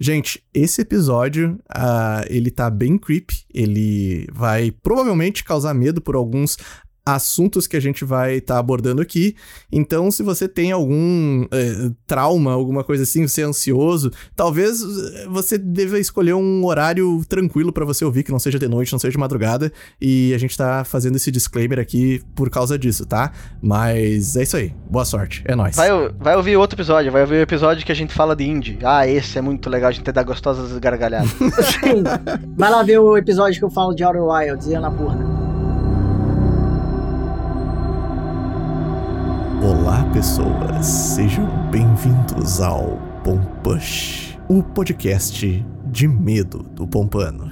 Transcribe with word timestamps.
Gente, 0.00 0.44
esse 0.54 0.80
episódio, 0.80 1.58
uh, 1.70 2.24
ele 2.28 2.50
tá 2.50 2.70
bem 2.70 2.96
creepy, 2.96 3.44
ele 3.52 4.28
vai 4.32 4.70
provavelmente 4.70 5.42
causar 5.42 5.74
medo 5.74 6.00
por 6.00 6.14
alguns 6.14 6.56
assuntos 7.14 7.66
que 7.66 7.76
a 7.76 7.80
gente 7.80 8.04
vai 8.04 8.34
estar 8.34 8.54
tá 8.54 8.60
abordando 8.60 9.00
aqui. 9.00 9.34
Então, 9.72 10.10
se 10.10 10.22
você 10.22 10.46
tem 10.46 10.72
algum 10.72 11.46
é, 11.50 11.90
trauma, 12.06 12.52
alguma 12.52 12.84
coisa 12.84 13.04
assim, 13.04 13.26
você 13.26 13.42
é 13.42 13.44
ansioso, 13.44 14.10
talvez 14.36 14.82
eh, 14.82 15.26
você 15.28 15.56
deva 15.56 15.98
escolher 15.98 16.34
um 16.34 16.64
horário 16.66 17.24
tranquilo 17.26 17.72
para 17.72 17.84
você 17.84 18.04
ouvir, 18.04 18.22
que 18.22 18.30
não 18.30 18.38
seja 18.38 18.58
de 18.58 18.68
noite, 18.68 18.92
não 18.92 18.98
seja 18.98 19.12
de 19.12 19.18
madrugada. 19.18 19.72
E 20.00 20.34
a 20.34 20.38
gente 20.38 20.56
tá 20.56 20.84
fazendo 20.84 21.16
esse 21.16 21.30
disclaimer 21.30 21.78
aqui 21.78 22.20
por 22.34 22.50
causa 22.50 22.78
disso, 22.78 23.06
tá? 23.06 23.32
Mas 23.62 24.36
é 24.36 24.42
isso 24.42 24.56
aí. 24.56 24.74
Boa 24.90 25.04
sorte. 25.04 25.42
É 25.46 25.54
nóis. 25.54 25.76
Vai, 25.76 25.88
vai 26.18 26.36
ouvir 26.36 26.56
outro 26.56 26.76
episódio, 26.76 27.10
vai 27.10 27.22
ouvir 27.22 27.36
o 27.36 27.42
episódio 27.42 27.86
que 27.86 27.92
a 27.92 27.94
gente 27.94 28.12
fala 28.12 28.36
de 28.36 28.44
indie. 28.44 28.78
Ah, 28.82 29.06
esse 29.06 29.38
é 29.38 29.40
muito 29.40 29.70
legal, 29.70 29.88
a 29.88 29.92
gente 29.92 30.10
dar 30.12 30.22
gostosas 30.24 30.76
gargalhadas. 30.78 31.30
Sim. 31.30 32.02
Vai 32.56 32.70
lá 32.70 32.82
ver 32.82 32.98
o 32.98 33.16
episódio 33.16 33.58
que 33.58 33.64
eu 33.64 33.70
falo 33.70 33.94
de 33.94 34.02
Outer 34.02 34.22
Wilds 34.22 34.66
e 34.66 34.74
Anapurna. 34.74 35.37
Pessoas, 40.18 40.84
sejam 40.84 41.46
bem-vindos 41.70 42.60
ao 42.60 42.98
Pompush, 43.22 44.36
o 44.48 44.64
podcast 44.64 45.64
de 45.86 46.08
medo 46.08 46.64
do 46.72 46.88
Pompano. 46.88 47.48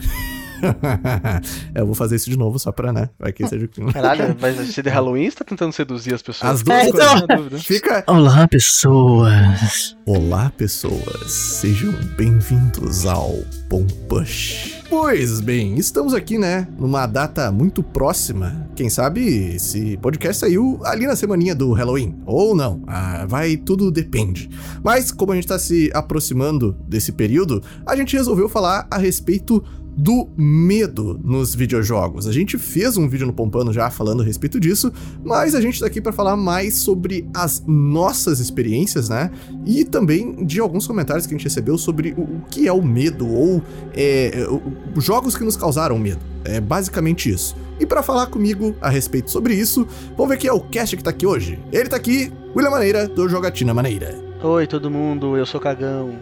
eu 1.72 1.86
vou 1.86 1.94
fazer 1.94 2.16
isso 2.16 2.28
de 2.28 2.36
novo 2.36 2.58
só 2.58 2.72
pra, 2.72 2.92
né? 2.92 3.08
Vai 3.20 3.32
que 3.32 3.46
seja 3.46 3.66
o 3.66 3.92
Caralho, 3.92 4.34
vai 4.34 4.52
ser 4.52 4.82
de 4.82 4.88
Halloween 4.88 5.26
ou 5.26 5.30
você 5.30 5.36
tá 5.36 5.44
tentando 5.44 5.72
seduzir 5.72 6.12
as 6.12 6.22
pessoas? 6.22 6.54
As 6.54 6.62
duas 6.64 6.88
é, 6.88 6.90
coisas. 6.90 7.22
Então... 7.22 7.58
Fica... 7.60 8.02
Olá, 8.08 8.48
pessoas. 8.48 9.96
Olá, 10.04 10.50
pessoas. 10.50 11.30
Sejam 11.30 11.92
bem-vindos 12.16 13.06
ao 13.06 13.30
Pompush. 13.70 14.75
Pois 14.88 15.40
bem, 15.40 15.74
estamos 15.74 16.14
aqui, 16.14 16.38
né, 16.38 16.68
numa 16.79 17.06
data 17.06 17.51
muito 17.51 17.82
próxima. 17.82 18.68
Quem 18.76 18.88
sabe 18.88 19.54
esse 19.56 19.96
podcast 19.96 20.40
saiu 20.40 20.79
ali 20.84 21.09
na 21.09 21.16
semaninha 21.16 21.56
do 21.56 21.73
Halloween, 21.73 22.16
ou 22.24 22.54
não. 22.54 22.82
Ah, 22.87 23.26
vai, 23.26 23.57
tudo 23.57 23.90
depende. 23.90 24.48
Mas 24.84 25.10
como 25.10 25.32
a 25.32 25.34
gente 25.34 25.48
tá 25.48 25.59
se 25.59 25.90
aproximando 25.92 26.76
desse 26.87 27.10
período, 27.10 27.60
a 27.84 27.96
gente 27.96 28.16
resolveu 28.16 28.48
falar 28.48 28.87
a 28.88 28.96
respeito 28.96 29.62
do 29.96 30.28
medo 30.36 31.18
nos 31.24 31.54
videojogos. 31.54 32.26
A 32.26 32.32
gente 32.32 32.58
fez 32.58 32.98
um 32.98 33.08
vídeo 33.08 33.26
no 33.26 33.32
Pompano 33.32 33.72
já 33.72 33.90
falando 33.90 34.22
a 34.22 34.24
respeito 34.24 34.60
disso, 34.60 34.92
mas 35.24 35.54
a 35.54 35.60
gente 35.60 35.80
tá 35.80 35.86
aqui 35.86 36.00
para 36.00 36.12
falar 36.12 36.36
mais 36.36 36.78
sobre 36.78 37.26
as 37.34 37.64
nossas 37.66 38.38
experiências, 38.38 39.08
né? 39.08 39.30
E 39.64 39.84
também 39.84 40.44
de 40.44 40.60
alguns 40.60 40.86
comentários 40.86 41.26
que 41.26 41.34
a 41.34 41.36
gente 41.36 41.44
recebeu 41.44 41.78
sobre 41.78 42.14
o, 42.16 42.22
o 42.22 42.42
que 42.50 42.68
é 42.68 42.72
o 42.72 42.82
medo 42.82 43.26
ou 43.26 43.62
é, 43.94 44.46
o, 44.50 45.00
jogos 45.00 45.34
que 45.34 45.44
nos 45.44 45.56
causaram 45.56 45.98
medo. 45.98 46.20
É 46.44 46.60
basicamente 46.60 47.30
isso. 47.30 47.56
E 47.80 47.86
para 47.86 48.02
falar 48.02 48.26
comigo 48.26 48.74
a 48.80 48.90
respeito 48.90 49.30
sobre 49.30 49.54
isso, 49.54 49.86
vamos 50.16 50.28
ver 50.28 50.36
quem 50.36 50.50
é 50.50 50.52
o 50.52 50.60
cast 50.60 50.96
que 50.96 51.02
tá 51.02 51.10
aqui 51.10 51.26
hoje. 51.26 51.58
Ele 51.72 51.88
tá 51.88 51.96
aqui, 51.96 52.30
William 52.54 52.70
Maneira, 52.70 53.08
do 53.08 53.28
Jogatina 53.28 53.72
Maneira. 53.72 54.26
Oi, 54.42 54.66
todo 54.66 54.90
mundo, 54.90 55.36
eu 55.36 55.46
sou 55.46 55.58
cagão. 55.58 56.14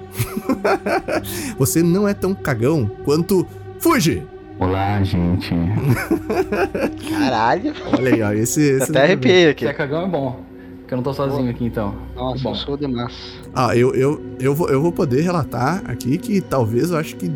Você 1.59 1.83
não 1.83 2.09
é 2.09 2.15
tão 2.15 2.35
cagão 2.35 2.91
quanto 3.05 3.47
Fuji! 3.85 4.23
Olá, 4.59 5.03
gente. 5.03 5.51
Caralho. 7.07 7.75
Olha 7.93 8.15
aí, 8.15 8.23
ó. 8.23 8.33
Esse. 8.33 8.63
esse 8.63 8.91
Até 8.91 9.03
arrepiei 9.03 9.51
aqui. 9.51 9.67
Se 9.67 9.71
é 9.71 9.75
cagão 9.75 10.07
é 10.07 10.09
bom. 10.09 10.41
Porque 10.79 10.95
eu 10.95 10.97
não 10.97 11.03
tô 11.03 11.13
sozinho 11.13 11.51
aqui 11.51 11.67
então. 11.67 11.95
Nossa, 12.17 12.43
bom. 12.43 12.53
eu 12.53 12.55
sou 12.55 12.77
demais. 12.79 13.13
Ah, 13.55 13.77
eu, 13.77 13.95
eu, 13.95 14.25
eu, 14.41 14.55
vou, 14.55 14.71
eu 14.71 14.81
vou 14.81 14.91
poder 14.91 15.21
relatar 15.21 15.83
aqui 15.85 16.17
que 16.17 16.41
talvez 16.41 16.93
eu 16.93 16.97
acho 16.97 17.15
que 17.17 17.31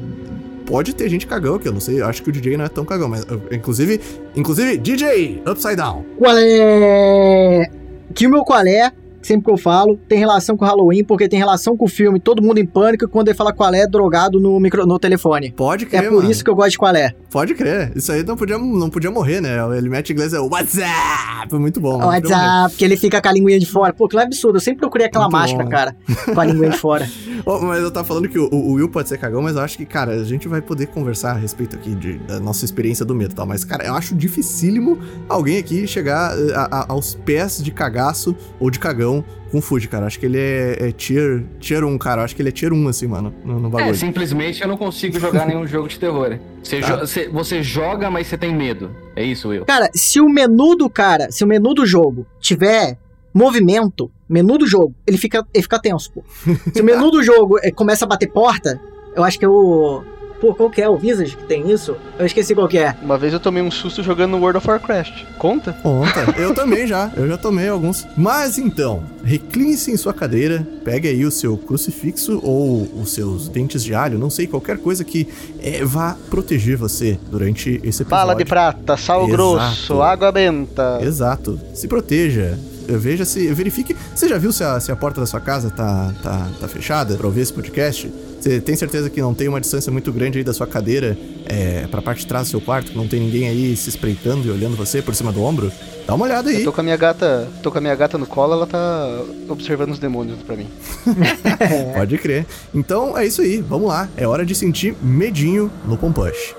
pode 0.64 0.94
ter 0.94 1.10
gente 1.10 1.26
cagão 1.26 1.56
aqui, 1.56 1.68
eu 1.68 1.72
não 1.72 1.80
sei, 1.80 2.00
eu 2.00 2.06
acho 2.06 2.22
que 2.22 2.30
o 2.30 2.32
DJ 2.32 2.56
não 2.56 2.64
é 2.64 2.68
tão 2.68 2.84
cagão, 2.84 3.10
mas 3.10 3.26
inclusive, 3.52 4.00
inclusive 4.34 4.78
DJ 4.78 5.42
Upside 5.46 5.76
Down. 5.76 6.02
Qual 6.16 6.34
é? 6.34 7.70
Que 8.14 8.26
o 8.26 8.30
meu 8.30 8.42
qual 8.42 8.66
é? 8.66 8.90
Sempre 9.22 9.44
que 9.44 9.50
eu 9.50 9.56
falo, 9.56 9.98
tem 10.08 10.18
relação 10.18 10.56
com 10.56 10.64
Halloween, 10.64 11.04
porque 11.04 11.28
tem 11.28 11.38
relação 11.38 11.76
com 11.76 11.84
o 11.84 11.88
filme 11.88 12.20
Todo 12.20 12.42
Mundo 12.42 12.58
em 12.58 12.66
Pânico, 12.66 13.08
quando 13.08 13.28
ele 13.28 13.36
fala 13.36 13.52
qual 13.52 13.72
é 13.74 13.86
drogado 13.86 14.40
no, 14.40 14.58
micro, 14.60 14.86
no 14.86 14.98
telefone. 14.98 15.52
Pode 15.52 15.86
crer, 15.86 16.04
É 16.04 16.08
por 16.08 16.18
mano. 16.18 16.30
isso 16.30 16.44
que 16.44 16.50
eu 16.50 16.54
gosto 16.54 16.70
de 16.70 16.78
qual 16.78 16.94
é. 16.94 17.12
Pode 17.30 17.54
crer. 17.54 17.92
Isso 17.94 18.10
aí 18.12 18.22
não 18.22 18.36
podia, 18.36 18.58
não 18.58 18.90
podia 18.90 19.10
morrer, 19.10 19.40
né? 19.40 19.56
Ele 19.76 19.88
mete 19.88 20.12
inglês, 20.12 20.32
é 20.32 20.40
WhatsApp. 20.40 21.54
Muito 21.54 21.80
bom. 21.80 21.98
WhatsApp, 21.98 22.70
porque 22.70 22.84
ele 22.84 22.96
fica 22.96 23.20
com 23.20 23.28
a 23.28 23.32
linguinha 23.32 23.58
de 23.58 23.66
fora. 23.66 23.92
Pô, 23.92 24.08
que 24.08 24.16
é 24.16 24.22
absurdo. 24.22 24.56
Eu 24.56 24.60
sempre 24.60 24.80
procurei 24.80 25.06
aquela 25.06 25.24
muito 25.24 25.36
máscara, 25.36 25.64
bom. 25.64 25.70
cara, 25.70 25.96
com 26.34 26.40
a 26.40 26.44
linguinha 26.44 26.70
de 26.70 26.78
fora. 26.78 27.08
oh, 27.44 27.60
mas 27.60 27.82
eu 27.82 27.90
tava 27.90 28.06
falando 28.06 28.28
que 28.28 28.38
o, 28.38 28.48
o, 28.52 28.72
Will 28.74 28.88
pode 28.88 29.08
ser 29.08 29.18
cagão, 29.18 29.42
mas 29.42 29.56
eu 29.56 29.62
acho 29.62 29.76
que, 29.76 29.84
cara, 29.84 30.12
a 30.12 30.24
gente 30.24 30.48
vai 30.48 30.60
poder 30.60 30.86
conversar 30.86 31.32
a 31.32 31.34
respeito 31.34 31.76
aqui 31.76 31.94
de, 31.94 32.18
da 32.18 32.40
nossa 32.40 32.64
experiência 32.64 33.04
do 33.04 33.14
medo 33.14 33.32
e 33.32 33.34
tal. 33.34 33.46
Mas, 33.46 33.64
cara, 33.64 33.84
eu 33.84 33.94
acho 33.94 34.14
dificílimo 34.14 34.98
alguém 35.28 35.58
aqui 35.58 35.86
chegar 35.86 36.36
eh, 36.38 36.54
a, 36.54 36.80
a, 36.80 36.92
aos 36.92 37.14
pés 37.14 37.62
de 37.62 37.70
cagaço 37.70 38.36
ou 38.58 38.70
de 38.70 38.78
cagão 38.78 39.07
com 39.50 39.60
Fuji, 39.60 39.88
cara. 39.88 40.06
Acho 40.06 40.18
que 40.18 40.26
ele 40.26 40.38
é, 40.38 40.88
é 40.88 40.92
tier, 40.92 41.44
tier 41.58 41.84
1, 41.84 41.98
cara. 41.98 42.22
Acho 42.22 42.34
que 42.34 42.42
ele 42.42 42.48
é 42.48 42.52
tier 42.52 42.72
1, 42.72 42.88
assim, 42.88 43.06
mano, 43.06 43.34
no, 43.44 43.58
no 43.58 43.70
bagulho. 43.70 43.90
É, 43.90 43.94
simplesmente 43.94 44.62
eu 44.62 44.68
não 44.68 44.76
consigo 44.76 45.18
jogar 45.18 45.46
nenhum 45.46 45.66
jogo 45.68 45.88
de 45.88 45.98
terror. 45.98 46.38
Você, 46.62 46.80
tá. 46.80 46.86
jo 46.86 46.98
você, 47.00 47.28
você, 47.28 47.62
joga, 47.62 48.10
mas 48.10 48.26
você 48.26 48.36
tem 48.36 48.54
medo. 48.54 48.90
É 49.16 49.22
isso, 49.22 49.48
Will? 49.48 49.64
Cara, 49.64 49.90
se 49.94 50.20
o 50.20 50.28
menu 50.28 50.76
do 50.76 50.88
cara, 50.88 51.30
se 51.30 51.44
o 51.44 51.46
menu 51.46 51.74
do 51.74 51.86
jogo 51.86 52.26
tiver 52.40 52.98
movimento, 53.32 54.10
menu 54.28 54.58
do 54.58 54.66
jogo, 54.66 54.94
ele 55.06 55.16
fica, 55.16 55.46
ele 55.54 55.62
fica 55.62 55.78
tenso, 55.78 56.12
pô. 56.12 56.24
Se 56.72 56.80
o 56.80 56.84
menu 56.84 57.10
do 57.10 57.22
jogo 57.22 57.58
é, 57.62 57.70
começa 57.70 58.04
a 58.04 58.08
bater 58.08 58.30
porta, 58.30 58.80
eu 59.14 59.24
acho 59.24 59.38
que 59.38 59.44
é 59.44 59.48
o 59.48 60.02
Pô, 60.40 60.54
qual 60.54 60.70
que 60.70 60.80
é? 60.80 60.88
O 60.88 60.96
Visage 60.96 61.36
que 61.36 61.44
tem 61.44 61.70
isso? 61.70 61.96
Eu 62.18 62.24
esqueci 62.24 62.54
qual 62.54 62.68
que 62.68 62.78
é. 62.78 62.94
Uma 63.02 63.18
vez 63.18 63.32
eu 63.32 63.40
tomei 63.40 63.62
um 63.62 63.70
susto 63.70 64.02
jogando 64.02 64.32
no 64.32 64.38
World 64.38 64.58
of 64.58 64.68
Warcraft. 64.68 65.24
Conta? 65.36 65.72
Conta. 65.82 66.34
eu 66.38 66.54
também 66.54 66.86
já. 66.86 67.10
Eu 67.16 67.26
já 67.28 67.36
tomei 67.36 67.68
alguns. 67.68 68.06
Mas 68.16 68.56
então, 68.58 69.02
recline-se 69.24 69.90
em 69.90 69.96
sua 69.96 70.14
cadeira, 70.14 70.66
pegue 70.84 71.08
aí 71.08 71.24
o 71.24 71.30
seu 71.30 71.56
crucifixo 71.56 72.40
ou 72.42 72.82
os 73.00 73.12
seus 73.12 73.48
dentes 73.48 73.82
de 73.82 73.94
alho, 73.94 74.18
não 74.18 74.30
sei, 74.30 74.46
qualquer 74.46 74.78
coisa 74.78 75.04
que 75.04 75.28
é, 75.60 75.84
vá 75.84 76.16
proteger 76.30 76.76
você 76.76 77.18
durante 77.30 77.70
esse 77.82 78.02
episódio. 78.02 78.08
Bala 78.08 78.34
de 78.34 78.44
prata, 78.44 78.96
sal 78.96 79.20
Exato. 79.24 79.32
grosso, 79.32 80.02
água 80.02 80.30
benta. 80.30 81.00
Exato. 81.02 81.58
Se 81.74 81.88
proteja 81.88 82.58
veja 82.96 83.24
se. 83.24 83.52
Verifique. 83.52 83.96
Você 84.14 84.28
já 84.28 84.38
viu 84.38 84.52
se 84.52 84.62
a, 84.64 84.78
se 84.80 84.90
a 84.90 84.96
porta 84.96 85.20
da 85.20 85.26
sua 85.26 85.40
casa 85.40 85.70
tá, 85.70 86.12
tá, 86.22 86.48
tá 86.60 86.68
fechada 86.68 87.16
pra 87.16 87.26
ouvir 87.26 87.40
esse 87.40 87.52
podcast? 87.52 88.10
Você 88.40 88.60
tem 88.60 88.76
certeza 88.76 89.10
que 89.10 89.20
não 89.20 89.34
tem 89.34 89.48
uma 89.48 89.60
distância 89.60 89.90
muito 89.90 90.12
grande 90.12 90.38
aí 90.38 90.44
da 90.44 90.52
sua 90.52 90.66
cadeira 90.66 91.18
é, 91.44 91.86
pra 91.88 92.00
parte 92.00 92.20
de 92.20 92.26
trás 92.26 92.46
do 92.46 92.50
seu 92.50 92.60
quarto? 92.60 92.92
Que 92.92 92.96
não 92.96 93.08
tem 93.08 93.20
ninguém 93.20 93.48
aí 93.48 93.76
se 93.76 93.88
espreitando 93.88 94.46
e 94.46 94.50
olhando 94.50 94.76
você 94.76 95.02
por 95.02 95.14
cima 95.14 95.32
do 95.32 95.42
ombro? 95.42 95.72
Dá 96.06 96.14
uma 96.14 96.24
olhada 96.24 96.48
aí. 96.48 96.60
Eu 96.60 96.64
tô 96.64 96.72
com 96.72 96.80
a 96.80 96.84
minha 96.84 96.96
gata. 96.96 97.48
Tô 97.62 97.70
com 97.70 97.78
a 97.78 97.80
minha 97.80 97.94
gata 97.94 98.16
no 98.16 98.26
colo, 98.26 98.52
ela 98.52 98.66
tá 98.66 99.22
observando 99.48 99.90
os 99.90 99.98
demônios 99.98 100.38
pra 100.42 100.56
mim. 100.56 100.68
Pode 101.94 102.16
crer. 102.18 102.46
Então 102.74 103.18
é 103.18 103.26
isso 103.26 103.42
aí, 103.42 103.60
vamos 103.60 103.88
lá. 103.88 104.08
É 104.16 104.26
hora 104.26 104.46
de 104.46 104.54
sentir 104.54 104.96
medinho 105.02 105.70
no 105.84 105.96
Pompush. 105.98 106.54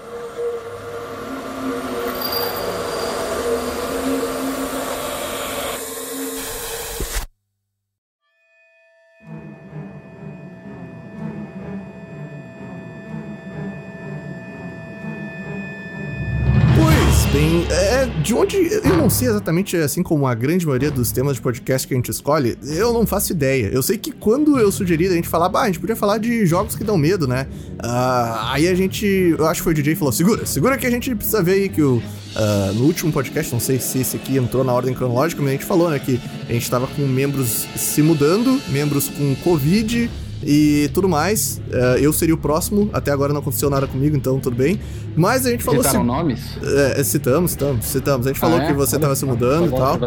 Não 19.00 19.10
sei 19.10 19.30
exatamente, 19.30 19.78
assim 19.78 20.04
como 20.04 20.28
a 20.28 20.36
grande 20.36 20.66
maioria 20.66 20.92
dos 20.92 21.10
temas 21.12 21.36
de 21.36 21.42
podcast 21.42 21.88
que 21.88 21.94
a 21.94 21.98
gente 21.98 22.12
escolhe, 22.12 22.58
eu 22.64 22.94
não 22.94 23.08
faço 23.08 23.32
ideia. 23.32 23.68
Eu 23.68 23.82
sei 23.82 23.98
que 23.98 24.12
quando 24.12 24.60
eu 24.60 24.70
sugeri 24.74 25.08
a 25.08 25.12
gente 25.12 25.28
falar, 25.28 25.48
bah, 25.48 25.62
a 25.62 25.66
gente 25.68 25.80
podia 25.80 25.96
falar 25.96 26.18
de 26.18 26.46
jogos 26.46 26.76
que 26.76 26.84
dão 26.84 26.98
medo, 26.98 27.26
né? 27.26 27.48
Uh, 27.78 28.52
aí 28.52 28.68
a 28.68 28.76
gente. 28.76 29.06
Eu 29.06 29.48
acho 29.48 29.62
que 29.62 29.64
foi 29.64 29.72
o 29.72 29.76
DJ 29.76 29.94
que 29.94 30.00
falou: 30.00 30.12
segura, 30.12 30.46
segura 30.46 30.78
que 30.78 30.86
a 30.86 30.92
gente 30.92 31.16
precisa 31.16 31.42
ver 31.42 31.54
aí 31.54 31.70
que 31.70 31.82
o. 31.82 31.96
Uh, 31.96 32.74
no 32.76 32.84
último 32.84 33.12
podcast, 33.12 33.52
não 33.54 33.60
sei 33.60 33.80
se 33.80 34.00
esse 34.00 34.18
aqui 34.18 34.38
entrou 34.38 34.64
na 34.64 34.74
ordem 34.74 34.94
cronológica, 34.94 35.42
mas 35.42 35.50
a 35.50 35.54
gente 35.54 35.66
falou, 35.66 35.90
né, 35.90 35.98
que 35.98 36.22
a 36.48 36.54
gente 36.54 36.70
tava 36.70 36.86
com 36.86 37.02
membros 37.02 37.68
se 37.76 38.02
mudando, 38.04 38.62
membros 38.70 39.08
com 39.08 39.34
Covid 39.38 40.10
e 40.44 40.90
tudo 40.94 41.08
mais. 41.10 41.62
Uh, 41.68 41.98
eu 42.00 42.14
seria 42.14 42.36
o 42.36 42.38
próximo, 42.38 42.90
até 42.94 43.12
agora 43.12 43.34
não 43.34 43.42
aconteceu 43.42 43.70
nada 43.70 43.88
comigo, 43.88 44.16
então 44.16 44.40
tudo 44.40 44.56
bem. 44.56 44.80
Mas 45.16 45.46
a 45.46 45.52
gente 45.52 45.64
falou. 45.64 45.84
Citaram 45.84 46.06
nomes? 46.06 46.58
É, 46.64 47.04
citamos, 47.04 47.52
citamos, 47.52 47.86
citamos. 47.86 48.26
A 48.26 48.30
gente 48.30 48.38
ah, 48.38 48.40
falou 48.40 48.60
é? 48.62 48.68
que 48.68 48.74
você 48.74 48.96
estava 48.96 49.16
se 49.16 49.26
mudando 49.26 49.68
e 49.68 49.72
tal. 49.72 50.00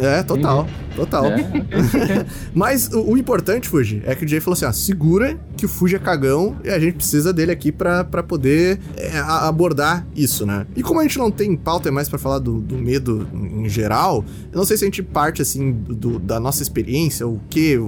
É, 0.00 0.22
total, 0.22 0.66
total. 0.96 1.26
É. 1.26 1.42
Mas 2.52 2.88
o, 2.88 3.12
o, 3.12 3.18
importante, 3.18 3.68
Fuji, 3.68 4.02
é 4.04 4.14
que 4.14 4.24
o 4.24 4.28
Jay 4.28 4.40
falou 4.40 4.54
assim: 4.54 4.64
ah, 4.64 4.72
segura 4.72 5.38
que 5.56 5.66
o 5.66 5.68
Fuji 5.68 5.96
é 5.96 5.98
cagão 5.98 6.56
e 6.64 6.70
a 6.70 6.78
gente 6.78 6.94
precisa 6.96 7.32
dele 7.32 7.52
aqui 7.52 7.70
pra, 7.70 8.02
pra 8.02 8.22
poder 8.22 8.80
é, 8.96 9.18
abordar 9.18 10.04
isso, 10.16 10.44
né? 10.44 10.66
E 10.74 10.82
como 10.82 10.98
a 11.00 11.02
gente 11.04 11.18
não 11.18 11.30
tem 11.30 11.56
pauta 11.56 11.92
mais 11.92 12.08
para 12.08 12.18
falar 12.18 12.38
do, 12.38 12.60
do, 12.60 12.76
medo 12.76 13.28
em 13.32 13.68
geral, 13.68 14.24
eu 14.50 14.58
não 14.58 14.64
sei 14.64 14.76
se 14.76 14.84
a 14.84 14.86
gente 14.86 15.02
parte 15.02 15.40
assim 15.40 15.72
do, 15.72 16.18
da 16.18 16.40
nossa 16.40 16.62
experiência, 16.62 17.26
o 17.28 17.40
que. 17.48 17.78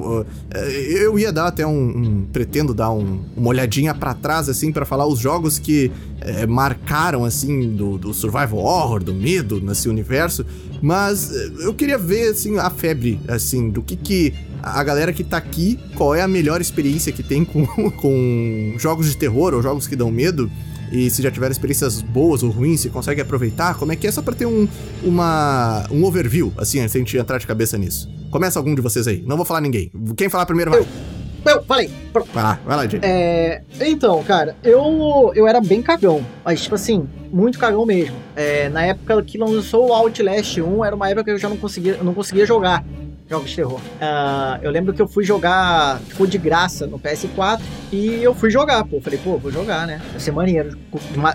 É, 0.52 1.04
eu 1.04 1.18
ia 1.18 1.32
dar 1.32 1.48
até 1.48 1.63
até 1.64 1.66
um, 1.66 1.88
um 1.88 2.26
pretendo 2.32 2.74
dar 2.74 2.90
um, 2.90 3.20
uma 3.36 3.48
olhadinha 3.48 3.94
para 3.94 4.14
trás 4.14 4.48
assim 4.48 4.70
para 4.70 4.84
falar 4.84 5.06
os 5.06 5.18
jogos 5.18 5.58
que 5.58 5.90
é, 6.20 6.46
marcaram 6.46 7.24
assim 7.24 7.74
do, 7.74 7.98
do, 7.98 8.12
survival 8.12 8.58
horror, 8.58 9.02
do 9.02 9.14
medo 9.14 9.60
nesse 9.60 9.88
universo, 9.88 10.44
mas 10.80 11.34
eh, 11.34 11.50
eu 11.60 11.74
queria 11.74 11.98
ver 11.98 12.30
assim 12.30 12.58
a 12.58 12.70
febre 12.70 13.18
assim 13.26 13.70
do 13.70 13.82
que 13.82 13.96
que 13.96 14.34
a 14.62 14.82
galera 14.82 15.12
que 15.12 15.24
tá 15.24 15.36
aqui, 15.36 15.78
qual 15.94 16.14
é 16.14 16.22
a 16.22 16.28
melhor 16.28 16.60
experiência 16.60 17.12
que 17.12 17.22
tem 17.22 17.44
com, 17.44 17.66
com 17.92 18.74
jogos 18.78 19.08
de 19.08 19.16
terror 19.16 19.54
ou 19.54 19.62
jogos 19.62 19.86
que 19.86 19.96
dão 19.96 20.10
medo 20.10 20.50
e 20.92 21.10
se 21.10 21.22
já 21.22 21.30
tiveram 21.30 21.50
experiências 21.50 22.00
boas 22.00 22.42
ou 22.42 22.50
ruins, 22.50 22.80
se 22.80 22.88
consegue 22.88 23.20
aproveitar, 23.20 23.74
como 23.74 23.90
é 23.90 23.96
que 23.96 24.06
é 24.06 24.12
só 24.12 24.22
pra 24.22 24.34
ter 24.34 24.46
um, 24.46 24.68
uma, 25.02 25.84
um 25.90 26.04
overview, 26.04 26.52
assim, 26.56 26.78
antes 26.78 26.94
a 26.94 26.98
gente 26.98 27.16
entrar 27.16 27.38
de 27.38 27.46
cabeça 27.46 27.76
nisso. 27.76 28.08
Começa 28.30 28.58
algum 28.58 28.74
de 28.74 28.80
vocês 28.80 29.08
aí, 29.08 29.22
não 29.26 29.36
vou 29.36 29.44
falar 29.44 29.60
ninguém. 29.60 29.90
Quem 30.16 30.28
falar 30.28 30.46
primeiro 30.46 30.70
vai. 30.70 30.80
Eu. 30.80 31.13
Eu, 31.44 31.62
falei. 31.62 31.90
Pronto. 32.12 32.28
Vai 32.32 32.42
lá, 32.42 32.58
vai 32.64 32.76
lá, 32.76 32.86
Jay. 32.86 33.00
É, 33.02 33.62
então, 33.80 34.22
cara, 34.24 34.56
eu, 34.62 35.32
eu 35.34 35.46
era 35.46 35.60
bem 35.60 35.82
cagão. 35.82 36.24
Mas, 36.44 36.62
tipo 36.62 36.74
assim, 36.74 37.08
muito 37.32 37.58
cagão 37.58 37.84
mesmo. 37.84 38.16
É, 38.34 38.68
na 38.68 38.86
época 38.86 39.22
que 39.22 39.36
lançou 39.36 39.88
o 39.88 39.92
Outlast 39.92 40.58
1, 40.58 40.84
era 40.84 40.96
uma 40.96 41.08
época 41.08 41.24
que 41.24 41.30
eu 41.32 41.38
já 41.38 41.48
não 41.48 41.56
conseguia, 41.56 41.98
não 42.02 42.14
conseguia 42.14 42.46
jogar 42.46 42.84
jogos 43.28 43.50
de 43.50 43.56
terror. 43.56 43.80
Uh, 43.80 44.62
eu 44.62 44.70
lembro 44.70 44.92
que 44.92 45.00
eu 45.00 45.08
fui 45.08 45.24
jogar, 45.24 45.98
ficou 46.00 46.26
de 46.26 46.38
graça 46.38 46.86
no 46.86 46.98
PS4 46.98 47.60
e 47.92 48.22
eu 48.22 48.34
fui 48.34 48.50
jogar, 48.50 48.84
pô. 48.84 49.00
Falei, 49.00 49.18
pô, 49.22 49.38
vou 49.38 49.50
jogar, 49.50 49.86
né? 49.86 50.00
Vai 50.10 50.20
ser 50.20 50.32
maneiro. 50.32 50.76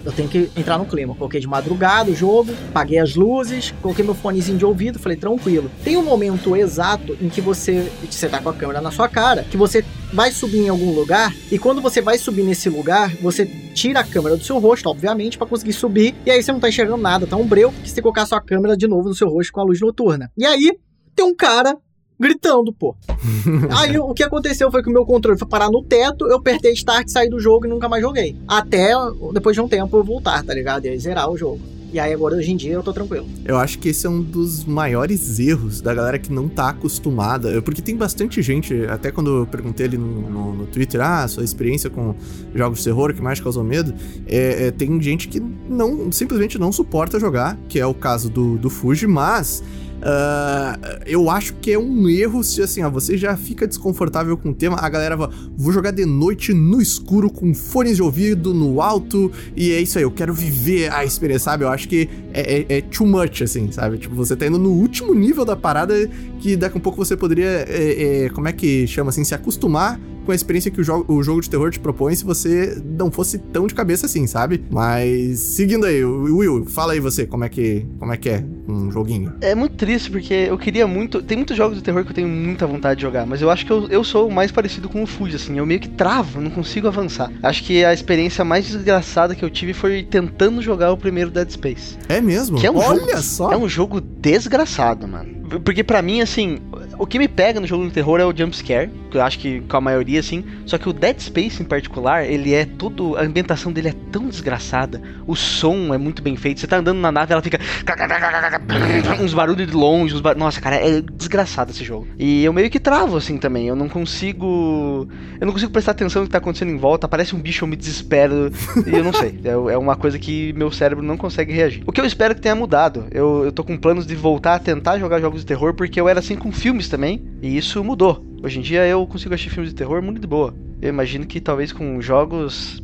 Eu 0.05 0.11
tenho 0.11 0.29
que 0.29 0.49
entrar 0.55 0.77
no 0.77 0.85
clima. 0.85 1.15
Coloquei 1.15 1.39
de 1.39 1.47
madrugada 1.47 2.11
o 2.11 2.15
jogo, 2.15 2.53
paguei 2.73 2.99
as 2.99 3.15
luzes, 3.15 3.73
coloquei 3.81 4.05
meu 4.05 4.13
fonezinho 4.13 4.57
de 4.57 4.65
ouvido, 4.65 4.99
falei, 4.99 5.17
tranquilo. 5.17 5.69
Tem 5.83 5.97
um 5.97 6.03
momento 6.03 6.55
exato 6.55 7.17
em 7.21 7.29
que 7.29 7.41
você, 7.41 7.91
você 8.09 8.29
tá 8.29 8.39
com 8.39 8.49
a 8.49 8.53
câmera 8.53 8.81
na 8.81 8.91
sua 8.91 9.09
cara, 9.09 9.43
que 9.43 9.57
você 9.57 9.83
vai 10.13 10.31
subir 10.31 10.59
em 10.59 10.69
algum 10.69 10.93
lugar 10.93 11.33
e 11.51 11.59
quando 11.59 11.81
você 11.81 12.01
vai 12.01 12.17
subir 12.17 12.43
nesse 12.43 12.69
lugar, 12.69 13.15
você 13.17 13.45
tira 13.73 13.99
a 13.99 14.03
câmera 14.03 14.35
do 14.35 14.43
seu 14.43 14.59
rosto, 14.59 14.89
obviamente, 14.89 15.37
para 15.37 15.47
conseguir 15.47 15.73
subir, 15.73 16.15
e 16.25 16.31
aí 16.31 16.41
você 16.41 16.51
não 16.51 16.59
tá 16.59 16.67
enxergando 16.67 17.01
nada, 17.01 17.27
tá 17.27 17.37
um 17.37 17.47
breu, 17.47 17.71
porque 17.71 17.89
você 17.89 18.01
colocar 18.01 18.23
a 18.23 18.25
sua 18.25 18.41
câmera 18.41 18.75
de 18.75 18.87
novo 18.87 19.07
no 19.07 19.15
seu 19.15 19.29
rosto 19.29 19.53
com 19.53 19.61
a 19.61 19.63
luz 19.63 19.79
noturna. 19.79 20.31
E 20.37 20.45
aí, 20.45 20.71
tem 21.19 21.25
um 21.25 21.35
cara 21.35 21.77
gritando, 22.17 22.71
pô. 22.71 22.95
Aí 23.77 23.99
o 23.99 24.13
que 24.13 24.23
aconteceu 24.23 24.71
foi 24.71 24.81
que 24.81 24.89
o 24.89 24.93
meu 24.93 25.05
controle 25.05 25.37
foi 25.37 25.47
parar 25.47 25.69
no 25.69 25.83
teto, 25.83 26.25
eu 26.27 26.37
apertei 26.37 26.71
start, 26.71 27.09
saí 27.09 27.29
do 27.29 27.39
jogo 27.39 27.65
e 27.65 27.69
nunca 27.69 27.89
mais 27.89 28.01
joguei. 28.01 28.37
Até 28.47 28.93
depois 29.33 29.53
de 29.53 29.61
um 29.61 29.67
tempo 29.67 29.97
eu 29.97 30.03
voltar, 30.03 30.43
tá 30.43 30.53
ligado? 30.53 30.85
E 30.85 30.89
aí 30.89 30.97
zerar 30.97 31.29
o 31.29 31.37
jogo. 31.37 31.59
E 31.91 31.99
aí 31.99 32.13
agora, 32.13 32.35
hoje 32.35 32.51
em 32.51 32.55
dia, 32.55 32.73
eu 32.73 32.83
tô 32.83 32.93
tranquilo. 32.93 33.27
Eu 33.43 33.57
acho 33.57 33.79
que 33.79 33.89
esse 33.89 34.05
é 34.05 34.09
um 34.09 34.21
dos 34.21 34.63
maiores 34.63 35.39
erros 35.39 35.81
da 35.81 35.91
galera 35.91 36.19
que 36.19 36.31
não 36.31 36.47
tá 36.47 36.69
acostumada. 36.69 37.59
Porque 37.63 37.81
tem 37.81 37.97
bastante 37.97 38.43
gente, 38.43 38.85
até 38.85 39.11
quando 39.11 39.39
eu 39.39 39.47
perguntei 39.47 39.87
ali 39.87 39.97
no, 39.97 40.29
no, 40.29 40.53
no 40.53 40.67
Twitter, 40.67 41.01
ah, 41.01 41.27
sua 41.27 41.43
experiência 41.43 41.89
com 41.89 42.15
jogos 42.53 42.77
de 42.77 42.85
terror, 42.85 43.11
que 43.11 43.21
mais 43.21 43.39
causou 43.39 43.63
medo, 43.63 43.93
é, 44.27 44.67
é, 44.67 44.71
tem 44.71 45.01
gente 45.01 45.27
que 45.27 45.39
não 45.39 46.11
simplesmente 46.11 46.59
não 46.59 46.71
suporta 46.71 47.19
jogar, 47.19 47.57
que 47.67 47.79
é 47.79 47.85
o 47.87 47.93
caso 47.93 48.29
do, 48.29 48.55
do 48.55 48.69
Fuji, 48.69 49.07
mas 49.07 49.63
Uh, 49.99 51.03
eu 51.05 51.29
acho 51.29 51.53
que 51.55 51.73
é 51.73 51.77
um 51.77 52.07
erro 52.07 52.41
se 52.41 52.61
assim, 52.61 52.81
ó, 52.83 52.89
você 52.89 53.17
já 53.17 53.35
fica 53.35 53.67
desconfortável 53.67 54.37
com 54.37 54.49
o 54.49 54.53
tema, 54.53 54.77
a 54.79 54.87
galera 54.87 55.17
vai, 55.17 55.29
vou 55.57 55.73
jogar 55.73 55.91
de 55.91 56.05
noite 56.05 56.53
no 56.53 56.81
escuro 56.81 57.29
com 57.29 57.53
fones 57.53 57.97
de 57.97 58.01
ouvido 58.01 58.53
no 58.53 58.81
alto 58.81 59.29
e 59.55 59.71
é 59.71 59.81
isso 59.81 59.97
aí, 59.97 60.05
eu 60.05 60.11
quero 60.11 60.33
viver 60.33 60.91
a 60.93 61.03
experiência, 61.03 61.45
sabe? 61.45 61.65
Eu 61.65 61.69
acho 61.69 61.87
que 61.89 62.07
é, 62.33 62.65
é, 62.69 62.77
é 62.77 62.81
too 62.81 63.05
much, 63.05 63.41
assim, 63.41 63.71
sabe? 63.71 63.97
Tipo, 63.97 64.15
você 64.15 64.35
tá 64.35 64.47
indo 64.47 64.57
no 64.57 64.71
último 64.71 65.13
nível 65.13 65.45
da 65.45 65.55
parada 65.55 65.95
que 66.39 66.55
daqui 66.55 66.77
a 66.77 66.81
pouco 66.81 66.97
você 66.97 67.15
poderia, 67.15 67.65
é, 67.67 68.25
é 68.25 68.29
como 68.29 68.47
é 68.47 68.53
que 68.53 68.87
chama 68.87 69.09
assim, 69.09 69.23
se 69.23 69.33
acostumar 69.33 69.99
com 70.29 70.31
a 70.31 70.35
experiência 70.35 70.69
que 70.69 70.79
o 70.79 70.83
jogo, 70.83 71.11
o 71.11 71.23
jogo 71.23 71.41
de 71.41 71.49
terror 71.49 71.71
te 71.71 71.79
propõe 71.79 72.13
se 72.13 72.23
você 72.23 72.79
não 72.85 73.09
fosse 73.09 73.39
tão 73.39 73.65
de 73.65 73.73
cabeça 73.73 74.05
assim, 74.05 74.27
sabe? 74.27 74.63
Mas 74.69 75.39
seguindo 75.39 75.87
aí, 75.87 76.05
Will, 76.05 76.67
fala 76.67 76.93
aí 76.93 76.99
você, 76.99 77.25
como 77.25 77.43
é 77.43 77.49
que, 77.49 77.83
como 77.97 78.13
é, 78.13 78.17
que 78.17 78.29
é 78.29 78.45
um 78.67 78.91
joguinho? 78.91 79.33
É 79.41 79.55
muito 79.55 79.75
triste 79.75 80.11
porque 80.11 80.33
eu 80.33 80.55
queria 80.55 80.85
muito, 80.85 81.23
tem 81.23 81.35
muitos 81.35 81.57
jogos 81.57 81.77
de 81.77 81.83
terror 81.83 82.03
que 82.03 82.11
eu 82.11 82.13
tenho 82.13 82.27
muita 82.27 82.67
vontade 82.67 82.97
de 82.97 83.01
jogar, 83.01 83.25
mas 83.25 83.41
eu 83.41 83.49
acho 83.49 83.65
que 83.65 83.71
eu, 83.71 83.87
eu 83.87 84.03
sou 84.03 84.27
o 84.27 84.31
mais 84.31 84.51
parecido 84.51 84.87
com 84.87 85.01
o 85.01 85.07
Fuji, 85.07 85.35
assim, 85.35 85.57
eu 85.57 85.65
meio 85.65 85.79
que 85.79 85.89
travo, 85.89 86.39
não 86.39 86.51
consigo 86.51 86.87
avançar. 86.87 87.31
Acho 87.41 87.63
que 87.63 87.83
a 87.83 87.91
experiência 87.91 88.45
mais 88.45 88.67
desgraçada 88.67 89.33
que 89.33 89.43
eu 89.43 89.49
tive 89.49 89.73
foi 89.73 90.03
tentando 90.03 90.61
jogar 90.61 90.91
o 90.91 90.97
primeiro 90.97 91.31
Dead 91.31 91.49
Space. 91.49 91.97
É 92.07 92.18
mesmo? 92.21 92.59
Que 92.59 92.67
é 92.67 92.71
um 92.71 92.77
Olha 92.77 92.99
jogo, 92.99 93.21
só! 93.21 93.51
É 93.51 93.57
um 93.57 93.67
jogo 93.67 94.01
desgraçado, 94.01 95.07
mano. 95.07 95.39
Porque 95.63 95.83
para 95.83 96.01
mim, 96.01 96.21
assim, 96.21 96.59
o 96.99 97.07
que 97.07 97.17
me 97.17 97.27
pega 97.27 97.59
no 97.59 97.65
jogo 97.65 97.87
de 97.87 97.91
terror 97.91 98.19
é 98.19 98.25
o 98.25 98.35
jump 98.35 98.55
scare, 98.55 98.91
que 99.09 99.17
eu 99.17 99.21
acho 99.21 99.39
que 99.39 99.61
com 99.61 99.77
a 99.77 99.81
maioria, 99.81 100.19
assim. 100.19 100.43
Só 100.65 100.77
que 100.77 100.87
o 100.87 100.93
Dead 100.93 101.19
Space 101.19 101.61
em 101.61 101.65
particular, 101.65 102.25
ele 102.25 102.53
é 102.53 102.65
todo. 102.65 103.17
A 103.17 103.21
ambientação 103.21 103.71
dele 103.71 103.89
é 103.89 103.95
tão 104.11 104.27
desgraçada. 104.27 105.01
O 105.25 105.35
som 105.35 105.93
é 105.93 105.97
muito 105.97 106.21
bem 106.21 106.35
feito. 106.35 106.59
Você 106.59 106.67
tá 106.67 106.77
andando 106.77 106.99
na 106.99 107.11
nave, 107.11 107.31
ela 107.31 107.41
fica. 107.41 107.59
uns 109.23 109.33
barulhos 109.33 109.65
de 109.65 109.73
longe. 109.73 110.13
Uns 110.13 110.21
bar... 110.21 110.37
Nossa, 110.37 110.61
cara, 110.61 110.75
é 110.75 111.01
desgraçado 111.01 111.71
esse 111.71 111.83
jogo. 111.83 112.07
E 112.17 112.43
eu 112.43 112.53
meio 112.53 112.69
que 112.69 112.79
travo, 112.79 113.17
assim, 113.17 113.37
também. 113.37 113.67
Eu 113.67 113.75
não 113.75 113.89
consigo. 113.89 115.07
Eu 115.39 115.45
não 115.45 115.53
consigo 115.53 115.71
prestar 115.71 115.91
atenção 115.91 116.21
no 116.21 116.27
que 116.27 116.31
tá 116.31 116.37
acontecendo 116.37 116.71
em 116.71 116.77
volta. 116.77 117.07
Aparece 117.07 117.35
um 117.35 117.39
bicho, 117.39 117.63
eu 117.63 117.67
me 117.67 117.75
desespero. 117.75 118.51
e 118.85 118.93
eu 118.93 119.03
não 119.03 119.13
sei. 119.13 119.39
É, 119.43 119.51
é 119.51 119.77
uma 119.77 119.95
coisa 119.95 120.19
que 120.19 120.53
meu 120.53 120.71
cérebro 120.71 121.03
não 121.03 121.17
consegue 121.17 121.53
reagir. 121.53 121.81
O 121.87 121.91
que 121.91 122.01
eu 122.01 122.05
espero 122.09 122.35
que 122.35 122.41
tenha 122.41 122.55
mudado. 122.55 123.07
Eu, 123.11 123.45
eu 123.45 123.51
tô 123.51 123.63
com 123.63 123.77
planos 123.77 124.05
de 124.05 124.15
voltar 124.15 124.55
a 124.55 124.59
tentar 124.59 124.99
jogar 124.99 125.21
jogos 125.21 125.41
de 125.41 125.45
terror, 125.45 125.73
porque 125.73 125.99
eu 125.99 126.09
era 126.09 126.19
assim 126.19 126.35
com 126.35 126.51
filmes 126.51 126.89
também. 126.89 127.23
E 127.41 127.57
isso 127.57 127.83
mudou. 127.83 128.25
Hoje 128.43 128.59
em 128.59 128.61
dia 128.61 128.85
eu 128.85 129.05
consigo 129.07 129.33
assistir 129.33 129.51
filmes 129.51 129.71
de 129.71 129.75
terror 129.75 130.01
muito 130.01 130.19
de 130.19 130.27
boa. 130.27 130.53
Eu 130.81 130.89
imagino 130.89 131.25
que 131.25 131.39
talvez 131.39 131.71
com 131.71 132.01
jogos 132.01 132.83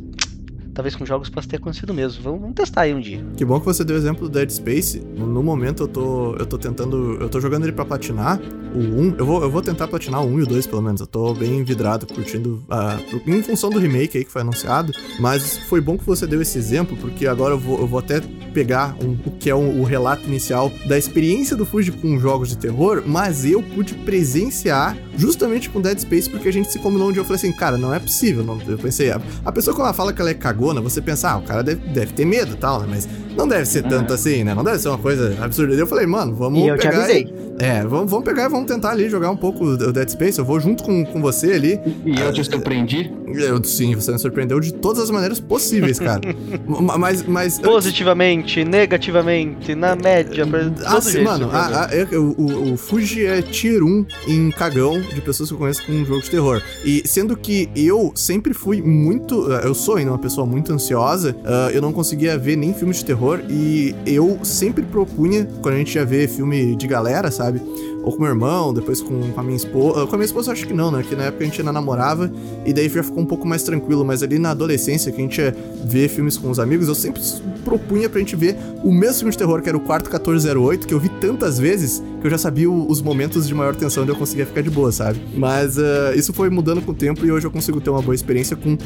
talvez 0.76 0.94
com 0.94 1.06
jogos 1.06 1.30
possa 1.30 1.48
ter 1.48 1.56
acontecido 1.56 1.92
mesmo. 1.94 2.22
Vamos, 2.22 2.40
vamos, 2.40 2.54
testar 2.54 2.82
aí 2.82 2.94
um 2.94 3.00
dia. 3.00 3.24
Que 3.36 3.44
bom 3.44 3.58
que 3.58 3.64
você 3.64 3.82
deu 3.82 3.96
o 3.96 3.98
exemplo 3.98 4.28
do 4.28 4.32
Dead 4.32 4.50
Space. 4.50 5.00
No 5.00 5.42
momento 5.42 5.84
eu 5.84 5.88
tô, 5.88 6.36
eu 6.36 6.44
tô 6.44 6.58
tentando, 6.58 7.16
eu 7.18 7.28
tô 7.30 7.40
jogando 7.40 7.64
ele 7.64 7.72
para 7.72 7.84
platinar 7.84 8.38
o 8.74 8.78
1. 8.78 9.14
Eu 9.18 9.24
vou, 9.24 9.42
eu 9.42 9.50
vou 9.50 9.62
tentar 9.62 9.88
platinar 9.88 10.22
o 10.22 10.26
1 10.26 10.40
e 10.40 10.42
o 10.42 10.46
2 10.46 10.66
pelo 10.66 10.82
menos. 10.82 11.00
Eu 11.00 11.06
tô 11.06 11.32
bem 11.32 11.64
vidrado, 11.64 12.06
curtindo 12.06 12.62
uh, 12.68 13.30
em 13.30 13.42
função 13.42 13.70
do 13.70 13.78
remake 13.78 14.18
aí 14.18 14.24
que 14.24 14.30
foi 14.30 14.42
anunciado, 14.42 14.92
mas 15.18 15.56
foi 15.60 15.80
bom 15.80 15.96
que 15.96 16.04
você 16.04 16.26
deu 16.26 16.42
esse 16.42 16.58
exemplo 16.58 16.96
porque 16.98 17.26
agora 17.26 17.54
eu 17.54 17.58
vou, 17.58 17.80
eu 17.80 17.86
vou 17.86 17.98
até 17.98 18.20
pegar 18.52 18.96
um, 19.02 19.16
o 19.26 19.30
que 19.30 19.48
é 19.48 19.54
um, 19.54 19.80
o 19.80 19.84
relato 19.84 20.26
inicial 20.26 20.70
da 20.86 20.96
experiência 20.98 21.56
do 21.56 21.64
Fuji 21.64 21.92
com 21.92 22.18
jogos 22.18 22.50
de 22.50 22.58
terror, 22.58 23.02
mas 23.06 23.44
eu 23.44 23.62
pude 23.62 23.94
presenciar 23.94 24.96
justamente 25.16 25.70
com 25.70 25.80
Dead 25.80 25.98
Space 25.98 26.28
porque 26.28 26.48
a 26.48 26.52
gente 26.52 26.70
se 26.70 26.78
combinou 26.78 27.08
um 27.08 27.12
dia 27.12 27.20
eu 27.20 27.24
falei 27.24 27.36
assim, 27.36 27.52
cara, 27.52 27.78
não 27.78 27.94
é 27.94 27.98
possível. 27.98 28.44
Não, 28.44 28.60
eu 28.66 28.78
pensei, 28.78 29.10
a, 29.10 29.20
a 29.44 29.52
pessoa 29.52 29.74
quando 29.74 29.86
ela 29.86 29.94
fala 29.94 30.12
que 30.12 30.20
ela 30.20 30.30
é 30.30 30.34
cagou 30.34 30.65
você 30.74 31.00
pensa, 31.00 31.30
ah, 31.30 31.36
o 31.38 31.42
cara 31.42 31.62
deve, 31.62 31.80
deve 31.88 32.12
ter 32.12 32.24
medo 32.24 32.52
e 32.52 32.56
tal, 32.56 32.80
né? 32.80 32.86
Mas 32.88 33.08
não 33.36 33.46
deve 33.46 33.66
ser 33.66 33.82
tanto 33.82 34.12
assim, 34.12 34.42
né? 34.42 34.54
Não 34.54 34.64
deve 34.64 34.78
ser 34.78 34.88
uma 34.88 34.98
coisa 34.98 35.36
absurda. 35.42 35.74
Eu 35.74 35.86
falei, 35.86 36.06
mano, 36.06 36.34
vamos 36.34 36.60
e 36.60 36.68
eu 36.68 36.76
pegar. 36.76 36.90
Te 36.90 36.96
avisei. 36.96 37.46
É, 37.58 37.82
vamos, 37.82 38.10
vamos 38.10 38.24
pegar 38.24 38.44
e 38.44 38.48
vamos 38.48 38.66
tentar 38.66 38.90
ali 38.90 39.08
jogar 39.08 39.30
um 39.30 39.36
pouco 39.36 39.64
o 39.64 39.92
Dead 39.92 40.08
Space. 40.08 40.38
Eu 40.38 40.44
vou 40.44 40.60
junto 40.60 40.84
com, 40.84 41.04
com 41.04 41.20
você 41.20 41.52
ali. 41.52 41.80
E 42.04 42.18
eu 42.18 42.32
te 42.32 42.44
surpreendi? 42.44 43.12
Eu, 43.26 43.62
sim, 43.64 43.94
você 43.94 44.12
me 44.12 44.18
surpreendeu 44.18 44.60
de 44.60 44.72
todas 44.72 45.02
as 45.02 45.10
maneiras 45.10 45.40
possíveis, 45.40 45.98
cara. 45.98 46.20
mas, 46.98 47.22
mas. 47.24 47.58
Positivamente, 47.58 48.64
negativamente, 48.64 49.74
na 49.74 49.96
média. 49.96 50.46
Ah, 50.84 51.00
sim, 51.00 51.22
mano, 51.22 51.50
a, 51.50 51.86
a, 51.86 51.94
eu, 51.94 52.34
o, 52.36 52.72
o 52.72 52.76
Fuji 52.76 53.26
é 53.26 53.40
tier 53.40 53.82
1 53.82 54.06
em 54.28 54.50
cagão 54.50 55.00
de 55.00 55.20
pessoas 55.20 55.48
que 55.48 55.54
eu 55.54 55.58
conheço 55.58 55.84
com 55.84 55.92
um 55.92 56.04
jogo 56.04 56.22
de 56.22 56.30
terror. 56.30 56.62
E 56.84 57.02
sendo 57.06 57.36
que 57.36 57.70
eu 57.74 58.12
sempre 58.14 58.52
fui 58.52 58.82
muito. 58.82 59.50
Eu 59.50 59.74
sou 59.74 59.96
ainda 59.96 60.10
uma 60.10 60.18
pessoa 60.18 60.46
muito 60.46 60.55
ansiosa, 60.72 61.32
uh, 61.32 61.70
eu 61.72 61.80
não 61.80 61.92
conseguia 61.92 62.36
ver 62.38 62.56
nem 62.56 62.72
filmes 62.72 62.98
de 62.98 63.04
terror. 63.04 63.40
E 63.48 63.94
eu 64.06 64.38
sempre 64.42 64.82
propunha, 64.84 65.46
quando 65.62 65.74
a 65.74 65.78
gente 65.78 65.94
ia 65.94 66.04
ver 66.04 66.28
filme 66.28 66.76
de 66.76 66.86
galera, 66.86 67.30
sabe? 67.30 67.60
Ou 68.06 68.12
com 68.12 68.22
meu 68.22 68.30
irmão, 68.30 68.72
depois 68.72 69.00
com, 69.00 69.32
com 69.32 69.40
a 69.40 69.42
minha 69.42 69.56
esposa. 69.56 70.06
Com 70.06 70.14
a 70.14 70.18
minha 70.18 70.26
esposa, 70.26 70.52
acho 70.52 70.64
que 70.64 70.72
não, 70.72 70.92
né? 70.92 71.02
Que 71.02 71.16
na 71.16 71.24
época 71.24 71.42
a 71.42 71.46
gente 71.46 71.60
ainda 71.60 71.72
namorava 71.72 72.30
e 72.64 72.72
daí 72.72 72.88
já 72.88 73.02
ficou 73.02 73.20
um 73.20 73.26
pouco 73.26 73.44
mais 73.48 73.64
tranquilo. 73.64 74.04
Mas 74.04 74.22
ali 74.22 74.38
na 74.38 74.52
adolescência, 74.52 75.10
que 75.10 75.18
a 75.18 75.24
gente 75.24 75.40
ia 75.40 75.52
ver 75.84 76.08
filmes 76.08 76.38
com 76.38 76.48
os 76.48 76.60
amigos, 76.60 76.86
eu 76.86 76.94
sempre 76.94 77.20
propunha 77.64 78.08
pra 78.08 78.20
gente 78.20 78.36
ver 78.36 78.56
o 78.84 78.92
mesmo 78.92 79.16
filme 79.16 79.32
de 79.32 79.38
terror, 79.38 79.60
que 79.60 79.68
era 79.68 79.76
o 79.76 79.80
Quarto 79.80 80.04
1408, 80.04 80.86
que 80.86 80.94
eu 80.94 81.00
vi 81.00 81.08
tantas 81.20 81.58
vezes 81.58 82.00
que 82.20 82.28
eu 82.28 82.30
já 82.30 82.38
sabia 82.38 82.70
os 82.70 83.02
momentos 83.02 83.48
de 83.48 83.52
maior 83.52 83.74
tensão 83.74 84.04
onde 84.04 84.12
eu 84.12 84.16
conseguia 84.16 84.46
ficar 84.46 84.62
de 84.62 84.70
boa, 84.70 84.92
sabe? 84.92 85.20
Mas 85.34 85.76
uh, 85.76 86.14
isso 86.14 86.32
foi 86.32 86.48
mudando 86.48 86.80
com 86.82 86.92
o 86.92 86.94
tempo 86.94 87.26
e 87.26 87.32
hoje 87.32 87.44
eu 87.44 87.50
consigo 87.50 87.80
ter 87.80 87.90
uma 87.90 88.02
boa 88.02 88.14
experiência 88.14 88.54
com 88.54 88.74
uh, 88.74 88.78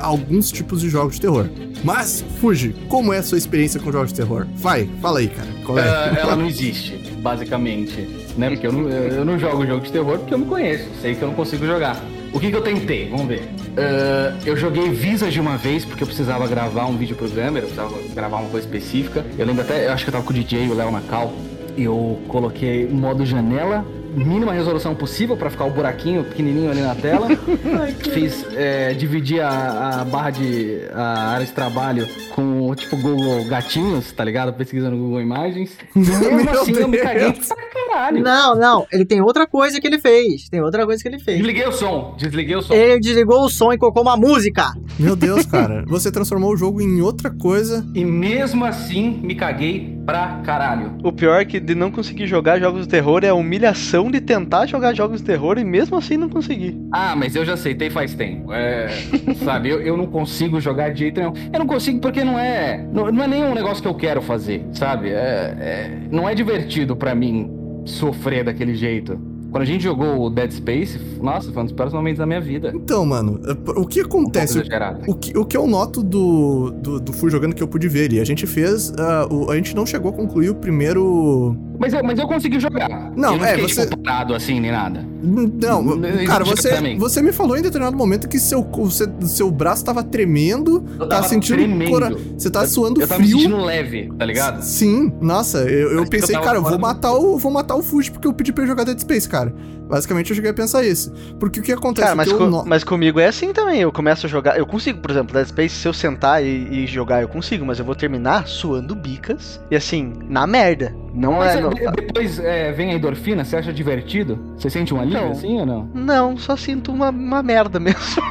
alguns 0.00 0.50
tipos 0.50 0.80
de 0.80 0.88
jogos 0.88 1.16
de 1.16 1.20
terror. 1.20 1.46
Mas, 1.84 2.24
Fuji, 2.40 2.74
como 2.88 3.12
é 3.12 3.18
a 3.18 3.22
sua 3.22 3.36
experiência 3.36 3.78
com 3.78 3.92
jogos 3.92 4.12
de 4.12 4.14
terror? 4.14 4.46
Vai, 4.56 4.88
fala 5.02 5.18
aí, 5.18 5.28
cara. 5.28 5.48
Qual 5.66 5.78
é? 5.78 5.82
Uh, 5.82 6.16
ela 6.20 6.36
não 6.36 6.46
existe, 6.46 6.96
basicamente 7.20 8.25
né? 8.36 8.50
Porque 8.50 8.66
eu 8.66 8.72
não, 8.72 8.88
eu 8.88 9.24
não 9.24 9.38
jogo 9.38 9.66
jogo 9.66 9.84
de 9.84 9.92
terror 9.92 10.18
porque 10.18 10.34
eu 10.34 10.38
me 10.38 10.46
conheço, 10.46 10.88
sei 11.00 11.14
que 11.14 11.22
eu 11.22 11.28
não 11.28 11.34
consigo 11.34 11.66
jogar. 11.66 12.02
O 12.32 12.40
que, 12.40 12.50
que 12.50 12.56
eu 12.56 12.62
tentei? 12.62 13.08
Vamos 13.08 13.26
ver. 13.26 13.40
Uh, 13.40 14.36
eu 14.44 14.56
joguei 14.56 14.90
Visage 14.90 15.40
uma 15.40 15.56
vez 15.56 15.84
porque 15.84 16.02
eu 16.02 16.06
precisava 16.06 16.46
gravar 16.46 16.86
um 16.86 16.96
vídeo 16.96 17.16
programmer, 17.16 17.62
eu 17.62 17.68
precisava 17.68 17.94
gravar 18.14 18.38
uma 18.38 18.50
coisa 18.50 18.66
específica. 18.66 19.24
Eu 19.38 19.46
lembro 19.46 19.62
até, 19.62 19.86
eu 19.86 19.92
acho 19.92 20.04
que 20.04 20.10
eu 20.10 20.12
tava 20.12 20.24
com 20.24 20.30
o 20.30 20.34
DJ, 20.34 20.68
o 20.68 20.74
Léo 20.74 20.90
Nacal. 20.90 21.32
Eu 21.76 22.20
coloquei 22.28 22.88
modo 22.88 23.24
janela 23.24 23.86
mínima 24.16 24.52
resolução 24.52 24.94
possível 24.94 25.36
pra 25.36 25.50
ficar 25.50 25.64
o 25.64 25.70
buraquinho 25.70 26.24
pequenininho 26.24 26.70
ali 26.70 26.80
na 26.80 26.94
tela. 26.94 27.28
Fiz 28.12 28.44
é, 28.54 28.94
dividir 28.94 29.40
a, 29.40 30.00
a 30.00 30.04
barra 30.04 30.30
de 30.30 30.80
a 30.92 31.30
área 31.30 31.46
de 31.46 31.52
trabalho 31.52 32.08
com 32.30 32.74
tipo 32.74 32.96
Google 32.96 33.44
Gatinhos, 33.44 34.10
tá 34.12 34.24
ligado? 34.24 34.52
Pesquisando 34.52 34.96
Google 34.96 35.20
Imagens. 35.20 35.76
Mesmo 35.94 36.50
assim, 36.50 36.72
eu 36.72 36.88
me 36.88 36.98
caguei 36.98 37.32
pra 37.32 37.56
caralho. 37.56 38.22
Não, 38.22 38.56
não, 38.56 38.86
ele 38.92 39.04
tem 39.04 39.20
outra 39.20 39.46
coisa 39.46 39.80
que 39.80 39.86
ele 39.86 39.98
fez. 39.98 40.48
Tem 40.48 40.60
outra 40.60 40.84
coisa 40.84 41.02
que 41.02 41.08
ele 41.08 41.18
fez. 41.18 41.38
Desliguei 41.38 41.66
o 41.66 41.72
som, 41.72 42.14
desliguei 42.18 42.56
o 42.56 42.62
som. 42.62 42.74
Ele 42.74 43.00
desligou 43.00 43.44
o 43.44 43.50
som 43.50 43.72
e 43.72 43.78
colocou 43.78 44.02
uma 44.02 44.16
música. 44.16 44.74
Meu 44.98 45.14
Deus, 45.14 45.44
cara. 45.46 45.84
Você 45.86 46.10
transformou 46.10 46.52
o 46.52 46.56
jogo 46.56 46.80
em 46.80 47.00
outra 47.00 47.30
coisa. 47.30 47.86
E 47.94 48.04
mesmo 48.04 48.64
assim, 48.64 49.20
me 49.22 49.34
caguei 49.34 49.95
pra 50.06 50.40
caralho. 50.44 50.92
O 51.02 51.12
pior 51.12 51.40
é 51.40 51.44
que 51.44 51.58
de 51.58 51.74
não 51.74 51.90
conseguir 51.90 52.26
jogar 52.28 52.60
jogos 52.60 52.82
de 52.82 52.88
terror 52.88 53.24
é 53.24 53.28
a 53.28 53.34
humilhação 53.34 54.10
de 54.10 54.20
tentar 54.20 54.66
jogar 54.66 54.94
jogos 54.94 55.20
de 55.20 55.26
terror 55.26 55.58
e 55.58 55.64
mesmo 55.64 55.96
assim 55.96 56.16
não 56.16 56.28
conseguir. 56.28 56.78
Ah, 56.92 57.14
mas 57.16 57.34
eu 57.34 57.44
já 57.44 57.54
aceitei 57.54 57.90
faz 57.90 58.14
tempo. 58.14 58.52
É, 58.52 58.86
sabe, 59.44 59.68
eu, 59.68 59.80
eu 59.82 59.96
não 59.96 60.06
consigo 60.06 60.60
jogar 60.60 60.90
de 60.90 61.00
jeito 61.00 61.20
nenhum. 61.20 61.32
Eu 61.52 61.58
não 61.58 61.66
consigo 61.66 62.00
porque 62.00 62.22
não 62.22 62.38
é. 62.38 62.86
Não, 62.92 63.10
não 63.10 63.24
é 63.24 63.26
nenhum 63.26 63.52
negócio 63.52 63.82
que 63.82 63.88
eu 63.88 63.94
quero 63.94 64.22
fazer, 64.22 64.64
sabe? 64.72 65.08
É, 65.10 65.56
é- 65.58 65.98
não 66.10 66.28
é 66.28 66.34
divertido 66.34 66.94
pra 66.96 67.14
mim 67.14 67.50
sofrer 67.84 68.44
daquele 68.44 68.74
jeito. 68.74 69.18
Quando 69.50 69.62
a 69.62 69.66
gente 69.66 69.82
jogou 69.82 70.26
o 70.26 70.30
Dead 70.30 70.50
Space, 70.50 70.98
nossa, 71.22 71.50
foi 71.52 71.62
um 71.62 71.66
dos 71.66 71.72
piores 71.72 71.92
momentos 71.94 72.18
da 72.18 72.26
minha 72.26 72.40
vida. 72.40 72.72
Então, 72.74 73.06
mano, 73.06 73.40
o 73.76 73.86
que 73.86 74.02
Um 74.02 74.04
acontece? 74.06 74.58
exagerado. 74.58 75.00
O 75.06 75.14
que, 75.14 75.36
o 75.38 75.44
que 75.44 75.56
eu 75.56 75.66
noto 75.66 76.02
do, 76.02 76.70
do, 76.72 77.00
do 77.00 77.12
Fui 77.12 77.30
jogando 77.30 77.54
que 77.54 77.62
eu 77.62 77.68
pude 77.68 77.88
ver 77.88 78.06
ali, 78.06 78.20
a 78.20 78.24
gente 78.24 78.46
fez. 78.46 78.92
ah, 78.98 79.26
o- 79.30 79.50
a 79.50 79.56
gente 79.56 79.74
não 79.74 79.86
chegou 79.86 80.10
a 80.10 80.14
concluir 80.14 80.50
o 80.50 80.54
primeiro. 80.54 81.56
Mas 81.78 81.92
eu, 81.94 82.02
mas 82.04 82.18
eu 82.18 82.26
consegui 82.26 82.60
jogar. 82.60 82.88
Não, 83.16 83.32
eu 83.32 83.38
não 83.38 83.44
é, 83.46 83.54
fiquei, 83.54 83.68
você- 83.74 83.86
tipo, 83.86 84.02
parado 84.02 84.34
assim, 84.34 84.60
nem 84.60 84.70
nada. 84.72 85.04
Não, 85.26 86.00
cara, 86.26 86.44
você, 86.44 86.96
você 86.96 87.20
me 87.22 87.32
falou 87.32 87.56
em 87.56 87.62
determinado 87.62 87.96
momento 87.96 88.28
que 88.28 88.38
seu, 88.38 88.62
você- 88.62 89.08
seu 89.22 89.50
braço 89.50 89.84
tava 89.84 90.02
tremendo, 90.02 90.84
Eu 90.92 91.00
tá 91.00 91.16
tava 91.16 91.28
sentindo. 91.28 91.56
tremendo. 91.56 91.90
cora- 91.90 92.16
Você 92.36 92.48
tá 92.50 92.66
suando 92.66 93.00
Eu 93.00 93.08
tava 93.08 93.20
frio. 93.22 93.36
sentindo 93.38 93.56
leve, 93.64 94.12
tá 94.18 94.24
ligado? 94.24 94.62
Sim, 94.62 95.12
nossa, 95.20 95.58
eu, 95.64 95.92
eu 95.92 95.98
eu 95.98 96.06
pensei, 96.06 96.34
tava 96.34 96.44
cara, 96.46 96.58
eu 96.58 96.62
vou 96.62 96.72
do- 96.72 96.78
matar 96.78 97.12
o 97.12 97.36
vou 97.38 97.50
matar 97.52 97.74
o 97.76 97.82
Fuji 97.82 98.10
porque 98.12 98.26
eu 98.28 98.32
pedi 98.32 98.52
pra 98.52 98.62
ele 98.62 98.70
jogar 98.70 98.84
Dead 98.84 98.98
Space, 98.98 99.28
cara. 99.28 99.52
Basicamente 99.88 100.30
eu 100.30 100.34
cheguei 100.36 100.50
a 100.50 100.54
pensar 100.54 100.84
isso. 100.84 101.12
Porque 101.38 101.60
o 101.60 101.62
que 101.62 101.72
acontece 101.72 102.04
Cara, 102.06 102.16
mas, 102.16 102.26
é 102.26 102.30
que 102.32 102.36
co- 102.36 102.44
eu 102.44 102.50
no- 102.50 102.64
mas 102.66 102.82
comigo 102.82 103.20
é 103.20 103.26
assim 103.28 103.52
também. 103.52 103.80
Eu 103.80 103.92
começo 103.92 104.26
a 104.26 104.28
jogar. 104.28 104.58
Eu 104.58 104.66
consigo, 104.66 105.00
por 105.00 105.10
exemplo, 105.12 105.32
Dead 105.32 105.46
Space, 105.46 105.76
se 105.76 105.86
eu 105.86 105.92
sentar 105.92 106.44
e, 106.44 106.82
e 106.82 106.86
jogar, 106.88 107.22
eu 107.22 107.28
consigo, 107.28 107.64
mas 107.64 107.78
eu 107.78 107.84
vou 107.84 107.94
terminar 107.94 108.46
suando 108.48 108.94
bicas. 108.96 109.60
E 109.70 109.76
assim, 109.76 110.12
na 110.28 110.44
merda. 110.46 110.92
Não 111.16 111.38
Mas 111.38 111.56
é. 111.56 111.60
Não, 111.62 111.70
depois 111.70 112.38
é, 112.38 112.70
vem 112.72 112.90
a 112.90 112.94
endorfina, 112.94 113.42
você 113.42 113.56
acha 113.56 113.72
divertido? 113.72 114.38
Você 114.56 114.68
sente 114.68 114.92
um 114.92 115.00
alívio 115.00 115.22
Não. 115.22 115.30
assim 115.30 115.58
ou 115.58 115.66
não? 115.66 115.90
não 115.94 116.36
só 116.36 116.54
sinto 116.56 116.92
uma, 116.92 117.08
uma 117.08 117.42
merda 117.42 117.80
mesmo. 117.80 118.22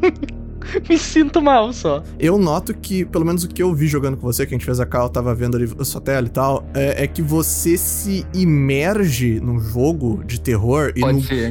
Me 0.88 0.98
sinto 0.98 1.40
mal 1.42 1.72
só. 1.72 2.02
Eu 2.18 2.38
noto 2.38 2.74
que, 2.74 3.04
pelo 3.04 3.24
menos 3.24 3.44
o 3.44 3.48
que 3.48 3.62
eu 3.62 3.74
vi 3.74 3.86
jogando 3.86 4.16
com 4.16 4.22
você, 4.26 4.46
que 4.46 4.54
a 4.54 4.56
gente 4.58 4.64
fez 4.64 4.80
a 4.80 4.86
call, 4.86 5.08
tava 5.08 5.34
vendo 5.34 5.56
ali 5.56 5.70
a 5.78 5.84
sua 5.84 6.00
tela 6.00 6.26
e 6.26 6.30
tal, 6.30 6.64
é, 6.74 7.04
é 7.04 7.06
que 7.06 7.22
você 7.22 7.76
se 7.76 8.24
imerge 8.34 9.40
num 9.40 9.58
jogo 9.58 10.22
de 10.24 10.40
terror 10.40 10.92
e 10.94 11.00
no, 11.00 11.06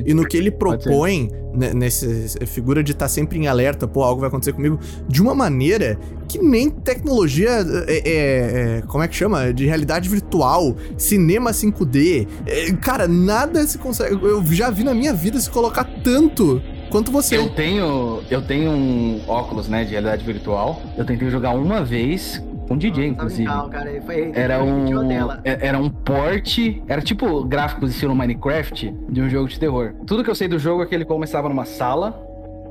e 0.05 0.13
no 0.13 0.25
que 0.25 0.37
ele 0.37 0.51
propõe, 0.51 1.29
né, 1.55 1.73
nessa 1.73 2.07
figura 2.45 2.83
de 2.83 2.91
estar 2.91 3.07
sempre 3.07 3.39
em 3.39 3.47
alerta, 3.47 3.87
pô, 3.87 4.03
algo 4.03 4.21
vai 4.21 4.27
acontecer 4.27 4.53
comigo, 4.53 4.79
de 5.07 5.21
uma 5.21 5.33
maneira 5.33 5.99
que 6.27 6.37
nem 6.39 6.69
tecnologia, 6.69 7.49
é, 7.87 7.93
é- 7.97 8.77
é- 8.77 8.81
como 8.87 9.03
é 9.03 9.07
que 9.07 9.15
chama? 9.15 9.51
De 9.51 9.65
realidade 9.65 10.07
virtual, 10.07 10.75
cinema 10.97 11.51
5D, 11.51 12.27
é, 12.45 12.71
cara, 12.73 13.07
nada 13.07 13.65
se 13.65 13.77
consegue, 13.77 14.13
eu 14.23 14.43
já 14.45 14.69
vi 14.69 14.83
na 14.83 14.93
minha 14.93 15.13
vida 15.13 15.39
se 15.39 15.49
colocar 15.49 15.83
tanto 16.03 16.61
quanto 16.89 17.11
você. 17.11 17.37
Eu 17.37 17.49
tenho, 17.49 18.21
eu 18.29 18.41
tenho 18.41 18.71
um 18.71 19.21
óculos, 19.27 19.67
né, 19.67 19.83
de 19.83 19.91
realidade 19.91 20.23
virtual. 20.23 20.81
Eu 20.97 21.05
tentei 21.05 21.29
jogar 21.29 21.51
uma 21.51 21.83
vez 21.83 22.43
com 22.67 22.77
DJ, 22.77 23.07
inclusive. 23.07 23.49
cara. 23.69 23.89
Ele 23.89 24.01
foi, 24.01 24.31
Era 24.33 24.63
um, 24.63 25.11
era 25.43 25.79
um 25.79 25.89
porte, 25.89 26.83
era 26.87 27.01
tipo 27.01 27.43
gráficos 27.43 27.91
estilo 27.91 28.15
Minecraft 28.15 28.93
de 29.09 29.21
um 29.21 29.29
jogo 29.29 29.47
de 29.47 29.59
terror. 29.59 29.93
Tudo 30.05 30.23
que 30.23 30.29
eu 30.29 30.35
sei 30.35 30.47
do 30.47 30.59
jogo 30.59 30.83
é 30.83 30.85
que 30.85 30.93
ele 30.93 31.05
começava 31.05 31.49
numa 31.49 31.65
sala 31.65 32.19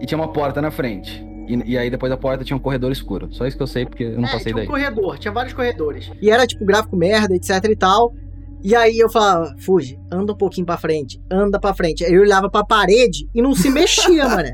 e 0.00 0.06
tinha 0.06 0.18
uma 0.18 0.28
porta 0.28 0.62
na 0.62 0.70
frente. 0.70 1.26
E, 1.48 1.72
e 1.72 1.78
aí 1.78 1.90
depois 1.90 2.10
da 2.10 2.16
porta 2.16 2.44
tinha 2.44 2.56
um 2.56 2.60
corredor 2.60 2.92
escuro. 2.92 3.28
Só 3.32 3.46
isso 3.46 3.56
que 3.56 3.62
eu 3.62 3.66
sei 3.66 3.86
porque 3.86 4.04
eu 4.04 4.20
não 4.20 4.28
é, 4.28 4.32
passei 4.32 4.52
tinha 4.52 4.56
daí. 4.56 4.66
um 4.66 4.70
corredor, 4.70 5.18
tinha 5.18 5.32
vários 5.32 5.52
corredores. 5.54 6.10
E 6.20 6.30
era 6.30 6.46
tipo 6.46 6.64
gráfico 6.64 6.94
merda, 6.96 7.34
etc 7.34 7.64
e 7.64 7.76
tal. 7.76 8.14
E 8.62 8.74
aí 8.74 8.98
eu 8.98 9.08
falava, 9.08 9.54
Fuji, 9.64 9.98
anda 10.10 10.32
um 10.32 10.36
pouquinho 10.36 10.66
pra 10.66 10.76
frente, 10.76 11.20
anda 11.30 11.58
pra 11.60 11.72
frente. 11.74 12.04
Aí 12.04 12.12
eu 12.12 12.22
olhava 12.22 12.50
pra 12.50 12.64
parede 12.64 13.28
e 13.34 13.40
não 13.40 13.54
se 13.54 13.70
mexia, 13.70 14.26
mano. 14.28 14.48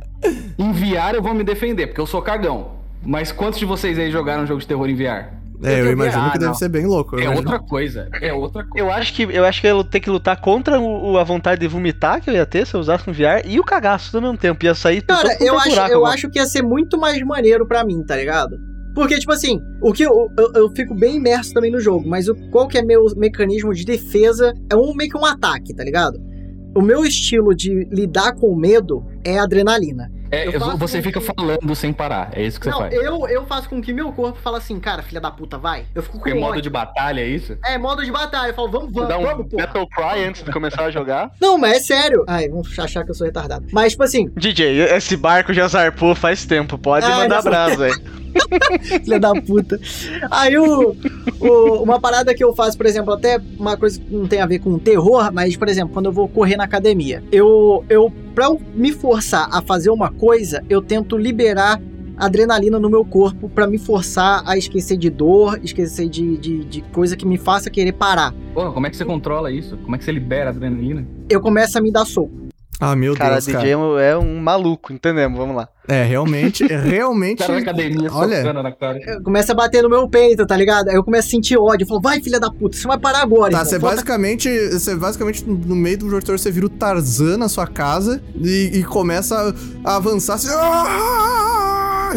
Enviar 0.58 1.14
eu 1.14 1.22
vou 1.22 1.34
me 1.34 1.42
defender, 1.44 1.86
porque 1.88 2.00
eu 2.00 2.06
sou 2.06 2.20
cagão. 2.22 2.72
Mas 3.02 3.32
quantos 3.32 3.58
de 3.58 3.64
vocês 3.66 3.98
aí 3.98 4.10
jogaram 4.10 4.44
um 4.44 4.46
jogo 4.46 4.60
de 4.60 4.66
terror 4.66 4.88
em 4.88 4.94
VR? 4.94 5.32
É, 5.62 5.80
eu 5.80 5.86
eu 5.86 5.92
imagino 5.92 6.24
que 6.24 6.28
ah, 6.30 6.32
deve 6.32 6.46
não. 6.46 6.54
ser 6.54 6.68
bem 6.68 6.84
louco. 6.84 7.14
eu 7.16 7.20
É 7.20 7.24
imagino. 7.24 7.50
outra 7.50 7.66
coisa. 7.66 8.08
É 8.20 8.32
outra 8.32 8.64
coisa. 8.64 8.86
Eu 8.86 8.92
acho 8.92 9.14
que 9.14 9.22
eu 9.22 9.44
acho 9.44 9.60
que 9.60 9.66
eu 9.66 9.78
ia 9.78 9.84
ter 9.84 10.00
que 10.00 10.10
lutar 10.10 10.38
contra 10.40 10.78
o, 10.80 11.12
o- 11.12 11.18
a 11.18 11.24
vontade 11.24 11.60
de 11.60 11.68
vomitar 11.68 12.20
que 12.20 12.28
eu 12.28 12.34
ia 12.34 12.44
ter 12.44 12.66
se 12.66 12.74
eu 12.74 12.80
usasse 12.80 13.08
um 13.08 13.12
VR 13.12 13.42
e 13.46 13.58
o 13.60 13.64
cagaço 13.64 14.14
ao 14.16 14.22
mesmo 14.22 14.36
tempo. 14.36 14.64
Ia 14.64 14.74
sair 14.74 15.00
Cara, 15.02 15.36
todo 15.36 15.46
eu 15.46 15.56
acho, 15.58 15.70
buraco 15.70 15.92
eu 15.92 16.04
acho 16.06 16.28
que 16.30 16.38
ia 16.38 16.46
ser 16.46 16.62
muito 16.62 16.98
mais 16.98 17.22
maneiro 17.22 17.66
pra 17.66 17.84
mim, 17.84 18.02
tá 18.04 18.16
ligado? 18.16 18.56
Porque, 18.94 19.18
tipo 19.18 19.32
assim, 19.32 19.60
o 19.82 19.92
que 19.92 20.04
eu, 20.04 20.30
eu, 20.38 20.52
eu 20.54 20.70
fico 20.70 20.94
bem 20.94 21.16
imerso 21.16 21.52
também 21.52 21.70
no 21.70 21.80
jogo, 21.80 22.08
mas 22.08 22.28
o, 22.28 22.34
qual 22.50 22.68
que 22.68 22.78
é 22.78 22.82
meu 22.82 23.04
mecanismo 23.16 23.74
de 23.74 23.84
defesa? 23.84 24.54
É 24.70 24.76
um 24.76 24.94
meio 24.94 25.10
que 25.10 25.18
um 25.18 25.24
ataque, 25.24 25.74
tá 25.74 25.82
ligado? 25.82 26.22
O 26.76 26.80
meu 26.80 27.04
estilo 27.04 27.54
de 27.54 27.88
lidar 27.90 28.34
com 28.34 28.48
o 28.48 28.56
medo 28.56 29.04
é 29.24 29.38
adrenalina. 29.38 30.10
É, 30.34 30.48
Eu 30.48 30.52
eu- 30.52 30.60
faço 30.60 30.76
você 30.78 31.02
fica 31.02 31.20
que- 31.20 31.26
falando 31.26 31.74
sem 31.74 31.92
parar. 31.92 32.30
É 32.32 32.42
isso 32.42 32.58
que 32.58 32.64
você 32.66 32.70
Não, 32.70 32.78
faz. 32.78 32.92
eu, 32.94 33.28
eu 33.28 33.44
faço 33.46 33.68
com 33.68 33.80
que 33.80 33.92
meu 33.92 34.12
corpo 34.12 34.38
fala 34.40 34.58
assim, 34.58 34.78
cara, 34.80 35.02
filha 35.02 35.20
da 35.20 35.30
puta, 35.30 35.56
vai. 35.58 35.84
Eu 35.94 36.02
fico 36.02 36.14
com 36.18 36.22
Porque 36.24 36.34
modo 36.38 36.50
ódio. 36.52 36.62
de 36.62 36.70
batalha 36.70 37.20
é 37.20 37.26
isso? 37.26 37.56
É, 37.64 37.78
modo 37.78 38.04
de 38.04 38.10
batalha. 38.10 38.50
Eu 38.50 38.54
falo, 38.54 38.70
vamos, 38.70 38.92
vamos, 38.92 39.08
Dá 39.08 39.18
um 39.18 39.22
vamos, 39.22 39.46
porra. 39.48 39.66
Battle 39.66 39.86
Cry 39.88 40.24
antes 40.24 40.42
de 40.42 40.50
começar 40.52 40.84
a 40.84 40.90
jogar. 40.90 41.30
Não, 41.40 41.56
mas 41.58 41.76
é 41.76 41.80
sério. 41.80 42.24
Ai, 42.26 42.48
vão 42.48 42.62
achar 42.78 43.04
que 43.04 43.10
eu 43.10 43.14
sou 43.14 43.26
retardado. 43.26 43.66
Mas, 43.72 43.92
tipo 43.92 44.02
assim, 44.02 44.28
DJ, 44.36 44.80
esse 44.96 45.16
barco 45.16 45.52
já 45.52 45.66
zarpou 45.68 46.14
faz 46.14 46.44
tempo. 46.44 46.76
Pode 46.78 47.06
Ah, 47.06 47.16
mandar 47.18 47.42
brasa 47.42 47.86
aí. 47.86 47.92
filha 49.04 49.20
da 49.20 49.32
puta. 49.32 49.78
Aí 50.30 50.58
o, 50.58 50.96
o- 51.40 51.82
uma 51.82 52.00
parada 52.00 52.34
que 52.34 52.42
eu 52.42 52.54
faço, 52.54 52.76
por 52.76 52.86
exemplo, 52.86 53.12
até 53.12 53.40
uma 53.58 53.76
coisa 53.76 54.00
que 54.00 54.12
não 54.12 54.26
tem 54.26 54.40
a 54.40 54.46
ver 54.46 54.58
com 54.58 54.76
terror, 54.78 55.30
mas, 55.32 55.56
por 55.56 55.68
exemplo, 55.68 55.92
quando 55.94 56.06
eu 56.06 56.12
vou 56.12 56.28
correr 56.28 56.56
na 56.56 56.64
academia, 56.64 57.22
eu, 57.30 57.84
eu 57.88 58.12
pra 58.34 58.46
eu 58.46 58.60
me 58.74 58.90
forçar 58.92 59.48
a 59.52 59.62
fazer 59.62 59.90
uma 59.90 60.10
coisa, 60.10 60.23
eu 60.68 60.82
tento 60.82 61.16
liberar 61.16 61.80
adrenalina 62.16 62.78
no 62.78 62.88
meu 62.88 63.04
corpo 63.04 63.48
pra 63.48 63.66
me 63.66 63.78
forçar 63.78 64.42
a 64.46 64.56
esquecer 64.56 64.96
de 64.96 65.10
dor, 65.10 65.58
esquecer 65.62 66.08
de, 66.08 66.36
de, 66.36 66.64
de 66.64 66.82
coisa 66.82 67.16
que 67.16 67.26
me 67.26 67.36
faça 67.36 67.70
querer 67.70 67.92
parar. 67.92 68.32
Porra, 68.54 68.72
como 68.72 68.86
é 68.86 68.90
que 68.90 68.96
você 68.96 69.04
controla 69.04 69.50
isso? 69.50 69.76
Como 69.78 69.94
é 69.94 69.98
que 69.98 70.04
você 70.04 70.12
libera 70.12 70.50
adrenalina? 70.50 71.06
Eu 71.28 71.40
começo 71.40 71.76
a 71.76 71.80
me 71.80 71.90
dar 71.90 72.04
soco. 72.04 72.43
Ah, 72.80 72.96
meu 72.96 73.14
Cara, 73.14 73.34
Deus, 73.34 73.46
cara. 73.46 73.58
DJ 73.58 73.72
é 74.02 74.16
um 74.16 74.40
maluco, 74.40 74.92
entendemos? 74.92 75.38
Vamos 75.38 75.56
lá. 75.56 75.68
É, 75.86 76.02
realmente, 76.02 76.64
é 76.64 76.78
realmente. 76.78 77.38
Cara 77.38 77.52
na 77.54 77.58
academia 77.60 78.12
olha, 78.12 78.52
na 78.52 78.72
cara. 78.72 78.98
Eu 79.06 79.22
começo 79.22 79.52
a 79.52 79.54
bater 79.54 79.82
no 79.82 79.88
meu 79.88 80.08
peito, 80.08 80.46
tá 80.46 80.56
ligado? 80.56 80.88
Aí 80.88 80.94
eu 80.94 81.04
começo 81.04 81.28
a 81.28 81.30
sentir 81.30 81.56
ódio. 81.58 81.84
Eu 81.84 81.88
falo, 81.88 82.00
vai, 82.00 82.20
filha 82.20 82.40
da 82.40 82.50
puta, 82.50 82.76
você 82.76 82.86
vai 82.86 82.98
parar 82.98 83.20
agora. 83.20 83.52
Tá, 83.52 83.58
irmão. 83.58 83.64
você 83.64 83.78
Volta 83.78 83.96
basicamente, 83.96 84.48
você 84.70 84.94
basicamente 84.96 85.44
no 85.48 85.76
meio 85.76 85.98
do 85.98 86.10
jogo 86.10 86.24
você 86.26 86.50
vira 86.50 86.66
o 86.66 86.70
Tarzan 86.70 87.36
na 87.36 87.48
sua 87.48 87.66
casa 87.66 88.22
e, 88.34 88.70
e 88.74 88.84
começa 88.84 89.54
a, 89.84 89.92
a 89.92 89.96
avançar 89.96 90.34
assim. 90.34 90.48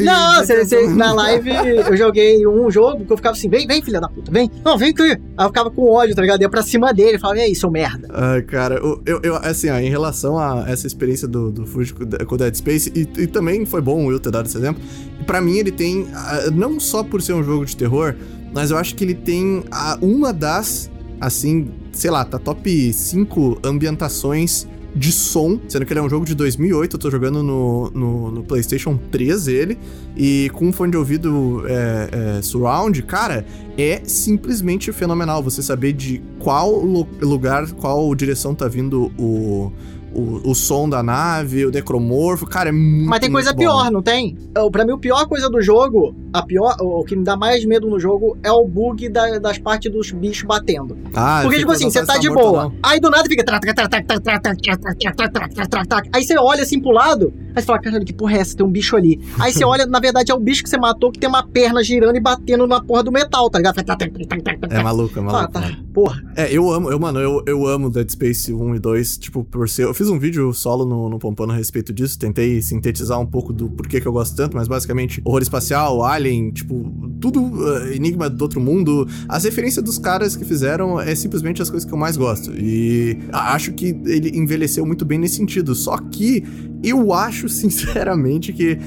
Não, 0.03 0.45
cê- 0.45 0.65
cê- 0.65 0.87
na 0.87 1.13
live 1.13 1.49
eu 1.49 1.95
joguei 1.97 2.45
um 2.47 2.69
jogo 2.71 3.05
que 3.05 3.11
eu 3.13 3.17
ficava 3.17 3.35
assim, 3.35 3.49
vem, 3.49 3.65
vem, 3.67 3.81
filha 3.81 3.99
da 4.01 4.07
puta, 4.09 4.31
vem. 4.31 4.49
Não, 4.63 4.77
vem 4.77 4.89
aqui. 4.89 5.01
Aí 5.03 5.17
eu 5.39 5.47
ficava 5.47 5.69
com 5.71 5.89
ódio, 5.91 6.15
tá 6.15 6.21
ligado? 6.21 6.41
Ia 6.41 6.49
pra 6.49 6.61
cima 6.61 6.93
dele, 6.93 7.17
falava, 7.19 7.39
e 7.39 7.43
aí, 7.43 7.55
seu 7.55 7.69
merda. 7.71 8.07
Ai, 8.11 8.41
cara, 8.41 8.75
eu, 8.75 9.01
eu, 9.05 9.19
eu- 9.23 9.35
assim, 9.37 9.69
ó, 9.69 9.77
em 9.77 9.89
relação 9.89 10.37
a 10.37 10.65
essa 10.67 10.87
experiência 10.87 11.27
do, 11.27 11.51
do 11.51 11.65
Fuji 11.65 11.93
com 11.93 12.35
o 12.35 12.37
Dead 12.37 12.55
Space, 12.55 12.91
e, 12.95 13.01
e 13.21 13.27
também 13.27 13.65
foi 13.65 13.81
bom 13.81 14.03
o 14.03 14.07
Will 14.07 14.19
ter 14.19 14.31
dado 14.31 14.45
esse 14.47 14.57
exemplo, 14.57 14.81
pra 15.25 15.41
mim 15.41 15.57
ele 15.57 15.71
tem, 15.71 16.07
não 16.53 16.79
só 16.79 17.03
por 17.03 17.21
ser 17.21 17.33
um 17.33 17.43
jogo 17.43 17.65
de 17.65 17.75
terror, 17.75 18.15
mas 18.53 18.71
eu 18.71 18.77
acho 18.77 18.95
que 18.95 19.03
ele 19.03 19.13
tem 19.15 19.63
uma 20.01 20.31
das, 20.33 20.89
assim, 21.19 21.69
sei 21.91 22.09
lá, 22.11 22.23
tá 22.25 22.39
top 22.39 22.93
5 22.93 23.59
ambientações 23.63 24.67
de 24.97 25.11
som, 25.11 25.59
sendo 25.69 25.85
que 25.85 25.93
ele 25.93 25.99
é 25.99 26.03
um 26.03 26.09
jogo 26.09 26.25
de 26.25 26.33
2008, 26.35 26.95
eu 26.95 26.99
tô 26.99 27.11
jogando 27.11 27.43
no, 27.43 27.89
no, 27.91 28.31
no 28.31 28.43
PlayStation 28.43 28.97
3 29.11 29.47
ele, 29.47 29.77
e 30.15 30.49
com 30.53 30.65
um 30.67 30.73
fone 30.73 30.91
de 30.91 30.97
ouvido 30.97 31.63
é, 31.67 32.37
é, 32.37 32.41
surround, 32.41 33.01
cara, 33.03 33.45
é 33.77 34.01
simplesmente 34.05 34.91
fenomenal 34.91 35.41
você 35.43 35.61
saber 35.61 35.93
de 35.93 36.21
qual 36.39 36.71
lu- 36.71 37.07
lugar, 37.21 37.69
qual 37.73 38.13
direção 38.15 38.55
tá 38.55 38.67
vindo 38.67 39.11
o, 39.17 39.71
o, 40.13 40.49
o 40.51 40.55
som 40.55 40.89
da 40.89 41.03
nave, 41.03 41.65
o 41.65 41.71
necromorfo, 41.71 42.45
cara, 42.47 42.69
é 42.69 42.71
muito 42.71 43.07
Mas 43.09 43.19
tem 43.19 43.31
coisa 43.31 43.49
muito 43.51 43.59
pior, 43.59 43.91
não 43.91 44.01
tem? 44.01 44.35
Eu- 44.55 44.71
Pra 44.71 44.83
mim, 44.85 44.93
a 44.93 44.97
pior 44.97 45.27
coisa 45.27 45.49
do 45.49 45.61
jogo 45.61 46.15
a 46.33 46.41
pior, 46.41 46.75
o 46.81 47.03
que 47.03 47.15
me 47.15 47.23
dá 47.23 47.35
mais 47.35 47.63
medo 47.65 47.87
no 47.89 47.99
jogo 47.99 48.37
é 48.43 48.51
o 48.51 48.67
bug 48.67 49.09
da, 49.09 49.39
das 49.39 49.57
partes 49.57 49.91
dos 49.91 50.11
bichos 50.11 50.43
batendo. 50.43 50.97
Ah, 51.13 51.39
Porque, 51.43 51.59
tipo 51.59 51.71
assim, 51.71 51.89
você 51.89 52.05
tá 52.05 52.17
de 52.17 52.29
boa. 52.29 52.63
Não. 52.65 52.73
Aí 52.83 52.99
do 52.99 53.09
nada 53.09 53.27
fica. 53.27 53.43
Aí 56.13 56.23
você 56.23 56.37
olha 56.37 56.63
assim 56.63 56.79
pro 56.79 56.91
lado, 56.91 57.33
aí 57.55 57.61
você 57.61 57.65
fala, 57.65 57.79
caralho, 57.79 58.05
que 58.05 58.13
porra 58.13 58.37
é 58.37 58.39
essa? 58.39 58.55
Tem 58.55 58.65
um 58.65 58.71
bicho 58.71 58.95
ali. 58.95 59.19
Aí 59.39 59.51
você 59.53 59.63
olha, 59.65 59.85
na 59.85 59.99
verdade, 59.99 60.31
é 60.31 60.35
o 60.35 60.39
bicho 60.39 60.63
que 60.63 60.69
você 60.69 60.77
matou 60.77 61.11
que 61.11 61.19
tem 61.19 61.29
uma 61.29 61.45
perna 61.47 61.83
girando 61.83 62.15
e 62.17 62.19
batendo 62.19 62.67
na 62.67 62.81
porra 62.81 63.03
do 63.03 63.11
metal, 63.11 63.49
tá 63.49 63.59
ligado? 63.59 63.75
É 64.69 64.83
maluco, 64.83 65.17
é 65.17 65.21
maluco. 65.21 65.43
Ah, 65.43 65.47
tá. 65.47 65.77
Porra. 65.93 66.21
É, 66.35 66.51
eu 66.51 66.71
amo, 66.71 66.91
eu, 66.91 66.99
mano, 66.99 67.19
eu, 67.19 67.43
eu 67.47 67.67
amo 67.67 67.89
Dead 67.89 68.09
Space 68.09 68.53
1 68.53 68.75
e 68.75 68.79
2, 68.79 69.17
tipo, 69.17 69.43
por 69.43 69.67
ser. 69.69 69.83
Eu 69.83 69.93
fiz 69.93 70.09
um 70.09 70.19
vídeo 70.19 70.53
solo 70.53 70.85
no, 70.85 71.09
no 71.09 71.19
Pompano 71.19 71.53
a 71.53 71.55
respeito 71.55 71.93
disso, 71.93 72.19
tentei 72.19 72.61
sintetizar 72.61 73.19
um 73.19 73.25
pouco 73.25 73.53
do 73.53 73.69
porquê 73.69 73.99
que 73.99 74.07
eu 74.07 74.13
gosto 74.13 74.35
tanto, 74.35 74.55
mas 74.55 74.67
basicamente, 74.67 75.21
horror 75.25 75.41
espacial, 75.41 76.01
Alien, 76.17 76.51
tipo, 76.51 76.91
tudo 77.21 77.41
uh, 77.41 77.93
Enigma 77.93 78.29
do 78.29 78.41
outro 78.41 78.59
mundo. 78.59 79.07
As 79.29 79.43
referências 79.43 79.83
dos 79.83 79.97
caras 79.97 80.35
que 80.35 80.43
fizeram 80.43 80.99
é 80.99 81.13
simplesmente 81.15 81.61
as 81.61 81.69
coisas 81.69 81.87
que 81.87 81.93
eu 81.93 81.97
mais 81.97 82.17
gosto. 82.17 82.51
E 82.53 83.17
acho 83.31 83.71
que 83.73 83.95
ele 84.05 84.37
envelheceu 84.37 84.85
muito 84.85 85.05
bem 85.05 85.17
nesse 85.17 85.35
sentido. 85.35 85.73
Só 85.75 85.97
que 85.97 86.43
eu 86.83 87.13
acho, 87.13 87.47
sinceramente, 87.49 88.51
que 88.51 88.77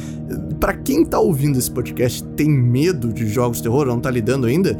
pra 0.58 0.74
quem 0.74 1.04
tá 1.04 1.18
ouvindo 1.18 1.58
esse 1.58 1.70
podcast 1.70 2.22
tem 2.36 2.50
medo 2.50 3.12
de 3.12 3.26
jogos 3.26 3.58
de 3.58 3.64
terror, 3.64 3.86
não 3.86 3.98
tá 3.98 4.10
lidando 4.10 4.46
ainda, 4.46 4.78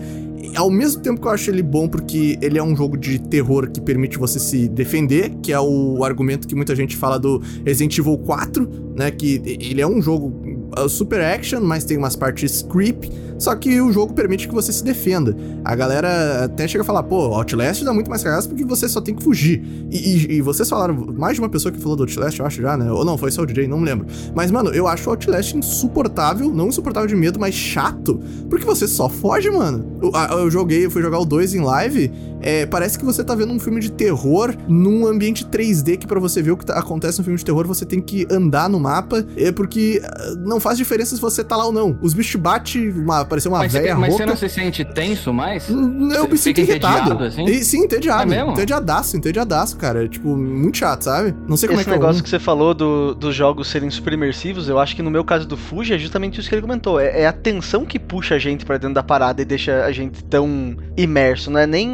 ao 0.57 0.71
mesmo 0.71 1.03
tempo 1.03 1.21
que 1.21 1.27
eu 1.27 1.31
acho 1.31 1.51
ele 1.51 1.63
bom 1.63 1.89
porque 1.89 2.39
ele 2.41 2.59
é 2.59 2.63
um 2.63 2.75
jogo 2.75 2.97
de 2.97 3.19
terror 3.19 3.71
que 3.71 3.81
permite 3.81 4.19
você 4.19 4.39
se 4.39 4.69
defender, 4.69 5.31
que 5.43 5.53
é 5.53 5.61
o 5.61 6.03
argumento 6.05 6.47
que 6.47 6.55
muita 6.55 6.75
gente 6.75 6.97
fala 6.97 7.19
do 7.19 7.41
Resident 7.65 7.97
Evil 7.99 8.19
4, 8.19 8.69
né, 8.97 9.11
que 9.11 9.41
ele 9.45 9.81
é 9.81 9.87
um 9.87 10.01
jogo 10.01 10.50
uh, 10.79 10.89
super 10.89 11.21
action, 11.21 11.61
mas 11.61 11.85
tem 11.85 11.97
umas 11.97 12.17
partes 12.17 12.63
creep, 12.63 13.05
só 13.41 13.55
que 13.57 13.81
o 13.81 13.91
jogo 13.93 14.13
permite 14.15 14.47
que 14.47 14.55
você 14.55 14.73
se 14.73 14.85
defenda. 14.85 15.37
A 15.65 15.75
galera 15.75 16.45
até 16.45 16.69
chega 16.69 16.83
a 16.83 16.85
falar, 16.85 17.03
pô, 17.03 17.17
Outlast 17.35 17.83
dá 17.85 17.93
muito 17.93 18.09
mais 18.09 18.23
cagaço 18.23 18.49
porque 18.49 18.65
você 18.65 18.89
só 18.89 19.01
tem 19.01 19.15
que 19.15 19.23
fugir. 19.23 19.63
E, 19.91 19.97
e- 19.97 20.33
e 20.37 20.41
vocês 20.43 20.69
falaram, 20.69 20.95
mais 21.17 21.35
de 21.35 21.41
uma 21.41 21.49
pessoa 21.49 21.73
que 21.73 21.79
falou 21.81 21.97
do 21.97 22.03
Outlast, 22.05 22.39
eu 22.39 22.47
acho 22.47 22.61
já, 22.63 22.77
né? 22.77 22.93
Ou 22.93 23.05
não, 23.05 23.17
foi 23.19 23.31
só 23.31 23.43
o 23.43 23.47
DJ, 23.47 23.67
não 23.67 23.79
me 23.81 23.87
lembro. 23.87 24.07
Mas, 24.35 24.51
mano, 24.51 24.71
eu 24.71 24.87
acho 24.87 25.09
o 25.09 25.13
Outlast 25.13 25.55
insuportável, 25.55 26.51
não 26.55 26.69
insuportável 26.69 27.09
de 27.09 27.17
medo, 27.17 27.41
mas 27.41 27.55
chato, 27.55 28.21
porque 28.49 28.65
você 28.65 28.87
só 28.87 29.09
foge, 29.09 29.51
mano. 29.51 29.99
Eu, 30.03 30.13
eu 30.39 30.51
joguei, 30.51 30.85
eu 30.85 30.91
fui 30.91 31.01
jogar 31.03 31.19
o 31.19 31.25
2 31.25 31.55
em 31.55 31.61
live, 31.61 32.13
é, 32.43 32.67
parece 32.67 32.99
que 32.99 33.05
você 33.05 33.25
tá 33.25 33.35
vendo 33.35 33.53
um 33.53 33.59
filme 33.59 33.81
de 33.81 33.91
terror 33.91 34.55
num 34.69 35.07
ambiente 35.07 35.45
3D 35.47 35.97
que 35.97 36.07
pra 36.07 36.19
você 36.21 36.41
ver 36.43 36.51
o 36.53 36.57
que 36.57 36.67
tá- 36.67 36.79
acontece 36.79 37.19
no 37.19 37.25
filme 37.25 37.39
de 37.39 37.45
terror, 37.45 37.67
você 37.67 37.85
tem 37.85 38.01
que 38.01 38.27
andar 38.31 38.69
no 38.69 38.79
mapa, 38.81 39.25
é 39.37 39.51
porque 39.53 40.01
ah, 40.05 40.35
não 40.45 40.61
faz 40.61 40.77
diferença 40.79 41.15
se 41.15 41.21
você 41.21 41.43
tá 41.45 41.57
lá 41.57 41.67
ou 41.67 41.73
não. 41.73 41.99
Os 42.03 42.13
bichos 42.15 42.31
te 42.33 42.39
batem, 42.39 42.91
uma, 42.91 43.25
pareceu 43.31 43.51
uma 43.51 43.59
Mas, 43.61 43.73
você, 43.73 43.81
velha 43.81 43.95
mas 43.97 44.13
você 44.13 44.27
não 44.27 44.37
se 44.37 44.49
sente 44.49 44.85
tenso 44.85 45.33
mais? 45.33 45.71
Hum, 45.71 46.11
Eu 46.13 46.23
Você 46.25 46.29
me 46.29 46.39
sinto 46.39 46.59
irritado. 46.61 46.97
entediado, 46.99 47.25
assim? 47.25 47.45
E, 47.45 47.65
sim, 47.65 47.79
entediado. 47.85 48.23
É 48.23 48.37
mesmo? 48.37 48.51
Entediadaço, 48.53 49.17
entediadaço, 49.17 49.77
cara. 49.79 50.05
É, 50.05 50.09
tipo, 50.09 50.37
muito 50.37 50.77
chato, 50.77 51.03
sabe? 51.05 51.35
Não 51.49 51.57
sei 51.57 51.69
como 51.69 51.81
Esse 51.81 51.89
é 51.89 51.93
que 51.93 51.99
negócio 51.99 52.19
é 52.19 52.21
o 52.21 52.25
que 52.25 52.29
você 52.31 52.39
falou 52.39 52.75
do- 52.75 53.15
dos 53.15 53.35
jogos 53.35 53.69
serem 53.69 53.89
super 53.91 54.13
imersivos, 54.13 54.69
eu 54.69 54.79
acho 54.79 54.95
que 54.95 55.03
no 55.03 55.11
meu 55.11 55.25
caso 55.25 55.47
do 55.47 55.57
Fuji 55.57 55.95
é 55.95 55.99
justamente 55.99 56.39
isso 56.41 56.49
que 56.49 56.55
ele 56.55 56.63
comentou. 56.63 57.01
É, 57.01 57.23
é 57.23 57.27
a 57.27 57.33
tensão 57.33 57.87
que 57.87 57.99
puxa 57.99 58.35
a 58.35 58.39
gente 58.39 58.67
pra 58.67 58.77
dentro 58.77 58.95
da 58.95 59.03
parada 59.03 59.41
e 59.41 59.45
deixa 59.45 59.85
a 59.85 59.93
gente 59.93 60.23
tão 60.25 60.77
imerso. 60.97 61.51
Não 61.51 61.61
é 61.61 61.67
nem 61.67 61.91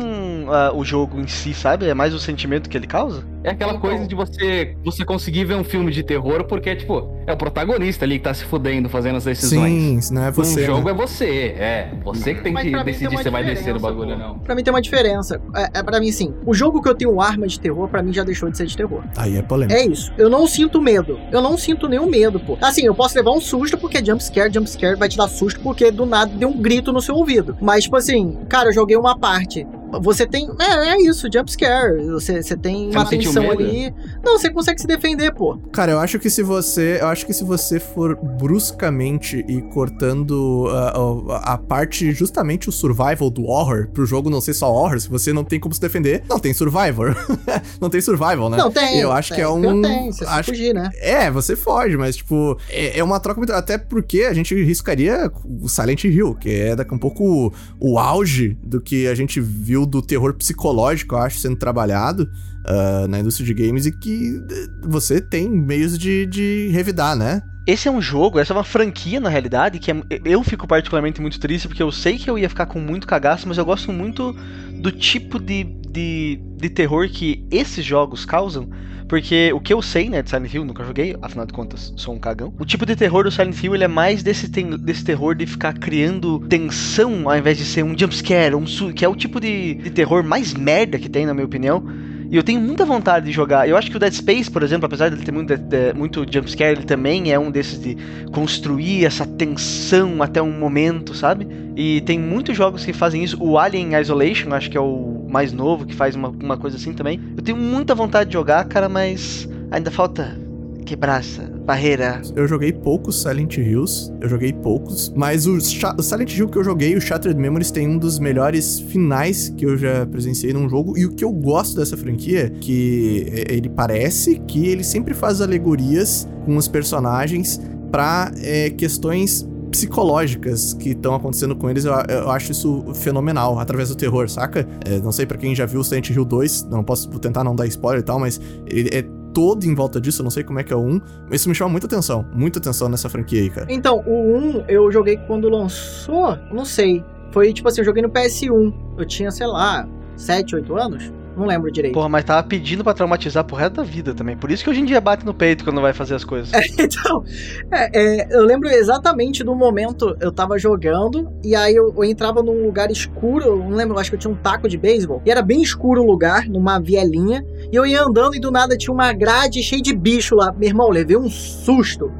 ah, 0.49 0.73
o 0.75 0.85
jogo 0.85 1.21
em 1.21 1.27
si, 1.27 1.53
sabe? 1.55 1.87
É 1.87 1.95
mais 1.95 2.15
o 2.15 2.19
sentimento 2.19 2.69
que 2.69 2.77
ele 2.77 2.87
causa. 2.87 3.25
É 3.45 3.51
aquela 3.51 3.73
Então. 3.75 3.81
coisa 3.81 4.07
de 4.07 4.15
você, 4.15 4.77
você 4.85 5.05
conseguir 5.05 5.45
ver 5.45 5.55
um 5.55 5.63
filme 5.63 5.93
de 5.93 6.03
terror 6.03 6.45
porque, 6.45 6.75
tipo, 6.75 7.15
é 7.27 7.33
o 7.33 7.37
protagonista 7.37 8.05
ali 8.05 8.19
que 8.19 8.25
tá 8.25 8.35
se 8.35 8.45
fudendo 8.45 8.89
fazendo 8.89 9.17
as 9.17 9.25
decisões. 9.25 10.07
Sim, 10.07 10.15
não 10.15 10.25
é 10.25 10.31
você. 10.33 10.63
um 10.63 10.67
jogo 10.67 10.85
né? 10.87 10.91
é 10.91 10.95
você, 10.95 11.27
é. 11.59 11.91
Você 12.05 12.35
que 12.35 12.43
tem 12.43 12.53
Mas 12.53 12.65
que 12.65 12.85
decidir 12.85 13.19
se 13.19 13.31
vai 13.31 13.45
descer 13.45 13.73
no 13.73 13.79
diferença, 13.79 13.79
bagulho 13.81 14.11
ou 14.13 14.19
não. 14.19 14.39
Pra 14.41 14.55
mim 14.55 14.65
tem 14.65 14.73
uma 14.73 14.83
diferença. 14.83 15.41
É, 15.55 15.79
é 15.79 15.83
pra 15.83 16.01
mim, 16.01 16.11
sim. 16.11 16.35
O 16.45 16.53
jogo 16.53 16.83
que 16.83 16.89
eu 16.89 16.95
tenho 16.95 17.21
arma 17.21 17.47
de 17.47 17.61
terror, 17.61 17.89
pra 17.89 18.03
mim 18.03 18.13
já 18.13 18.25
deixou 18.25 18.51
de 18.51 18.57
ser 18.57 18.67
de 18.67 18.77
terror. 18.77 19.03
Aí 19.17 19.37
é 19.37 19.43
polêmico. 19.43 19.79
É 19.79 19.85
isso. 19.85 20.13
Eu 20.19 20.29
não 20.29 20.47
sinto 20.47 20.81
medo. 20.81 21.19
Eu 21.31 21.41
não 21.41 21.57
sinto 21.57 21.89
nenhum 21.89 22.07
medo, 22.07 22.41
pô. 22.41 22.59
Assim, 22.61 22.85
eu 22.87 22.95
posso 22.95 23.15
levar 23.17 23.31
um 23.31 23.41
susto 23.41 23.79
porque 23.79 23.99
é 23.99 24.05
jumpscare, 24.05 24.53
jumpscare 24.53 24.97
vai 24.97 25.09
te 25.09 25.17
dar 25.17 25.29
susto 25.29 25.61
porque 25.61 25.91
do 25.93 26.05
nada 26.05 26.33
deu 26.35 26.49
um 26.49 26.61
grito 26.61 26.93
no 26.93 27.01
seu 27.01 27.15
ouvido. 27.15 27.57
Mas, 27.61 27.85
tipo 27.85 27.97
assim, 27.97 28.39
cara, 28.49 28.71
eu 28.71 28.73
joguei 28.73 28.97
uma 28.97 29.17
parte. 29.19 29.67
Você 30.03 30.27
tem. 30.27 30.49
É, 30.61 30.89
é 30.95 31.03
isso, 31.03 31.29
jumpscare. 31.33 32.05
Você, 32.07 32.43
você 32.43 32.57
tem 32.57 32.91
Você 32.91 32.97
uma 32.99 33.07
tensão 33.09 33.51
ali. 33.51 33.95
Não, 34.25 34.39
você 34.39 34.51
consegue 34.51 34.81
se 34.81 34.87
defender, 34.87 35.33
pô. 35.33 35.57
Cara, 35.73 35.93
eu 35.93 35.99
acho 36.01 36.19
que 36.19 36.29
se 36.29 36.43
você. 36.43 36.99
Eu 37.01 37.07
acho 37.09 37.25
que 37.25 37.33
se 37.33 37.45
você 37.45 37.79
for 37.79 38.17
bruscamente 38.17 39.45
e 39.49 39.61
cortando 39.63 40.67
a, 40.71 41.37
a- 41.37 41.53
a 41.55 41.59
parte, 41.59 42.11
justamente 42.13 42.69
o 42.69 42.73
survival 42.73 43.31
do 43.31 43.45
horror, 43.45 43.89
pro 43.93 44.05
jogo 44.07 44.29
não 44.31 44.41
ser 44.41 44.55
só 44.55 44.73
horror, 44.73 44.99
se 45.01 45.09
você 45.09 45.33
não 45.33 45.45
tem 45.45 45.61
como 45.61 45.75
se 45.75 45.81
defender, 45.81 46.23
não 46.29 46.39
tem 46.39 46.53
survivor. 46.53 47.15
não 47.81 47.89
tem 47.91 48.01
survival, 48.01 48.51
né? 48.51 48.57
Não, 48.57 48.71
tem. 48.71 48.99
Eu 48.99 49.13
acho 49.13 49.29
que 49.31 49.37
tem, 49.37 49.45
é 49.45 49.49
um- 49.49 49.83
Tem, 49.83 50.13
você 50.13 50.25
acho- 50.25 50.51
fugir, 50.51 50.75
né? 50.75 50.91
É, 51.01 51.31
você 51.31 51.55
foge, 51.55 51.97
mas, 51.97 52.17
tipo, 52.17 52.59
é, 52.69 52.99
é 52.99 53.05
uma 53.05 53.21
troca 53.21 53.39
muito. 53.39 53.53
Até 53.53 53.79
porque 53.79 54.23
a 54.23 54.35
gente 54.35 54.55
riscaria 54.65 55.31
o 55.45 55.69
Silent 55.69 56.05
Hill, 56.05 56.35
que 56.35 56.51
é 56.51 56.77
daqui 56.77 56.93
a 56.93 56.97
um 56.97 56.99
pouco 56.99 57.53
o 57.79 57.99
auge 57.99 58.57
do 58.63 58.81
que 58.81 59.07
a 59.07 59.15
gente 59.15 59.41
viu 59.41 59.76
do 59.85 60.01
terror 60.01 60.33
psicológico, 60.35 61.15
eu 61.17 61.19
acho, 61.19 61.39
sendo 61.39 61.57
trabalhado 61.57 62.31
ah, 62.65 63.07
na 63.09 63.21
indústria 63.21 63.47
de 63.47 63.55
games 63.55 63.87
e 63.87 63.93
que 63.93 64.41
eh, 64.51 64.67
você 64.83 65.21
tem 65.21 65.49
meios 65.49 65.99
de, 65.99 66.27
de 66.27 66.69
revidar, 66.73 67.15
né? 67.15 67.43
Esse 67.67 67.89
é 67.89 67.91
um 67.91 68.01
jogo, 68.01 68.39
essa 68.39 68.53
é 68.53 68.57
uma 68.57 68.65
franquia 68.65 69.21
na 69.21 69.29
realidade, 69.29 69.79
que 69.79 69.91
é- 69.91 70.03
eu 70.25 70.43
fico 70.43 70.67
particularmente 70.67 71.21
muito 71.21 71.39
triste 71.39 71.67
porque 71.69 71.83
eu 71.83 71.91
sei 71.93 72.17
que 72.17 72.31
eu 72.31 72.39
ia 72.39 72.49
ficar 72.49 72.67
com 72.67 72.79
muito 72.81 73.07
cagaço, 73.07 73.47
mas 73.49 73.59
eu 73.59 73.65
gosto 73.65 73.93
muito 73.93 74.33
do 74.81 74.91
tipo 74.93 75.39
de, 75.39 75.65
de, 75.65 76.41
de 76.57 76.69
terror 76.71 77.09
que 77.09 77.45
esses 77.51 77.85
jogos 77.85 78.25
causam. 78.25 78.69
Porque 79.09 79.53
o 79.53 79.61
que 79.61 79.73
eu 79.73 79.81
sei, 79.81 80.09
né, 80.09 80.23
de 80.23 80.31
Silent 80.31 80.53
Hill, 80.53 80.65
nunca 80.65 80.85
joguei, 80.85 81.17
afinal 81.23 81.47
de 81.47 81.53
contas, 81.53 81.93
sou 81.97 82.15
um 82.15 82.19
cagão. 82.19 82.53
O 82.59 82.65
tipo 82.65 82.85
de 82.85 82.97
terror 82.97 83.25
do 83.25 83.31
Silent 83.31 83.63
Hill, 83.63 83.75
ele 83.75 83.85
é 83.85 83.89
mais 83.89 84.23
desse, 84.23 84.49
ten- 84.49 84.77
desse 84.77 85.05
terror 85.05 85.35
de 85.35 85.47
ficar 85.47 85.75
criando 85.75 86.41
tensão 86.49 87.29
ao 87.29 87.37
invés 87.37 87.57
de 87.57 87.65
ser 87.65 87.85
um 87.85 87.97
jumpscare, 87.97 88.55
um 88.55 88.65
que 88.93 89.05
é 89.05 89.09
o 89.09 89.15
tipo 89.15 89.41
de, 89.41 89.75
de 89.75 89.91
terror 89.91 90.25
mais 90.25 90.53
merda 90.55 90.99
que 90.99 91.09
tem, 91.09 91.25
na 91.25 91.33
minha 91.35 91.47
opinião. 91.47 91.85
E 92.29 92.37
eu 92.37 92.43
tenho 92.43 92.61
muita 92.61 92.85
vontade 92.85 93.27
de 93.27 93.33
jogar. 93.33 93.69
Eu 93.69 93.77
acho 93.77 93.89
que 93.89 93.97
o 93.97 94.01
Dead 94.01 94.13
Space, 94.13 94.51
por 94.51 94.63
exemplo, 94.65 94.87
apesar 94.87 95.09
dele 95.09 95.23
ter 95.23 95.31
muito, 95.31 95.57
de- 95.57 95.93
muito 95.95 96.27
jumpscare, 96.29 96.73
ele 96.77 96.85
também 96.85 97.31
é 97.33 97.39
um 97.39 97.51
desses 97.53 97.81
de 97.81 97.97
construir 98.33 99.05
essa 99.05 99.25
tensão 99.25 100.21
até 100.23 100.43
um 100.43 100.51
momento, 100.59 101.15
sabe? 101.15 101.47
E 101.77 102.01
tem 102.01 102.19
muitos 102.19 102.57
jogos 102.57 102.85
que 102.85 102.93
fazem 102.93 103.23
isso. 103.23 103.37
O 103.41 103.57
Alien 103.59 103.95
Isolation, 104.01 104.53
acho 104.53 104.69
que 104.69 104.77
é 104.77 104.81
o 104.81 105.16
mais 105.29 105.53
novo, 105.53 105.87
que 105.87 105.95
faz 105.95 106.15
uma, 106.15 106.29
uma 106.29 106.57
coisa 106.57 106.77
assim 106.77 106.93
também. 106.93 107.21
Eu 107.37 107.43
tenho 107.43 107.59
muita 107.59 107.95
vontade 107.95 108.31
de 108.31 108.35
jogar, 108.35 108.65
cara, 108.65 108.89
mas 108.89 109.49
ainda 109.71 109.91
falta 109.91 110.37
quebrar 110.85 111.21
essa 111.21 111.43
barreira. 111.43 112.23
Eu 112.35 112.47
joguei 112.47 112.73
poucos 112.73 113.21
Silent 113.21 113.57
Hills, 113.57 114.13
eu 114.21 114.29
joguei 114.29 114.53
poucos, 114.53 115.13
mas 115.17 115.47
o, 115.47 115.57
o 115.57 116.03
Silent 116.03 116.33
Hill 116.33 116.49
que 116.49 116.57
eu 116.57 116.65
joguei, 116.65 116.95
o 116.97 117.01
Shattered 117.01 117.39
Memories, 117.39 117.73
tem 117.73 117.89
um 117.89 117.99
dos 117.99 118.21
melhores 118.21 118.79
finais 118.79 119.53
que 119.57 119.67
eu 119.67 119.77
já 119.77 120.07
presenciei 120.07 120.53
num 120.53 120.69
jogo. 120.69 120.97
E 120.97 121.05
o 121.05 121.11
que 121.11 121.25
eu 121.25 121.33
gosto 121.33 121.77
dessa 121.77 121.97
franquia, 121.97 122.51
que 122.61 123.27
ele 123.49 123.69
parece 123.69 124.41
que 124.47 124.69
ele 124.69 124.85
sempre 124.85 125.13
faz 125.13 125.41
alegorias 125.41 126.29
com 126.45 126.57
os 126.57 126.69
personagens 126.69 127.61
pra 127.91 128.31
é, 128.41 128.71
questões 128.71 129.47
psicológicas 129.77 130.73
que 130.73 130.91
estão 130.91 131.15
acontecendo 131.15 131.55
com 131.55 131.69
eles, 131.69 131.85
eu, 131.85 131.93
eu 132.09 132.31
acho 132.31 132.53
isso 132.53 132.83
fenomenal, 132.95 133.59
através 133.59 133.91
do 133.91 133.95
terror, 133.95 134.27
saca? 134.29 134.67
É, 134.87 134.99
não 135.01 135.13
sei 135.13 135.27
pra 135.27 135.37
quem 135.37 135.55
já 135.55 135.67
viu 135.67 135.85
Silent 135.85 136.09
Hill 136.09 136.25
2, 136.25 136.65
não 136.71 136.83
posso 136.83 137.11
tentar 137.19 137.45
não 137.45 137.55
dar 137.55 137.67
spoiler 137.67 138.01
e 138.01 138.05
tal, 138.05 138.19
mas 138.19 138.41
ele 138.67 138.89
é 138.91 139.03
todo 139.35 139.65
em 139.65 139.75
volta 139.75 140.01
disso, 140.01 140.23
eu 140.23 140.25
não 140.25 140.31
sei 140.31 140.43
como 140.43 140.59
é 140.59 140.65
que 140.65 140.73
é 140.73 140.77
o 140.77 140.81
1, 140.81 141.01
mas 141.29 141.41
isso 141.43 141.49
me 141.51 141.55
chama 141.55 141.71
muita 141.71 141.87
atenção, 141.87 142.25
muita 142.33 142.59
atenção 142.59 142.89
nessa 142.89 143.11
franquia 143.11 143.43
aí, 143.43 143.51
cara. 143.51 143.67
Então, 143.69 144.03
o 144.07 144.39
1 144.39 144.65
eu 144.67 144.91
joguei 144.91 145.19
quando 145.19 145.47
lançou, 145.51 146.39
não 146.51 146.65
sei. 146.65 147.05
Foi 147.33 147.53
tipo 147.53 147.69
assim, 147.69 147.83
eu 147.83 147.85
joguei 147.85 148.03
no 148.03 148.09
PS1. 148.09 148.73
Eu 148.97 149.05
tinha, 149.05 149.31
sei 149.31 149.47
lá, 149.47 149.87
7, 150.17 150.55
8 150.55 150.75
anos. 150.75 151.13
Não 151.37 151.47
lembro 151.47 151.71
direito. 151.71 151.93
Porra, 151.93 152.09
mas 152.09 152.25
tava 152.25 152.43
pedindo 152.43 152.83
pra 152.83 152.95
traumatizar 152.95 153.45
pro 153.45 153.57
resto 153.57 153.75
da 153.75 153.83
vida 153.83 154.15
também. 154.15 154.37
Por 154.37 154.51
isso 154.51 154.65
que 154.65 154.71
hoje 154.71 154.81
em 154.81 154.85
dia 154.87 155.01
bate 155.01 155.25
no 155.27 155.35
peito 155.35 155.65
quando 155.65 155.81
vai 155.81 155.93
fazer 155.93 156.15
as 156.15 156.25
coisas. 156.25 156.51
Então, 156.87 157.25
é, 157.73 157.91
é, 157.93 158.37
eu 158.37 158.45
lembro 158.45 158.69
exatamente 158.69 159.43
do 159.43 159.55
momento 159.55 160.17
eu 160.21 160.31
tava 160.31 160.59
jogando 160.59 161.31
e 161.43 161.55
aí 161.55 161.75
eu, 161.75 161.93
eu 161.97 162.05
entrava 162.05 162.43
num 162.43 162.65
lugar 162.65 162.91
escuro, 162.91 163.57
não 163.57 163.77
lembro, 163.77 163.99
acho 163.99 164.11
que 164.11 164.17
eu 164.17 164.21
tinha 164.21 164.33
um 164.33 164.37
taco 164.37 164.69
de 164.69 164.79
beisebol, 164.79 165.21
e 165.25 165.31
era 165.31 165.43
bem 165.43 165.63
escuro 165.63 166.03
o 166.03 166.07
lugar, 166.07 166.49
numa 166.49 166.79
vielinha, 166.79 167.45
e 167.73 167.75
eu 167.75 167.85
ia 167.85 168.03
andando 168.03 168.37
e 168.37 168.41
do 168.41 168.51
nada 168.51 168.77
tinha 168.77 168.93
uma 168.93 169.13
grade 169.13 169.63
cheia 169.63 169.83
de 169.83 169.95
bicho 169.95 170.37
lá. 170.37 170.53
Meu 170.53 170.69
irmão, 170.69 170.91
levei 170.91 171.17
um 171.17 171.29
susto. 171.29 172.13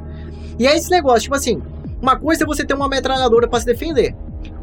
E 0.59 0.67
é 0.67 0.77
esse 0.77 0.91
negócio, 0.91 1.23
tipo 1.23 1.37
assim, 1.37 1.63
uma 2.01 2.17
coisa 2.19 2.45
é 2.45 2.47
você 2.47 2.65
ter 2.65 2.75
uma 2.75 2.89
metralhadora 2.89 3.47
pra 3.47 3.61
se 3.61 3.67
defender. 3.67 4.15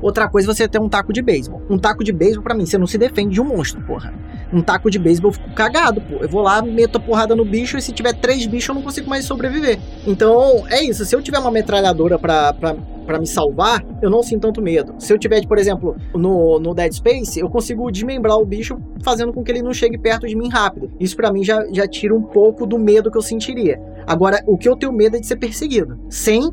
Outra 0.02 0.28
coisa 0.28 0.50
é 0.50 0.54
você 0.54 0.68
ter 0.68 0.80
um 0.80 0.90
taco 0.90 1.14
de 1.14 1.22
beisebol. 1.22 1.62
Um 1.70 1.78
taco 1.78 2.04
de 2.04 2.12
beisebol, 2.12 2.44
pra 2.44 2.54
mim, 2.54 2.66
você 2.66 2.78
não 2.78 2.88
se 2.88 2.98
defende 2.98 3.36
de 3.36 3.42
um 3.42 3.46
monstro, 3.46 3.82
porra. 3.84 4.14
Um 4.54 4.62
taco 4.62 4.90
de 4.90 5.00
beisebol 5.00 5.32
eu 5.32 5.34
fico 5.34 5.52
cagado, 5.52 6.00
pô. 6.02 6.18
Eu 6.22 6.30
vou 6.30 6.42
lá, 6.42 6.62
meto 6.62 6.98
a 6.98 7.00
porrada 7.00 7.36
no 7.36 7.44
bicho 7.44 7.78
e 7.78 7.82
se 7.82 7.92
tiver 7.92 8.14
três 8.14 8.46
bichos 8.46 8.70
eu 8.70 8.76
não 8.76 8.82
consigo 8.82 9.10
mais 9.10 9.26
sobreviver. 9.26 9.80
Então, 10.06 10.64
é 10.70 10.84
isso. 10.84 11.04
Se 11.06 11.16
eu 11.16 11.22
tiver 11.22 11.40
uma 11.40 11.52
metralhadora 11.52 12.20
pra, 12.20 12.54
pra 12.54 12.76
para 13.04 13.20
me 13.20 13.28
salvar, 13.28 13.86
eu 14.02 14.10
não 14.10 14.24
sinto 14.24 14.42
tanto 14.42 14.62
medo. 14.62 14.96
Se 14.98 15.14
eu 15.14 15.20
tiver, 15.20 15.46
por 15.46 15.58
exemplo, 15.58 15.96
no, 16.14 16.60
no 16.60 16.74
Dead 16.74 16.92
Space, 16.94 17.40
eu 17.40 17.50
consigo 17.50 17.92
desmembrar 17.92 18.38
o 18.38 18.46
bicho 18.46 18.78
fazendo 19.04 19.34
com 19.34 19.44
que 19.44 19.52
ele 19.52 19.62
não 19.62 19.74
chegue 19.74 19.98
perto 19.98 20.28
de 20.28 20.36
mim 20.36 20.50
rápido. 20.50 20.92
Isso 21.00 21.16
para 21.16 21.32
mim 21.32 21.44
já, 21.44 21.66
já 21.72 21.88
tira 21.88 22.16
um 22.16 22.22
pouco 22.22 22.66
do 22.66 22.80
medo 22.80 23.12
que 23.12 23.18
eu 23.18 23.22
sentiria. 23.22 23.80
Agora, 24.08 24.42
o 24.48 24.58
que 24.58 24.68
eu 24.68 24.76
tenho 24.76 24.92
medo 24.92 25.18
é 25.18 25.20
de 25.20 25.28
ser 25.28 25.36
perseguido, 25.36 26.00
sem 26.10 26.50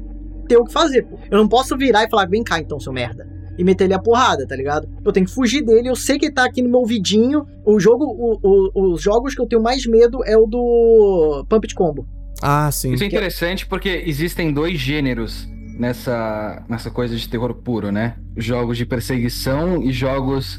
ter 0.49 0.57
o 0.57 0.65
que 0.65 0.73
fazer. 0.73 1.07
Eu 1.31 1.39
não 1.39 1.49
posso 1.49 1.77
virar 1.77 2.05
e 2.05 2.11
falar, 2.11 2.27
vem 2.27 2.43
cá 2.43 2.59
então, 2.59 2.81
seu 2.81 2.93
merda 2.93 3.40
e 3.61 3.65
meter 3.65 3.85
ele 3.85 3.93
a 3.93 3.99
porrada, 3.99 4.47
tá 4.47 4.57
ligado? 4.57 4.89
Eu 5.05 5.13
tenho 5.13 5.27
que 5.27 5.35
fugir 5.35 5.63
dele, 5.63 5.91
eu 5.91 5.95
sei 5.95 6.19
que 6.19 6.27
ele 6.27 6.35
tá 6.35 6.47
aqui 6.47 6.63
no 6.63 6.71
meu 6.71 6.81
ouvidinho. 6.81 7.47
O 7.63 7.79
jogo, 7.79 8.07
o, 8.07 8.39
o, 8.43 8.93
os 8.95 9.03
jogos 9.03 9.35
que 9.35 9.41
eu 9.43 9.47
tenho 9.47 9.63
mais 9.63 9.85
medo 9.85 10.25
é 10.25 10.35
o 10.35 10.47
do 10.47 11.45
Pump 11.47 11.67
de 11.67 11.75
Combo. 11.75 12.09
Ah, 12.41 12.73
sim. 12.73 12.95
Isso 12.95 13.05
é 13.05 13.07
interessante 13.07 13.67
porque 13.67 14.03
existem 14.07 14.51
dois 14.51 14.79
gêneros 14.79 15.47
nessa, 15.79 16.65
nessa 16.71 16.91
coisa 16.91 17.15
de 17.15 17.29
terror 17.29 17.55
puro, 17.55 17.93
né? 17.93 18.17
Jogos 18.35 18.79
de 18.79 18.87
perseguição 18.87 19.83
e 19.83 19.93
jogos 19.93 20.59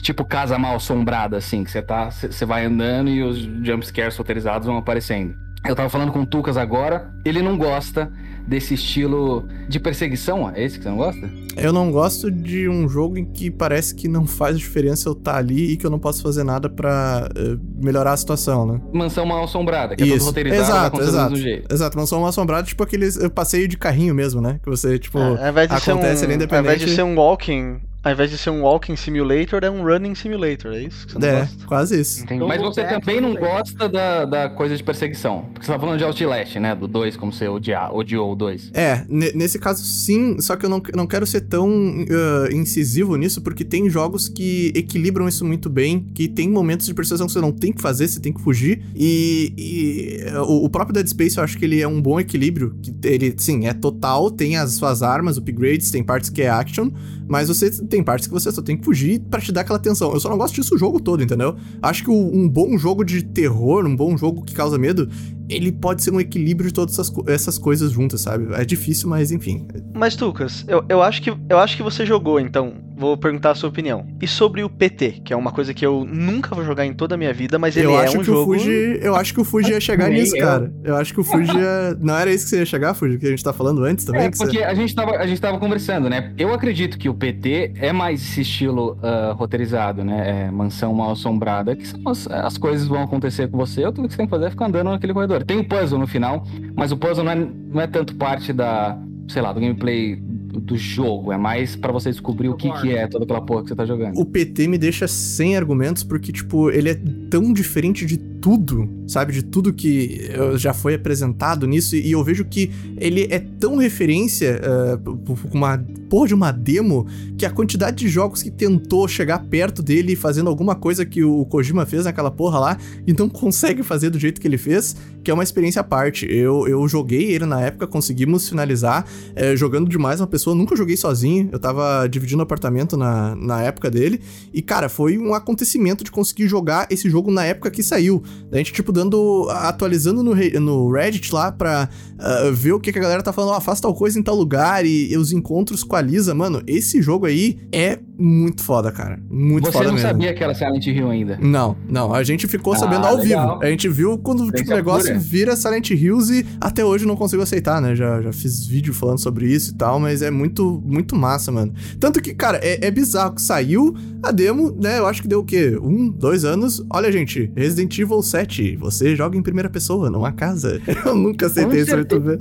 tipo 0.00 0.24
casa 0.24 0.56
mal 0.56 0.76
assombrada, 0.76 1.36
assim, 1.36 1.62
que 1.62 1.70
você 1.70 1.82
tá. 1.82 2.10
Você 2.10 2.46
vai 2.46 2.64
andando 2.64 3.10
e 3.10 3.22
os 3.22 3.38
jumpscares 3.38 4.16
roteirizados 4.16 4.66
vão 4.66 4.78
aparecendo. 4.78 5.34
Eu 5.66 5.76
tava 5.76 5.90
falando 5.90 6.10
com 6.10 6.22
o 6.22 6.26
Tucas 6.26 6.56
agora, 6.56 7.12
ele 7.22 7.42
não 7.42 7.58
gosta 7.58 8.10
desse 8.48 8.74
estilo 8.74 9.46
de 9.68 9.78
perseguição. 9.78 10.50
É 10.50 10.64
esse 10.64 10.78
que 10.78 10.84
você 10.84 10.88
não 10.88 10.96
gosta? 10.96 11.30
Eu 11.56 11.72
não 11.72 11.90
gosto 11.90 12.30
de 12.30 12.68
um 12.68 12.88
jogo 12.88 13.18
em 13.18 13.24
que 13.24 13.50
parece 13.50 13.94
que 13.94 14.08
não 14.08 14.26
faz 14.26 14.58
diferença 14.58 15.08
eu 15.08 15.12
estar 15.12 15.32
tá 15.32 15.38
ali 15.38 15.72
e 15.72 15.76
que 15.76 15.84
eu 15.84 15.90
não 15.90 15.98
posso 15.98 16.22
fazer 16.22 16.44
nada 16.44 16.70
para 16.70 17.28
uh, 17.36 17.38
eh, 17.38 17.58
melhorar 17.82 18.12
a 18.12 18.16
situação, 18.16 18.64
né? 18.64 18.80
Mansão 18.92 19.26
mal 19.26 19.44
assombrada, 19.44 19.96
que 19.96 20.04
Isso. 20.04 20.14
é 20.14 20.18
todo 20.18 20.26
roteirizado, 20.26 20.96
exato, 20.96 21.02
exato, 21.02 21.34
do 21.34 21.40
jeito. 21.40 21.74
Exato, 21.74 21.98
mansão 21.98 22.20
mal 22.20 22.28
assombrada, 22.28 22.66
tipo 22.66 22.82
aqueles 22.82 23.18
passeio 23.34 23.68
de 23.68 23.76
carrinho 23.76 24.14
mesmo, 24.14 24.40
né? 24.40 24.60
Que 24.62 24.70
você, 24.70 24.98
tipo, 24.98 25.18
é, 25.18 25.48
acontece 25.48 26.22
um, 26.22 26.26
ali 26.26 26.34
independente. 26.34 26.54
Ao 26.54 26.60
invés 26.60 26.80
de 26.80 26.94
ser 26.94 27.02
um 27.02 27.16
walking, 27.16 27.80
ao 28.08 28.14
invés 28.14 28.30
de 28.30 28.38
ser 28.38 28.50
um 28.50 28.62
walking 28.62 28.96
simulator, 28.96 29.62
é 29.62 29.70
um 29.70 29.84
running 29.84 30.14
simulator, 30.14 30.72
é 30.72 30.84
isso 30.84 31.06
que 31.06 31.12
você 31.12 31.18
não 31.18 31.28
é, 31.28 31.40
gosta? 31.40 31.66
quase 31.66 32.00
isso. 32.00 32.22
Entendi. 32.22 32.44
Mas 32.44 32.60
você 32.60 32.84
também 32.84 33.20
não 33.20 33.34
gosta 33.34 33.88
da, 33.88 34.24
da 34.24 34.48
coisa 34.48 34.76
de 34.76 34.82
perseguição. 34.82 35.44
Porque 35.52 35.66
você 35.66 35.72
tá 35.72 35.78
falando 35.78 35.98
de 35.98 36.04
Outlast, 36.04 36.56
né? 36.56 36.74
Do 36.74 36.88
2, 36.88 37.16
como 37.16 37.32
você 37.32 37.46
odiar, 37.46 37.94
odiou 37.94 38.32
o 38.32 38.34
2. 38.34 38.70
É, 38.72 39.04
nesse 39.08 39.58
caso 39.58 39.84
sim, 39.84 40.40
só 40.40 40.56
que 40.56 40.64
eu 40.64 40.70
não, 40.70 40.82
não 40.94 41.06
quero 41.06 41.26
ser 41.26 41.42
tão 41.42 41.68
uh, 41.68 42.54
incisivo 42.54 43.16
nisso, 43.16 43.42
porque 43.42 43.64
tem 43.64 43.90
jogos 43.90 44.28
que 44.28 44.72
equilibram 44.74 45.28
isso 45.28 45.44
muito 45.44 45.68
bem, 45.68 46.06
que 46.14 46.28
tem 46.28 46.48
momentos 46.48 46.86
de 46.86 46.94
perseguição 46.94 47.26
que 47.26 47.32
você 47.34 47.40
não 47.40 47.52
tem 47.52 47.72
que 47.72 47.82
fazer, 47.82 48.08
você 48.08 48.20
tem 48.20 48.32
que 48.32 48.40
fugir. 48.40 48.82
E, 48.96 49.52
e 49.58 50.30
o, 50.46 50.64
o, 50.64 50.70
próprio 50.70 50.94
Dead 50.94 51.06
Space 51.08 51.36
eu 51.36 51.44
acho 51.44 51.58
que 51.58 51.64
ele 51.64 51.80
é 51.80 51.86
um 51.86 52.00
bom 52.00 52.18
equilíbrio. 52.18 52.74
Que 52.82 52.94
ele, 53.04 53.34
sim, 53.36 53.66
é 53.66 53.74
total, 53.74 54.30
tem 54.30 54.56
as 54.56 54.72
suas 54.72 55.02
armas, 55.02 55.36
upgrades, 55.36 55.90
tem 55.90 56.02
partes 56.02 56.30
que 56.30 56.40
é 56.40 56.48
action, 56.48 56.90
mas 57.28 57.48
você 57.48 57.70
tem 57.86 58.02
partes 58.02 58.26
que 58.26 58.32
você 58.32 58.50
só 58.50 58.62
tem 58.62 58.76
que 58.76 58.84
fugir 58.84 59.20
para 59.20 59.40
te 59.40 59.52
dar 59.52 59.60
aquela 59.60 59.78
tensão. 59.78 60.12
Eu 60.12 60.20
só 60.20 60.28
não 60.30 60.38
gosto 60.38 60.54
disso 60.54 60.74
o 60.74 60.78
jogo 60.78 61.00
todo, 61.00 61.22
entendeu? 61.22 61.56
Acho 61.82 62.04
que 62.04 62.10
um 62.10 62.48
bom 62.48 62.78
jogo 62.78 63.04
de 63.04 63.22
terror, 63.22 63.86
um 63.86 63.94
bom 63.94 64.16
jogo 64.16 64.42
que 64.42 64.54
causa 64.54 64.78
medo, 64.78 65.08
ele 65.48 65.72
pode 65.72 66.02
ser 66.02 66.12
um 66.12 66.20
equilíbrio 66.20 66.68
de 66.68 66.74
todas 66.74 66.98
essas, 66.98 67.12
essas 67.26 67.58
coisas 67.58 67.92
juntas, 67.92 68.22
sabe? 68.22 68.52
É 68.54 68.64
difícil, 68.64 69.08
mas 69.08 69.30
enfim. 69.30 69.66
Mas, 69.94 70.16
Lucas, 70.18 70.64
eu, 70.68 70.84
eu, 70.88 71.02
acho 71.02 71.22
que, 71.22 71.30
eu 71.30 71.58
acho 71.58 71.76
que 71.76 71.82
você 71.82 72.04
jogou, 72.04 72.38
então. 72.38 72.74
Vou 72.98 73.16
perguntar 73.16 73.52
a 73.52 73.54
sua 73.54 73.68
opinião. 73.68 74.04
E 74.20 74.26
sobre 74.26 74.64
o 74.64 74.68
PT, 74.68 75.20
que 75.24 75.32
é 75.32 75.36
uma 75.36 75.52
coisa 75.52 75.72
que 75.72 75.86
eu 75.86 76.04
nunca 76.04 76.52
vou 76.52 76.64
jogar 76.64 76.84
em 76.84 76.92
toda 76.92 77.14
a 77.14 77.18
minha 77.18 77.32
vida, 77.32 77.58
mas 77.58 77.76
ele 77.76 77.86
eu 77.86 77.98
é 77.98 78.04
acho 78.04 78.16
um 78.16 78.20
que 78.20 78.26
jogo... 78.26 78.40
O 78.40 78.58
Fuji, 78.58 78.98
eu 79.00 79.14
acho 79.14 79.32
que 79.32 79.40
o 79.40 79.44
Fuji 79.44 79.70
ia 79.70 79.80
chegar 79.80 80.10
nisso, 80.10 80.36
cara. 80.36 80.72
Eu 80.82 80.96
acho 80.96 81.14
que 81.14 81.20
o 81.20 81.24
Fuji 81.24 81.56
ia... 81.56 81.96
Não 82.00 82.16
era 82.16 82.32
isso 82.32 82.44
que 82.44 82.50
você 82.50 82.58
ia 82.58 82.66
chegar, 82.66 82.94
Fuji? 82.94 83.18
Que 83.18 83.26
a 83.26 83.30
gente 83.30 83.44
tá 83.44 83.52
falando 83.52 83.84
antes 83.84 84.04
também? 84.04 84.22
É, 84.22 84.30
porque 84.30 84.58
você... 84.58 84.64
a, 84.64 84.74
gente 84.74 84.94
tava, 84.94 85.12
a 85.12 85.26
gente 85.26 85.40
tava 85.40 85.58
conversando, 85.58 86.10
né? 86.10 86.34
Eu 86.36 86.52
acredito 86.52 86.98
que 86.98 87.08
o 87.08 87.14
PT 87.14 87.74
é 87.76 87.92
mais 87.92 88.20
esse 88.20 88.40
estilo 88.40 88.98
uh, 88.98 89.34
roteirizado, 89.34 90.02
né? 90.02 90.46
É 90.46 90.50
mansão 90.50 90.92
mal 90.92 91.12
assombrada, 91.12 91.76
que 91.76 91.86
são 91.86 92.00
as, 92.06 92.26
as 92.26 92.58
coisas 92.58 92.88
vão 92.88 93.02
acontecer 93.02 93.48
com 93.48 93.56
você, 93.56 93.84
ou 93.86 93.92
tudo 93.92 94.08
que 94.08 94.14
você 94.14 94.18
tem 94.18 94.26
que 94.26 94.30
fazer 94.30 94.46
é 94.46 94.50
ficar 94.50 94.66
andando 94.66 94.90
naquele 94.90 95.14
corredor. 95.14 95.44
Tem 95.44 95.56
o 95.56 95.60
um 95.60 95.64
puzzle 95.64 95.98
no 95.98 96.06
final, 96.06 96.44
mas 96.74 96.90
o 96.90 96.96
puzzle 96.96 97.24
não 97.24 97.32
é, 97.32 97.36
não 97.36 97.80
é 97.80 97.86
tanto 97.86 98.16
parte 98.16 98.52
da, 98.52 98.98
sei 99.28 99.40
lá, 99.40 99.52
do 99.52 99.60
gameplay 99.60 100.20
do 100.48 100.76
jogo, 100.76 101.30
é 101.30 101.36
mais 101.36 101.76
para 101.76 101.92
você 101.92 102.10
descobrir 102.10 102.48
o 102.48 102.56
que, 102.56 102.70
que 102.80 102.92
é 102.92 103.06
toda 103.06 103.24
aquela 103.24 103.40
porra 103.40 103.62
que 103.62 103.68
você 103.68 103.74
tá 103.74 103.84
jogando. 103.84 104.18
O 104.18 104.24
PT 104.24 104.66
me 104.66 104.78
deixa 104.78 105.06
sem 105.06 105.56
argumentos 105.56 106.02
porque, 106.02 106.32
tipo, 106.32 106.70
ele 106.70 106.88
é 106.88 106.98
tão 107.30 107.52
diferente 107.52 108.06
de 108.06 108.16
tudo, 108.16 108.88
sabe? 109.06 109.32
De 109.32 109.42
tudo 109.42 109.72
que 109.72 110.30
já 110.56 110.72
foi 110.72 110.94
apresentado 110.94 111.66
nisso. 111.66 111.96
E 111.96 112.10
eu 112.10 112.22
vejo 112.24 112.44
que 112.44 112.70
ele 112.96 113.26
é 113.30 113.38
tão 113.38 113.76
referência 113.76 114.60
uh, 115.04 115.48
uma 115.52 115.78
porra 116.08 116.28
de 116.28 116.34
uma 116.34 116.50
demo 116.50 117.06
que 117.36 117.44
a 117.44 117.50
quantidade 117.50 117.98
de 117.98 118.08
jogos 118.08 118.42
que 118.42 118.50
tentou 118.50 119.06
chegar 119.06 119.38
perto 119.44 119.82
dele 119.82 120.16
fazendo 120.16 120.48
alguma 120.48 120.74
coisa 120.74 121.04
que 121.04 121.22
o 121.22 121.44
Kojima 121.44 121.84
fez 121.84 122.04
naquela 122.04 122.30
porra 122.30 122.58
lá 122.58 122.78
e 123.06 123.12
não 123.12 123.28
consegue 123.28 123.82
fazer 123.82 124.10
do 124.10 124.18
jeito 124.18 124.40
que 124.40 124.48
ele 124.48 124.58
fez, 124.58 124.96
que 125.22 125.30
é 125.30 125.34
uma 125.34 125.42
experiência 125.42 125.80
à 125.80 125.84
parte. 125.84 126.26
Eu, 126.30 126.66
eu 126.66 126.86
joguei 126.88 127.32
ele 127.32 127.44
na 127.44 127.60
época, 127.60 127.86
conseguimos 127.86 128.48
finalizar 128.48 129.04
é, 129.36 129.54
jogando 129.54 129.88
demais 129.88 130.20
uma 130.20 130.26
pessoa. 130.26 130.37
Nunca 130.46 130.76
joguei 130.76 130.96
sozinho, 130.96 131.48
eu 131.52 131.58
tava 131.58 132.06
dividindo 132.08 132.42
apartamento 132.42 132.96
na, 132.96 133.34
na 133.36 133.62
época 133.62 133.90
dele. 133.90 134.20
E, 134.52 134.62
cara, 134.62 134.88
foi 134.88 135.18
um 135.18 135.34
acontecimento 135.34 136.04
de 136.04 136.10
conseguir 136.10 136.48
jogar 136.48 136.86
esse 136.90 137.08
jogo 137.08 137.30
na 137.30 137.44
época 137.44 137.70
que 137.70 137.82
saiu. 137.82 138.22
A 138.52 138.56
gente, 138.56 138.72
tipo, 138.72 138.92
dando. 138.92 139.48
atualizando 139.50 140.22
no, 140.22 140.34
no 140.60 140.90
Reddit 140.90 141.32
lá 141.32 141.52
pra 141.52 141.88
uh, 142.18 142.52
ver 142.52 142.72
o 142.72 142.80
que, 142.80 142.92
que 142.92 142.98
a 142.98 143.02
galera 143.02 143.22
tá 143.22 143.32
falando. 143.32 143.56
Oh, 143.56 143.60
faz 143.60 143.80
tal 143.80 143.94
coisa 143.94 144.18
em 144.18 144.22
tal 144.22 144.34
lugar 144.34 144.84
e, 144.84 145.12
e 145.12 145.16
os 145.16 145.32
encontros 145.32 145.82
com 145.82 145.96
a 145.96 146.00
Lisa. 146.00 146.34
Mano, 146.34 146.62
esse 146.66 147.00
jogo 147.02 147.26
aí 147.26 147.58
é 147.72 147.98
muito 148.18 148.62
foda, 148.62 148.90
cara. 148.90 149.20
Muito 149.30 149.66
Você 149.66 149.72
foda 149.72 149.84
mesmo. 149.84 149.98
Você 149.98 150.04
não 150.04 150.12
sabia 150.12 150.34
que 150.34 150.42
era 150.42 150.54
Silent 150.54 150.86
Hill 150.86 151.08
ainda? 151.08 151.38
Não, 151.40 151.76
não. 151.88 152.12
A 152.12 152.24
gente 152.24 152.48
ficou 152.48 152.72
ah, 152.72 152.76
sabendo 152.76 153.06
ao 153.06 153.16
legal. 153.16 153.54
vivo. 153.54 153.62
A 153.62 153.70
gente 153.70 153.88
viu 153.88 154.18
quando 154.18 154.50
tipo, 154.50 154.72
o 154.72 154.74
negócio 154.74 155.18
vira 155.20 155.54
Silent 155.54 155.90
Hills 155.90 156.32
e 156.32 156.46
até 156.60 156.84
hoje 156.84 157.06
não 157.06 157.14
consigo 157.14 157.42
aceitar, 157.42 157.80
né? 157.80 157.94
Já, 157.94 158.20
já 158.20 158.32
fiz 158.32 158.66
vídeo 158.66 158.92
falando 158.92 159.18
sobre 159.18 159.46
isso 159.46 159.70
e 159.70 159.74
tal, 159.74 160.00
mas 160.00 160.20
é 160.20 160.27
muito, 160.30 160.82
muito 160.84 161.16
massa, 161.16 161.50
mano. 161.50 161.72
Tanto 161.98 162.20
que, 162.20 162.34
cara, 162.34 162.58
é, 162.62 162.86
é 162.86 162.90
bizarro 162.90 163.34
que 163.34 163.42
saiu 163.42 163.94
a 164.22 164.30
demo, 164.30 164.70
né? 164.80 164.98
Eu 164.98 165.06
acho 165.06 165.22
que 165.22 165.28
deu 165.28 165.40
o 165.40 165.44
quê? 165.44 165.78
Um, 165.80 166.10
dois 166.10 166.44
anos. 166.44 166.84
Olha, 166.90 167.10
gente, 167.10 167.50
Resident 167.56 167.98
Evil 167.98 168.22
7. 168.22 168.76
Você 168.76 169.14
joga 169.16 169.36
em 169.36 169.42
primeira 169.42 169.70
pessoa, 169.70 170.10
numa 170.10 170.32
casa. 170.32 170.80
Eu 171.04 171.14
nunca 171.14 171.46
aceitei 171.46 171.80
isso 171.80 171.94
muito 171.94 172.20
bem. 172.20 172.38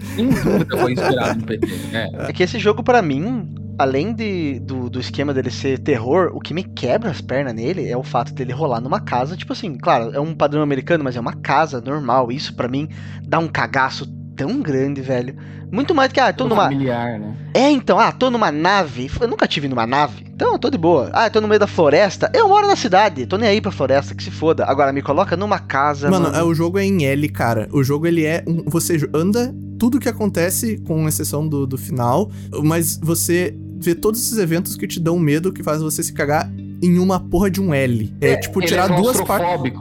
foi 0.80 0.94
inspirado 0.94 1.40
no 1.40 1.46
PT. 1.46 1.68
É. 1.94 2.30
é 2.30 2.34
que 2.34 2.44
esse 2.44 2.60
jogo, 2.60 2.84
para 2.84 3.02
mim, 3.02 3.48
além 3.78 4.14
de, 4.14 4.60
do, 4.60 4.90
do 4.90 5.00
esquema 5.00 5.34
dele 5.34 5.52
ser 5.52 5.80
terror, 5.80 6.32
o 6.34 6.40
que 6.40 6.54
me 6.54 6.64
quebra 6.64 7.12
as 7.12 7.22
pernas 7.22 7.54
nele 7.54 7.88
é 7.88 7.96
o 7.96 8.04
fato 8.04 8.34
dele 8.34 8.52
rolar 8.52 8.82
numa 8.82 9.00
casa, 9.00 9.38
tipo 9.38 9.54
assim, 9.54 9.78
claro, 9.78 10.12
é 10.14 10.20
um 10.20 10.34
padrão 10.34 10.62
americano, 10.62 11.04
mas 11.04 11.16
é 11.16 11.20
uma 11.20 11.34
casa 11.34 11.80
normal. 11.80 12.32
Isso 12.32 12.56
para 12.56 12.68
mim 12.68 12.90
dá 13.24 13.38
um 13.38 13.48
cagaço 13.48 14.06
tão 14.38 14.62
grande, 14.62 15.02
velho. 15.02 15.36
Muito 15.70 15.94
mais 15.94 16.10
do 16.10 16.14
que, 16.14 16.20
ah, 16.20 16.32
tô 16.32 16.48
numa. 16.48 16.64
Familiar, 16.64 17.20
né? 17.20 17.36
É, 17.54 17.70
então, 17.70 18.00
ah, 18.00 18.12
tô 18.12 18.30
numa 18.30 18.52
nave. 18.52 19.12
Eu 19.20 19.28
nunca 19.28 19.48
tive 19.48 19.68
numa 19.68 19.86
nave. 19.86 20.26
Então, 20.34 20.54
eu 20.54 20.60
tô 20.60 20.70
de 20.70 20.78
boa. 20.78 21.10
Ah, 21.12 21.26
eu 21.26 21.32
tô 21.32 21.42
no 21.42 21.48
meio 21.48 21.60
da 21.60 21.68
floresta. 21.68 22.32
Eu 22.34 22.48
moro 22.48 22.68
na 22.68 22.76
cidade. 22.76 23.26
Tô 23.26 23.38
nem 23.38 23.50
aí 23.50 23.60
pra 23.60 23.72
floresta, 23.72 24.16
que 24.16 24.24
se 24.24 24.32
foda. 24.32 24.64
Agora, 24.66 24.94
me 24.94 25.02
coloca 25.02 25.36
numa 25.36 25.60
casa. 25.60 26.10
Mano, 26.10 26.26
mano. 26.26 26.38
É, 26.38 26.44
o 26.44 26.54
jogo 26.54 26.78
é 26.78 26.86
em 26.86 27.06
L, 27.06 27.28
cara. 27.30 27.68
O 27.72 27.84
jogo, 27.84 28.08
ele 28.08 28.24
é. 28.24 28.44
Um, 28.48 28.64
você 28.66 28.98
anda 29.14 29.54
tudo 29.78 30.00
que 30.00 30.08
acontece, 30.08 30.78
com 30.86 31.08
exceção 31.08 31.48
do, 31.48 31.68
do 31.68 31.78
final, 31.78 32.32
mas 32.64 32.98
você 32.98 33.56
vê 33.80 33.94
todos 33.94 34.20
esses 34.20 34.38
eventos 34.38 34.76
que 34.76 34.88
te 34.88 35.00
dão 35.00 35.20
medo, 35.20 35.54
que 35.54 35.62
faz 35.62 35.82
você 35.82 36.02
se 36.02 36.14
cagar 36.14 36.52
em 36.82 37.00
uma 37.00 37.20
porra 37.20 37.50
de 37.50 37.62
um 37.62 37.74
L. 37.74 38.14
É, 38.22 38.32
é 38.32 38.38
tipo 38.38 38.62
tirar 38.62 38.92
é 38.92 38.96
duas 38.96 39.22
partes. 39.22 39.72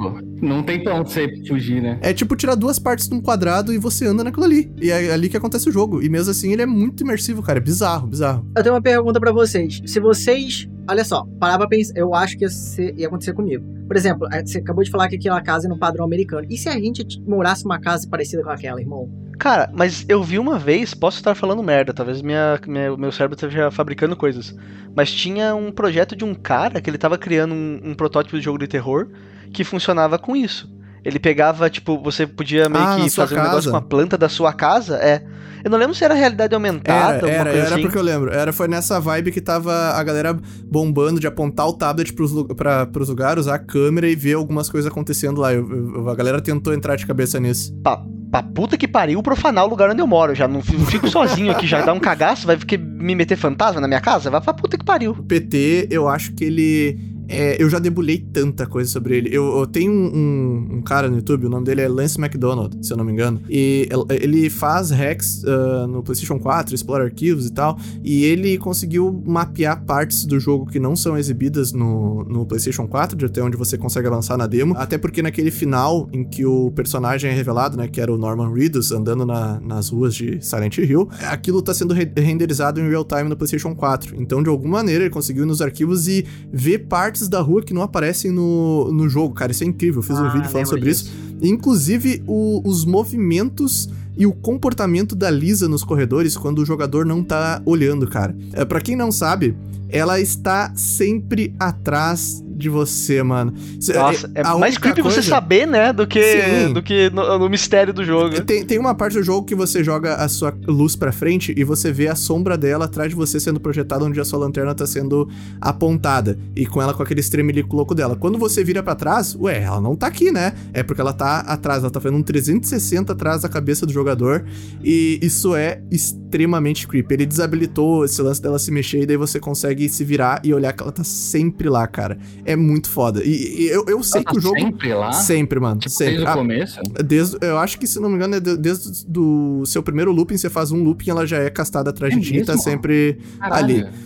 Não 0.40 0.62
tem 0.62 0.82
pra 0.82 0.94
onde 0.94 1.12
você 1.12 1.28
fugir, 1.46 1.82
né? 1.82 1.98
É 2.02 2.12
tipo 2.12 2.37
tirar 2.37 2.54
duas 2.54 2.78
partes 2.78 3.09
de 3.09 3.14
um 3.14 3.20
quadrado 3.20 3.72
e 3.72 3.78
você 3.78 4.06
anda 4.06 4.22
naquilo 4.22 4.44
ali. 4.44 4.70
E 4.80 4.90
é 4.90 5.12
ali 5.12 5.28
que 5.28 5.37
acontece 5.37 5.68
o 5.68 5.72
jogo. 5.72 6.02
E 6.02 6.09
mesmo 6.09 6.30
assim 6.30 6.52
ele 6.52 6.62
é 6.62 6.66
muito 6.66 7.02
imersivo, 7.02 7.42
cara. 7.42 7.59
É 7.59 7.62
bizarro, 7.62 8.06
bizarro. 8.06 8.46
Eu 8.56 8.62
tenho 8.62 8.74
uma 8.74 8.82
pergunta 8.82 9.18
para 9.18 9.32
vocês. 9.32 9.80
Se 9.87 10.00
vocês. 10.00 10.68
Olha 10.88 11.05
só, 11.05 11.27
parar 11.40 11.59
pra 11.59 11.66
pensar. 11.66 11.94
Eu 11.96 12.14
acho 12.14 12.37
que 12.37 12.44
ia, 12.44 12.51
ser, 12.51 12.94
ia 12.96 13.07
acontecer 13.07 13.33
comigo. 13.33 13.64
Por 13.87 13.96
exemplo, 13.96 14.29
você 14.44 14.59
acabou 14.59 14.85
de 14.85 14.90
falar 14.90 15.09
que 15.09 15.16
aquela 15.16 15.40
casa 15.40 15.66
é 15.66 15.68
no 15.68 15.79
padrão 15.79 16.05
americano. 16.05 16.46
E 16.49 16.57
se 16.57 16.68
a 16.68 16.72
gente 16.72 17.20
morasse 17.22 17.64
numa 17.64 17.81
casa 17.81 18.09
parecida 18.09 18.42
com 18.42 18.51
aquela, 18.51 18.81
irmão? 18.81 19.11
Cara, 19.38 19.70
mas 19.75 20.05
eu 20.09 20.22
vi 20.22 20.38
uma 20.38 20.59
vez, 20.59 20.94
posso 20.94 21.18
estar 21.18 21.35
falando 21.35 21.62
merda, 21.62 21.92
talvez 21.92 22.22
minha, 22.22 22.59
minha 22.66 22.96
meu 22.96 23.12
cérebro 23.12 23.35
esteja 23.35 23.70
fabricando 23.70 24.16
coisas. 24.16 24.57
Mas 24.94 25.12
tinha 25.12 25.55
um 25.55 25.70
projeto 25.70 26.16
de 26.16 26.25
um 26.25 26.35
cara 26.35 26.81
que 26.81 26.88
ele 26.88 26.99
tava 26.99 27.18
criando 27.18 27.55
um, 27.55 27.81
um 27.85 27.94
protótipo 27.94 28.37
de 28.37 28.42
jogo 28.42 28.59
de 28.59 28.66
terror 28.66 29.09
que 29.53 29.62
funcionava 29.62 30.18
com 30.18 30.35
isso. 30.35 30.75
Ele 31.06 31.18
pegava, 31.20 31.70
tipo, 31.70 32.02
você 32.02 32.26
podia 32.26 32.68
meio 32.68 32.84
Ah, 32.84 32.96
que 32.96 33.10
fazer 33.10 33.34
um 33.34 33.42
negócio 33.42 33.56
casa. 33.58 33.70
com 33.70 33.76
a 33.76 33.82
planta 33.82 34.18
da 34.18 34.28
sua 34.28 34.52
casa. 34.52 34.96
É. 34.96 35.22
Eu 35.64 35.70
não 35.70 35.78
lembro 35.78 35.94
se 35.94 36.04
era 36.04 36.14
realidade 36.14 36.54
aumentada, 36.54 37.28
Era, 37.28 37.30
era, 37.30 37.50
era 37.50 37.74
assim. 37.74 37.82
porque 37.82 37.96
eu 37.98 38.02
lembro. 38.02 38.32
Era, 38.32 38.52
foi 38.52 38.68
nessa 38.68 39.00
vibe 39.00 39.32
que 39.32 39.40
tava 39.40 39.72
a 39.72 40.02
galera 40.02 40.36
bombando 40.64 41.18
de 41.20 41.26
apontar 41.26 41.66
o 41.68 41.72
tablet 41.72 42.12
pros, 42.12 42.32
pra, 42.56 42.86
pros 42.86 43.08
lugares, 43.08 43.42
usar 43.46 43.54
a 43.54 43.58
câmera 43.58 44.08
e 44.08 44.14
ver 44.14 44.34
algumas 44.34 44.68
coisas 44.68 44.90
acontecendo 44.90 45.40
lá. 45.40 45.52
Eu- 45.52 45.68
eu- 45.68 46.08
a 46.10 46.14
galera 46.14 46.40
tentou 46.40 46.72
entrar 46.74 46.94
de 46.96 47.04
cabeça 47.06 47.40
nisso. 47.40 47.72
Pra, 47.82 48.00
pra 48.30 48.42
puta 48.42 48.76
que 48.76 48.86
pariu 48.86 49.20
profanar 49.22 49.64
o 49.64 49.68
lugar 49.68 49.90
onde 49.90 50.00
eu 50.00 50.06
moro. 50.06 50.32
Eu 50.32 50.36
já 50.36 50.46
não 50.46 50.62
fico, 50.62 51.08
sozinho 51.08 51.50
aqui, 51.50 51.66
já 51.66 51.80
dá 51.82 51.92
um 51.92 52.00
cagaço, 52.00 52.46
vai 52.46 52.56
me 52.78 53.14
meter 53.16 53.36
fantasma 53.36 53.80
na 53.80 53.88
minha 53.88 54.00
casa? 54.00 54.30
Vai 54.30 54.40
pra 54.40 54.54
puta 54.54 54.76
que 54.78 54.84
pariu. 54.84 55.12
O 55.12 55.22
PT, 55.22 55.88
eu 55.90 56.08
acho 56.08 56.32
que 56.34 56.44
ele. 56.44 57.15
É, 57.28 57.60
eu 57.62 57.68
já 57.68 57.78
debulhei 57.78 58.18
tanta 58.32 58.66
coisa 58.66 58.90
sobre 58.90 59.16
ele. 59.16 59.28
Eu, 59.32 59.58
eu 59.58 59.66
tenho 59.66 59.90
um, 59.92 60.16
um- 60.16 60.76
um 60.76 60.82
cara 60.82 61.08
no 61.08 61.16
YouTube, 61.16 61.46
o 61.46 61.48
nome 61.48 61.64
dele 61.66 61.80
é 61.82 61.88
Lance 61.88 62.18
McDonald, 62.20 62.76
se 62.86 62.92
eu 62.92 62.96
não 62.96 63.04
me 63.04 63.12
engano. 63.12 63.40
E 63.48 63.88
el- 63.90 64.06
ele 64.10 64.48
faz 64.50 64.90
hacks 64.90 65.44
ah, 65.44 65.86
no 65.86 66.02
PlayStation 66.02 66.38
4, 66.38 66.74
explora 66.74 67.04
arquivos 67.04 67.46
e 67.46 67.52
tal. 67.52 67.78
E 68.02 68.24
ele 68.24 68.58
conseguiu 68.58 69.22
mapear 69.26 69.84
partes 69.84 70.24
do 70.24 70.38
jogo 70.38 70.66
que 70.66 70.78
não 70.78 70.94
são 70.96 71.16
exibidas 71.16 71.72
no, 71.72 72.24
no 72.24 72.46
PlayStation 72.46 72.86
4, 72.86 73.16
de 73.16 73.24
até 73.24 73.42
onde 73.42 73.56
você 73.56 73.76
consegue 73.76 74.06
avançar 74.06 74.36
na 74.36 74.46
demo. 74.46 74.74
Até 74.76 74.98
porque 74.98 75.22
naquele 75.22 75.50
final 75.50 76.08
em 76.12 76.24
que 76.24 76.44
o 76.44 76.70
personagem 76.72 77.30
é 77.30 77.34
revelado, 77.34 77.76
né, 77.76 77.88
que 77.88 78.00
era 78.00 78.12
o 78.12 78.16
Norman 78.18 78.52
Reedus 78.52 78.92
andando 78.92 79.24
na- 79.26 79.60
nas 79.60 79.88
ruas 79.88 80.14
de 80.14 80.38
Silent 80.44 80.78
Hill, 80.78 81.08
aquilo 81.28 81.60
tá 81.62 81.72
sendo 81.74 81.92
re- 81.94 82.10
renderizado 82.16 82.80
em 82.80 82.88
real 82.88 83.04
time 83.04 83.24
no 83.28 83.36
PlayStation 83.36 83.74
4. 83.74 84.14
Então, 84.20 84.42
de 84.42 84.48
alguma 84.48 84.78
maneira, 84.78 85.04
ele 85.04 85.10
conseguiu 85.10 85.44
ir 85.44 85.46
nos 85.46 85.60
arquivos 85.62 86.06
e 86.08 86.24
ver 86.52 86.80
partes 86.86 87.15
da 87.29 87.40
rua 87.40 87.62
que 87.62 87.72
não 87.74 87.83
aparecem 87.83 88.31
no, 88.31 88.90
no 88.92 89.09
jogo, 89.09 89.35
cara. 89.35 89.52
Isso 89.52 89.64
é 89.64 89.66
incrível. 89.66 90.00
Eu 90.00 90.02
fiz 90.02 90.18
um 90.18 90.24
Ah, 90.24 90.29
vídeo 90.29 90.48
falando 90.50 90.66
sobre 90.68 90.85
disso. 90.90 91.05
isso. 91.05 91.37
Inclusive, 91.42 92.22
o- 92.26 92.62
os 92.68 92.85
movimentos 92.85 93.88
e 94.16 94.26
o 94.26 94.33
comportamento 94.33 95.14
da 95.14 95.31
Lisa 95.31 95.68
nos 95.68 95.85
corredores 95.85 96.37
quando 96.37 96.61
o 96.61 96.64
jogador 96.64 97.05
não 97.07 97.22
tá 97.22 97.61
olhando, 97.64 98.07
cara. 98.07 98.35
É, 98.52 98.64
para 98.64 98.81
quem 98.81 98.96
não 98.96 99.11
sabe, 99.12 99.55
ela 99.88 100.18
está 100.20 100.72
sempre 100.74 101.55
atrás 101.59 102.42
de 102.56 102.68
você, 102.68 103.22
mano. 103.22 103.52
Nossa, 103.94 104.30
é 104.34 104.40
a 104.42 104.56
mais 104.56 104.78
creepy 104.78 105.02
você 105.02 105.16
coisa- 105.16 105.28
saber, 105.28 105.66
né, 105.66 105.92
do 105.92 106.06
que, 106.06 106.22
Sim. 106.66 106.72
do 106.72 106.82
que 106.82 107.10
no, 107.10 107.38
no 107.38 107.48
mistério 107.50 107.92
do 107.92 108.02
jogo. 108.04 108.40
Tem, 108.42 108.64
tem 108.64 108.78
uma 108.78 108.94
parte 108.94 109.14
do 109.14 109.22
jogo 109.22 109.46
que 109.46 109.54
você 109.54 109.84
joga 109.84 110.14
a 110.14 110.28
sua 110.28 110.56
luz 110.66 110.96
pra 110.96 111.12
frente 111.12 111.52
e 111.56 111.62
você 111.64 111.92
vê 111.92 112.08
a 112.08 112.14
sombra 112.14 112.56
dela 112.56 112.86
atrás 112.86 113.10
de 113.10 113.14
você 113.16 113.38
sendo 113.38 113.60
projetada 113.60 114.04
onde 114.04 114.18
a 114.20 114.24
sua 114.24 114.38
lanterna 114.38 114.74
tá 114.74 114.86
sendo 114.86 115.28
apontada. 115.60 116.38
E 116.54 116.66
com 116.66 116.80
ela 116.80 116.94
com 116.94 117.02
aquele 117.02 117.20
estremelico 117.20 117.76
louco 117.76 117.94
dela. 117.94 118.16
Quando 118.16 118.38
você 118.38 118.64
vira 118.64 118.82
pra 118.82 118.94
trás, 118.94 119.36
ué, 119.38 119.62
ela 119.62 119.80
não 119.80 119.94
tá 119.94 120.06
aqui, 120.06 120.30
né? 120.30 120.54
É 120.72 120.82
porque 120.82 121.00
ela 121.00 121.12
tá 121.12 121.40
atrás, 121.40 121.82
ela 121.82 121.90
tá 121.90 122.00
fazendo 122.00 122.18
um 122.18 122.22
360 122.22 123.12
atrás 123.12 123.42
da 123.42 123.48
cabeça 123.48 123.84
do 123.84 123.92
jogador. 123.92 124.44
E 124.82 125.18
isso 125.22 125.54
é 125.54 125.82
extremamente 125.90 126.86
creepy. 126.86 127.14
Ele 127.14 127.26
desabilitou 127.26 128.04
esse 128.04 128.20
lance 128.22 128.40
dela 128.40 128.58
se 128.58 128.70
mexer 128.70 129.02
e 129.02 129.06
daí 129.06 129.16
você 129.16 129.38
consegue 129.40 129.88
se 129.88 130.04
virar 130.04 130.40
e 130.44 130.54
olhar 130.54 130.72
que 130.72 130.82
ela 130.82 130.92
tá 130.92 131.04
sempre 131.04 131.68
lá, 131.68 131.86
cara. 131.86 132.18
É 132.46 132.54
muito 132.54 132.88
foda. 132.88 133.22
E, 133.24 133.62
e 133.64 133.68
eu, 133.68 133.85
eu 133.88 134.02
sei 134.04 134.20
Ela 134.20 134.30
que 134.30 134.38
o 134.38 134.40
tá 134.40 134.40
jogo. 134.40 134.61
Sempre 134.61 134.94
lá? 134.94 135.12
Sempre, 135.12 135.59
mano. 135.61 135.80
Tipo, 135.80 135.90
sempre. 135.90 136.12
Desde 136.14 136.24
o 136.24 136.28
Ah, 136.30 136.35
começo? 136.35 136.80
Desde, 137.04 137.37
eu 137.40 137.59
acho 137.59 137.78
que, 137.78 137.87
se 137.87 137.98
não 137.98 138.09
me 138.09 138.14
engano, 138.14 138.37
é 138.37 138.40
de- 138.40 138.56
desde 138.56 139.04
do 139.06 139.64
seu 139.66 139.82
primeiro 139.82 140.12
looping, 140.12 140.37
você 140.37 140.48
faz 140.48 140.70
um 140.70 140.82
looping, 140.82 141.11
ela 141.11 141.26
já 141.26 141.38
é 141.38 141.50
castada 141.50 141.90
atrás 141.90 142.14
É 142.14 142.16
de 142.16 142.22
ti 142.32 142.37
e 142.38 142.44
tá 142.44 142.56
sempre 142.56 143.18
ali. 143.40 143.82
Caralho, 143.82 143.88
Ah, 143.88 144.05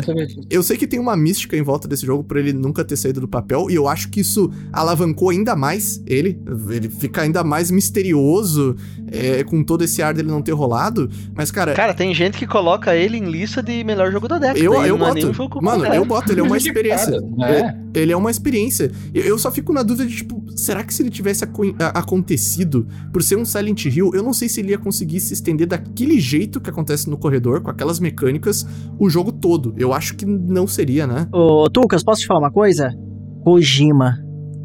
disso. 0.00 0.40
eu 0.50 0.62
sei 0.62 0.76
que 0.76 0.86
tem 0.86 0.98
uma 1.00 1.16
mística 1.16 1.56
em 1.56 1.62
volta 1.62 1.88
desse 1.88 2.06
jogo 2.06 2.24
por 2.24 2.36
ele 2.36 2.52
nunca 2.52 2.84
ter 2.84 2.96
saído 2.96 3.20
do 3.20 3.28
papel, 3.28 3.70
e 3.70 3.74
eu 3.74 3.88
acho 3.88 4.08
que 4.08 4.20
isso 4.20 4.50
alavancou 4.72 5.30
ainda 5.30 5.54
mais 5.56 6.02
ele. 6.06 6.38
Ele 6.70 6.88
fica 6.88 7.22
ainda 7.22 7.42
mais 7.44 7.70
misterioso 7.70 8.76
é, 9.10 9.44
com 9.44 9.62
todo 9.62 9.82
esse 9.82 10.02
ar 10.02 10.14
dele 10.14 10.28
não 10.28 10.42
ter 10.42 10.52
rolado. 10.52 11.10
Mas, 11.34 11.50
cara, 11.50 11.74
Cara, 11.74 11.94
tem 11.94 12.14
gente 12.14 12.38
que 12.38 12.46
coloca 12.46 12.94
ele 12.94 13.16
em 13.16 13.24
lista 13.24 13.62
de 13.62 13.82
melhor 13.84 14.10
jogo 14.12 14.28
da 14.28 14.38
década. 14.38 14.58
eu, 14.58 14.72
eu 14.84 14.96
não 14.96 15.08
é 15.08 15.14
boto. 15.14 15.60
Mano, 15.62 15.84
eu 15.86 16.04
boto, 16.04 16.32
ele 16.32 16.40
é 16.40 16.44
uma 16.44 16.56
experiência. 16.58 17.20
cara, 17.38 17.52
É. 17.52 17.82
Ele 17.94 18.12
é 18.12 18.16
uma 18.16 18.30
experiência. 18.30 18.90
Eu, 19.12 19.22
eu 19.22 19.38
só 19.38 19.50
fico 19.50 19.72
na 19.72 19.82
dúvida 19.82 20.08
de, 20.08 20.16
tipo, 20.16 20.42
será 20.56 20.82
que 20.82 20.94
se 20.94 21.02
ele 21.02 21.10
tivesse 21.10 21.44
acontecido 21.94 22.86
por 23.12 23.22
ser 23.22 23.36
um 23.36 23.44
Silent 23.44 23.84
Hill, 23.86 24.12
eu 24.14 24.22
não 24.22 24.32
sei 24.32 24.48
se 24.48 24.60
ele 24.60 24.70
ia 24.70 24.78
conseguir 24.78 25.20
se 25.20 25.34
estender 25.34 25.66
daquele 25.66 26.18
jeito 26.20 26.60
que 26.60 26.70
acontece 26.70 27.10
no 27.10 27.16
corredor, 27.16 27.60
com 27.60 27.70
aquelas 27.70 28.00
mecânicas, 28.00 28.66
o 28.98 29.10
jogo 29.10 29.31
todo. 29.32 29.74
Eu 29.76 29.92
acho 29.92 30.16
que 30.16 30.24
não 30.24 30.66
seria, 30.66 31.06
né? 31.06 31.26
Ô, 31.32 31.68
Tucas, 31.70 32.02
posso 32.02 32.20
te 32.20 32.26
falar 32.26 32.40
uma 32.40 32.52
coisa? 32.52 32.94
Kojima. 33.42 34.18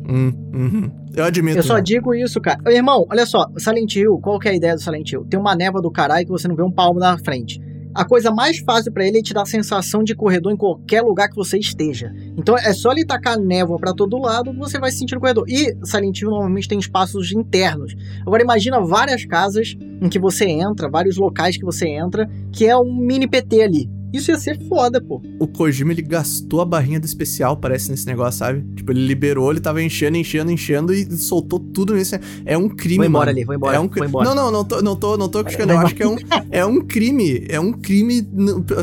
Hum, 0.10 0.32
uhum. 0.54 0.92
Eu 1.16 1.26
admito. 1.26 1.58
Eu 1.58 1.64
só 1.64 1.80
digo 1.80 2.14
isso, 2.14 2.40
cara. 2.40 2.60
Irmão, 2.72 3.06
olha 3.10 3.26
só, 3.26 3.48
Silent 3.58 3.96
Hill, 3.96 4.20
qual 4.20 4.40
que 4.40 4.48
é 4.48 4.52
a 4.52 4.56
ideia 4.56 4.76
do 4.76 4.82
Silent 4.82 5.12
Hill? 5.12 5.26
Tem 5.26 5.40
uma 5.40 5.56
névoa 5.56 5.82
do 5.82 5.92
caralho 5.92 6.26
que 6.26 6.32
você 6.32 6.48
não 6.48 6.56
vê 6.56 6.64
um 6.64 6.72
palmo 6.72 7.00
na 7.00 7.18
frente. 7.18 7.60
A 7.98 8.06
coisa 8.06 8.30
mais 8.30 8.60
fácil 8.60 8.92
pra 8.92 9.08
ele 9.08 9.18
é 9.18 9.22
te 9.24 9.34
dar 9.34 9.42
a 9.42 9.46
sensação 9.48 10.04
de 10.04 10.14
corredor 10.14 10.54
em 10.54 10.56
qualquer 10.56 11.02
lugar 11.02 11.28
que 11.28 11.36
você 11.36 11.58
esteja. 11.58 12.14
Então 12.38 12.56
é 12.56 12.72
só 12.72 12.92
ele 12.92 13.04
tacar 13.04 13.40
névoa 13.40 13.80
pra 13.80 13.92
todo 13.92 14.20
lado 14.20 14.52
que 14.52 14.60
você 14.60 14.80
vai 14.80 14.92
se 14.92 15.00
sentir 15.00 15.16
no 15.16 15.22
corredor. 15.22 15.46
E 15.48 15.76
Silent 15.84 16.22
Hill 16.22 16.30
normalmente 16.30 16.68
tem 16.68 16.78
espaços 16.78 17.32
internos. 17.32 17.96
Agora 18.22 18.44
imagina 18.44 18.80
várias 18.80 19.26
casas 19.26 19.76
em 20.00 20.08
que 20.10 20.20
você 20.20 20.46
entra, 20.46 20.88
vários 20.88 21.18
locais 21.18 21.58
que 21.58 21.66
você 21.66 21.88
entra, 21.88 22.30
que 22.52 22.68
é 22.68 22.78
um 22.78 22.96
mini 22.96 23.28
PT 23.28 23.64
ali. 23.64 23.97
Isso 24.14 24.32
ia 24.32 24.38
ser 24.40 24.60
foda, 24.68 25.02
pô. 25.02 25.22
O 25.40 25.48
Kojima, 25.48 25.92
ele 25.92 26.02
gastou 26.02 26.62
a 26.62 26.66
barrinha 26.66 27.00
do 27.00 27.06
especial, 27.06 27.58
parece, 27.58 27.92
nesse 27.92 28.06
negócio, 28.08 28.40
sabe? 28.40 28.64
Tipo, 28.76 28.92
ele 28.92 29.06
liberou, 29.06 29.52
ele 29.52 29.60
tava 29.60 29.82
enchendo, 29.82 30.18
enchendo, 30.18 30.52
enchendo 30.52 30.94
e 30.94 31.06
soltou 31.18 31.60
tudo 31.60 31.94
nesse... 31.94 32.20
É 32.46 32.58
um 32.58 32.70
crime, 32.70 32.98
Vou 32.98 33.06
embora 33.06 33.26
mano. 33.28 33.38
ali, 33.38 33.46
vou 33.46 33.56
embora, 33.56 33.76
É 33.76 33.80
um 33.80 33.88
vou 33.88 34.06
embora. 34.06 34.28
Não, 34.30 34.36
não, 34.36 34.52
não 34.52 34.64
tô, 34.64 34.82
não 34.82 34.96
tô, 34.96 35.18
não 35.18 35.30
tô 35.30 35.44
criticando. 35.44 35.74
Eu 35.74 35.80
acho 35.80 35.94
que 35.96 36.04
é 36.04 36.08
um, 36.08 36.16
é 36.52 36.66
um 36.66 36.82
crime. 36.82 37.46
É 37.50 37.60
um 37.60 37.74
crime. 37.74 38.26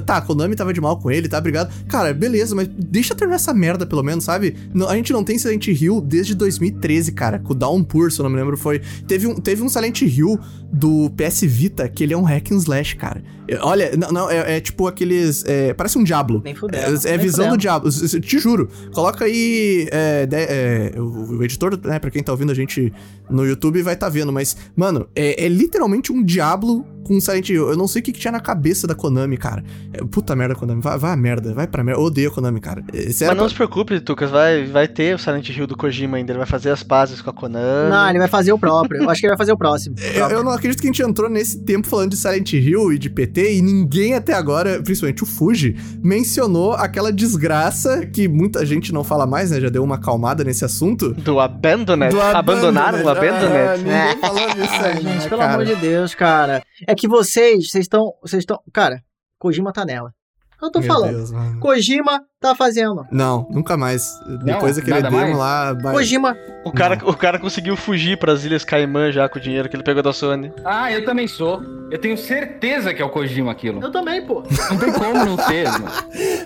Tá, 0.04 0.20
Konami 0.20 0.54
tava 0.56 0.72
de 0.72 0.80
mal 0.80 0.98
com 0.98 1.10
ele, 1.10 1.28
tá? 1.28 1.38
Obrigado. 1.38 1.72
Cara, 1.88 2.12
beleza, 2.12 2.54
mas 2.54 2.68
deixa 2.68 3.14
terminar 3.14 3.37
essa 3.37 3.54
merda, 3.54 3.87
pelo 3.87 4.02
menos, 4.02 4.24
sabe? 4.24 4.54
A 4.88 4.94
gente 4.94 5.12
não 5.12 5.24
tem 5.24 5.38
Silent 5.38 5.66
Hill 5.68 6.00
desde 6.00 6.34
2013, 6.34 7.12
cara. 7.12 7.38
Com 7.38 7.52
o 7.52 7.56
Downpour, 7.56 8.10
se 8.10 8.20
eu 8.20 8.24
não 8.24 8.30
me 8.30 8.37
lembro, 8.37 8.56
foi. 8.56 8.80
Teve 9.06 9.26
um, 9.26 9.34
teve 9.34 9.62
um 9.62 9.68
Silent 9.68 10.02
Hill 10.02 10.38
do 10.72 11.10
PS 11.10 11.42
Vita, 11.42 11.88
que 11.88 12.02
ele 12.02 12.12
é 12.12 12.16
um 12.16 12.22
hack 12.22 12.50
and 12.52 12.56
slash, 12.56 12.96
cara. 12.96 13.22
É, 13.46 13.58
Olha, 13.60 13.96
não, 13.96 14.10
não, 14.10 14.30
é, 14.30 14.56
é 14.56 14.60
tipo 14.60 14.87
aqueles. 15.14 15.44
é, 15.46 15.72
parece 15.74 15.98
um 15.98 16.05
Diablo. 16.05 16.40
Nem 16.44 16.53
É, 16.53 16.57
fudendo. 16.57 16.85
é 16.85 17.11
nem 17.16 17.18
visão 17.18 17.44
do 17.48 17.57
s- 17.88 18.20
te 18.20 18.38
juro. 18.38 18.68
Coloca 18.92 19.24
aí. 19.24 19.88
é, 19.90 20.27
de- 20.27 20.37
é, 20.37 20.92
o, 20.96 21.38
o 21.38 21.44
editor, 21.44 21.79
né, 21.85 21.98
pra 21.98 22.11
quem 22.11 22.22
tá 22.22 22.33
ouvindo 22.33 22.53
a 22.53 22.55
gente 22.55 22.92
no 23.31 23.44
YouTube, 23.46 23.83
vai 23.83 23.94
tá 23.96 24.09
vendo, 24.09 24.33
mas, 24.33 24.57
mano, 24.77 25.07
é, 25.14 25.44
é 25.44 25.48
literalmente 25.48 26.12
um 26.12 26.22
Diablo 26.22 26.85
com 27.04 27.20
Silent 27.20 27.48
Hill. 27.50 27.68
Eu 27.70 27.76
não 27.76 27.86
sei 27.86 28.00
o 28.00 28.04
que, 28.04 28.12
que 28.12 28.18
tinha 28.18 28.32
na 28.32 28.40
cabeça 28.40 28.86
da 28.86 28.94
Konami, 28.94 29.36
cara. 29.36 29.62
É, 29.92 30.02
puta 30.04 30.34
merda, 30.34 30.54
Konami. 30.54 30.80
Vai, 30.80 30.98
vai 30.98 31.12
a 31.12 31.16
merda, 31.16 31.54
vai 31.54 31.66
pra 31.66 31.84
merda. 31.84 32.00
Eu 32.00 32.04
odeio 32.06 32.28
a 32.30 32.32
Konami, 32.32 32.60
cara. 32.60 32.82
É, 32.92 33.10
sério, 33.12 33.34
Mas 33.34 33.42
não 33.42 33.48
se 33.48 33.54
preocupe, 33.54 34.00
Tucas, 34.00 34.30
vai, 34.30 34.64
vai 34.64 34.88
ter 34.88 35.14
o 35.14 35.18
Silent 35.18 35.48
Hill 35.50 35.66
do 35.66 35.76
Kojima 35.76 36.16
ainda. 36.16 36.32
Ele 36.32 36.38
vai 36.38 36.46
fazer 36.46 36.70
as 36.70 36.82
pazes 36.82 37.20
com 37.20 37.30
a 37.30 37.32
Konami. 37.32 37.90
Não, 37.90 38.08
ele 38.10 38.18
vai 38.18 38.28
fazer 38.28 38.52
o 38.52 38.58
próprio. 38.58 39.02
Eu 39.02 39.10
acho 39.10 39.20
que 39.20 39.26
ele 39.26 39.32
vai 39.32 39.38
fazer 39.38 39.52
o 39.52 39.56
próximo. 39.58 39.94
Eu, 40.14 40.28
eu 40.28 40.44
não 40.44 40.52
acredito 40.52 40.80
que 40.80 40.86
a 40.86 40.90
gente 40.92 41.02
entrou 41.02 41.28
nesse 41.28 41.58
tempo 41.64 41.86
falando 41.88 42.10
de 42.10 42.16
Silent 42.16 42.52
Hill 42.52 42.92
e 42.92 42.98
de 42.98 43.10
PT 43.10 43.56
e 43.56 43.62
ninguém 43.62 44.14
até 44.14 44.32
agora, 44.32 44.80
principalmente 44.82 45.22
o 45.22 45.26
Fuji, 45.26 45.76
mencionou 46.02 46.72
aquela 46.72 47.12
desgraça 47.12 48.06
que 48.06 48.28
muita 48.28 48.64
gente 48.64 48.92
não 48.92 49.02
fala 49.04 49.26
mais, 49.26 49.50
né? 49.50 49.60
Já 49.60 49.68
deu 49.68 49.82
uma 49.82 49.96
acalmada 49.96 50.44
nesse 50.44 50.64
assunto. 50.64 51.12
Do 51.12 51.40
Abandoned. 51.40 52.10
Do 52.14 52.20
Abandonaram 52.20 53.02
o 53.04 53.08
Abandoned. 53.08 53.44
Ah, 53.44 53.72
Abandoned. 53.74 53.84
ninguém 53.84 54.20
falou 54.20 54.48
disso 54.54 54.74
Ah, 54.74 54.86
ainda, 54.86 55.10
gente, 55.12 55.28
pelo 55.28 55.40
cara. 55.40 55.52
amor 55.54 55.64
de 55.66 55.74
Deus, 55.76 56.14
cara. 56.14 56.62
É 56.86 56.93
que 56.94 57.09
vocês, 57.09 57.70
vocês 57.70 57.85
estão, 57.85 58.12
vocês 58.22 58.42
estão, 58.42 58.61
cara, 58.72 59.02
Kojima 59.38 59.72
tá 59.72 59.85
nela. 59.85 60.14
Eu 60.61 60.70
tô 60.70 60.80
Meu 60.80 60.88
falando. 60.88 61.16
Deus. 61.16 61.30
Kojima 61.61 62.24
tá 62.48 62.54
fazendo. 62.54 63.07
Não, 63.11 63.46
nunca 63.50 63.76
mais. 63.76 64.18
Depois 64.44 64.76
daquele 64.76 65.02
demo 65.02 65.16
mais? 65.16 65.37
lá. 65.37 65.72
vai- 65.72 65.94
Kojima, 65.94 66.37
O 66.64 66.72
cara, 66.72 66.98
o 67.04 67.14
cara 67.14 67.38
conseguiu 67.38 67.76
fugir 67.76 68.18
pras 68.18 68.44
Ilhas 68.44 68.64
Caimã 68.64 69.11
já 69.12 69.28
com 69.28 69.38
o 69.38 69.40
dinheiro 69.42 69.68
que 69.68 69.76
ele 69.76 69.83
pegou 69.83 70.02
da 70.02 70.12
Sony. 70.12 70.52
Ah, 70.64 70.90
eu 70.92 71.04
também 71.04 71.26
sou. 71.28 71.62
Eu 71.90 71.98
tenho 72.00 72.16
certeza 72.16 72.92
que 72.94 73.00
é 73.02 73.04
o 73.04 73.11
Kojima 73.11 73.52
aquilo. 73.52 73.80
eu 73.83 73.90
também, 73.92 74.24
pô. 74.26 74.42
Não 74.70 74.78
tem 74.78 74.92
como 74.92 75.24
não 75.24 75.37
ser, 75.38 75.64
mano. 75.70 75.85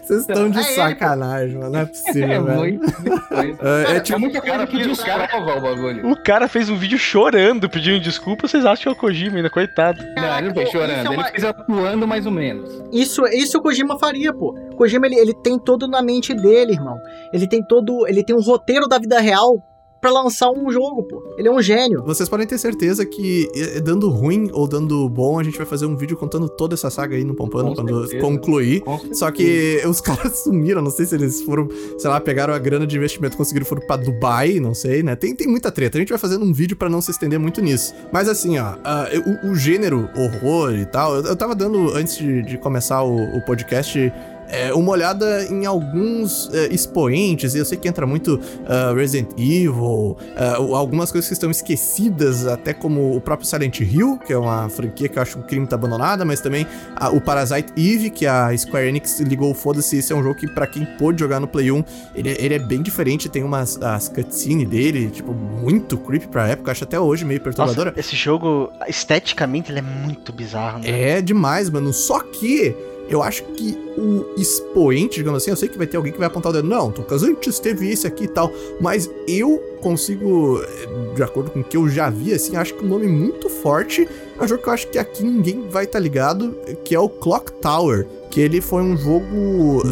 Vocês 0.03 0.21
estão 0.21 0.51
de 0.51 0.59
É 0.59 0.63
ele, 0.63 0.75
sacanagem, 0.75 1.57
mano. 1.59 1.71
Não 1.71 1.81
é 1.81 1.85
possível, 1.87 2.23
É 2.25 2.41
velho. 2.41 2.59
muito, 2.59 3.01
muita 3.01 3.21
coisa. 3.21 3.59
É, 3.63 3.83
é 3.83 3.85
Cara, 3.87 4.01
tipo- 4.01 4.17
é 4.17 4.21
muita 4.21 4.41
coisa 4.41 4.67
que 4.67 4.79
descrava 4.89 5.37
o 5.37 5.45
bagulho. 5.63 6.11
O 6.11 6.17
cara 6.23 6.49
fez 6.49 6.69
um 6.69 6.77
vídeo 6.77 6.99
chorando, 6.99 7.69
pedindo 7.71 8.01
desculpa. 8.01 8.47
Vocês 8.49 8.65
acham 8.65 8.83
que 8.83 8.89
é 8.89 8.93
o 8.93 8.97
Kojima 8.97 9.37
ainda, 9.37 9.49
coitado. 9.51 10.03
Não, 10.17 10.39
ele 10.39 10.49
não 10.49 10.55
fez 10.55 10.69
Isso 10.69 10.77
é 10.77 10.81
chorando. 10.81 11.13
uma- 11.13 11.23
Ele 11.23 11.31
fez 11.31 11.45
atuando 11.45 12.07
mais 12.09 12.27
ou 12.27 12.33
menos. 12.33 12.83
Isso, 12.93 13.27
isso 13.29 13.59
o 13.59 13.63
Kojima 13.63 13.99
faria, 13.99 14.33
pô. 14.35 14.53
Kojima 14.77 15.07
ele, 15.07 15.17
ele 15.17 15.35
tem 15.35 15.59
todo 15.59 15.88
na 15.89 16.03
mente 16.03 16.35
dele, 16.35 16.73
irmão. 16.73 16.97
Ele 17.33 17.47
tem 17.49 17.63
todo, 17.63 18.07
ele 18.07 18.23
tem 18.23 18.35
um 18.37 18.41
roteiro 18.41 18.87
da 18.87 18.99
vida 18.99 19.19
real 19.21 19.63
pra 20.01 20.11
lançar 20.11 20.51
um 20.51 20.71
jogo, 20.71 21.03
pô. 21.05 21.35
Ele 21.37 21.49
é 21.49 21.51
um 21.51 21.61
gênio. 21.61 22.03
Vocês 22.05 22.29
podem 22.29 22.47
ter 22.47 22.59
certeza 22.59 23.05
que, 23.05 23.49
dando 23.83 24.09
ruim 24.09 24.49
ou 24.53 24.67
dando 24.67 25.09
bom, 25.09 25.39
a 25.39 25.43
gente 25.43 25.57
vai 25.57 25.67
fazer 25.67 25.87
um 25.87 25.97
vídeo 25.97 26.17
contando 26.17 26.49
toda 26.49 26.75
essa 26.75 26.91
saga 26.91 27.17
aí 27.17 27.25
no 27.25 27.35
Pompano 27.35 27.71
Com 27.71 27.75
quando 27.75 28.01
certeza. 28.03 28.23
concluir. 28.23 28.81
Com. 28.81 28.99
Só 29.13 29.31
que 29.31 29.83
os 29.87 30.01
caras 30.03 30.39
sumiram, 30.41 30.83
não 30.83 30.91
sei 30.91 31.07
se 31.07 31.15
eles 31.15 31.43
foram, 31.43 31.69
sei 31.99 32.11
lá, 32.11 32.21
pegaram 32.21 32.55
a 32.55 32.59
grana 32.59 32.87
de 32.87 32.97
investimento, 32.97 33.37
conseguiram 33.37 33.67
foram 33.67 33.83
pra 33.87 33.97
Dubai, 33.97 34.61
não 34.61 34.75
sei, 34.75 35.03
né? 35.03 35.17
Tem, 35.17 35.35
tem 35.35 35.49
muita 35.49 35.71
treta. 35.73 35.99
A 35.99 36.01
gente 36.01 36.11
vai 36.11 36.19
fazendo 36.19 36.45
um 36.45 36.53
vídeo 36.53 36.77
pra 36.77 36.89
não 36.89 37.01
se 37.01 37.11
estender 37.11 37.39
muito 37.39 37.61
nisso. 37.61 37.95
Mas 38.13 38.29
assim, 38.29 38.59
ó, 38.59 38.77
ah, 38.85 39.09
o, 39.45 39.51
o 39.51 39.55
gênero 39.57 40.09
horror 40.17 40.75
e 40.75 40.87
tal, 40.87 41.17
eu, 41.17 41.25
eu 41.25 41.37
tava 41.37 41.55
dando, 41.55 41.91
antes 41.95 42.17
de, 42.17 42.43
de 42.43 42.59
começar 42.59 43.03
o, 43.03 43.37
o 43.37 43.45
podcast, 43.45 44.13
é, 44.49 44.73
uma 44.75 44.91
olhada 44.93 45.45
em 45.45 45.67
alguns 45.67 46.51
é, 46.53 46.67
expoentes, 46.73 47.55
e 47.55 47.59
eu 47.59 47.65
sei 47.65 47.77
que 47.79 47.89
entra 47.89 48.07
muito 48.07 48.41
ah, 48.67 48.93
Resident 48.95 49.31
Evil, 49.39 50.17
o- 50.61 50.75
algumas 50.75 51.11
coisas 51.13 51.29
que 51.29 51.35
estão 51.35 51.51
esquecidas, 51.51 52.47
até 52.47 52.73
como 52.73 53.15
o 53.17 53.21
próprio 53.21 53.47
Silent 53.49 53.81
Hill, 53.81 54.19
que 54.27 54.33
é 54.33 54.39
uma 54.39 54.69
franquia 54.69 55.09
que 55.09 55.19
eu 55.19 55.23
acho 55.23 55.37
que 55.39 55.41
o 55.45 55.47
crime 55.47 55.67
tá 55.67 55.77
abandonada, 55.77 56.25
mas 56.25 56.41
também 56.41 56.67
ah, 56.97 57.11
o 57.11 57.21
Parasite 57.21 57.73
Eve, 57.77 58.11
que 58.11 58.27
a 58.27 58.57
Square 58.57 58.89
Enix 58.89 59.21
ligou 59.21 59.51
o 59.51 59.55
foda-se, 59.55 59.99
esse 59.99 60.13
é 60.13 60.17
um 60.17 60.23
jogo 60.23 60.35
que 60.35 60.47
pra 60.47 60.67
quem 60.67 60.85
pôde 60.99 61.21
jogar 61.21 61.41
no 61.41 61.47
Play 61.49 61.71
1, 61.71 61.85
ele, 62.15 62.37
ele 62.39 62.55
é 62.55 62.59
bem 62.59 62.83
diferente, 62.83 63.29
tem 63.29 63.43
umas 63.43 63.81
as 63.83 64.09
cutscenes 64.09 64.69
dele, 64.69 65.09
tipo, 65.11 65.33
muito 65.33 65.97
creepy 65.97 66.29
pra 66.29 66.49
época, 66.49 66.73
acho 66.73 66.85
até 66.85 66.99
hoje 66.99 67.25
meio 67.25 67.41
perturbadora. 67.41 67.91
Nossa, 67.91 68.01
esse 68.01 68.17
jogo, 68.17 68.71
esteticamente, 68.87 69.71
ele 69.71 69.79
é 69.79 69.83
muito 69.83 70.33
bizarro, 70.33 70.79
né? 70.81 70.89
É 71.17 71.23
demais, 71.23 71.71
mano. 71.71 71.93
Só 71.93 72.21
que 72.21 72.75
eu 73.09 73.23
acho 73.23 73.43
que 73.45 73.77
o 73.97 74.35
expoente, 74.37 75.17
digamos 75.17 75.43
assim, 75.43 75.51
eu 75.51 75.57
sei 75.57 75.69
que 75.69 75.79
vai 75.79 75.87
ter 75.87 75.97
alguém 75.97 76.13
que 76.13 76.19
vai 76.19 76.27
apontar 76.27 76.51
o 76.51 76.55
dedo. 76.55 76.69
Não, 76.69 76.91
Tocas, 76.91 77.23
antes 77.23 77.59
teve 77.59 77.91
esse 77.91 78.07
aqui 78.07 78.25
e 78.25 78.29
tal. 78.29 78.53
Mas 78.81 79.11
eu 79.27 79.59
consigo, 79.81 80.61
eh, 80.63 81.15
de 81.15 81.23
acordo 81.23 81.51
com 81.51 81.61
o 81.61 81.65
que 81.65 81.77
eu 81.77 81.89
já 81.89 82.11
vi, 82.11 82.35
assim, 82.35 82.57
acho 82.57 82.75
que 82.75 82.85
um 82.85 82.89
nome 82.89 83.07
muito 83.07 83.49
forte 83.49 84.07
é 84.39 84.45
um 84.45 84.49
jogo 84.49 84.63
que 84.63 84.69
eu 84.69 84.73
acho 84.73 84.87
que 84.89 84.99
aqui 84.99 85.25
ninguém 85.25 85.69
vai 85.69 85.85
estar 85.85 85.99
ligado, 85.99 86.57
que 86.85 86.95
é 86.95 87.01
o 87.01 87.09
Clock 87.09 87.53
Tower. 87.61 88.07
Que 88.31 88.43
ele 88.43 88.61
foi 88.61 88.83
um 88.83 88.95
jogo. 88.95 89.25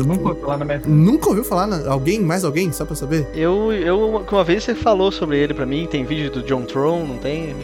Nunca 0.05 0.29
ouvi 0.29 0.41
falar 0.43 0.59
na 0.59 0.65
minha 0.67 0.83
Nunca 0.87 1.29
ouviu 1.31 1.43
falar? 1.43 1.67
na- 1.67 1.91
Alguém? 1.91 2.21
Mais 2.21 2.45
alguém? 2.45 2.71
Só 2.71 2.85
pra 2.85 2.95
saber? 2.95 3.27
Eu, 3.35 3.73
eu, 3.73 3.99
uma 4.31 4.45
vez 4.45 4.63
você 4.63 4.75
falou 4.75 5.11
sobre 5.11 5.39
ele 5.39 5.55
pra 5.55 5.65
mim, 5.65 5.87
tem 5.91 6.05
vídeo 6.05 6.31
do 6.31 6.43
John 6.43 6.63
Tron, 6.63 7.07
não 7.07 7.17
tem? 7.17 7.55